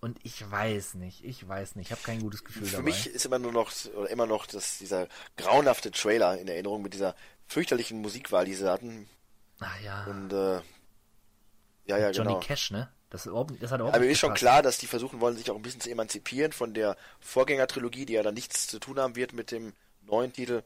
Und 0.00 0.18
ich 0.22 0.48
weiß 0.48 0.94
nicht, 0.94 1.24
ich 1.24 1.46
weiß 1.46 1.74
nicht, 1.76 1.86
ich 1.88 1.92
habe 1.92 2.02
kein 2.02 2.20
gutes 2.20 2.44
Gefühl 2.44 2.66
Für 2.66 2.76
dabei. 2.76 2.84
mich 2.84 3.06
ist 3.08 3.24
immer 3.24 3.38
nur 3.38 3.52
noch 3.52 3.72
oder 3.96 4.08
immer 4.10 4.26
noch 4.26 4.46
das, 4.46 4.78
dieser 4.78 5.08
grauenhafte 5.36 5.90
Trailer 5.90 6.38
in 6.38 6.46
Erinnerung 6.46 6.82
mit 6.82 6.94
dieser 6.94 7.16
fürchterlichen 7.46 8.00
Musikwahl, 8.00 8.44
die 8.44 8.54
sie 8.54 8.70
hatten. 8.70 9.08
Ach 9.60 9.80
ja, 9.80 10.04
Und 10.04 10.32
äh, 10.32 10.60
ja, 11.86 11.98
ja, 11.98 12.10
Johnny 12.10 12.34
genau. 12.34 12.40
Cash, 12.40 12.70
ne? 12.70 12.88
Das, 13.10 13.22
ist 13.22 13.26
überhaupt, 13.26 13.62
das 13.62 13.70
hat 13.70 13.80
überhaupt 13.80 13.96
Aber 13.96 14.04
mir 14.04 14.10
ist 14.10 14.18
schon 14.18 14.34
klar, 14.34 14.62
dass 14.62 14.78
die 14.78 14.86
versuchen 14.86 15.20
wollen, 15.20 15.36
sich 15.36 15.50
auch 15.50 15.56
ein 15.56 15.62
bisschen 15.62 15.80
zu 15.80 15.90
emanzipieren 15.90 16.52
von 16.52 16.74
der 16.74 16.96
Vorgängertrilogie, 17.20 18.04
die 18.04 18.12
ja 18.14 18.22
dann 18.22 18.34
nichts 18.34 18.66
zu 18.66 18.78
tun 18.78 18.98
haben 18.98 19.16
wird 19.16 19.32
mit 19.32 19.50
dem 19.50 19.72
neuen 20.02 20.32
Titel. 20.32 20.62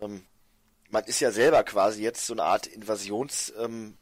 Ähm, 0.00 0.24
man 0.90 1.04
ist 1.04 1.20
ja 1.20 1.32
selber 1.32 1.64
quasi 1.64 2.02
jetzt 2.02 2.26
so 2.26 2.32
eine 2.32 2.44
Art 2.44 2.66
Invasionsmacht, 2.66 3.56
ähm, 3.58 3.96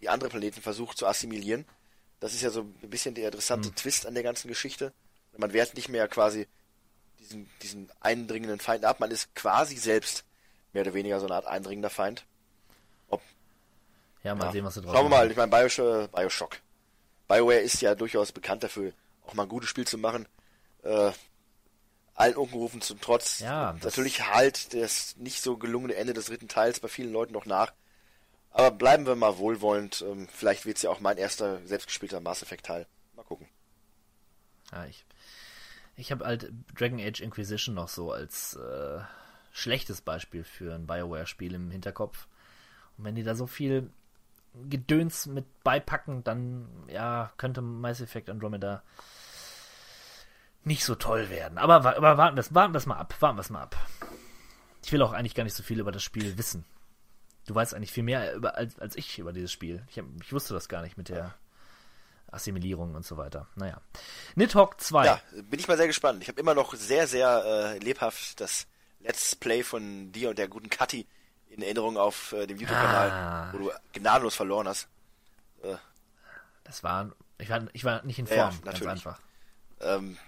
die 0.00 0.08
andere 0.08 0.30
Planeten 0.30 0.62
versucht 0.62 0.96
zu 0.96 1.06
assimilieren. 1.06 1.66
Das 2.20 2.34
ist 2.34 2.42
ja 2.42 2.50
so 2.50 2.60
ein 2.60 2.90
bisschen 2.90 3.14
der 3.14 3.26
interessante 3.26 3.72
Twist 3.74 4.06
an 4.06 4.14
der 4.14 4.22
ganzen 4.22 4.48
Geschichte. 4.48 4.92
Man 5.36 5.52
wehrt 5.52 5.74
nicht 5.74 5.88
mehr 5.88 6.08
quasi 6.08 6.46
diesen, 7.18 7.50
diesen 7.62 7.90
eindringenden 8.00 8.60
Feind 8.60 8.84
ab, 8.84 9.00
man 9.00 9.10
ist 9.10 9.34
quasi 9.34 9.76
selbst 9.76 10.24
mehr 10.72 10.82
oder 10.82 10.94
weniger 10.94 11.20
so 11.20 11.26
eine 11.26 11.34
Art 11.34 11.46
eindringender 11.46 11.90
Feind. 11.90 12.24
Ob 13.08 13.20
Ja, 14.22 14.34
mal 14.34 14.46
ja. 14.46 14.52
sehen, 14.52 14.64
was 14.64 14.74
sie 14.74 14.82
draus 14.82 14.92
Schauen 14.92 15.06
wir 15.06 15.10
mal, 15.10 15.30
ich 15.30 15.36
meine, 15.36 15.50
Bioshock, 15.50 16.12
Bioshock. 16.12 16.56
BioWare 17.28 17.60
ist 17.60 17.80
ja 17.80 17.94
durchaus 17.94 18.32
bekannt 18.32 18.62
dafür, 18.62 18.92
auch 19.26 19.34
mal 19.34 19.44
ein 19.44 19.48
gutes 19.48 19.68
Spiel 19.68 19.86
zu 19.86 19.98
machen. 19.98 20.28
Äh, 20.82 21.12
allen 22.14 22.36
Unkenrufen 22.36 22.80
zum 22.80 23.00
Trotz. 23.00 23.40
Ja, 23.40 23.76
Natürlich 23.82 24.26
halt 24.26 24.72
das 24.72 25.16
nicht 25.16 25.42
so 25.42 25.56
gelungene 25.56 25.94
Ende 25.94 26.14
des 26.14 26.26
dritten 26.26 26.48
Teils 26.48 26.80
bei 26.80 26.88
vielen 26.88 27.12
Leuten 27.12 27.32
noch 27.32 27.46
nach. 27.46 27.72
Aber 28.50 28.70
bleiben 28.70 29.06
wir 29.06 29.16
mal 29.16 29.36
wohlwollend. 29.36 30.02
Ähm, 30.02 30.28
vielleicht 30.32 30.64
wird 30.64 30.78
es 30.78 30.82
ja 30.82 30.90
auch 30.90 31.00
mein 31.00 31.18
erster 31.18 31.60
selbstgespielter 31.66 32.20
Mass 32.20 32.42
Effect 32.42 32.64
Teil. 32.64 32.86
Mal 33.14 33.24
gucken. 33.24 33.48
Ja, 34.72 34.86
ich 34.86 35.04
ich 35.96 36.12
habe 36.12 36.24
halt 36.24 36.52
Dragon 36.74 37.00
Age 37.00 37.20
Inquisition 37.20 37.74
noch 37.74 37.88
so 37.88 38.12
als 38.12 38.54
äh, 38.54 39.00
schlechtes 39.52 40.02
Beispiel 40.02 40.44
für 40.44 40.74
ein 40.74 40.86
BioWare-Spiel 40.86 41.54
im 41.54 41.70
Hinterkopf. 41.70 42.28
Und 42.96 43.04
wenn 43.04 43.14
die 43.14 43.22
da 43.22 43.34
so 43.34 43.46
viel 43.46 43.90
Gedöns 44.68 45.26
mit 45.26 45.62
beipacken, 45.62 46.24
dann 46.24 46.68
ja, 46.88 47.32
könnte 47.36 47.62
Mass 47.62 48.00
Effect 48.00 48.30
Andromeda 48.30 48.82
nicht 50.64 50.84
so 50.84 50.94
toll 50.94 51.30
werden. 51.30 51.58
Aber, 51.58 51.96
aber 51.96 52.16
warten 52.16 52.36
wir 52.36 52.40
es 52.40 52.54
warten 52.54 52.88
mal 52.88 52.96
ab. 52.96 53.14
Warten 53.20 53.36
wir 53.36 53.42
es 53.42 53.50
mal 53.50 53.62
ab. 53.62 53.76
Ich 54.84 54.92
will 54.92 55.02
auch 55.02 55.12
eigentlich 55.12 55.34
gar 55.34 55.44
nicht 55.44 55.54
so 55.54 55.62
viel 55.62 55.80
über 55.80 55.92
das 55.92 56.02
Spiel 56.02 56.38
wissen. 56.38 56.64
Du 57.46 57.54
weißt 57.54 57.74
eigentlich 57.74 57.92
viel 57.92 58.02
mehr 58.02 58.34
über, 58.34 58.56
als, 58.56 58.78
als 58.78 58.96
ich 58.96 59.18
über 59.18 59.32
dieses 59.32 59.52
Spiel. 59.52 59.84
Ich, 59.88 59.98
hab, 59.98 60.04
ich 60.20 60.32
wusste 60.32 60.54
das 60.54 60.68
gar 60.68 60.82
nicht 60.82 60.98
mit 60.98 61.08
der 61.08 61.34
Assimilierung 62.30 62.94
und 62.94 63.06
so 63.06 63.16
weiter. 63.16 63.46
Naja. 63.54 63.80
Nidhogg 64.34 64.74
2. 64.78 65.06
Ja, 65.06 65.20
bin 65.48 65.60
ich 65.60 65.68
mal 65.68 65.76
sehr 65.76 65.86
gespannt. 65.86 66.22
Ich 66.22 66.28
habe 66.28 66.40
immer 66.40 66.54
noch 66.54 66.74
sehr, 66.74 67.06
sehr 67.06 67.44
äh, 67.44 67.78
lebhaft 67.78 68.40
das 68.40 68.66
Let's 69.00 69.36
Play 69.36 69.62
von 69.62 70.10
dir 70.10 70.30
und 70.30 70.38
der 70.38 70.48
guten 70.48 70.70
Kathi 70.70 71.06
in 71.56 71.62
Erinnerung 71.62 71.96
auf 71.96 72.32
äh, 72.32 72.46
dem 72.46 72.58
YouTube-Kanal, 72.58 73.10
Ah. 73.10 73.48
wo 73.52 73.58
du 73.58 73.70
gnadenlos 73.94 74.34
verloren 74.36 74.68
hast. 74.68 74.88
Das 76.64 76.82
war, 76.82 77.12
ich 77.38 77.48
war, 77.48 77.62
ich 77.72 77.84
war 77.84 78.02
nicht 78.04 78.18
in 78.18 78.26
Ja, 78.26 78.34
Form, 78.50 78.50
ganz 78.50 78.64
natürlich. 78.64 78.88
einfach. 78.92 79.20
Ähm, 79.80 80.18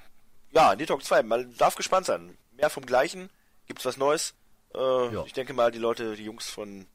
ja, 0.53 0.75
Nidhogg 0.77 1.03
2, 1.05 1.23
man 1.25 1.55
darf 1.57 1.75
gespannt 1.75 2.07
sein. 2.07 2.37
Mehr 2.53 2.71
vom 2.71 2.87
Gleichen, 2.87 3.29
gibt's 3.67 3.85
was 3.85 3.97
Neues. 3.97 4.35
Äh, 4.75 4.79
Ja. 5.15 5.25
Ich 5.25 5.33
denke 5.33 5.53
mal, 5.53 5.71
die 5.71 5.79
Leute, 5.79 6.15
die 6.17 6.25
Jungs 6.25 6.49
von 6.49 6.87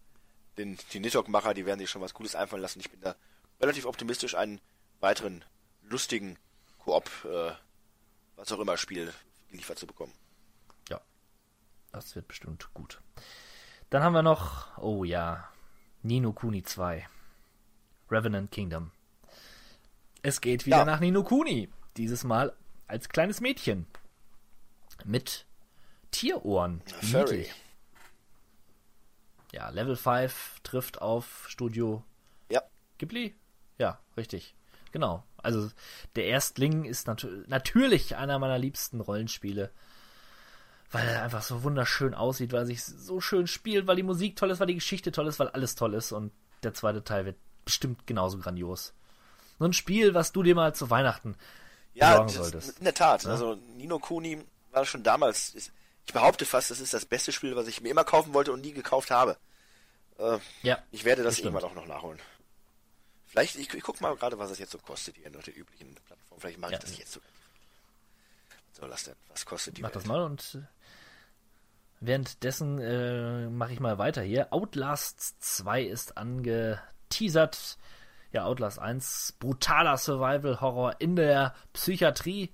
den 0.57 0.77
die 0.93 0.99
Nidhogg-Macher, 0.99 1.53
die 1.53 1.65
werden 1.65 1.79
sich 1.79 1.89
schon 1.89 2.01
was 2.01 2.13
Gutes 2.13 2.35
einfallen 2.35 2.61
lassen. 2.61 2.79
Ich 2.79 2.89
bin 2.91 3.01
da 3.01 3.15
relativ 3.59 3.85
optimistisch, 3.85 4.35
einen 4.35 4.61
weiteren 4.99 5.43
lustigen 5.81 6.37
Koop, 6.79 7.09
äh, 7.25 7.51
was 8.35 8.51
auch 8.51 8.59
immer, 8.59 8.77
Spiel 8.77 9.13
geliefert 9.49 9.79
zu 9.79 9.87
bekommen. 9.87 10.13
Ja, 10.89 11.01
das 11.91 12.15
wird 12.15 12.27
bestimmt 12.27 12.69
gut. 12.73 13.01
Dann 13.93 14.01
haben 14.01 14.13
wir 14.13 14.23
noch, 14.23 14.75
oh 14.79 15.03
ja, 15.03 15.47
Nino 16.01 16.33
Kuni 16.33 16.63
2. 16.63 17.07
Revenant 18.09 18.49
Kingdom. 18.49 18.89
Es 20.23 20.41
geht 20.41 20.65
wieder 20.65 20.77
Ja. 20.77 20.85
nach 20.85 20.99
Nino 20.99 21.21
Kuni. 21.21 21.69
Dieses 21.95 22.23
Mal 22.23 22.53
als 22.87 23.07
kleines 23.07 23.39
Mädchen. 23.39 23.85
Mit 25.05 25.45
Tierohren. 26.09 26.81
Furry. 27.03 27.47
Ja, 29.51 29.69
Level 29.69 29.95
5 29.95 30.61
trifft 30.63 30.99
auf 30.99 31.45
Studio 31.47 32.03
Ghibli? 32.97 33.35
Ja, 33.77 33.99
richtig. 34.17 34.55
Genau. 34.91 35.23
Also 35.37 35.69
der 36.15 36.25
Erstling 36.25 36.85
ist 36.85 37.05
nat 37.05 37.27
natürlich 37.45 38.15
einer 38.15 38.39
meiner 38.39 38.57
liebsten 38.57 39.01
Rollenspiele. 39.01 39.71
Weil 40.93 41.07
er 41.09 41.23
einfach 41.23 41.41
so 41.41 41.63
wunderschön 41.63 42.13
aussieht, 42.13 42.53
weil 42.53 42.61
er 42.61 42.65
sich 42.67 42.83
so 42.85 43.19
schön 43.19 43.47
spielt, 43.47 43.87
weil 43.87 43.95
die 43.97 44.03
Musik 44.03 44.35
toll 44.37 44.51
ist, 44.51 44.59
weil 44.61 44.67
die 44.67 44.75
Geschichte 44.75 45.11
toll 45.11 45.27
ist, 45.27 45.39
weil 45.39 45.49
alles 45.49 45.75
toll 45.75 45.93
ist. 45.95 46.11
Und 46.13 46.31
der 46.63 46.73
zweite 46.73 47.03
Teil 47.03 47.25
wird 47.25 47.35
bestimmt 47.65 48.07
genauso 48.07 48.37
grandios. 48.37 48.93
So 49.59 49.65
ein 49.65 49.73
Spiel, 49.73 50.13
was 50.13 50.31
du 50.31 50.43
dir 50.43 50.55
mal 50.55 50.73
zu 50.73 50.89
Weihnachten 50.89 51.35
ja, 51.95 52.23
das, 52.23 52.69
in 52.69 52.85
der 52.85 52.93
Tat. 52.95 53.23
Ja. 53.23 53.31
Also 53.31 53.55
Nino 53.75 53.99
Kuni 53.99 54.43
war 54.71 54.83
schon 54.85 55.03
damals. 55.03 55.53
Ich 56.05 56.13
behaupte 56.13 56.45
fast, 56.45 56.71
das 56.71 56.79
ist 56.79 56.93
das 56.93 57.05
beste 57.05 57.31
Spiel, 57.31 57.55
was 57.55 57.67
ich 57.67 57.81
mir 57.81 57.89
immer 57.89 58.03
kaufen 58.03 58.33
wollte 58.33 58.51
und 58.51 58.61
nie 58.61 58.71
gekauft 58.73 59.11
habe. 59.11 59.37
Äh, 60.17 60.39
Ja. 60.63 60.79
ich 60.91 61.05
werde 61.05 61.23
das 61.23 61.39
irgendwann 61.39 61.63
auch 61.63 61.75
noch 61.75 61.85
nachholen. 61.87 62.19
Vielleicht, 63.27 63.55
ich, 63.55 63.73
ich 63.73 63.83
guck 63.83 63.99
mal 64.01 64.15
gerade, 64.15 64.37
was 64.37 64.51
es 64.51 64.59
jetzt 64.59 64.71
so 64.71 64.77
kostet 64.79 65.15
hier 65.17 65.27
auf 65.37 65.43
der 65.43 65.55
üblichen 65.57 65.95
Plattform. 66.05 66.39
Vielleicht 66.39 66.59
mache 66.59 66.73
ich 66.73 66.79
Ja. 66.79 66.85
das 66.85 66.97
jetzt 66.97 67.13
sogar. 67.13 67.29
Was 68.69 68.77
soll 68.79 68.89
das 68.89 69.03
denn? 69.05 69.15
Was 69.29 69.45
kostet 69.45 69.77
die 69.77 69.81
Mach 69.81 69.89
Welt? 69.89 69.95
das 69.95 70.05
mal 70.05 70.21
und 70.23 70.55
äh, 70.55 70.82
währenddessen 72.05 72.79
äh, 72.79 73.49
mache 73.49 73.73
ich 73.73 73.79
mal 73.79 73.97
weiter 73.97 74.21
hier. 74.21 74.53
Outlast 74.53 75.41
2 75.43 75.83
ist 75.83 76.17
angeteasert. 76.17 77.77
Ja, 78.31 78.45
Outlast 78.45 78.79
1, 78.79 79.35
brutaler 79.39 79.97
Survival-Horror 79.97 80.95
in 80.99 81.15
der 81.15 81.53
Psychiatrie. 81.73 82.51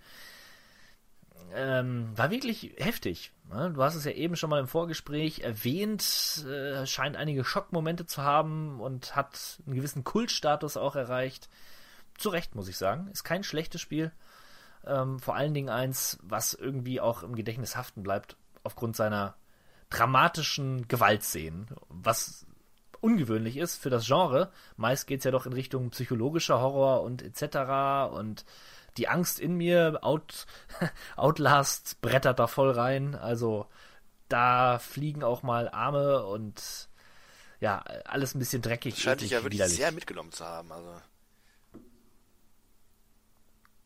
Ähm, 1.54 2.12
war 2.16 2.32
wirklich 2.32 2.76
heftig. 2.78 3.32
Ne? 3.50 3.72
Du 3.72 3.82
hast 3.82 3.96
es 3.96 4.06
ja 4.06 4.12
eben 4.12 4.36
schon 4.36 4.50
mal 4.50 4.60
im 4.60 4.68
Vorgespräch 4.68 5.40
erwähnt, 5.40 6.46
äh, 6.48 6.86
scheint 6.86 7.16
einige 7.16 7.44
Schockmomente 7.44 8.06
zu 8.06 8.22
haben 8.22 8.80
und 8.80 9.16
hat 9.16 9.60
einen 9.66 9.76
gewissen 9.76 10.04
Kultstatus 10.04 10.78
auch 10.78 10.96
erreicht. 10.96 11.50
Zu 12.18 12.30
Recht, 12.30 12.56
muss 12.56 12.68
ich 12.68 12.78
sagen. 12.78 13.08
Ist 13.12 13.24
kein 13.24 13.44
schlechtes 13.44 13.82
Spiel. 13.82 14.12
Ähm, 14.86 15.20
vor 15.20 15.36
allen 15.36 15.54
Dingen 15.54 15.70
eins, 15.70 16.20
was 16.22 16.54
irgendwie 16.54 17.02
auch 17.02 17.24
im 17.24 17.36
Gedächtnis 17.36 17.76
haften 17.76 18.04
bleibt, 18.04 18.36
aufgrund 18.64 18.96
seiner 18.96 19.36
dramatischen 19.90 20.88
Gewaltszenen, 20.88 21.68
was 21.90 22.46
ungewöhnlich 23.02 23.58
ist 23.58 23.78
für 23.78 23.90
das 23.90 24.06
Genre. 24.06 24.52
Meist 24.78 25.08
geht's 25.08 25.26
ja 25.26 25.32
doch 25.32 25.46
in 25.46 25.54
Richtung 25.54 25.90
psychologischer 25.92 26.60
Horror 26.62 27.02
und 27.02 27.22
etc. 27.22 28.14
Und 28.14 28.46
die 28.98 29.08
Angst 29.08 29.40
in 29.40 29.56
mir, 29.56 30.00
Out, 30.02 30.46
Outlast 31.16 32.02
brettert 32.02 32.40
da 32.40 32.48
voll 32.48 32.72
rein. 32.72 33.16
Also 33.16 33.68
da 34.28 34.80
fliegen 34.80 35.24
auch 35.24 35.44
mal 35.44 35.70
Arme 35.70 36.26
und 36.26 36.90
ja, 37.60 37.80
alles 38.06 38.36
ein 38.36 38.40
bisschen 38.40 38.62
dreckig. 38.62 38.96
Das 38.96 39.04
scheint 39.04 39.22
dich 39.22 39.32
ja 39.32 39.40
wirklich 39.40 39.54
widerlich. 39.60 39.78
sehr 39.78 39.92
mitgenommen 39.92 40.32
zu 40.32 40.46
haben. 40.46 40.72
Also 40.72 41.02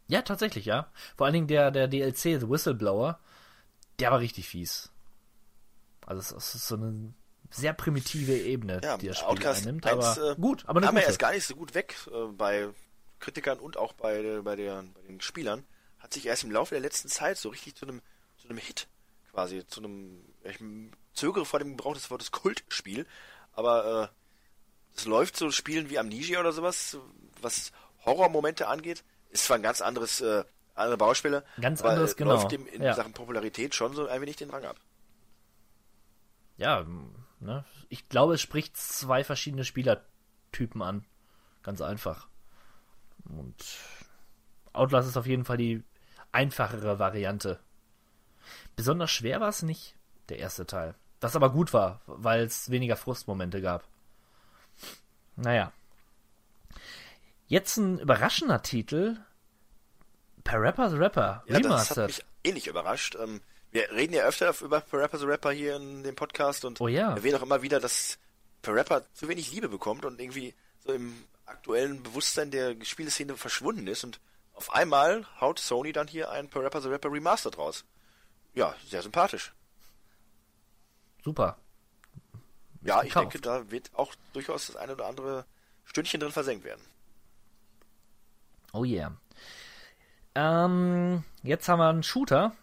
Ja, 0.07 0.21
tatsächlich, 0.21 0.65
ja. 0.65 0.87
Vor 1.15 1.25
allen 1.25 1.33
Dingen 1.33 1.47
der, 1.47 1.71
der 1.71 1.87
DLC, 1.87 2.39
The 2.39 2.49
Whistleblower, 2.49 3.19
der 3.99 4.11
war 4.11 4.19
richtig 4.19 4.47
fies. 4.47 4.92
Also 6.05 6.35
es 6.35 6.55
ist 6.55 6.67
so 6.67 6.75
eine 6.75 7.13
sehr 7.49 7.73
primitive 7.73 8.35
Ebene, 8.35 8.81
ja, 8.83 8.97
die 8.97 9.07
das 9.07 9.17
Spiel 9.17 9.29
Outcast 9.29 9.61
einnimmt, 9.61 9.85
1 9.85 10.17
aber 10.17 10.31
äh, 10.31 10.35
gut, 10.35 10.63
aber 10.65 10.77
eine 10.77 10.87
kam 10.87 10.95
gute. 10.95 11.05
erst 11.07 11.19
gar 11.19 11.31
nicht 11.31 11.45
so 11.45 11.55
gut 11.55 11.75
weg 11.75 11.95
äh, 12.07 12.25
bei 12.31 12.67
Kritikern 13.19 13.59
und 13.59 13.77
auch 13.77 13.93
bei, 13.93 14.41
bei, 14.41 14.55
der, 14.55 14.83
bei 14.83 15.01
den 15.07 15.21
Spielern. 15.21 15.63
Hat 15.99 16.13
sich 16.13 16.25
erst 16.25 16.43
im 16.43 16.51
Laufe 16.51 16.75
der 16.75 16.81
letzten 16.81 17.07
Zeit 17.09 17.37
so 17.37 17.49
richtig 17.49 17.75
zu 17.75 17.85
einem, 17.85 18.01
zu 18.37 18.49
einem 18.49 18.57
Hit 18.57 18.87
quasi, 19.31 19.65
zu 19.67 19.79
einem, 19.79 20.21
ich 20.43 20.59
zögere 21.13 21.45
vor 21.45 21.59
dem 21.59 21.77
Gebrauch 21.77 21.93
des 21.93 22.11
Wortes 22.11 22.31
Kultspiel, 22.31 23.05
aber 23.53 24.11
äh, 24.11 24.97
es 24.97 25.05
läuft 25.05 25.37
so 25.37 25.49
Spielen 25.51 25.89
wie 25.89 25.97
Amnesia 25.99 26.39
oder 26.39 26.51
sowas, 26.51 26.97
was 27.41 27.71
Horrormomente 28.05 28.67
angeht, 28.67 29.03
ist 29.29 29.45
zwar 29.45 29.57
ein 29.57 29.63
ganz 29.63 29.81
anderes, 29.81 30.21
äh, 30.21 30.43
andere 30.75 30.97
Baustelle, 30.97 31.43
Ganz 31.61 31.81
aber 31.81 31.91
anderes, 31.91 32.13
äh, 32.13 32.15
genau. 32.17 32.33
läuft 32.33 32.51
dem 32.51 32.67
in 32.67 32.81
Ja. 32.81 32.93
Sachen 32.93 33.13
Popularität 33.13 33.73
schon 33.75 33.93
so 33.93 34.07
ein 34.07 34.21
wenig 34.21 34.35
den 34.35 34.49
Rang 34.49 34.65
ab. 34.65 34.77
Ja, 36.57 36.85
ne? 37.39 37.65
ich 37.89 38.07
glaube, 38.09 38.35
es 38.35 38.41
spricht 38.41 38.77
zwei 38.77 39.23
verschiedene 39.23 39.65
Spielertypen 39.65 40.81
an. 40.81 41.05
Ganz 41.63 41.81
einfach. 41.81 42.27
Und 43.25 43.55
Outlast 44.73 45.07
ist 45.07 45.17
auf 45.17 45.25
jeden 45.27 45.45
Fall 45.45 45.57
die 45.57 45.83
einfachere 46.31 46.99
Variante. 46.99 47.59
Besonders 48.75 49.11
schwer 49.11 49.39
war 49.39 49.49
es 49.49 49.61
nicht, 49.61 49.95
der 50.29 50.39
erste 50.39 50.65
Teil. 50.65 50.95
Was 51.21 51.35
aber 51.35 51.51
gut 51.51 51.71
war, 51.73 52.01
weil 52.05 52.41
es 52.43 52.69
weniger 52.69 52.97
Frustmomente 52.97 53.61
gab. 53.61 53.87
Naja. 55.35 55.71
Jetzt 57.47 57.77
ein 57.77 57.99
überraschender 57.99 58.61
Titel. 58.61 59.17
Parappa 60.43 60.89
the 60.89 60.97
Rapper 60.97 61.43
Ja, 61.47 61.59
das 61.59 61.89
hat 61.91 61.97
Remastered. 61.97 62.07
mich 62.07 62.25
ähnlich 62.43 62.67
überrascht. 62.67 63.15
Ähm, 63.15 63.41
wir 63.73 63.91
reden 63.91 64.13
ja 64.13 64.23
öfter 64.23 64.53
über 64.61 64.79
Parappa 64.81 65.17
the 65.17 65.25
Rapper 65.25 65.51
hier 65.51 65.75
in 65.75 66.03
dem 66.03 66.15
Podcast 66.15 66.63
und 66.63 66.79
Oh 66.79 66.87
ja. 66.87 67.13
erwähnen 67.15 67.35
auch 67.37 67.41
immer 67.43 67.61
wieder, 67.61 67.79
dass 67.79 68.17
Parappa 68.61 69.01
zu 69.13 69.27
wenig 69.27 69.51
Liebe 69.51 69.67
bekommt 69.67 70.05
und 70.05 70.21
irgendwie 70.21 70.53
so 70.79 70.93
im 70.93 71.25
aktuellen 71.45 72.01
Bewusstsein 72.03 72.51
der 72.51 72.75
Spieleszene 72.83 73.35
verschwunden 73.35 73.87
ist 73.87 74.03
und 74.03 74.19
auf 74.53 74.71
einmal 74.73 75.25
haut 75.41 75.59
Sony 75.59 75.91
dann 75.91 76.07
hier 76.07 76.29
ein 76.31 76.49
Parappa 76.49 76.79
the 76.81 76.87
Rapper 76.87 77.11
Remastered 77.11 77.57
raus. 77.57 77.83
Ja, 78.53 78.75
sehr 78.87 79.01
sympathisch. 79.01 79.51
Super. 81.23 81.57
Ja, 82.81 83.01
ich 83.01 83.09
gekauft. 83.09 83.33
denke, 83.33 83.41
da 83.41 83.71
wird 83.71 83.89
auch 83.93 84.13
durchaus 84.33 84.67
das 84.67 84.75
eine 84.75 84.93
oder 84.93 85.07
andere 85.07 85.45
Stündchen 85.85 86.19
drin 86.19 86.31
versenkt 86.31 86.63
werden. 86.63 86.81
Oh 88.73 88.83
yeah. 88.83 89.11
Ähm, 90.35 91.23
jetzt 91.43 91.67
haben 91.69 91.79
wir 91.79 91.89
einen 91.89 92.03
Shooter. 92.03 92.53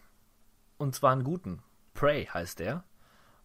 Und 0.81 0.95
zwar 0.95 1.11
einen 1.11 1.23
guten. 1.23 1.61
Prey 1.93 2.25
heißt 2.25 2.57
der. 2.57 2.83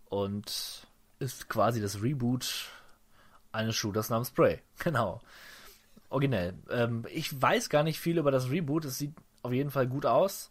Und 0.07 0.87
ist 1.19 1.51
quasi 1.51 1.83
das 1.83 2.01
Reboot 2.01 2.71
eines 3.53 3.77
Shooters 3.77 4.09
namens 4.09 4.31
Prey. 4.31 4.63
Genau. 4.79 5.21
Originell. 6.09 6.55
Ähm, 6.71 7.05
ich 7.13 7.43
weiß 7.43 7.69
gar 7.69 7.83
nicht 7.83 8.01
viel 8.01 8.17
über 8.17 8.31
das 8.31 8.49
Reboot. 8.49 8.87
Es 8.87 8.97
sieht 8.97 9.13
auf 9.43 9.53
jeden 9.53 9.71
Fall 9.71 9.87
gut 9.87 10.07
aus. 10.07 10.51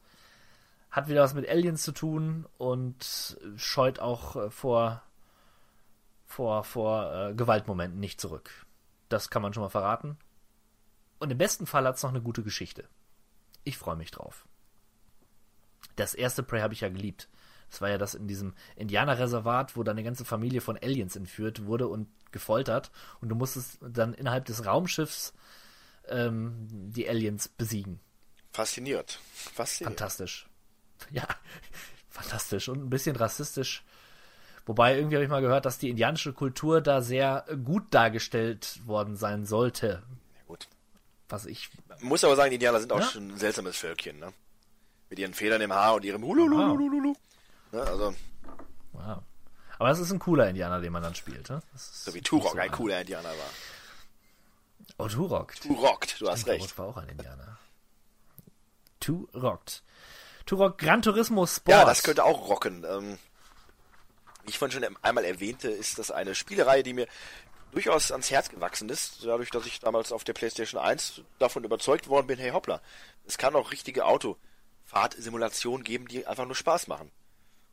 Hat 0.92 1.08
wieder 1.08 1.24
was 1.24 1.34
mit 1.34 1.50
Aliens 1.50 1.82
zu 1.82 1.92
tun 1.92 2.46
und 2.60 3.36
scheut 3.56 3.98
auch 3.98 4.36
äh, 4.36 4.52
vor, 4.52 5.02
vor, 6.28 6.64
vor 6.66 7.12
äh, 7.12 7.34
Gewaltmomenten 7.34 8.00
nicht 8.00 8.22
zurück. 8.22 8.52
Das 9.10 9.32
kann 9.32 9.42
man 9.42 9.56
schon 9.56 9.64
mal 9.64 9.70
verraten. 9.70 10.20
Und 11.18 11.32
im 11.32 11.38
besten 11.40 11.66
Fall 11.66 11.88
hat 11.88 11.96
es 11.96 12.04
noch 12.04 12.12
eine 12.12 12.22
gute 12.22 12.44
Geschichte. 12.44 12.88
Ich 13.64 13.76
freue 13.76 13.96
mich 13.96 14.12
drauf. 14.12 14.46
Das 15.96 16.14
erste 16.14 16.44
Prey 16.44 16.62
habe 16.62 16.74
ich 16.74 16.82
ja 16.82 16.90
geliebt. 16.90 17.30
Das 17.70 17.82
war 17.82 17.90
ja 17.90 17.98
das 17.98 18.14
in 18.16 18.28
diesem 18.28 18.54
Indianerreservat, 18.76 19.76
wo 19.76 19.84
dann 19.84 19.98
eine 19.98 20.04
ganze 20.04 20.24
Familie 20.26 20.62
von 20.62 20.78
Aliens 20.78 21.16
entführt 21.16 21.66
wurde 21.66 21.88
und 21.88 22.08
gefoltert. 22.32 22.92
Und 23.22 23.30
du 23.30 23.36
musstest 23.36 23.80
dann 23.82 24.14
innerhalb 24.14 24.46
des 24.46 24.66
Raumschiffs 24.66 25.34
ähm, 26.08 26.68
die 26.70 27.10
Aliens 27.10 27.48
besiegen. 27.48 28.00
Fasziniert. 28.54 29.20
Fasziniert. 29.34 29.92
Fantastisch. 30.00 30.48
Ja, 31.12 31.28
fantastisch. 32.10 32.70
Und 32.70 32.86
ein 32.86 32.90
bisschen 32.90 33.18
rassistisch. 33.18 33.84
Wobei, 34.66 34.96
irgendwie 34.96 35.16
habe 35.16 35.26
ich 35.26 35.30
mal 35.30 35.42
gehört, 35.42 35.66
dass 35.66 35.78
die 35.78 35.90
indianische 35.90 36.32
Kultur 36.32 36.80
da 36.82 37.02
sehr 37.02 37.46
gut 37.66 37.94
dargestellt 37.94 38.80
worden 38.86 39.18
sein 39.18 39.46
sollte. 39.46 40.02
Ja, 40.36 40.42
gut. 40.48 40.68
Was 41.28 41.46
ich 41.46 41.70
muss 42.00 42.24
aber 42.24 42.36
sagen, 42.38 42.50
die 42.50 42.56
Indianer 42.56 42.80
sind 42.80 42.94
auch 42.94 43.00
Ja? 43.02 43.06
schon 43.06 43.28
ein 43.32 43.38
seltsames 43.38 43.78
Völkchen, 43.78 44.20
ne? 44.20 44.32
Mit 45.10 45.20
ihren 45.20 45.34
Federn 45.34 45.62
im 45.62 45.74
Haar 45.74 45.96
und 45.96 46.06
ihrem 46.06 46.24
Hulululululu. 46.24 47.16
Ne, 47.72 47.82
also, 47.82 48.16
Wow. 48.94 49.22
Aber 49.78 49.90
das 49.90 50.00
ist 50.00 50.12
ein 50.12 50.20
cooler 50.20 50.48
Indianer, 50.50 50.80
den 50.80 50.92
man 50.92 51.04
dann 51.04 51.16
spielt. 51.16 51.50
Ne? 51.50 51.62
So 51.76 52.14
wie 52.14 52.22
Turok 52.22 52.54
so 52.54 52.58
ein 52.58 52.72
cooler 52.72 53.02
Indianer 53.02 53.30
war. 53.30 53.50
Oh, 54.98 55.08
Turok. 55.08 55.56
Turok, 55.56 56.08
du 56.20 56.30
hast 56.30 56.44
Turok 56.46 56.62
recht. 56.62 56.78
war 56.78 56.86
auch 56.88 56.98
ein 56.98 57.10
Indianer. 57.10 57.58
Turok. 59.00 59.62
Turok 60.46 60.78
Gran 60.78 61.02
Turismo 61.02 61.46
Sport. 61.46 61.78
Ja, 61.78 61.86
das 61.86 62.04
könnte 62.04 62.24
auch 62.24 62.48
rocken. 62.48 62.86
Ähm, 62.88 63.18
wie 64.44 64.52
ich 64.52 64.60
vorhin 64.60 64.82
schon 64.82 64.98
einmal 65.02 65.26
erwähnte, 65.26 65.70
ist 65.70 66.00
das 66.00 66.12
eine 66.12 66.36
Spielereihe, 66.36 66.84
die 66.84 66.94
mir 66.94 67.08
durchaus 67.72 68.12
ans 68.12 68.32
Herz 68.32 68.50
gewachsen 68.50 68.88
ist, 68.88 69.26
dadurch, 69.26 69.50
dass 69.50 69.66
ich 69.66 69.82
damals 69.82 70.14
auf 70.14 70.24
der 70.24 70.34
PlayStation 70.34 70.80
1 70.80 71.22
davon 71.40 71.66
überzeugt 71.66 72.08
worden 72.08 72.28
bin, 72.28 72.40
hey 72.40 72.52
hoppla, 72.52 72.80
es 73.26 73.38
kann 73.38 73.56
auch 73.56 73.72
richtige 73.72 74.06
Autofahrtsimulationen 74.86 75.84
geben, 75.84 76.08
die 76.08 76.26
einfach 76.26 76.46
nur 76.46 76.56
Spaß 76.56 76.88
machen. 76.88 77.12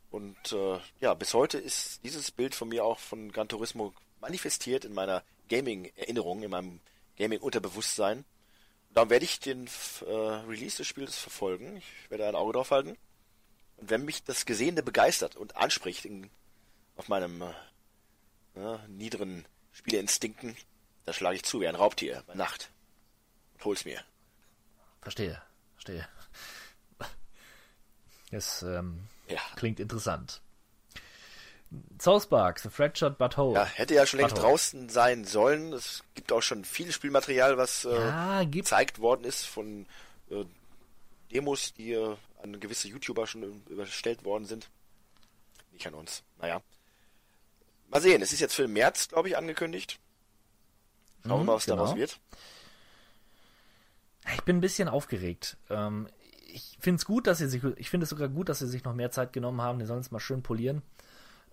Und 0.09 0.51
äh, 0.51 0.79
ja, 0.99 1.13
bis 1.13 1.33
heute 1.33 1.57
ist 1.57 2.03
dieses 2.03 2.31
Bild 2.31 2.53
von 2.53 2.69
mir 2.69 2.83
auch 2.85 2.99
von 2.99 3.31
Gran 3.31 3.47
Turismo 3.47 3.93
manifestiert 4.19 4.85
in 4.85 4.93
meiner 4.93 5.23
Gaming-Erinnerung, 5.49 6.43
in 6.43 6.51
meinem 6.51 6.79
Gaming-Unterbewusstsein. 7.17 8.25
Darum 8.91 9.09
werde 9.09 9.25
ich 9.25 9.39
den 9.39 9.67
äh, 10.05 10.11
Release 10.11 10.77
des 10.77 10.87
Spiels 10.87 11.17
verfolgen. 11.17 11.77
Ich 11.77 12.09
werde 12.11 12.27
ein 12.27 12.35
Auge 12.35 12.53
drauf 12.53 12.71
halten. 12.71 12.97
Und 13.77 13.89
wenn 13.89 14.05
mich 14.05 14.23
das 14.23 14.45
Gesehene 14.45 14.83
begeistert 14.83 15.35
und 15.35 15.55
anspricht 15.55 16.05
in, 16.05 16.29
auf 16.95 17.07
meinem 17.07 17.41
äh, 17.41 17.53
ja, 18.55 18.77
niederen 18.87 19.45
Spielerinstinkten, 19.71 20.55
Da 21.05 21.13
schlage 21.13 21.37
ich 21.37 21.43
zu 21.43 21.59
wie 21.59 21.67
ein 21.67 21.75
Raubtier 21.75 22.23
bei 22.27 22.35
Nacht. 22.35 22.69
Und 23.55 23.65
hol's 23.65 23.83
mir. 23.85 24.03
Verstehe, 25.01 25.41
verstehe. 25.73 26.07
Das 28.33 28.61
ähm, 28.63 28.99
Ja. 29.27 29.39
klingt 29.55 29.79
interessant. 29.79 30.41
South 31.99 32.27
Park, 32.27 32.59
The 32.59 32.69
Fractured 32.69 33.17
But 33.17 33.35
Whole. 33.37 33.55
Ja, 33.55 33.65
hätte 33.65 33.95
ja 33.95 34.05
schon 34.05 34.19
längst 34.19 34.37
draußen 34.37 34.89
sein 34.89 35.25
sollen. 35.25 35.73
Es 35.73 36.03
gibt 36.13 36.31
auch 36.31 36.41
schon 36.41 36.65
viel 36.65 36.91
Spielmaterial, 36.91 37.57
was 37.57 37.85
äh, 37.85 37.89
Ja, 37.95 38.43
gezeigt 38.43 38.99
worden 38.99 39.23
ist 39.23 39.45
von 39.45 39.87
äh, 40.29 40.45
Demos, 41.31 41.73
die 41.73 41.93
äh, 41.93 42.15
an 42.43 42.59
gewisse 42.59 42.87
YouTuber 42.89 43.25
schon 43.25 43.63
überstellt 43.69 44.23
worden 44.23 44.45
sind. 44.45 44.69
Nicht 45.71 45.87
an 45.87 45.95
uns. 45.95 46.21
Naja. 46.39 46.61
Mal 47.89 48.01
sehen, 48.01 48.21
es 48.21 48.33
ist 48.33 48.39
jetzt 48.39 48.53
für 48.53 48.67
März, 48.67 49.07
glaube 49.07 49.29
ich, 49.29 49.37
angekündigt. 49.37 49.97
Schauen 51.23 51.31
wir 51.31 51.37
Mhm, 51.39 51.45
mal, 51.47 51.55
was 51.55 51.65
daraus 51.65 51.89
genau. 51.89 51.99
wird. 52.01 52.19
Ich 54.35 54.41
bin 54.43 54.57
ein 54.57 54.61
bisschen 54.61 54.87
aufgeregt. 54.89 55.57
Ähm, 55.71 56.07
ich 56.53 56.77
finde 56.79 56.97
es 56.97 57.05
gut, 57.05 57.27
dass 57.27 57.39
sie 57.39 57.47
sich, 57.47 57.63
ich 57.77 57.89
finde 57.89 58.03
es 58.03 58.09
sogar 58.09 58.29
gut, 58.29 58.47
dass 58.47 58.59
sie 58.59 58.67
sich 58.67 58.83
noch 58.83 58.93
mehr 58.93 59.11
Zeit 59.11 59.33
genommen 59.33 59.61
haben. 59.61 59.79
Die 59.79 59.85
sollen 59.85 60.01
es 60.01 60.11
mal 60.11 60.19
schön 60.19 60.43
polieren. 60.43 60.81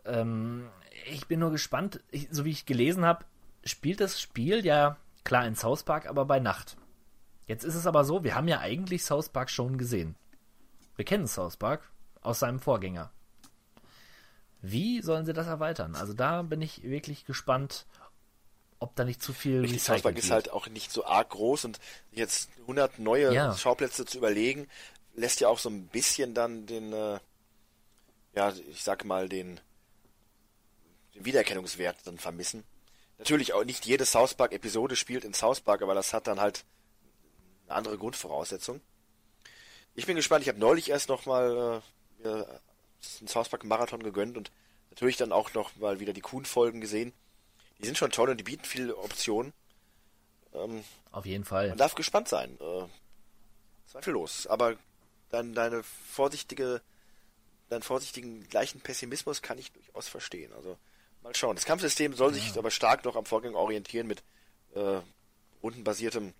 Ähm, 0.04 0.68
ich 1.10 1.26
bin 1.26 1.40
nur 1.40 1.50
gespannt, 1.50 2.00
ich, 2.10 2.28
so 2.30 2.44
wie 2.44 2.50
ich 2.50 2.66
gelesen 2.66 3.04
habe, 3.04 3.24
spielt 3.64 4.00
das 4.00 4.20
Spiel 4.20 4.64
ja 4.64 4.96
klar 5.24 5.46
in 5.46 5.56
South 5.56 5.84
Park, 5.84 6.06
aber 6.06 6.24
bei 6.24 6.40
Nacht. 6.40 6.76
Jetzt 7.46 7.64
ist 7.64 7.74
es 7.74 7.86
aber 7.86 8.04
so, 8.04 8.22
wir 8.24 8.34
haben 8.34 8.48
ja 8.48 8.60
eigentlich 8.60 9.04
South 9.04 9.30
Park 9.30 9.50
schon 9.50 9.78
gesehen. 9.78 10.16
Wir 10.96 11.04
kennen 11.04 11.26
South 11.26 11.56
Park 11.56 11.90
aus 12.20 12.40
seinem 12.40 12.60
Vorgänger. 12.60 13.10
Wie 14.62 15.00
sollen 15.00 15.24
sie 15.24 15.32
das 15.32 15.46
erweitern? 15.46 15.94
Also 15.94 16.12
da 16.12 16.42
bin 16.42 16.60
ich 16.60 16.82
wirklich 16.82 17.24
gespannt, 17.24 17.86
ob 18.80 18.96
da 18.96 19.04
nicht 19.04 19.22
zu 19.22 19.32
viel 19.32 19.60
Richtig, 19.60 19.82
South 19.82 20.02
Park 20.02 20.18
ist 20.18 20.30
halt 20.30 20.50
auch 20.50 20.66
nicht 20.66 20.90
so 20.90 21.04
arg 21.04 21.30
groß 21.30 21.66
und 21.66 21.78
jetzt 22.12 22.48
100 22.62 22.98
neue 22.98 23.32
Ja. 23.32 23.56
Schauplätze 23.56 24.04
zu 24.06 24.18
überlegen, 24.18 24.66
lässt 25.14 25.40
ja 25.40 25.48
auch 25.48 25.58
so 25.58 25.68
ein 25.68 25.86
bisschen 25.86 26.34
dann 26.34 26.66
den, 26.66 26.92
äh, 26.92 27.20
ja, 28.34 28.52
ich 28.70 28.82
sag 28.82 29.04
mal, 29.04 29.28
den, 29.28 29.60
den 31.14 31.24
Wiedererkennungswert 31.24 31.98
dann 32.04 32.18
vermissen. 32.18 32.64
Natürlich 33.18 33.52
auch 33.52 33.64
nicht 33.64 33.84
jede 33.84 34.06
South 34.06 34.34
Park 34.34 34.52
Episode 34.52 34.96
spielt 34.96 35.24
in 35.24 35.34
South 35.34 35.60
Park, 35.60 35.82
aber 35.82 35.94
das 35.94 36.14
hat 36.14 36.26
dann 36.26 36.40
halt 36.40 36.64
eine 37.66 37.76
andere 37.76 37.98
Grundvoraussetzung. 37.98 38.80
Ich 39.94 40.06
bin 40.06 40.16
gespannt, 40.16 40.42
ich 40.42 40.48
habe 40.48 40.58
neulich 40.58 40.88
erst 40.88 41.10
nochmal 41.10 41.82
äh, 42.24 42.28
einen 42.30 43.28
South 43.28 43.50
Park 43.50 43.64
Marathon 43.64 44.02
gegönnt 44.02 44.38
und 44.38 44.50
natürlich 44.88 45.18
dann 45.18 45.32
auch 45.32 45.52
noch 45.52 45.76
mal 45.76 46.00
wieder 46.00 46.14
die 46.14 46.22
Kuhn-Folgen 46.22 46.80
gesehen. 46.80 47.12
Die 47.80 47.86
sind 47.86 47.98
schon 47.98 48.10
toll 48.10 48.30
und 48.30 48.36
die 48.36 48.44
bieten 48.44 48.64
viele 48.64 48.96
Optionen. 48.96 49.52
Ähm, 50.52 50.84
Auf 51.12 51.26
jeden 51.26 51.44
Fall. 51.44 51.68
man 51.68 51.78
darf 51.78 51.94
gespannt 51.94 52.28
sein. 52.28 52.58
Äh, 52.60 52.84
zweifellos. 53.86 54.46
Aber 54.46 54.76
dann 55.30 55.54
deine 55.54 55.82
vorsichtige, 55.82 56.82
deinen 57.68 57.82
vorsichtigen 57.82 58.48
gleichen 58.48 58.80
Pessimismus 58.80 59.42
kann 59.42 59.58
ich 59.58 59.72
durchaus 59.72 60.08
verstehen. 60.08 60.52
Also 60.52 60.76
mal 61.22 61.34
schauen. 61.34 61.56
Das 61.56 61.64
Kampfsystem 61.64 62.14
soll 62.14 62.34
sich 62.34 62.56
aber 62.58 62.70
stark 62.70 63.04
noch 63.04 63.16
am 63.16 63.24
Vorgang 63.24 63.54
orientieren 63.54 64.06
mit 64.06 64.22
äh, 64.74 65.00
rundenbasiertem 65.62 66.34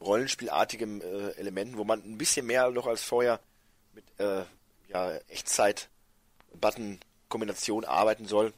Rollenspielartigem 0.00 1.00
äh, 1.00 1.30
Elementen, 1.32 1.76
wo 1.78 1.84
man 1.84 2.00
ein 2.00 2.18
bisschen 2.18 2.46
mehr 2.46 2.70
noch 2.70 2.86
als 2.86 3.02
vorher 3.02 3.40
mit 3.94 4.04
äh, 4.18 4.44
ja, 4.88 5.16
Echtzeit-Button-Kombination 5.28 7.84
arbeiten 7.84 8.26
soll. 8.26 8.52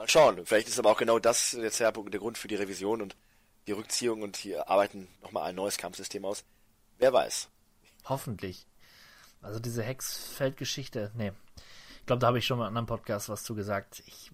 Mal 0.00 0.08
schauen. 0.08 0.46
Vielleicht 0.46 0.66
ist 0.66 0.78
aber 0.78 0.92
auch 0.92 0.96
genau 0.96 1.18
das 1.18 1.50
der, 1.50 1.92
der 1.92 2.20
Grund 2.20 2.38
für 2.38 2.48
die 2.48 2.54
Revision 2.54 3.02
und 3.02 3.18
die 3.66 3.72
Rückziehung 3.72 4.22
und 4.22 4.34
hier 4.34 4.66
arbeiten 4.66 5.08
nochmal 5.20 5.42
ein 5.42 5.54
neues 5.54 5.76
Kampfsystem 5.76 6.24
aus. 6.24 6.42
Wer 6.96 7.12
weiß. 7.12 7.50
Hoffentlich. 8.06 8.66
Also 9.42 9.60
diese 9.60 9.82
Hexfeldgeschichte, 9.82 11.12
nee. 11.14 11.32
Ich 11.98 12.06
glaube, 12.06 12.20
da 12.20 12.28
habe 12.28 12.38
ich 12.38 12.46
schon 12.46 12.58
mal 12.58 12.68
in 12.68 12.78
einem 12.78 12.86
Podcast 12.86 13.28
was 13.28 13.42
zu 13.42 13.54
gesagt. 13.54 14.02
Ich, 14.06 14.30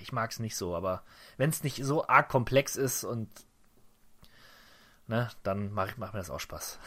ich 0.00 0.10
mag 0.10 0.32
es 0.32 0.40
nicht 0.40 0.56
so, 0.56 0.74
aber 0.74 1.04
wenn 1.36 1.50
es 1.50 1.62
nicht 1.62 1.84
so 1.84 2.08
arg 2.08 2.28
komplex 2.28 2.74
ist 2.74 3.04
und 3.04 3.28
ne, 5.06 5.30
dann 5.44 5.70
macht 5.70 5.96
mach 5.98 6.12
mir 6.12 6.18
das 6.18 6.30
auch 6.30 6.40
Spaß. 6.40 6.80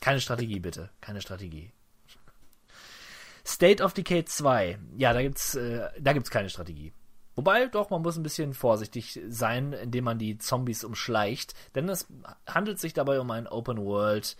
Keine 0.00 0.20
Strategie, 0.20 0.58
bitte. 0.58 0.90
Keine 1.00 1.20
Strategie. 1.20 1.70
State 3.48 3.82
of 3.82 3.94
Decay 3.94 4.26
2. 4.26 4.78
Ja, 4.98 5.14
da 5.14 5.22
gibt's, 5.22 5.54
äh, 5.54 5.88
da 5.98 6.12
gibt's 6.12 6.30
keine 6.30 6.50
Strategie. 6.50 6.92
Wobei, 7.34 7.66
doch, 7.66 7.88
man 7.88 8.02
muss 8.02 8.16
ein 8.16 8.22
bisschen 8.22 8.52
vorsichtig 8.52 9.18
sein, 9.28 9.72
indem 9.72 10.04
man 10.04 10.18
die 10.18 10.36
Zombies 10.36 10.84
umschleicht. 10.84 11.54
Denn 11.74 11.88
es 11.88 12.06
handelt 12.46 12.78
sich 12.78 12.92
dabei 12.92 13.20
um 13.20 13.30
ein 13.30 13.46
Open 13.46 13.78
World 13.78 14.36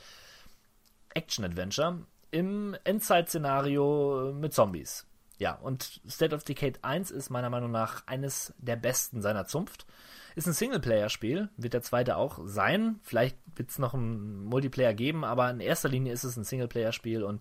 Action 1.15 1.45
Adventure 1.45 2.05
im 2.31 2.77
Endzeit-Szenario 2.85 4.35
mit 4.35 4.53
Zombies. 4.53 5.07
Ja, 5.39 5.55
und 5.55 6.03
State 6.07 6.35
of 6.35 6.45
Decay 6.45 6.75
1 6.83 7.11
ist 7.11 7.31
meiner 7.31 7.49
Meinung 7.49 7.71
nach 7.71 8.07
eines 8.07 8.53
der 8.59 8.77
besten 8.77 9.23
seiner 9.23 9.47
Zunft. 9.47 9.87
Ist 10.37 10.47
ein 10.47 10.53
Singleplayer-Spiel, 10.53 11.49
wird 11.57 11.73
der 11.73 11.83
zweite 11.83 12.17
auch 12.17 12.41
sein. 12.45 13.01
Vielleicht 13.03 13.39
wird 13.57 13.71
es 13.71 13.79
noch 13.79 13.95
einen 13.95 14.45
Multiplayer 14.45 14.93
geben, 14.93 15.25
aber 15.25 15.49
in 15.51 15.61
erster 15.61 15.89
Linie 15.89 16.13
ist 16.13 16.25
es 16.25 16.37
ein 16.37 16.45
Singleplayer-Spiel 16.45 17.23
und 17.23 17.41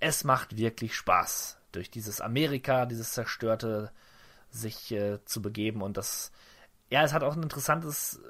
es 0.00 0.24
macht 0.24 0.56
wirklich 0.56 0.94
Spaß, 0.94 1.58
durch 1.72 1.90
dieses 1.90 2.20
Amerika, 2.20 2.86
dieses 2.86 3.12
zerstörte, 3.12 3.90
sich 4.50 4.92
äh, 4.92 5.24
zu 5.24 5.42
begeben 5.42 5.82
und 5.82 5.96
das, 5.96 6.32
ja, 6.90 7.02
es 7.02 7.12
hat 7.12 7.22
auch 7.22 7.36
ein 7.36 7.42
interessantes 7.42 8.20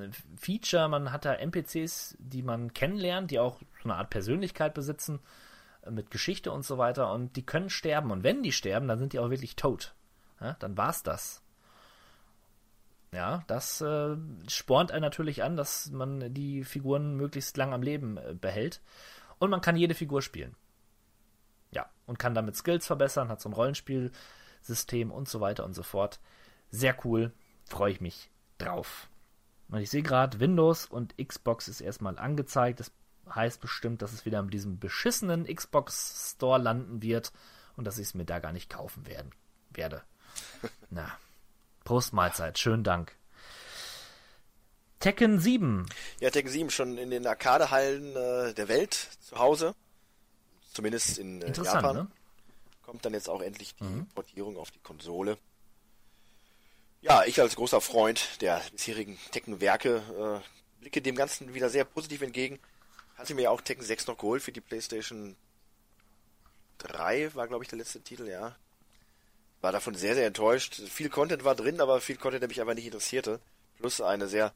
äh, 0.00 0.08
Feature. 0.36 0.88
Man 0.88 1.12
hat 1.12 1.24
da 1.24 1.34
NPCs, 1.34 2.16
die 2.18 2.42
man 2.42 2.74
kennenlernt, 2.74 3.30
die 3.30 3.38
auch 3.38 3.60
so 3.82 3.84
eine 3.84 3.96
Art 3.96 4.10
Persönlichkeit 4.10 4.74
besitzen, 4.74 5.20
äh, 5.82 5.90
mit 5.90 6.10
Geschichte 6.10 6.52
und 6.52 6.64
so 6.64 6.78
weiter 6.78 7.12
und 7.12 7.36
die 7.36 7.46
können 7.46 7.70
sterben 7.70 8.10
und 8.10 8.24
wenn 8.24 8.42
die 8.42 8.52
sterben, 8.52 8.88
dann 8.88 8.98
sind 8.98 9.12
die 9.12 9.18
auch 9.18 9.30
wirklich 9.30 9.56
tot. 9.56 9.94
Ja, 10.40 10.56
dann 10.58 10.76
war's 10.76 11.02
das. 11.02 11.42
Ja, 13.12 13.44
das 13.46 13.80
äh, 13.80 14.16
spornt 14.48 14.90
einen 14.90 15.02
natürlich 15.02 15.44
an, 15.44 15.56
dass 15.56 15.90
man 15.92 16.34
die 16.34 16.64
Figuren 16.64 17.14
möglichst 17.16 17.56
lang 17.56 17.72
am 17.72 17.82
Leben 17.82 18.16
äh, 18.16 18.34
behält. 18.34 18.80
Und 19.38 19.50
man 19.50 19.60
kann 19.60 19.76
jede 19.76 19.94
Figur 19.94 20.20
spielen. 20.20 20.56
Und 22.06 22.18
kann 22.18 22.34
damit 22.34 22.56
Skills 22.56 22.86
verbessern, 22.86 23.28
hat 23.28 23.40
so 23.40 23.48
ein 23.48 23.54
Rollenspielsystem 23.54 25.10
und 25.10 25.28
so 25.28 25.40
weiter 25.40 25.64
und 25.64 25.74
so 25.74 25.82
fort. 25.82 26.20
Sehr 26.70 26.96
cool, 27.04 27.32
freue 27.64 27.92
ich 27.92 28.00
mich 28.00 28.30
drauf. 28.58 29.08
Und 29.68 29.80
ich 29.80 29.90
sehe 29.90 30.02
gerade, 30.02 30.40
Windows 30.40 30.86
und 30.86 31.14
Xbox 31.16 31.68
ist 31.68 31.80
erstmal 31.80 32.18
angezeigt. 32.18 32.80
Das 32.80 32.92
heißt 33.32 33.60
bestimmt, 33.60 34.02
dass 34.02 34.12
es 34.12 34.26
wieder 34.26 34.40
in 34.40 34.50
diesem 34.50 34.78
beschissenen 34.78 35.46
Xbox 35.46 36.32
Store 36.34 36.60
landen 36.60 37.02
wird 37.02 37.32
und 37.76 37.84
dass 37.84 37.98
ich 37.98 38.08
es 38.08 38.14
mir 38.14 38.24
da 38.24 38.38
gar 38.38 38.52
nicht 38.52 38.70
kaufen 38.70 39.06
werden, 39.06 39.32
werde. 39.70 40.02
Na, 40.90 41.10
Prost 41.84 42.12
Mahlzeit, 42.12 42.58
schönen 42.58 42.84
Dank. 42.84 43.12
Tekken 45.00 45.38
7. 45.38 45.86
Ja, 46.20 46.30
Tekken 46.30 46.50
7 46.50 46.70
schon 46.70 46.96
in 46.96 47.10
den 47.10 47.26
Arcadehallen 47.26 48.16
äh, 48.16 48.54
der 48.54 48.68
Welt 48.68 48.94
zu 49.20 49.38
Hause. 49.38 49.74
Zumindest 50.74 51.16
in 51.18 51.40
äh, 51.40 51.52
Japan. 51.52 51.96
ne? 51.96 52.06
Kommt 52.82 53.04
dann 53.06 53.14
jetzt 53.14 53.30
auch 53.30 53.40
endlich 53.40 53.74
die 53.76 53.84
Mhm. 53.84 54.06
Portierung 54.08 54.58
auf 54.58 54.70
die 54.70 54.80
Konsole. 54.80 55.38
Ja, 57.00 57.24
ich 57.24 57.40
als 57.40 57.56
großer 57.56 57.80
Freund 57.80 58.40
der 58.42 58.60
bisherigen 58.72 59.18
Tekken-Werke 59.30 60.42
äh, 60.42 60.80
blicke 60.80 61.00
dem 61.00 61.16
Ganzen 61.16 61.54
wieder 61.54 61.70
sehr 61.70 61.84
positiv 61.84 62.20
entgegen. 62.22 62.58
Hatte 63.16 63.34
mir 63.34 63.50
auch 63.50 63.60
Tekken 63.62 63.84
6 63.84 64.06
noch 64.06 64.18
geholt 64.18 64.42
für 64.42 64.52
die 64.52 64.60
PlayStation 64.60 65.36
3, 66.78 67.34
war 67.34 67.46
glaube 67.46 67.64
ich 67.64 67.68
der 67.70 67.78
letzte 67.78 68.00
Titel, 68.02 68.28
ja. 68.28 68.54
War 69.60 69.72
davon 69.72 69.94
sehr, 69.94 70.14
sehr 70.14 70.26
enttäuscht. 70.26 70.74
Viel 70.90 71.08
Content 71.08 71.44
war 71.44 71.54
drin, 71.54 71.80
aber 71.80 72.00
viel 72.00 72.16
Content, 72.16 72.42
der 72.42 72.48
mich 72.48 72.60
einfach 72.60 72.74
nicht 72.74 72.84
interessierte. 72.86 73.40
Plus 73.78 74.00
eine 74.00 74.28
sehr, 74.28 74.52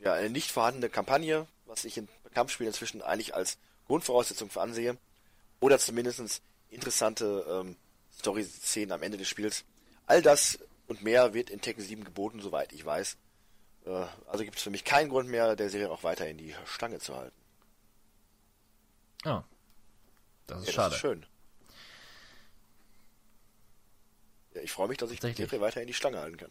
ja, 0.00 0.12
eine 0.12 0.28
nicht 0.30 0.50
vorhandene 0.50 0.90
Kampagne, 0.90 1.46
was 1.66 1.84
ich 1.84 1.96
in 1.96 2.08
Kampfspielen 2.34 2.72
inzwischen 2.72 3.00
eigentlich 3.02 3.34
als 3.34 3.56
Grundvoraussetzung 3.86 4.50
für 4.50 4.60
ansehe. 4.60 4.96
Oder 5.62 5.78
zumindest 5.78 6.42
interessante 6.70 7.46
ähm, 7.48 7.76
Story-Szenen 8.18 8.90
am 8.90 9.02
Ende 9.04 9.16
des 9.16 9.28
Spiels. 9.28 9.64
All 10.06 10.20
das 10.20 10.58
und 10.88 11.02
mehr 11.04 11.34
wird 11.34 11.50
in 11.50 11.60
Tekken 11.60 11.84
7 11.84 12.02
geboten, 12.02 12.40
soweit 12.40 12.72
ich 12.72 12.84
weiß. 12.84 13.16
Äh, 13.86 14.06
also 14.26 14.42
gibt 14.42 14.56
es 14.56 14.62
für 14.64 14.70
mich 14.70 14.82
keinen 14.84 15.08
Grund 15.08 15.28
mehr, 15.28 15.54
der 15.54 15.70
Serie 15.70 15.88
auch 15.92 16.02
weiter 16.02 16.28
in 16.28 16.36
die 16.36 16.52
Stange 16.66 16.98
zu 16.98 17.16
halten. 17.16 17.36
Ja. 19.24 19.44
Das 20.48 20.62
ist 20.62 20.66
Ja, 20.66 20.72
schade. 20.72 20.88
Das 20.88 20.94
ist 20.96 21.00
schön. 21.00 21.26
Ja, 24.54 24.62
ich 24.62 24.72
freue 24.72 24.88
mich, 24.88 24.98
dass 24.98 25.12
ich 25.12 25.20
die. 25.20 25.32
Serie 25.32 25.60
weiter 25.60 25.80
in 25.80 25.86
die 25.86 25.94
Stange 25.94 26.18
halten 26.18 26.38
kann. 26.38 26.50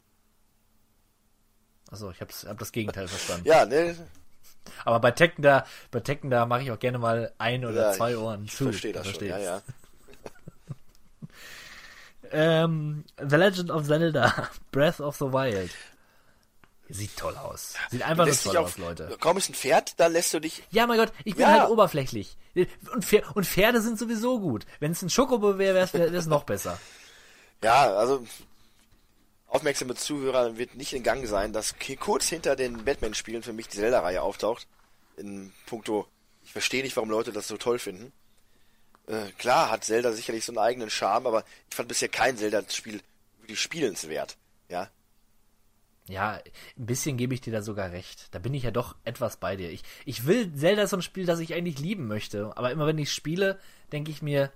Achso, 1.89 2.11
ich 2.11 2.21
hab's, 2.21 2.45
hab 2.45 2.57
das 2.59 2.71
Gegenteil 2.71 3.07
verstanden. 3.09 3.45
Ja, 3.45 3.65
ne? 3.65 3.93
Aber 4.85 4.99
bei 4.99 5.11
Tekken 5.11 5.41
da, 5.43 5.65
bei 5.91 5.99
Tekken 5.99 6.29
da 6.29 6.45
mache 6.45 6.61
ich 6.63 6.71
auch 6.71 6.79
gerne 6.79 6.97
mal 6.97 7.31
ein 7.38 7.65
oder 7.65 7.89
Ja, 7.89 7.91
zwei 7.93 8.11
ich- 8.11 8.17
Ohren 8.17 8.45
ich 8.45 8.55
zu. 8.55 8.65
verstehe 8.65 8.93
Da 8.93 8.99
das 8.99 9.07
schon. 9.07 9.15
versteh 9.19 9.29
Ja, 9.29 9.38
ja. 9.39 9.61
ähm, 12.31 13.03
The 13.17 13.35
Legend 13.35 13.71
of 13.71 13.85
Zelda, 13.88 14.49
Breath 14.71 14.99
of 14.99 15.15
the 15.17 15.25
Wild. 15.25 15.71
Sieht 16.89 17.15
toll 17.15 17.35
aus. 17.38 17.75
Sieht 17.89 18.03
einfach 18.03 18.25
nur 18.25 18.35
toll 18.35 18.57
aus, 18.57 18.77
Leute. 18.77 19.15
Komm, 19.21 19.38
ist 19.38 19.49
ein 19.49 19.53
Pferd, 19.55 19.97
da 19.97 20.07
lässt 20.07 20.33
du 20.33 20.41
dich. 20.41 20.63
Ja, 20.71 20.88
mein 20.88 20.97
Gott, 20.97 21.13
ich 21.23 21.35
bin 21.35 21.43
Ja. 21.43 21.61
halt 21.61 21.69
oberflächlich. 21.69 22.35
Und, 22.93 23.05
Pfer 23.05 23.33
und 23.33 23.45
Pferde 23.45 23.81
sind 23.81 23.97
sowieso 23.97 24.41
gut. 24.41 24.65
Wenn 24.81 24.91
es 24.91 25.01
ein 25.01 25.09
Schokobo 25.09 25.57
wäre, 25.57 25.88
wäre 25.93 26.15
es 26.15 26.25
noch 26.25 26.43
besser. 26.43 26.77
Ja, 27.63 27.93
also 27.95 28.25
aufmerksame 29.52 29.95
Zuhörer 29.95 30.57
wird 30.57 30.76
nicht 30.76 30.94
in 30.94 31.03
Gang 31.03 31.28
sein, 31.28 31.52
dass 31.53 31.76
kurz 31.99 32.30
hinter 32.30 32.56
den 32.56 32.86
Batman-Spielen 32.86 33.44
für 33.44 33.53
mich 33.53 33.68
die 33.68 33.78
Zelda-Reihe 33.78 34.22
auftaucht. 34.22 34.65
In 35.18 35.52
puncto, 35.65 36.07
ich 36.44 36.53
verstehe 36.53 36.84
nicht, 36.84 36.95
warum 36.95 37.10
Leute 37.10 37.34
das 37.34 37.48
so 37.48 37.57
toll 37.57 37.78
finden. 37.78 38.14
Äh, 39.07 39.30
klar 39.38 39.69
hat 39.69 39.84
Zelda 39.84 40.14
sicherlich 40.14 40.45
so 40.45 40.53
einen 40.53 40.60
eigenen 40.60 40.90
Charme, 40.90 41.28
aber 41.28 41.44
ich 41.69 41.76
fand 41.76 41.90
bisher 41.90 42.07
kein 42.07 42.38
Zelda-Spiel 42.38 43.02
wirklich 43.41 43.60
spielenswert. 43.60 44.38
Ja, 44.69 44.90
Ja, 46.07 46.40
ein 46.78 46.86
bisschen 46.86 47.18
gebe 47.18 47.34
ich 47.34 47.41
dir 47.41 47.52
da 47.52 47.61
sogar 47.61 47.91
recht. 47.91 48.28
Da 48.32 48.40
bin 48.40 48.53
ich 48.53 48.64
ja 48.64 48.72
doch 48.72 48.95
etwas 49.03 49.36
bei 49.36 49.57
dir. 49.57 49.69
Ich, 49.69 49.84
ich 50.06 50.26
will, 50.26 50.53
Zelda 50.56 50.88
so 50.88 50.95
ein 50.95 51.02
Spiel, 51.02 51.26
das 51.26 51.40
ich 51.40 51.53
eigentlich 51.53 51.78
lieben 51.78 52.07
möchte. 52.07 52.53
Aber 52.56 52.72
immer 52.72 52.88
wenn 52.88 52.98
ich 52.98 53.11
spiele, 53.11 53.60
denke 53.91 54.11
ich 54.11 54.22
mir, 54.22 54.49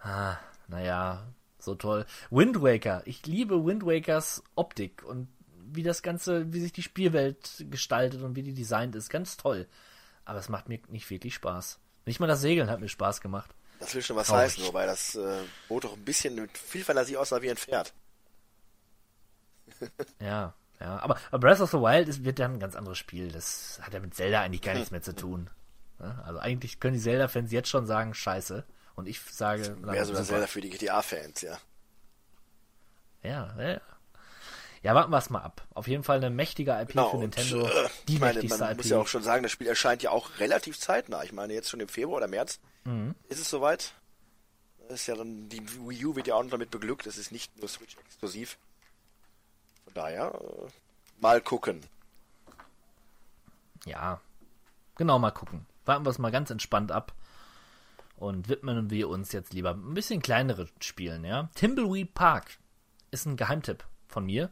ah, 0.00 0.36
naja, 0.66 1.24
so 1.64 1.74
toll. 1.74 2.06
Wind 2.30 2.62
Waker. 2.62 3.02
Ich 3.06 3.26
liebe 3.26 3.64
Wind 3.64 3.84
Wakers 3.84 4.42
Optik 4.54 5.02
und 5.04 5.28
wie 5.72 5.82
das 5.82 6.02
Ganze, 6.02 6.52
wie 6.52 6.60
sich 6.60 6.72
die 6.72 6.82
Spielwelt 6.82 7.64
gestaltet 7.70 8.22
und 8.22 8.36
wie 8.36 8.42
die 8.42 8.54
designt 8.54 8.94
ist. 8.94 9.10
Ganz 9.10 9.36
toll. 9.36 9.66
Aber 10.24 10.38
es 10.38 10.48
macht 10.48 10.68
mir 10.68 10.78
nicht 10.88 11.10
wirklich 11.10 11.34
Spaß. 11.34 11.78
Nicht 12.06 12.20
mal 12.20 12.26
das 12.26 12.40
Segeln 12.40 12.70
hat 12.70 12.80
mir 12.80 12.88
Spaß 12.88 13.20
gemacht. 13.20 13.50
das 13.80 13.94
will 13.94 14.02
schon 14.02 14.16
was 14.16 14.28
Traurig. 14.28 14.44
heißen, 14.44 14.64
wobei 14.66 14.86
das 14.86 15.14
äh, 15.14 15.40
Boot 15.68 15.84
doch 15.84 15.94
ein 15.94 16.04
bisschen 16.04 16.34
mit 16.36 16.56
viel 16.56 16.84
Fantasie 16.84 17.16
aussah 17.16 17.42
wie 17.42 17.50
ein 17.50 17.56
Pferd. 17.56 17.92
Ja, 20.20 20.54
ja. 20.80 20.98
Aber, 21.00 21.18
aber 21.30 21.38
Breath 21.38 21.60
of 21.60 21.70
the 21.70 21.78
Wild 21.78 22.08
ist, 22.08 22.24
wird 22.24 22.38
dann 22.38 22.54
ein 22.54 22.60
ganz 22.60 22.76
anderes 22.76 22.98
Spiel. 22.98 23.30
Das 23.32 23.78
hat 23.82 23.92
ja 23.94 24.00
mit 24.00 24.14
Zelda 24.14 24.42
eigentlich 24.42 24.62
gar 24.62 24.74
nichts 24.74 24.90
mehr 24.90 25.02
zu 25.02 25.14
tun. 25.14 25.50
Also 25.98 26.38
eigentlich 26.38 26.80
können 26.80 26.94
die 26.94 27.00
Zelda-Fans 27.00 27.50
jetzt 27.52 27.68
schon 27.68 27.86
sagen, 27.86 28.14
scheiße. 28.14 28.64
Und 28.96 29.06
ich 29.08 29.20
sage, 29.20 29.76
Mehr 29.80 30.04
so 30.04 30.12
das 30.12 30.20
super. 30.26 30.36
Zelda 30.38 30.46
für 30.46 30.60
die 30.60 30.70
GTA-Fans, 30.70 31.40
ja. 31.42 31.58
Ja, 33.22 33.54
ja. 33.60 33.80
Ja, 34.82 34.94
warten 34.94 35.10
wir 35.10 35.18
es 35.18 35.30
mal 35.30 35.40
ab. 35.40 35.66
Auf 35.72 35.88
jeden 35.88 36.04
Fall 36.04 36.18
eine 36.18 36.28
mächtige 36.28 36.72
IP 36.78 36.88
Genau, 36.90 37.08
für 37.10 37.16
und, 37.16 37.22
Nintendo. 37.36 37.66
äh, 37.66 37.88
die 38.06 38.14
ich 38.14 38.20
meine, 38.20 38.34
mächtigste 38.34 38.60
man 38.60 38.70
IP. 38.72 38.76
muss 38.78 38.88
ja 38.90 38.98
auch 38.98 39.06
schon 39.08 39.22
sagen, 39.22 39.42
das 39.42 39.50
Spiel 39.50 39.66
erscheint 39.66 40.02
ja 40.02 40.10
auch 40.10 40.28
relativ 40.38 40.78
zeitnah. 40.78 41.24
Ich 41.24 41.32
meine, 41.32 41.54
jetzt 41.54 41.70
schon 41.70 41.80
im 41.80 41.88
Februar 41.88 42.18
oder 42.18 42.28
März 42.28 42.58
Mhm. 42.84 43.14
ist 43.28 43.40
es 43.40 43.48
soweit. 43.48 43.94
Ist 44.90 45.06
ja 45.06 45.16
dann, 45.16 45.48
die 45.48 45.62
Wii 45.88 46.04
U 46.04 46.14
wird 46.16 46.26
ja 46.26 46.34
auch 46.34 46.42
noch 46.42 46.50
damit 46.50 46.70
beglückt, 46.70 47.06
es 47.06 47.16
ist 47.16 47.32
nicht 47.32 47.56
nur 47.58 47.66
Switch 47.68 47.96
exklusiv. 47.96 48.58
Von 49.84 49.94
daher, 49.94 50.34
äh, 50.34 50.68
mal 51.22 51.40
gucken. 51.40 51.80
Ja. 53.86 54.20
Genau, 54.96 55.18
mal 55.18 55.30
gucken. 55.30 55.64
Warten 55.86 56.04
wir 56.04 56.10
es 56.10 56.18
mal 56.18 56.30
ganz 56.30 56.50
entspannt 56.50 56.92
ab. 56.92 57.12
Und 58.16 58.48
widmen 58.48 58.90
wir 58.90 59.08
uns 59.08 59.32
jetzt 59.32 59.52
lieber 59.52 59.72
ein 59.72 59.94
bisschen 59.94 60.22
kleinere 60.22 60.68
Spielen, 60.80 61.24
ja. 61.24 61.50
Timbleweed 61.54 62.14
Park 62.14 62.58
ist 63.10 63.26
ein 63.26 63.36
Geheimtipp 63.36 63.84
von 64.06 64.26
mir. 64.26 64.50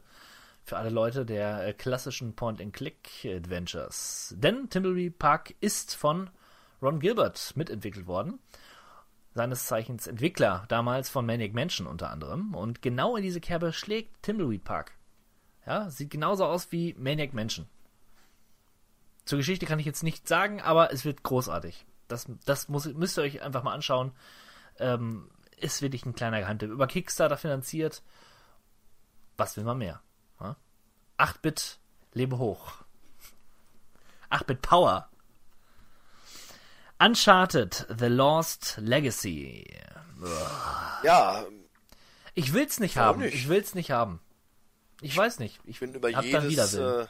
Für 0.64 0.76
alle 0.76 0.90
Leute 0.90 1.26
der 1.26 1.66
äh, 1.66 1.72
klassischen 1.72 2.34
Point-and-Click-Adventures. 2.34 4.34
Denn 4.38 4.70
Timbleweed 4.70 5.18
Park 5.18 5.54
ist 5.60 5.96
von 5.96 6.30
Ron 6.80 7.00
Gilbert 7.00 7.52
mitentwickelt 7.56 8.06
worden. 8.06 8.38
Seines 9.34 9.66
Zeichens 9.66 10.06
Entwickler 10.06 10.66
damals 10.68 11.08
von 11.08 11.24
Maniac 11.24 11.54
Mansion 11.54 11.86
unter 11.86 12.10
anderem. 12.10 12.54
Und 12.54 12.82
genau 12.82 13.16
in 13.16 13.22
diese 13.22 13.40
Kerbe 13.40 13.72
schlägt 13.72 14.22
Timbleweed 14.22 14.62
Park. 14.62 14.92
Ja, 15.66 15.90
sieht 15.90 16.10
genauso 16.10 16.44
aus 16.44 16.70
wie 16.70 16.94
Maniac 16.94 17.32
Mansion. 17.32 17.66
Zur 19.24 19.38
Geschichte 19.38 19.66
kann 19.66 19.78
ich 19.78 19.86
jetzt 19.86 20.02
nichts 20.02 20.28
sagen, 20.28 20.60
aber 20.60 20.92
es 20.92 21.04
wird 21.04 21.22
großartig. 21.22 21.86
Das, 22.12 22.26
das 22.44 22.68
muss, 22.68 22.86
müsst 22.86 23.18
ihr 23.18 23.22
euch 23.22 23.42
einfach 23.42 23.62
mal 23.62 23.72
anschauen. 23.74 24.12
Ähm, 24.78 25.28
ist 25.56 25.82
wirklich 25.82 26.04
ein 26.06 26.14
kleiner 26.14 26.40
Geheimtipp. 26.40 26.70
Über 26.70 26.86
Kickstarter 26.86 27.36
finanziert. 27.36 28.02
Was 29.36 29.56
will 29.56 29.64
man 29.64 29.78
mehr? 29.78 30.00
Ja? 30.40 30.56
8-Bit, 31.18 31.78
lebe 32.12 32.38
hoch. 32.38 32.72
8-Bit 34.30 34.62
Power. 34.62 35.08
Uncharted, 36.98 37.86
The 37.98 38.06
Lost 38.06 38.76
Legacy. 38.78 39.66
Ja, 41.02 41.44
Ich 42.34 42.52
will's 42.54 42.78
nicht 42.78 42.96
haben. 42.96 43.20
nicht? 43.22 43.34
Ich 43.34 43.48
will's 43.48 43.74
nicht 43.74 43.90
haben. 43.90 44.20
Ich 45.00 45.16
weiß 45.16 45.40
nicht. 45.40 45.58
Ich 45.64 45.70
ich 45.70 45.80
bin 45.80 45.94
über 45.94 46.08
jedes 46.08 46.74
äh, 46.74 47.06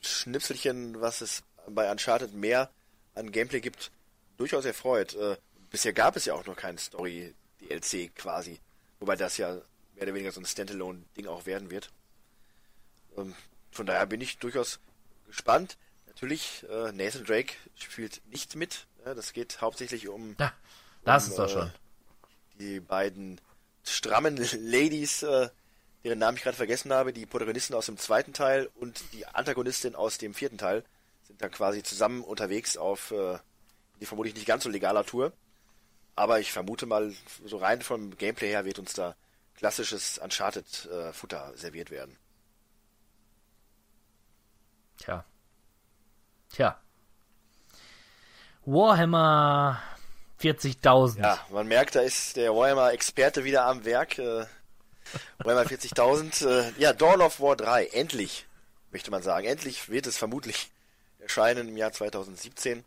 Schnipselchen, 0.00 1.00
was 1.00 1.20
es 1.20 1.42
bei 1.68 1.90
Uncharted 1.90 2.32
mehr 2.34 2.70
an 3.14 3.32
Gameplay 3.32 3.60
gibt, 3.60 3.90
durchaus 4.42 4.64
erfreut. 4.64 5.14
Äh, 5.14 5.36
bisher 5.70 5.92
gab 5.92 6.16
es 6.16 6.24
ja 6.24 6.34
auch 6.34 6.44
noch 6.46 6.56
kein 6.56 6.76
Story-DLC 6.76 8.12
quasi. 8.16 8.58
Wobei 8.98 9.14
das 9.14 9.36
ja 9.36 9.54
mehr 9.94 10.02
oder 10.02 10.14
weniger 10.14 10.32
so 10.32 10.40
ein 10.40 10.46
Standalone-Ding 10.46 11.28
auch 11.28 11.46
werden 11.46 11.70
wird. 11.70 11.92
Ähm, 13.16 13.34
von 13.70 13.86
daher 13.86 14.06
bin 14.06 14.20
ich 14.20 14.38
durchaus 14.38 14.80
gespannt. 15.28 15.78
Natürlich, 16.08 16.64
äh, 16.68 16.90
Nathan 16.90 17.24
Drake 17.24 17.54
spielt 17.76 18.20
nicht 18.26 18.56
mit. 18.56 18.88
Ja, 19.04 19.14
das 19.14 19.32
geht 19.32 19.60
hauptsächlich 19.60 20.08
um 20.08 20.34
Ja, 20.40 20.52
das 21.04 21.26
um, 21.26 21.30
ist 21.30 21.38
doch 21.38 21.46
äh, 21.46 21.52
schon. 21.52 21.72
die 22.58 22.80
beiden 22.80 23.40
strammen 23.84 24.36
Ladies, 24.36 25.22
äh, 25.22 25.50
deren 26.02 26.18
Namen 26.18 26.36
ich 26.36 26.42
gerade 26.42 26.56
vergessen 26.56 26.92
habe, 26.92 27.12
die 27.12 27.26
Protagonisten 27.26 27.74
aus 27.74 27.86
dem 27.86 27.96
zweiten 27.96 28.32
Teil 28.32 28.68
und 28.74 29.04
die 29.12 29.24
Antagonistin 29.24 29.94
aus 29.94 30.18
dem 30.18 30.34
vierten 30.34 30.58
Teil, 30.58 30.84
sind 31.22 31.40
dann 31.40 31.52
quasi 31.52 31.84
zusammen 31.84 32.22
unterwegs 32.24 32.76
auf 32.76 33.12
äh, 33.12 33.38
die 34.02 34.06
vermutlich 34.06 34.34
nicht 34.34 34.46
ganz 34.46 34.64
so 34.64 34.68
legaler 34.68 35.06
Tour. 35.06 35.32
Aber 36.16 36.40
ich 36.40 36.50
vermute 36.52 36.86
mal, 36.86 37.14
so 37.44 37.56
rein 37.56 37.80
vom 37.80 38.16
Gameplay 38.18 38.48
her 38.48 38.64
wird 38.64 38.80
uns 38.80 38.94
da 38.94 39.14
klassisches 39.56 40.18
Uncharted-Futter 40.18 41.52
serviert 41.54 41.90
werden. 41.92 42.16
Tja. 44.98 45.24
Tja. 46.50 46.78
Warhammer 48.64 49.80
40.000. 50.40 51.20
Ja, 51.20 51.38
man 51.50 51.68
merkt, 51.68 51.94
da 51.94 52.00
ist 52.00 52.36
der 52.36 52.52
Warhammer-Experte 52.54 53.44
wieder 53.44 53.66
am 53.66 53.84
Werk. 53.84 54.18
Äh, 54.18 54.46
Warhammer 55.38 55.62
40.000. 55.62 56.44
Äh, 56.44 56.72
ja, 56.78 56.92
Dawn 56.92 57.20
of 57.20 57.40
War 57.40 57.54
3. 57.54 57.86
Endlich, 57.86 58.46
möchte 58.90 59.12
man 59.12 59.22
sagen. 59.22 59.46
Endlich 59.46 59.88
wird 59.88 60.08
es 60.08 60.18
vermutlich 60.18 60.72
erscheinen 61.20 61.68
im 61.68 61.76
Jahr 61.76 61.92
2017. 61.92 62.84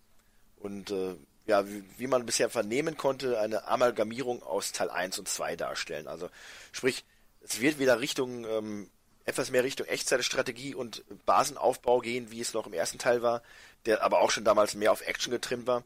Und 0.65 0.89
äh, 0.89 1.15
ja, 1.45 1.67
wie, 1.67 1.83
wie 1.97 2.07
man 2.07 2.25
bisher 2.25 2.49
vernehmen 2.49 2.97
konnte, 2.97 3.39
eine 3.39 3.67
Amalgamierung 3.67 4.41
aus 4.41 4.71
Teil 4.71 4.89
1 4.89 5.19
und 5.19 5.29
2 5.29 5.55
darstellen. 5.55 6.07
Also 6.07 6.29
sprich, 6.71 7.05
es 7.41 7.61
wird 7.61 7.77
wieder 7.77 7.99
Richtung, 7.99 8.45
ähm, 8.45 8.89
etwas 9.25 9.51
mehr 9.51 9.63
Richtung 9.63 9.85
Echtzeitstrategie 9.85 10.73
und 10.73 11.03
Basenaufbau 11.27 11.99
gehen, 11.99 12.31
wie 12.31 12.41
es 12.41 12.55
noch 12.55 12.65
im 12.65 12.73
ersten 12.73 12.97
Teil 12.97 13.21
war, 13.21 13.43
der 13.85 14.01
aber 14.01 14.21
auch 14.21 14.31
schon 14.31 14.43
damals 14.43 14.73
mehr 14.73 14.91
auf 14.91 15.01
Action 15.01 15.29
getrimmt 15.29 15.67
war. 15.67 15.83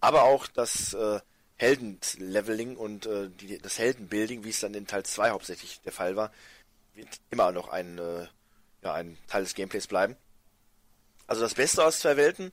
Aber 0.00 0.22
auch 0.22 0.46
das 0.46 0.94
äh, 0.94 1.20
Heldenleveling 1.56 2.76
und 2.76 3.04
äh, 3.04 3.28
die, 3.28 3.58
das 3.58 3.78
Heldenbuilding, 3.78 4.42
wie 4.42 4.50
es 4.50 4.60
dann 4.60 4.72
in 4.72 4.86
Teil 4.86 5.02
2 5.02 5.30
hauptsächlich 5.32 5.82
der 5.82 5.92
Fall 5.92 6.16
war, 6.16 6.32
wird 6.94 7.08
immer 7.30 7.52
noch 7.52 7.68
ein, 7.68 7.98
äh, 7.98 8.26
ja, 8.82 8.94
ein 8.94 9.18
Teil 9.28 9.42
des 9.42 9.54
Gameplays 9.54 9.86
bleiben. 9.86 10.16
Also 11.26 11.42
das 11.42 11.54
Beste 11.54 11.84
aus 11.84 11.98
zwei 11.98 12.16
Welten 12.16 12.52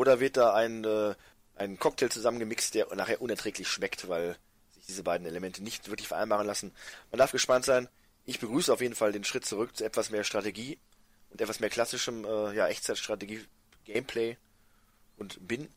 oder 0.00 0.18
wird 0.18 0.38
da 0.38 0.54
ein, 0.54 0.82
äh, 0.84 1.14
ein 1.56 1.78
Cocktail 1.78 2.08
zusammengemixt, 2.08 2.74
der 2.74 2.86
nachher 2.94 3.20
unerträglich 3.20 3.68
schmeckt, 3.68 4.08
weil 4.08 4.34
sich 4.70 4.86
diese 4.86 5.02
beiden 5.02 5.26
Elemente 5.26 5.62
nicht 5.62 5.90
wirklich 5.90 6.08
vereinbaren 6.08 6.46
lassen. 6.46 6.72
Man 7.10 7.18
darf 7.18 7.32
gespannt 7.32 7.66
sein. 7.66 7.86
Ich 8.24 8.40
begrüße 8.40 8.72
auf 8.72 8.80
jeden 8.80 8.94
Fall 8.94 9.12
den 9.12 9.24
Schritt 9.24 9.44
zurück 9.44 9.76
zu 9.76 9.84
etwas 9.84 10.08
mehr 10.08 10.24
Strategie 10.24 10.78
und 11.28 11.42
etwas 11.42 11.60
mehr 11.60 11.68
klassischem 11.68 12.24
äh, 12.24 12.54
ja, 12.54 12.66
Echtzeitstrategie-Gameplay 12.68 14.38
und 15.18 15.46
bin 15.46 15.68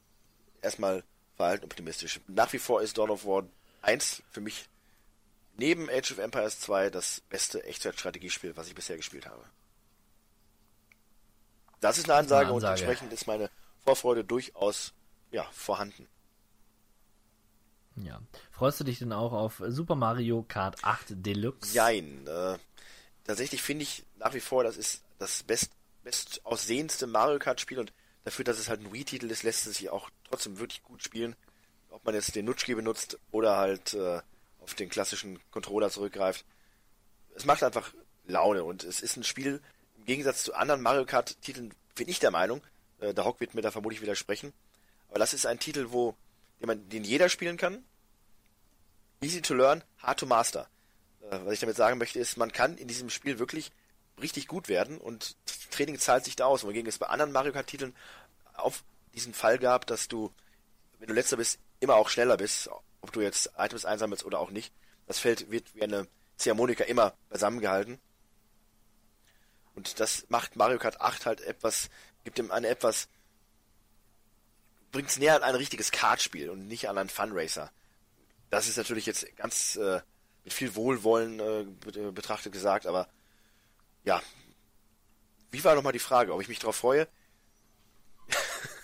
erstmal 0.62 1.04
verhalten 1.36 1.66
optimistisch. 1.66 2.22
Nach 2.28 2.54
wie 2.54 2.60
vor 2.60 2.82
ist 2.82 2.98
Dawn 2.98 3.10
of 3.10 3.26
War 3.26 3.44
1 3.82 4.24
für 4.32 4.40
mich 4.40 4.70
neben 5.58 5.90
Age 5.90 6.14
of 6.14 6.20
Empires 6.20 6.62
2 6.62 6.92
das 6.92 7.20
beste 7.28 7.62
Echtzeitstrategiespiel, 7.66 8.56
was 8.56 8.70
ich 8.70 8.76
bisher 8.76 8.96
gespielt 8.96 9.26
habe. 9.26 9.44
Das 11.82 11.98
ist 11.98 12.06
eine 12.06 12.20
Ansage, 12.20 12.46
Eine 12.46 12.54
und 12.54 12.64
Ansage. 12.64 12.86
entsprechend 12.86 13.12
ist 13.12 13.28
meine 13.28 13.50
Vorfreude 13.86 14.24
durchaus 14.24 14.94
ja, 15.32 15.44
vorhanden. 15.52 16.08
Ja. 17.96 18.22
Freust 18.52 18.80
du 18.80 18.84
dich 18.84 19.00
denn 19.00 19.14
auch 19.14 19.34
auf 19.34 19.62
Super 19.68 19.96
Mario 19.96 20.44
Kart 20.48 20.84
8 20.84 21.08
Deluxe? 21.10 21.74
Jein. 21.74 22.26
Äh, 22.28 22.58
tatsächlich 23.24 23.62
finde 23.62 23.84
ich 23.84 24.04
nach 24.18 24.34
wie 24.34 24.40
vor, 24.40 24.64
das 24.64 24.78
ist 24.78 25.04
das 25.20 25.44
best, 25.44 25.72
best 26.04 26.42
aussehendste 26.46 27.08
Mario 27.08 27.40
Kart 27.40 27.62
Spiel 27.62 27.80
und 27.80 27.94
dafür, 28.24 28.46
dass 28.46 28.58
es 28.58 28.70
halt 28.70 28.82
ein 28.82 28.94
Wii-Titel 28.94 29.30
ist, 29.30 29.44
lässt 29.44 29.68
es 29.68 29.78
sich 29.78 29.90
auch 29.90 30.10
trotzdem 30.30 30.60
wirklich 30.60 30.84
gut 30.84 31.04
spielen. 31.04 31.36
Ob 31.90 32.04
man 32.06 32.16
jetzt 32.16 32.36
den 32.36 32.46
Nutschki 32.46 32.74
benutzt 32.74 33.20
oder 33.32 33.58
halt 33.58 33.94
äh, 33.94 34.22
auf 34.60 34.74
den 34.74 34.90
klassischen 34.90 35.40
Controller 35.52 35.90
zurückgreift. 35.90 36.46
Es 37.36 37.46
macht 37.46 37.64
einfach 37.64 37.94
Laune 38.26 38.64
und 38.64 38.84
es 38.84 39.02
ist 39.02 39.18
ein 39.18 39.24
Spiel, 39.24 39.62
im 39.98 40.06
Gegensatz 40.06 40.44
zu 40.44 40.54
anderen 40.54 40.82
Mario 40.82 41.06
Kart-Titeln, 41.06 41.74
bin 41.96 42.08
ich 42.08 42.20
der 42.20 42.32
Meinung, 42.32 42.62
äh, 43.04 43.14
der 43.14 43.26
Hock 43.26 43.40
wird 43.40 43.54
mir 43.54 43.62
da 43.62 43.72
vermutlich 43.72 44.02
widersprechen, 44.02 44.54
aber 45.10 45.20
das 45.20 45.34
ist 45.34 45.46
ein 45.46 45.60
Titel, 45.60 45.88
wo 45.90 46.16
den, 46.60 46.68
man, 46.68 46.90
den 46.90 47.04
jeder 47.04 47.30
spielen 47.30 47.58
kann. 47.58 47.84
Easy 49.22 49.42
to 49.42 49.54
learn, 49.54 49.84
hard 50.00 50.20
to 50.20 50.26
master. 50.26 50.68
Äh, 51.22 51.40
was 51.44 51.54
ich 51.54 51.60
damit 51.60 51.76
sagen 51.76 51.98
möchte, 51.98 52.20
ist, 52.20 52.38
man 52.38 52.52
kann 52.52 52.78
in 52.78 52.88
diesem 52.88 53.10
Spiel 53.10 53.40
wirklich 53.40 53.72
richtig 54.22 54.48
gut 54.48 54.70
werden 54.70 54.98
und 54.98 55.36
Training 55.72 56.00
zahlt 56.00 56.26
sich 56.26 56.36
da 56.36 56.46
aus. 56.46 56.64
Wohingegen 56.64 56.88
es 56.88 56.98
bei 56.98 57.08
anderen 57.08 57.32
Mario 57.32 57.52
Kart-Titeln 57.52 57.96
auf 58.54 58.84
diesen 59.14 59.34
Fall 59.34 59.58
gab, 59.60 59.88
dass 59.88 60.08
du, 60.08 60.32
wenn 61.00 61.08
du 61.08 61.14
letzter 61.14 61.38
bist, 61.38 61.60
immer 61.80 61.96
auch 61.96 62.10
schneller 62.10 62.38
bist, 62.38 62.70
ob 63.02 63.12
du 63.12 63.22
jetzt 63.22 63.52
Items 63.58 63.86
einsammelst 63.86 64.24
oder 64.24 64.40
auch 64.40 64.52
nicht. 64.52 64.74
Das 65.08 65.20
Feld 65.20 65.52
wird 65.52 65.76
wie 65.76 65.84
eine 65.84 66.08
Ziehharmonika 66.38 66.84
immer 66.86 67.14
beisammengehalten. 67.30 68.00
Und 69.76 70.00
das 70.00 70.26
macht 70.30 70.56
Mario 70.56 70.78
Kart 70.78 71.02
8 71.02 71.26
halt 71.26 71.42
etwas, 71.42 71.90
gibt 72.24 72.40
ihm 72.40 72.52
eine 72.52 72.68
etwas, 72.68 73.08
bringt 74.92 75.10
es 75.10 75.18
näher 75.18 75.36
an 75.36 75.44
ein 75.44 75.56
richtiges 75.56 75.92
Kartspiel 75.92 76.50
und 76.50 76.68
nicht 76.68 76.88
an 76.88 76.98
einen 76.98 77.10
Funracer. 77.10 77.72
Das 78.50 78.68
ist 78.68 78.78
natürlich 78.78 79.06
jetzt 79.06 79.26
ganz 79.38 79.76
äh, 79.76 80.02
mit 80.44 80.54
viel 80.54 80.76
Wohlwollen 80.76 81.40
äh, 81.40 82.12
betrachtet 82.12 82.54
gesagt, 82.54 82.86
aber 82.86 83.08
ja. 84.04 84.22
Wie 85.52 85.64
war 85.64 85.76
nochmal 85.76 85.94
die 85.94 86.00
Frage, 86.00 86.34
ob 86.34 86.42
ich 86.42 86.48
mich 86.48 86.60
darauf 86.60 86.76
freue? 86.76 87.08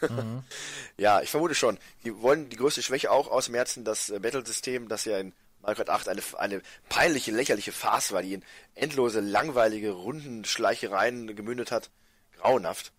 mhm. 0.02 0.44
Ja, 0.98 1.22
ich 1.22 1.30
vermute 1.30 1.56
schon. 1.56 1.80
Die 2.03 2.22
wollen 2.22 2.49
die 2.49 2.57
größte 2.57 2.84
Schwäche 2.84 3.10
auch 3.10 3.30
aus 3.30 3.45
dem 3.45 3.56
Herzen, 3.56 3.86
das 3.86 4.10
äh, 4.10 4.20
Battle-System, 4.20 4.90
das 4.90 5.06
ja 5.06 5.18
in 5.18 5.34
Mario 5.61 5.78
Kart 5.78 5.90
8 5.90 6.10
eine, 6.10 6.22
eine 6.38 6.61
peinliche, 6.90 7.32
lächerliche 7.32 7.72
Farce 7.72 8.11
war, 8.11 8.22
die 8.22 8.34
in 8.34 8.44
endlose, 8.76 9.20
langweilige 9.20 9.91
Rundenschleichereien 9.91 11.36
gemündet 11.36 11.72
hat. 11.72 11.90
Grauenhaft. 12.38 12.91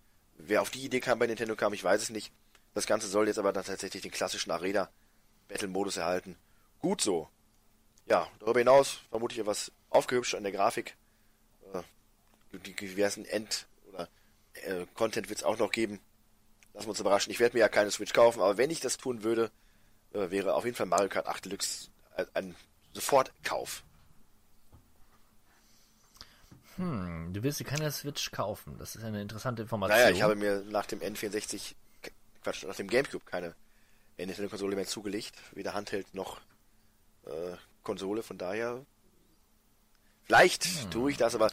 Wer 0.46 0.62
auf 0.62 0.70
die 0.70 0.84
Idee 0.84 1.00
kam 1.00 1.18
bei 1.18 1.26
Nintendo 1.26 1.56
kam, 1.56 1.72
ich 1.72 1.84
weiß 1.84 2.02
es 2.02 2.10
nicht. 2.10 2.32
Das 2.74 2.86
Ganze 2.86 3.08
soll 3.08 3.26
jetzt 3.26 3.38
aber 3.38 3.52
dann 3.52 3.64
tatsächlich 3.64 4.02
den 4.02 4.10
klassischen 4.10 4.50
Arena-Battle-Modus 4.50 5.96
erhalten. 5.96 6.36
Gut 6.78 7.00
so. 7.00 7.28
Ja, 8.06 8.28
darüber 8.38 8.60
hinaus 8.60 9.00
vermute 9.10 9.34
ich 9.34 9.40
etwas 9.40 9.72
aufgehübscht 9.90 10.34
an 10.34 10.42
der 10.42 10.52
Grafik. 10.52 10.96
Äh, 11.72 11.82
die 12.58 12.74
diversen 12.74 13.24
End- 13.24 13.66
oder 13.88 14.08
äh, 14.54 14.86
Content 14.94 15.28
wird 15.28 15.38
es 15.38 15.44
auch 15.44 15.58
noch 15.58 15.72
geben. 15.72 16.00
Lassen 16.72 16.86
wir 16.86 16.90
uns 16.90 17.00
überraschen. 17.00 17.30
Ich 17.32 17.40
werde 17.40 17.56
mir 17.56 17.60
ja 17.60 17.68
keine 17.68 17.90
Switch 17.90 18.12
kaufen, 18.12 18.40
aber 18.40 18.56
wenn 18.56 18.70
ich 18.70 18.80
das 18.80 18.96
tun 18.96 19.24
würde, 19.24 19.50
äh, 20.12 20.30
wäre 20.30 20.54
auf 20.54 20.64
jeden 20.64 20.76
Fall 20.76 20.86
Mario 20.86 21.08
Kart 21.08 21.26
8 21.26 21.44
Deluxe 21.44 21.90
ein 22.34 22.54
Sofortkauf. 22.92 23.84
Hm, 26.76 27.32
du 27.32 27.42
willst 27.42 27.60
dir 27.60 27.64
keine 27.64 27.90
Switch 27.90 28.30
kaufen. 28.30 28.76
Das 28.78 28.94
ist 28.94 29.04
eine 29.04 29.20
interessante 29.20 29.62
Information. 29.62 29.98
Naja, 29.98 30.10
ich 30.10 30.22
habe 30.22 30.36
mir 30.36 30.62
nach 30.68 30.86
dem 30.86 31.00
N64, 31.00 31.74
Quatsch, 32.42 32.64
nach 32.64 32.76
dem 32.76 32.88
Gamecube 32.88 33.24
keine 33.24 33.54
Nintendo-Konsole 34.16 34.76
mehr 34.76 34.86
zugelegt. 34.86 35.34
Weder 35.52 35.74
Handheld 35.74 36.14
noch 36.14 36.40
äh, 37.26 37.56
Konsole, 37.82 38.22
von 38.22 38.38
daher. 38.38 38.84
Vielleicht 40.24 40.64
hm. 40.64 40.90
tue 40.90 41.10
ich 41.10 41.16
das, 41.16 41.34
aber 41.34 41.48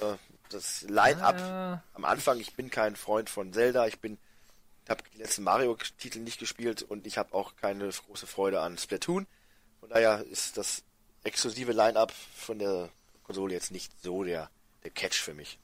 äh, 0.00 0.16
das 0.50 0.82
Line-Up 0.82 1.36
ah. 1.40 1.82
am 1.94 2.04
Anfang, 2.04 2.38
ich 2.38 2.54
bin 2.54 2.70
kein 2.70 2.96
Freund 2.96 3.28
von 3.28 3.52
Zelda, 3.52 3.86
ich 3.86 4.00
bin 4.00 4.18
habe 4.90 5.04
die 5.14 5.18
letzten 5.18 5.44
Mario-Titel 5.44 6.18
nicht 6.18 6.38
gespielt 6.38 6.82
und 6.82 7.06
ich 7.06 7.16
habe 7.16 7.32
auch 7.32 7.56
keine 7.56 7.88
große 7.88 8.26
Freude 8.26 8.60
an 8.60 8.76
Splatoon. 8.76 9.26
Von 9.78 9.88
daher 9.88 10.24
ist 10.26 10.58
das 10.58 10.82
exklusive 11.22 11.72
Line-Up 11.72 12.12
von 12.34 12.58
der 12.58 12.90
Konsole 13.22 13.54
jetzt 13.54 13.70
nicht 13.70 13.92
so 14.02 14.24
der, 14.24 14.50
der 14.50 14.50
Catch 14.94 15.16
für 15.20 15.34
mich. 15.34 15.58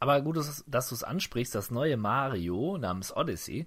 Aber 0.00 0.20
gut, 0.20 0.36
dass 0.36 0.88
du 0.88 0.94
es 0.94 1.04
ansprichst, 1.04 1.54
das 1.54 1.70
neue 1.70 1.96
Mario 1.96 2.78
namens 2.78 3.14
Odyssey 3.16 3.66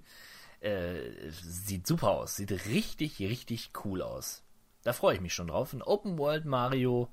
äh, 0.60 1.30
sieht 1.30 1.86
super 1.86 2.10
aus. 2.10 2.36
Sieht 2.36 2.52
richtig, 2.66 3.18
richtig 3.18 3.70
cool 3.84 4.02
aus. 4.02 4.42
Da 4.84 4.92
freue 4.92 5.14
ich 5.14 5.20
mich 5.20 5.34
schon 5.34 5.48
drauf. 5.48 5.72
Ein 5.72 5.82
Open 5.82 6.18
World 6.18 6.44
Mario 6.44 7.08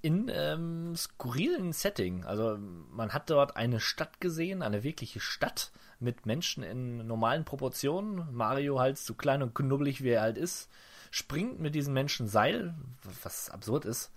in 0.00 0.28
ähm, 0.32 0.96
skurrilen 0.96 1.72
Setting. 1.72 2.24
Also 2.24 2.58
man 2.58 3.12
hat 3.12 3.30
dort 3.30 3.56
eine 3.56 3.80
Stadt 3.80 4.20
gesehen, 4.20 4.62
eine 4.62 4.82
wirkliche 4.82 5.20
Stadt 5.20 5.70
mit 6.00 6.26
Menschen 6.26 6.64
in 6.64 7.06
normalen 7.06 7.44
Proportionen. 7.44 8.26
Mario 8.34 8.80
halt 8.80 8.98
so 8.98 9.14
klein 9.14 9.42
und 9.42 9.54
knubbelig, 9.54 10.02
wie 10.02 10.10
er 10.10 10.22
halt 10.22 10.36
ist, 10.36 10.68
springt 11.12 11.60
mit 11.60 11.74
diesen 11.74 11.94
Menschen 11.94 12.26
Seil, 12.26 12.74
was 13.22 13.50
absurd 13.50 13.84
ist. 13.84 14.10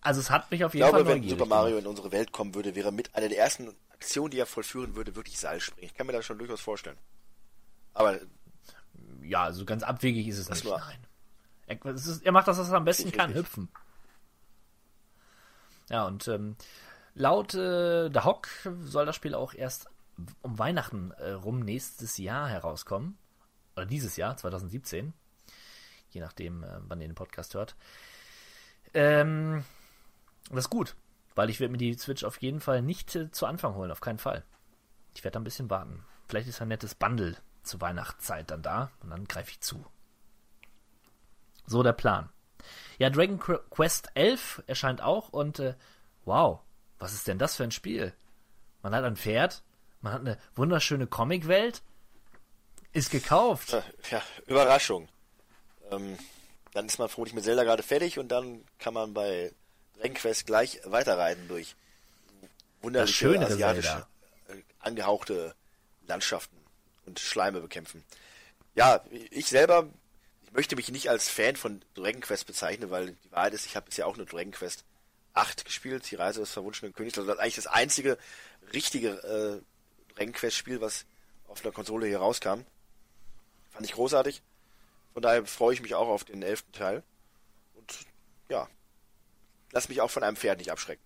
Also 0.00 0.20
es 0.20 0.30
hat 0.30 0.50
mich 0.50 0.64
auf 0.64 0.74
jeden 0.74 0.86
ich 0.86 0.90
glaube, 0.90 1.04
Fall 1.04 1.14
wenn 1.22 1.28
Super 1.28 1.46
Mario 1.46 1.76
gemacht. 1.76 1.84
in 1.84 1.88
unsere 1.88 2.12
Welt 2.12 2.32
kommen 2.32 2.54
würde, 2.54 2.74
wäre 2.74 2.92
mit 2.92 3.14
einer 3.14 3.28
der 3.28 3.38
ersten 3.38 3.74
Aktionen, 3.90 4.30
die 4.30 4.38
er 4.38 4.46
vollführen 4.46 4.94
würde, 4.94 5.16
wirklich 5.16 5.38
Seil 5.38 5.60
springen. 5.60 5.86
Ich 5.86 5.94
kann 5.94 6.06
mir 6.06 6.12
das 6.12 6.24
schon 6.24 6.38
durchaus 6.38 6.60
vorstellen. 6.60 6.98
Aber 7.94 8.20
ja, 9.22 9.42
also 9.42 9.64
ganz 9.64 9.82
abwegig 9.82 10.28
ist 10.28 10.38
es 10.38 10.48
nicht. 10.48 10.64
Nein. 10.64 11.06
Er, 11.66 11.84
ist, 11.86 12.22
er, 12.22 12.32
macht 12.32 12.48
das, 12.48 12.58
was 12.58 12.70
er 12.70 12.76
am 12.76 12.84
besten 12.84 13.12
kann, 13.12 13.26
richtig. 13.26 13.46
hüpfen. 13.46 13.68
Ja, 15.90 16.06
und 16.06 16.28
ähm, 16.28 16.56
laut 17.14 17.54
äh, 17.54 18.08
der 18.08 18.24
Hock 18.24 18.48
soll 18.84 19.04
das 19.04 19.16
Spiel 19.16 19.34
auch 19.34 19.52
erst 19.52 19.90
um 20.42 20.58
Weihnachten 20.58 21.12
äh, 21.12 21.32
rum 21.32 21.60
nächstes 21.60 22.18
Jahr 22.18 22.48
herauskommen. 22.48 23.18
Oder 23.76 23.86
dieses 23.86 24.16
Jahr, 24.16 24.36
2017. 24.36 25.12
Je 26.10 26.20
nachdem, 26.20 26.62
äh, 26.64 26.78
wann 26.80 27.00
ihr 27.00 27.08
den 27.08 27.14
Podcast 27.14 27.54
hört. 27.54 27.76
Ähm, 28.94 29.64
das 30.50 30.64
ist 30.64 30.70
gut, 30.70 30.96
weil 31.34 31.50
ich 31.50 31.60
werde 31.60 31.72
mir 31.72 31.78
die 31.78 31.94
Switch 31.94 32.24
auf 32.24 32.40
jeden 32.40 32.60
Fall 32.60 32.82
nicht 32.82 33.14
äh, 33.14 33.30
zu 33.30 33.46
Anfang 33.46 33.74
holen, 33.74 33.90
auf 33.90 34.00
keinen 34.00 34.18
Fall. 34.18 34.44
Ich 35.14 35.24
werde 35.24 35.38
ein 35.38 35.44
bisschen 35.44 35.70
warten. 35.70 36.04
Vielleicht 36.28 36.48
ist 36.48 36.60
ein 36.60 36.68
nettes 36.68 36.94
Bundle 36.94 37.36
zur 37.62 37.80
Weihnachtszeit 37.80 38.50
dann 38.50 38.62
da 38.62 38.90
und 39.02 39.10
dann 39.10 39.26
greife 39.26 39.50
ich 39.50 39.60
zu. 39.60 39.84
So 41.66 41.82
der 41.82 41.92
Plan. 41.92 42.30
Ja, 42.98 43.10
Dragon 43.10 43.38
Quest 43.38 44.08
11 44.14 44.62
erscheint 44.66 45.02
auch 45.02 45.28
und 45.30 45.58
äh, 45.58 45.74
wow, 46.24 46.60
was 46.98 47.12
ist 47.12 47.28
denn 47.28 47.38
das 47.38 47.56
für 47.56 47.64
ein 47.64 47.70
Spiel? 47.70 48.12
Man 48.82 48.94
hat 48.94 49.04
ein 49.04 49.16
Pferd, 49.16 49.62
man 50.00 50.12
hat 50.12 50.20
eine 50.20 50.38
wunderschöne 50.54 51.06
Comicwelt, 51.06 51.82
ist 52.92 53.10
gekauft. 53.10 53.76
Ja, 54.10 54.22
Überraschung. 54.46 55.08
Ähm, 55.90 56.18
dann 56.72 56.86
ist 56.86 56.98
man 56.98 57.08
vermutlich 57.08 57.34
mit 57.34 57.44
Zelda 57.44 57.64
gerade 57.64 57.82
fertig 57.82 58.18
und 58.18 58.28
dann 58.28 58.64
kann 58.78 58.94
man 58.94 59.14
bei 59.14 59.52
Dragon 59.98 60.14
Quest 60.14 60.46
gleich 60.46 60.80
weiterreiten 60.84 61.48
durch 61.48 61.74
wunderliche 62.82 63.40
asiatische 63.40 64.06
äh, 64.48 64.62
angehauchte 64.80 65.54
Landschaften 66.06 66.56
und 67.06 67.18
Schleime 67.18 67.60
bekämpfen. 67.60 68.04
Ja, 68.74 69.04
ich 69.30 69.46
selber 69.46 69.88
ich 70.48 70.54
möchte 70.54 70.76
mich 70.76 70.90
nicht 70.90 71.10
als 71.10 71.28
Fan 71.28 71.56
von 71.56 71.82
Dragon 71.94 72.22
Quest 72.22 72.46
bezeichnen, 72.46 72.90
weil 72.90 73.08
die 73.08 73.32
Wahrheit 73.32 73.52
ist, 73.52 73.66
ich 73.66 73.76
habe 73.76 73.84
bisher 73.84 74.06
auch 74.06 74.16
nur 74.16 74.24
Dragon 74.24 74.50
Quest 74.50 74.84
8 75.34 75.66
gespielt, 75.66 76.10
die 76.10 76.14
Reise 76.14 76.40
des 76.40 76.52
verwunschenen 76.52 76.94
Königs. 76.94 77.18
Also 77.18 77.28
das 77.28 77.36
ist 77.36 77.42
eigentlich 77.42 77.56
das 77.56 77.66
einzige 77.66 78.16
richtige 78.72 79.10
äh, 79.10 80.14
Dragon 80.14 80.32
Quest 80.32 80.56
Spiel, 80.56 80.80
was 80.80 81.04
auf 81.48 81.62
einer 81.62 81.72
Konsole 81.72 82.06
hier 82.06 82.18
rauskam. 82.18 82.60
Fand 83.70 83.84
ich 83.84 83.92
großartig. 83.92 84.40
Von 85.12 85.22
daher 85.22 85.44
freue 85.44 85.74
ich 85.74 85.82
mich 85.82 85.94
auch 85.94 86.08
auf 86.08 86.24
den 86.24 86.42
elften 86.42 86.72
Teil. 86.72 87.02
Und 87.74 87.94
ja, 88.48 88.68
lass 89.72 89.88
mich 89.88 90.00
auch 90.00 90.10
von 90.10 90.22
einem 90.22 90.36
Pferd 90.36 90.58
nicht 90.58 90.70
abschrecken. 90.70 91.02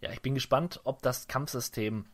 Ja, 0.00 0.10
ich 0.10 0.20
bin 0.20 0.34
gespannt, 0.34 0.80
ob 0.84 1.02
das 1.02 1.28
Kampfsystem 1.28 2.06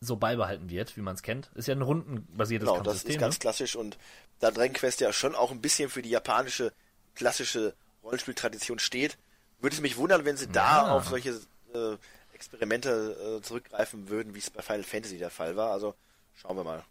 so 0.00 0.16
beibehalten 0.16 0.70
wird, 0.70 0.96
wie 0.96 1.00
man 1.00 1.14
es 1.14 1.22
kennt. 1.22 1.50
Ist 1.54 1.68
ja 1.68 1.74
ein 1.74 1.82
rundenbasiertes 1.82 2.66
genau, 2.66 2.82
Kampfsystem. 2.82 3.08
das 3.08 3.14
ist 3.14 3.20
ganz 3.20 3.34
ne? 3.36 3.38
klassisch 3.40 3.76
und 3.76 3.98
da 4.40 4.50
Dragon 4.50 4.72
Quest 4.72 5.00
ja 5.00 5.12
schon 5.12 5.34
auch 5.34 5.50
ein 5.50 5.60
bisschen 5.60 5.90
für 5.90 6.02
die 6.02 6.10
japanische 6.10 6.72
klassische 7.14 7.74
Rollenspieltradition 8.02 8.78
steht, 8.78 9.18
würde 9.60 9.74
es 9.74 9.82
mich 9.82 9.96
wundern, 9.96 10.24
wenn 10.24 10.36
sie 10.36 10.46
ja. 10.46 10.52
da 10.52 10.92
auf 10.92 11.06
solche 11.06 11.40
äh, 11.74 11.96
Experimente 12.32 13.38
äh, 13.38 13.42
zurückgreifen 13.42 14.08
würden, 14.08 14.34
wie 14.34 14.38
es 14.38 14.50
bei 14.50 14.62
Final 14.62 14.82
Fantasy 14.82 15.18
der 15.18 15.30
Fall 15.30 15.56
war. 15.56 15.70
Also 15.70 15.94
schauen 16.34 16.56
wir 16.56 16.64
mal. 16.64 16.84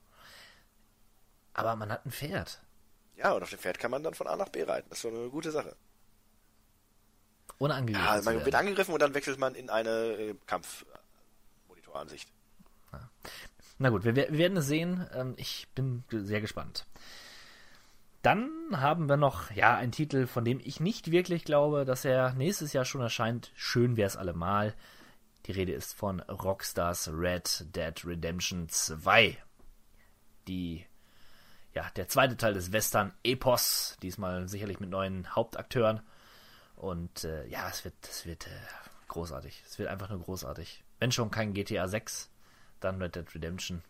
Aber 1.53 1.75
man 1.75 1.91
hat 1.91 2.05
ein 2.05 2.11
Pferd. 2.11 2.61
Ja, 3.17 3.33
und 3.33 3.43
auf 3.43 3.49
dem 3.49 3.59
Pferd 3.59 3.77
kann 3.77 3.91
man 3.91 4.03
dann 4.03 4.13
von 4.13 4.27
A 4.27 4.35
nach 4.35 4.49
B 4.49 4.63
reiten. 4.63 4.87
Das 4.89 4.99
ist 4.99 5.01
so 5.01 5.09
eine 5.09 5.29
gute 5.29 5.51
Sache. 5.51 5.75
Ohne 7.61 7.75
angegriffen. 7.75 8.07
Ja, 8.07 8.21
man 8.23 8.43
wird 8.43 8.55
angegriffen 8.55 8.91
und 8.91 9.01
dann 9.01 9.13
wechselt 9.13 9.37
man 9.37 9.53
in 9.53 9.69
eine 9.69 9.89
äh, 9.89 10.35
Kampfmonitoransicht. 10.47 12.27
Na 13.77 13.89
gut, 13.89 14.03
wir, 14.03 14.15
wir 14.15 14.35
werden 14.35 14.57
es 14.57 14.65
sehen. 14.65 15.05
Ähm, 15.13 15.35
ich 15.37 15.67
bin 15.75 16.03
sehr 16.09 16.41
gespannt. 16.41 16.87
Dann 18.23 18.49
haben 18.71 19.07
wir 19.07 19.17
noch, 19.17 19.51
ja, 19.51 19.75
einen 19.75 19.91
Titel, 19.91 20.25
von 20.25 20.43
dem 20.43 20.59
ich 20.63 20.79
nicht 20.79 21.11
wirklich 21.11 21.45
glaube, 21.45 21.85
dass 21.85 22.03
er 22.03 22.33
nächstes 22.33 22.73
Jahr 22.73 22.85
schon 22.85 23.01
erscheint. 23.01 23.51
Schön 23.53 23.95
wäre 23.95 24.07
es 24.07 24.17
allemal. 24.17 24.73
Die 25.45 25.51
Rede 25.51 25.73
ist 25.73 25.93
von 25.93 26.19
Rockstars 26.21 27.11
Red 27.13 27.75
Dead 27.75 27.93
Redemption 28.03 28.69
2. 28.69 29.37
Die 30.47 30.83
ja, 31.75 31.87
der 31.95 32.07
zweite 32.07 32.37
Teil 32.37 32.55
des 32.55 32.71
Western-Epos, 32.71 33.97
diesmal 34.01 34.47
sicherlich 34.47 34.79
mit 34.79 34.89
neuen 34.89 35.35
Hauptakteuren. 35.35 36.01
Und 36.81 37.25
äh, 37.25 37.45
ja, 37.45 37.69
es 37.69 37.85
wird, 37.85 37.93
es 38.09 38.25
wird 38.25 38.47
äh, 38.47 38.49
großartig. 39.07 39.61
Es 39.67 39.77
wird 39.77 39.87
einfach 39.89 40.09
nur 40.09 40.19
großartig. 40.19 40.83
Wenn 40.97 41.11
schon 41.11 41.29
kein 41.29 41.53
GTA 41.53 41.87
6, 41.87 42.27
dann 42.79 42.99
Red 42.99 43.15
Dead 43.15 43.35
Redemption. 43.35 43.83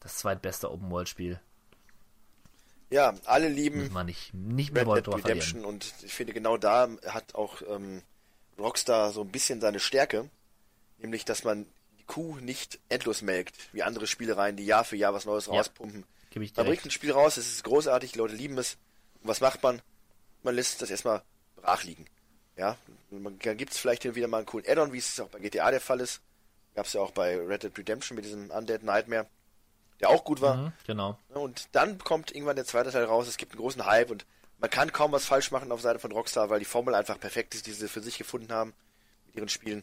Das 0.00 0.18
zweitbeste 0.18 0.70
Open-World-Spiel. 0.70 1.40
Ja, 2.90 3.14
alle 3.24 3.48
lieben 3.48 3.90
man 3.94 4.04
nicht, 4.04 4.34
nicht 4.34 4.72
mehr 4.72 4.86
Red 4.86 5.06
Dead 5.06 5.14
Redemption 5.14 5.62
verlieren. 5.62 5.64
und 5.64 5.94
ich 6.02 6.12
finde 6.12 6.34
genau 6.34 6.58
da 6.58 6.86
hat 7.06 7.34
auch 7.34 7.62
ähm, 7.66 8.02
Rockstar 8.58 9.10
so 9.12 9.22
ein 9.22 9.32
bisschen 9.32 9.62
seine 9.62 9.80
Stärke, 9.80 10.28
nämlich 10.98 11.24
dass 11.24 11.44
man 11.44 11.64
die 11.98 12.04
Kuh 12.04 12.36
nicht 12.40 12.78
endlos 12.90 13.22
melkt, 13.22 13.56
wie 13.72 13.82
andere 13.82 14.06
Spielereien, 14.06 14.56
die 14.56 14.66
Jahr 14.66 14.84
für 14.84 14.96
Jahr 14.96 15.14
was 15.14 15.24
Neues 15.24 15.46
Ja. 15.46 15.54
rauspumpen. 15.54 16.04
Man 16.34 16.66
bringt 16.66 16.84
ein 16.84 16.90
Spiel 16.90 17.12
raus, 17.12 17.38
es 17.38 17.48
ist 17.50 17.64
großartig, 17.64 18.12
die 18.12 18.18
Leute 18.18 18.34
lieben 18.34 18.58
es. 18.58 18.76
Und 19.22 19.28
was 19.28 19.40
macht 19.40 19.62
man? 19.62 19.80
Man 20.42 20.54
lässt 20.54 20.82
das 20.82 20.90
erstmal 20.90 21.22
brach 21.66 21.82
liegen. 21.82 22.06
Ja, 22.56 22.78
dann 23.10 23.56
gibt 23.56 23.72
es 23.72 23.78
vielleicht 23.78 24.04
wieder 24.14 24.28
mal 24.28 24.38
einen 24.38 24.46
coolen 24.46 24.66
Add-on, 24.66 24.92
wie 24.92 24.98
es 24.98 25.20
auch 25.20 25.28
bei 25.28 25.40
GTA 25.40 25.70
der 25.70 25.80
Fall 25.80 26.00
ist. 26.00 26.22
Gab 26.74 26.86
es 26.86 26.92
ja 26.92 27.00
auch 27.00 27.10
bei 27.10 27.36
Red 27.36 27.64
Dead 27.64 27.76
Redemption 27.76 28.16
mit 28.16 28.24
diesem 28.24 28.50
Undead 28.50 28.82
Nightmare, 28.82 29.26
der 30.00 30.10
auch 30.10 30.24
gut 30.24 30.40
war. 30.40 30.56
Mhm, 30.56 30.72
genau. 30.86 31.18
Und 31.30 31.68
dann 31.72 31.98
kommt 31.98 32.30
irgendwann 32.30 32.56
der 32.56 32.64
zweite 32.64 32.92
Teil 32.92 33.04
raus, 33.04 33.28
es 33.28 33.36
gibt 33.36 33.52
einen 33.52 33.60
großen 33.60 33.84
Hype 33.84 34.10
und 34.10 34.24
man 34.58 34.70
kann 34.70 34.92
kaum 34.92 35.12
was 35.12 35.26
falsch 35.26 35.50
machen 35.50 35.70
auf 35.72 35.82
Seite 35.82 35.98
von 35.98 36.12
Rockstar, 36.12 36.48
weil 36.48 36.60
die 36.60 36.64
Formel 36.64 36.94
einfach 36.94 37.20
perfekt 37.20 37.54
ist, 37.54 37.66
die 37.66 37.72
sie 37.72 37.88
für 37.88 38.00
sich 38.00 38.16
gefunden 38.16 38.52
haben 38.52 38.72
mit 39.26 39.36
ihren 39.36 39.48
Spielen. 39.48 39.82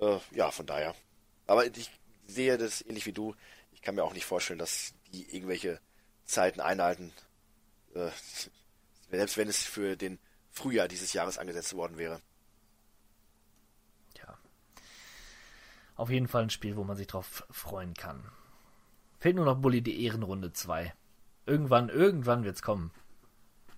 Äh, 0.00 0.18
ja, 0.30 0.50
von 0.50 0.66
daher. 0.66 0.94
Aber 1.46 1.66
ich 1.66 1.90
sehe 2.26 2.56
das 2.56 2.80
ähnlich 2.82 3.06
wie 3.06 3.12
du. 3.12 3.34
Ich 3.72 3.82
kann 3.82 3.96
mir 3.96 4.04
auch 4.04 4.14
nicht 4.14 4.24
vorstellen, 4.24 4.58
dass 4.58 4.94
die 5.12 5.34
irgendwelche 5.34 5.78
Zeiten 6.24 6.60
einhalten. 6.60 7.12
Äh, 7.94 8.08
selbst 9.10 9.36
wenn 9.36 9.48
es 9.48 9.62
für 9.62 9.96
den 9.96 10.18
Frühjahr 10.56 10.88
dieses 10.88 11.12
Jahres 11.12 11.36
angesetzt 11.36 11.74
worden 11.74 11.98
wäre. 11.98 12.20
Ja. 14.16 14.38
Auf 15.96 16.08
jeden 16.08 16.28
Fall 16.28 16.44
ein 16.44 16.50
Spiel, 16.50 16.76
wo 16.76 16.84
man 16.84 16.96
sich 16.96 17.06
drauf 17.06 17.46
freuen 17.50 17.92
kann. 17.92 18.24
Fehlt 19.18 19.36
nur 19.36 19.44
noch 19.44 19.58
Bully 19.58 19.82
die 19.82 20.02
Ehrenrunde 20.04 20.54
2. 20.54 20.94
Irgendwann, 21.44 21.90
irgendwann 21.90 22.44
wird's 22.44 22.62
kommen. 22.62 22.90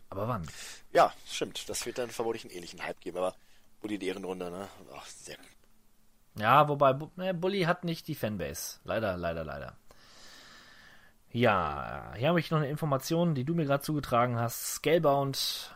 Aber 0.09 0.29
wann? 0.29 0.49
Ja, 0.93 1.13
stimmt. 1.27 1.69
Das 1.69 1.85
wird 1.85 1.99
dann 1.99 2.11
vermutlich 2.11 2.45
einen 2.45 2.55
ähnlichen 2.55 2.83
Hype 2.83 3.01
geben, 3.01 3.19
aber 3.19 3.35
Bulli 3.81 3.99
die 3.99 4.07
Ehrenrunde, 4.07 4.51
ne? 4.51 4.69
Ach, 4.95 5.07
sehr 5.07 5.37
Ja, 6.37 6.69
wobei 6.69 6.97
ne, 7.17 7.35
Bully 7.35 7.63
hat 7.63 7.83
nicht 7.83 8.07
die 8.07 8.15
Fanbase. 8.15 8.79
Leider, 8.85 9.17
leider, 9.17 9.45
leider. 9.45 9.77
Ja, 11.31 12.15
hier 12.17 12.29
habe 12.29 12.41
ich 12.41 12.51
noch 12.51 12.59
eine 12.59 12.71
Information, 12.71 13.35
die 13.35 13.45
du 13.45 13.55
mir 13.55 13.67
gerade 13.67 13.83
zugetragen 13.83 14.39
hast. 14.39 14.75
Scalebound, 14.77 15.75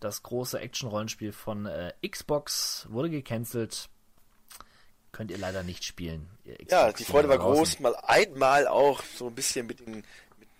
das 0.00 0.22
große 0.22 0.58
Action-Rollenspiel 0.58 1.32
von 1.32 1.66
äh, 1.66 1.92
Xbox, 2.06 2.86
wurde 2.90 3.10
gecancelt. 3.10 3.88
Könnt 5.12 5.30
ihr 5.30 5.38
leider 5.38 5.62
nicht 5.62 5.84
spielen. 5.84 6.28
ihr 6.44 6.56
Ja, 6.68 6.92
die 6.92 7.04
Freude 7.04 7.28
war 7.28 7.38
groß, 7.38 7.80
mal 7.80 7.96
einmal 8.02 8.68
auch 8.68 9.02
so 9.02 9.28
ein 9.28 9.34
bisschen 9.34 9.66
mit 9.66 9.80
den, 9.80 9.96
mit 9.96 10.04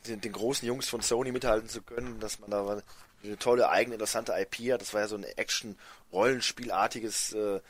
den, 0.06 0.20
den 0.20 0.32
großen 0.32 0.66
Jungs 0.66 0.88
von 0.88 1.02
Sony 1.02 1.32
mithalten 1.32 1.68
zu 1.68 1.82
können, 1.82 2.18
dass 2.18 2.40
man 2.40 2.50
da 2.50 2.82
eine 3.22 3.38
tolle, 3.38 3.68
eigene, 3.68 3.94
interessante 3.94 4.32
IP 4.32 4.72
hat. 4.72 4.80
Das 4.80 4.94
war 4.94 5.02
ja 5.02 5.08
so 5.08 5.16
ein 5.16 5.24
Action-Rollenspielartiges 5.24 7.34
äh, 7.34 7.60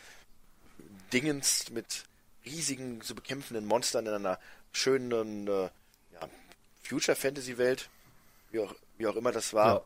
Dingens 1.13 1.71
mit 1.71 2.05
riesigen, 2.45 3.01
zu 3.03 3.15
bekämpfenden 3.15 3.67
Monstern 3.67 4.07
in 4.07 4.15
einer 4.15 4.39
schönen 4.73 5.49
äh, 5.49 5.71
ja, 6.13 6.29
Future-Fantasy-Welt, 6.85 7.89
wie 8.51 8.61
auch, 8.61 8.75
wie 8.97 9.07
auch 9.07 9.17
immer 9.17 9.33
das 9.33 9.53
war. 9.53 9.75
Ja. 9.75 9.85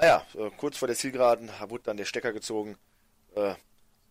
Naja, 0.00 0.24
äh, 0.34 0.50
kurz 0.56 0.76
vor 0.76 0.86
der 0.86 0.96
Zielgeraden 0.96 1.50
wurde 1.66 1.82
dann 1.82 1.96
der 1.96 2.04
Stecker 2.04 2.32
gezogen. 2.32 2.78
Äh, 3.34 3.56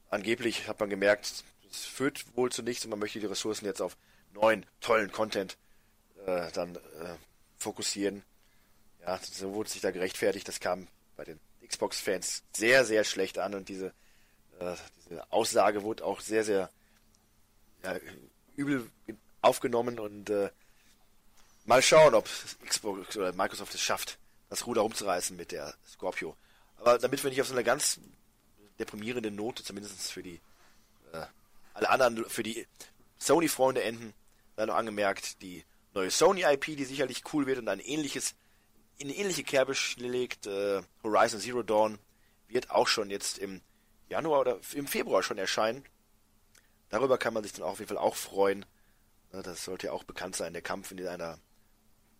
angeblich 0.09 0.67
hat 0.67 0.81
man 0.81 0.89
gemerkt, 0.89 1.45
es 1.71 1.85
führt 1.85 2.25
wohl 2.35 2.51
zu 2.51 2.61
nichts 2.61 2.83
und 2.83 2.89
man 2.89 2.99
möchte 2.99 3.21
die 3.21 3.25
Ressourcen 3.25 3.65
jetzt 3.65 3.81
auf 3.81 3.95
neuen, 4.33 4.65
tollen 4.81 5.13
Content 5.13 5.57
äh, 6.25 6.51
dann 6.51 6.75
äh, 6.75 7.15
fokussieren. 7.57 8.23
Ja, 9.01 9.17
so 9.23 9.53
wurde 9.53 9.69
sich 9.69 9.79
da 9.79 9.91
gerechtfertigt. 9.91 10.45
Das 10.49 10.59
kam 10.59 10.89
bei 11.15 11.23
den 11.23 11.39
Xbox-Fans 11.65 12.43
sehr, 12.53 12.83
sehr 12.83 13.05
schlecht 13.05 13.37
an 13.37 13.55
und 13.55 13.69
diese, 13.69 13.93
äh, 14.59 14.75
diese 15.05 15.31
Aussage 15.31 15.83
wurde 15.83 16.03
auch 16.03 16.19
sehr, 16.19 16.43
sehr 16.43 16.69
ja, 17.85 17.97
übel 18.57 18.91
aufgenommen 19.41 19.99
und 19.99 20.29
äh, 20.31 20.49
mal 21.63 21.81
schauen, 21.81 22.13
ob 22.13 22.27
Xbox 22.65 23.15
oder 23.15 23.31
Microsoft 23.31 23.73
es 23.73 23.81
schafft, 23.81 24.17
das 24.49 24.65
Ruder 24.65 24.81
rumzureißen 24.81 25.35
mit 25.35 25.51
der 25.51 25.73
Scorpio. 25.87 26.35
Aber 26.77 26.97
damit 26.97 27.23
wir 27.23 27.29
nicht 27.29 27.41
auf 27.41 27.47
so 27.47 27.53
einer 27.53 27.63
ganz 27.63 27.99
deprimierenden 28.79 29.35
Note, 29.35 29.63
zumindest 29.63 30.11
für 30.11 30.23
die 30.23 30.39
äh, 31.13 31.25
alle 31.73 31.89
anderen, 31.89 32.29
für 32.29 32.43
die 32.43 32.67
Sony-Freunde 33.17 33.83
enden, 33.83 34.13
dann 34.55 34.67
noch 34.67 34.75
angemerkt, 34.75 35.41
die 35.41 35.65
neue 35.93 36.11
Sony-IP, 36.11 36.65
die 36.65 36.85
sicherlich 36.85 37.23
cool 37.33 37.45
wird 37.45 37.59
und 37.59 37.67
ein 37.67 37.79
ähnliches, 37.79 38.35
in 38.97 39.07
eine 39.07 39.17
ähnliche 39.17 39.43
Kerbe 39.43 39.75
schlägt, 39.75 40.47
äh, 40.47 40.81
Horizon 41.03 41.39
Zero 41.39 41.63
Dawn, 41.63 41.99
wird 42.47 42.71
auch 42.71 42.87
schon 42.87 43.09
jetzt 43.09 43.37
im 43.37 43.61
Januar 44.09 44.41
oder 44.41 44.59
im 44.73 44.87
Februar 44.87 45.23
schon 45.23 45.37
erscheinen. 45.37 45.83
Darüber 46.89 47.17
kann 47.17 47.33
man 47.33 47.43
sich 47.43 47.53
dann 47.53 47.63
auch 47.63 47.71
auf 47.71 47.79
jeden 47.79 47.89
Fall 47.89 47.97
auch 47.97 48.15
freuen. 48.15 48.65
Das 49.31 49.65
sollte 49.65 49.87
ja 49.87 49.93
auch 49.93 50.03
bekannt 50.03 50.35
sein, 50.35 50.53
der 50.53 50.61
Kampf 50.61 50.91
in 50.91 51.05
einer 51.05 51.37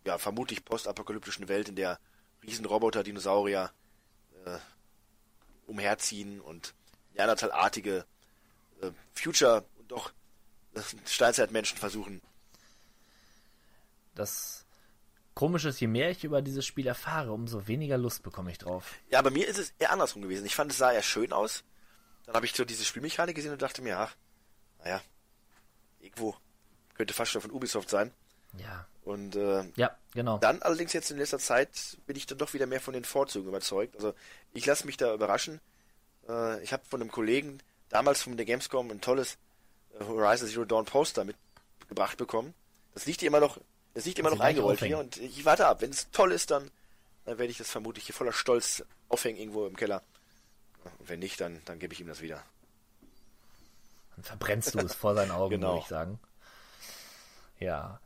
ja, 0.04 0.18
vermutlich 0.18 0.64
postapokalyptischen 0.64 1.48
Welt, 1.48 1.68
in 1.68 1.76
der 1.76 1.98
Riesenroboter, 2.42 3.02
Dinosaurier 3.02 3.72
äh, 4.44 4.58
umherziehen 5.66 6.40
und 6.40 6.74
Neandertal-artige 7.14 8.04
äh, 8.80 8.90
Future 9.12 9.64
und 9.78 9.90
doch 9.90 10.12
äh, 10.74 10.80
Steinzeitmenschen 11.06 11.78
versuchen. 11.78 12.22
Das 14.14 14.64
Komische 15.34 15.68
ist, 15.68 15.80
je 15.80 15.86
mehr 15.86 16.10
ich 16.10 16.24
über 16.24 16.42
dieses 16.42 16.66
Spiel 16.66 16.88
erfahre, 16.88 17.32
umso 17.32 17.68
weniger 17.68 17.96
Lust 17.96 18.24
bekomme 18.24 18.50
ich 18.50 18.58
drauf. 18.58 18.94
Ja, 19.08 19.22
bei 19.22 19.30
mir 19.30 19.46
ist 19.46 19.58
es 19.58 19.72
eher 19.78 19.92
andersrum 19.92 20.22
gewesen. 20.22 20.44
Ich 20.46 20.56
fand, 20.56 20.72
es 20.72 20.78
sah 20.78 20.92
eher 20.92 21.02
schön 21.02 21.32
aus. 21.32 21.62
Dann 22.26 22.34
habe 22.34 22.44
ich 22.44 22.52
so 22.52 22.64
diese 22.64 22.84
Spielmechanik 22.84 23.36
gesehen 23.36 23.52
und 23.52 23.62
dachte 23.62 23.80
mir, 23.80 23.98
ach, 23.98 24.16
naja, 24.80 25.00
irgendwo 26.00 26.36
könnte 26.94 27.14
fast 27.14 27.30
schon 27.30 27.40
von 27.40 27.52
Ubisoft 27.52 27.88
sein. 27.88 28.12
Ja. 28.58 28.86
Und 29.08 29.36
äh, 29.36 29.64
Ja, 29.76 29.96
genau. 30.12 30.36
Dann 30.36 30.60
allerdings 30.60 30.92
jetzt 30.92 31.10
in 31.10 31.16
letzter 31.16 31.38
Zeit 31.38 31.96
bin 32.06 32.14
ich 32.14 32.26
dann 32.26 32.36
doch 32.36 32.52
wieder 32.52 32.66
mehr 32.66 32.80
von 32.80 32.92
den 32.92 33.04
Vorzügen 33.04 33.48
überzeugt. 33.48 33.96
Also 33.96 34.12
ich 34.52 34.66
lasse 34.66 34.84
mich 34.84 34.98
da 34.98 35.14
überraschen. 35.14 35.60
Äh, 36.28 36.62
ich 36.62 36.74
habe 36.74 36.82
von 36.86 37.00
einem 37.00 37.10
Kollegen 37.10 37.58
damals 37.88 38.20
von 38.22 38.36
der 38.36 38.44
Gamescom 38.44 38.90
ein 38.90 39.00
tolles 39.00 39.38
äh, 39.98 40.04
Horizon 40.04 40.46
Zero 40.46 40.66
Dawn 40.66 40.84
Poster 40.84 41.24
mitgebracht 41.24 42.18
bekommen. 42.18 42.52
Das 42.92 43.06
liegt 43.06 43.20
hier 43.20 43.28
immer 43.28 43.40
noch, 43.40 43.58
das 43.94 44.04
liegt 44.04 44.18
immer 44.18 44.28
noch 44.28 44.40
eingerollt 44.40 44.80
hier 44.80 44.98
und 44.98 45.16
ich 45.16 45.42
warte 45.46 45.66
ab. 45.66 45.80
Wenn 45.80 45.90
es 45.90 46.10
toll 46.10 46.30
ist, 46.30 46.50
dann, 46.50 46.70
dann 47.24 47.38
werde 47.38 47.50
ich 47.50 47.56
das 47.56 47.70
vermutlich 47.70 48.04
hier 48.04 48.14
voller 48.14 48.34
Stolz 48.34 48.84
aufhängen 49.08 49.38
irgendwo 49.38 49.66
im 49.66 49.76
Keller. 49.76 50.02
Und 50.98 51.08
wenn 51.08 51.20
nicht, 51.20 51.40
dann, 51.40 51.62
dann 51.64 51.78
gebe 51.78 51.94
ich 51.94 52.00
ihm 52.00 52.08
das 52.08 52.20
wieder. 52.20 52.44
Dann 54.16 54.24
verbrennst 54.24 54.74
du 54.74 54.80
es 54.80 54.94
vor 54.94 55.14
seinen 55.14 55.30
Augen, 55.30 55.50
Genau. 55.54 55.68
würde 55.68 55.80
ich 55.82 55.88
sagen. 55.88 56.20
Ja. 57.58 58.00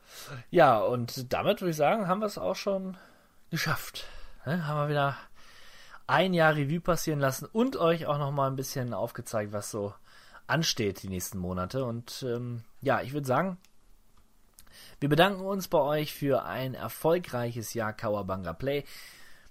Ja, 0.50 0.78
und 0.78 1.32
damit 1.32 1.60
würde 1.60 1.70
ich 1.70 1.76
sagen, 1.76 2.08
haben 2.08 2.20
wir 2.20 2.26
es 2.26 2.38
auch 2.38 2.56
schon 2.56 2.96
geschafft. 3.50 4.06
Ne? 4.46 4.66
Haben 4.66 4.80
wir 4.80 4.88
wieder 4.88 5.16
ein 6.06 6.34
Jahr 6.34 6.56
Revue 6.56 6.80
passieren 6.80 7.20
lassen 7.20 7.46
und 7.46 7.76
euch 7.76 8.06
auch 8.06 8.18
noch 8.18 8.32
mal 8.32 8.48
ein 8.48 8.56
bisschen 8.56 8.92
aufgezeigt, 8.94 9.52
was 9.52 9.70
so 9.70 9.94
ansteht 10.46 11.02
die 11.02 11.08
nächsten 11.08 11.38
Monate. 11.38 11.84
Und 11.84 12.24
ähm, 12.26 12.62
ja, 12.80 13.00
ich 13.00 13.12
würde 13.12 13.26
sagen, 13.26 13.58
wir 15.00 15.08
bedanken 15.08 15.44
uns 15.44 15.68
bei 15.68 15.78
euch 15.78 16.14
für 16.14 16.44
ein 16.44 16.74
erfolgreiches 16.74 17.74
Jahr 17.74 17.92
Kawabanga 17.92 18.52
Play. 18.52 18.84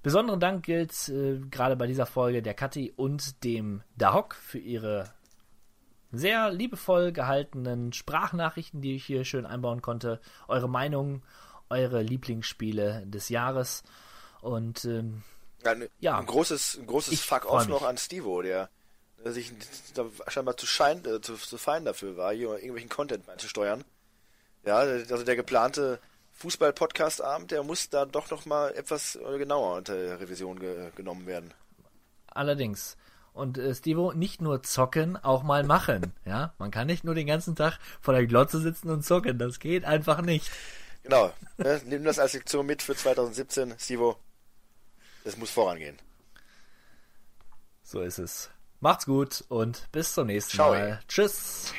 Besonderen 0.04 0.40
Dank 0.40 0.66
gilt 0.66 1.10
äh, 1.10 1.40
gerade 1.52 1.76
bei 1.76 1.88
dieser 1.88 2.06
Folge 2.06 2.42
der 2.42 2.54
Kathi 2.54 2.94
und 2.96 3.44
dem 3.44 3.84
Dahok 3.98 4.36
für 4.36 4.58
ihre 4.58 5.12
sehr 6.12 6.52
liebevoll 6.52 7.12
gehaltenen 7.12 7.94
Sprachnachrichten, 7.94 8.82
die 8.82 8.96
ich 8.96 9.06
hier 9.06 9.24
schön 9.26 9.46
einbauen 9.46 9.82
konnte. 9.82 10.20
Eure 10.48 10.68
Meinungen, 10.70 11.24
eure 11.70 12.02
Lieblingsspiele 12.02 13.04
des 13.06 13.30
Jahres. 13.30 13.84
Und 14.42 14.84
ähm, 14.86 15.24
Ja, 15.64 15.76
ne, 15.76 15.90
Ja. 16.00 16.18
Ein 16.18 16.26
großes, 16.26 16.80
ein 16.80 16.88
großes 16.88 17.14
Ich 17.14 17.22
Fuck 17.22 17.44
freu 17.44 17.50
off 17.58 17.60
mich. 17.62 17.70
noch 17.70 17.84
an 17.84 17.98
Stevo, 17.98 18.42
der, 18.42 18.70
der 19.24 19.32
sich 19.32 19.52
da 19.94 20.06
scheinbar 20.28 20.58
zu 20.58 20.66
schein, 20.68 21.06
äh, 21.06 21.22
zu, 21.22 21.36
zu 21.36 21.58
fein 21.58 21.86
dafür 21.86 22.18
war, 22.18 22.34
hier 22.34 22.50
irgendwelchen 22.56 22.90
Content 22.90 23.30
einzusteuern. 23.30 23.84
Ja, 24.66 24.78
also 24.78 25.24
der 25.24 25.36
geplante 25.36 26.00
Fußball-Podcast-Abend, 26.34 27.52
der 27.52 27.64
muss 27.64 27.90
da 27.90 28.06
doch 28.06 28.30
noch 28.32 28.46
mal 28.46 28.74
etwas 28.76 29.18
genauer 29.38 29.78
unter 29.78 30.20
Revision 30.20 30.60
ge 30.60 30.92
genommen 30.96 31.26
werden. 31.26 31.54
allerdings. 32.28 32.98
Und 33.34 33.58
äh, 33.58 33.74
Stevo, 33.74 34.14
nicht 34.14 34.42
nur 34.42 34.62
zocken, 34.64 35.16
auch 35.18 35.44
mal 35.44 35.64
machen. 35.64 36.14
Ja, 36.26 36.54
man 36.58 36.72
kann 36.72 36.88
nicht 36.88 37.04
nur 37.04 37.16
den 37.16 37.28
ganzen 37.28 37.56
Tag 37.56 37.80
vor 38.02 38.14
der 38.14 38.26
Glotze 38.26 38.60
sitzen 38.60 38.90
und 38.90 39.06
zocken. 39.06 39.38
Das 39.38 39.60
geht 39.60 39.86
einfach 39.86 40.22
nicht. 40.22 40.52
Genau. 41.04 41.32
Ne? 41.58 41.82
Nimm 41.86 42.04
das 42.04 42.20
als 42.20 42.34
Lektion 42.34 42.66
mit 42.66 42.82
für 42.82 42.96
2017, 42.96 43.76
Sivo. 43.78 44.18
Es 45.24 45.38
muss 45.38 45.52
vorangehen. 45.52 45.98
So 47.84 48.02
ist 48.02 48.20
es. 48.20 48.50
Macht's 48.80 49.06
gut 49.06 49.44
und 49.48 49.88
bis 49.92 50.14
zum 50.14 50.28
nächsten 50.28 50.56
Ciao. 50.56 50.72
Mal. 50.72 51.00
Tschüss. 51.08 51.74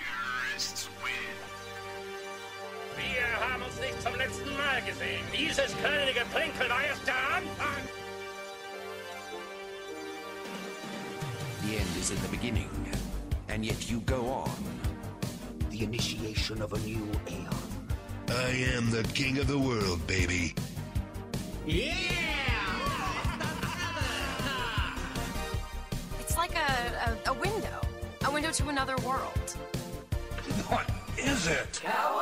Wir 2.97 3.41
haben 3.41 3.63
uns 3.63 3.81
nicht 3.81 4.03
zum 4.03 4.15
letzten 4.15 4.57
Mal 4.57 4.83
gesehen. 4.83 5.25
Dieses 5.33 5.77
kleine 5.79 6.13
Geplänkel 6.13 6.69
war 6.69 6.85
erst 6.85 7.07
der 7.07 7.32
The 11.73 11.79
end 11.79 11.97
is 11.97 12.11
in 12.11 12.21
the 12.21 12.29
beginning, 12.29 12.69
and 13.49 13.65
yet 13.65 13.91
you 13.91 14.01
go 14.01 14.27
on. 14.27 14.53
The 15.71 15.83
initiation 15.83 16.61
of 16.61 16.75
a 16.75 16.79
new 16.81 17.09
aeon. 17.31 17.49
I 18.29 18.51
am 18.77 18.91
the 18.91 19.03
king 19.15 19.39
of 19.39 19.47
the 19.47 19.59
world, 19.59 20.07
baby. 20.07 20.55
Yeah! 21.67 21.95
It's 26.21 26.37
like 26.37 26.55
a, 26.57 27.17
a, 27.27 27.31
a 27.31 27.33
window. 27.33 27.81
A 28.27 28.31
window 28.31 28.51
to 28.51 28.69
another 28.69 28.97
world. 28.99 29.57
What 30.69 30.91
is 31.17 31.47
it? 31.47 31.81
Now 31.85 32.19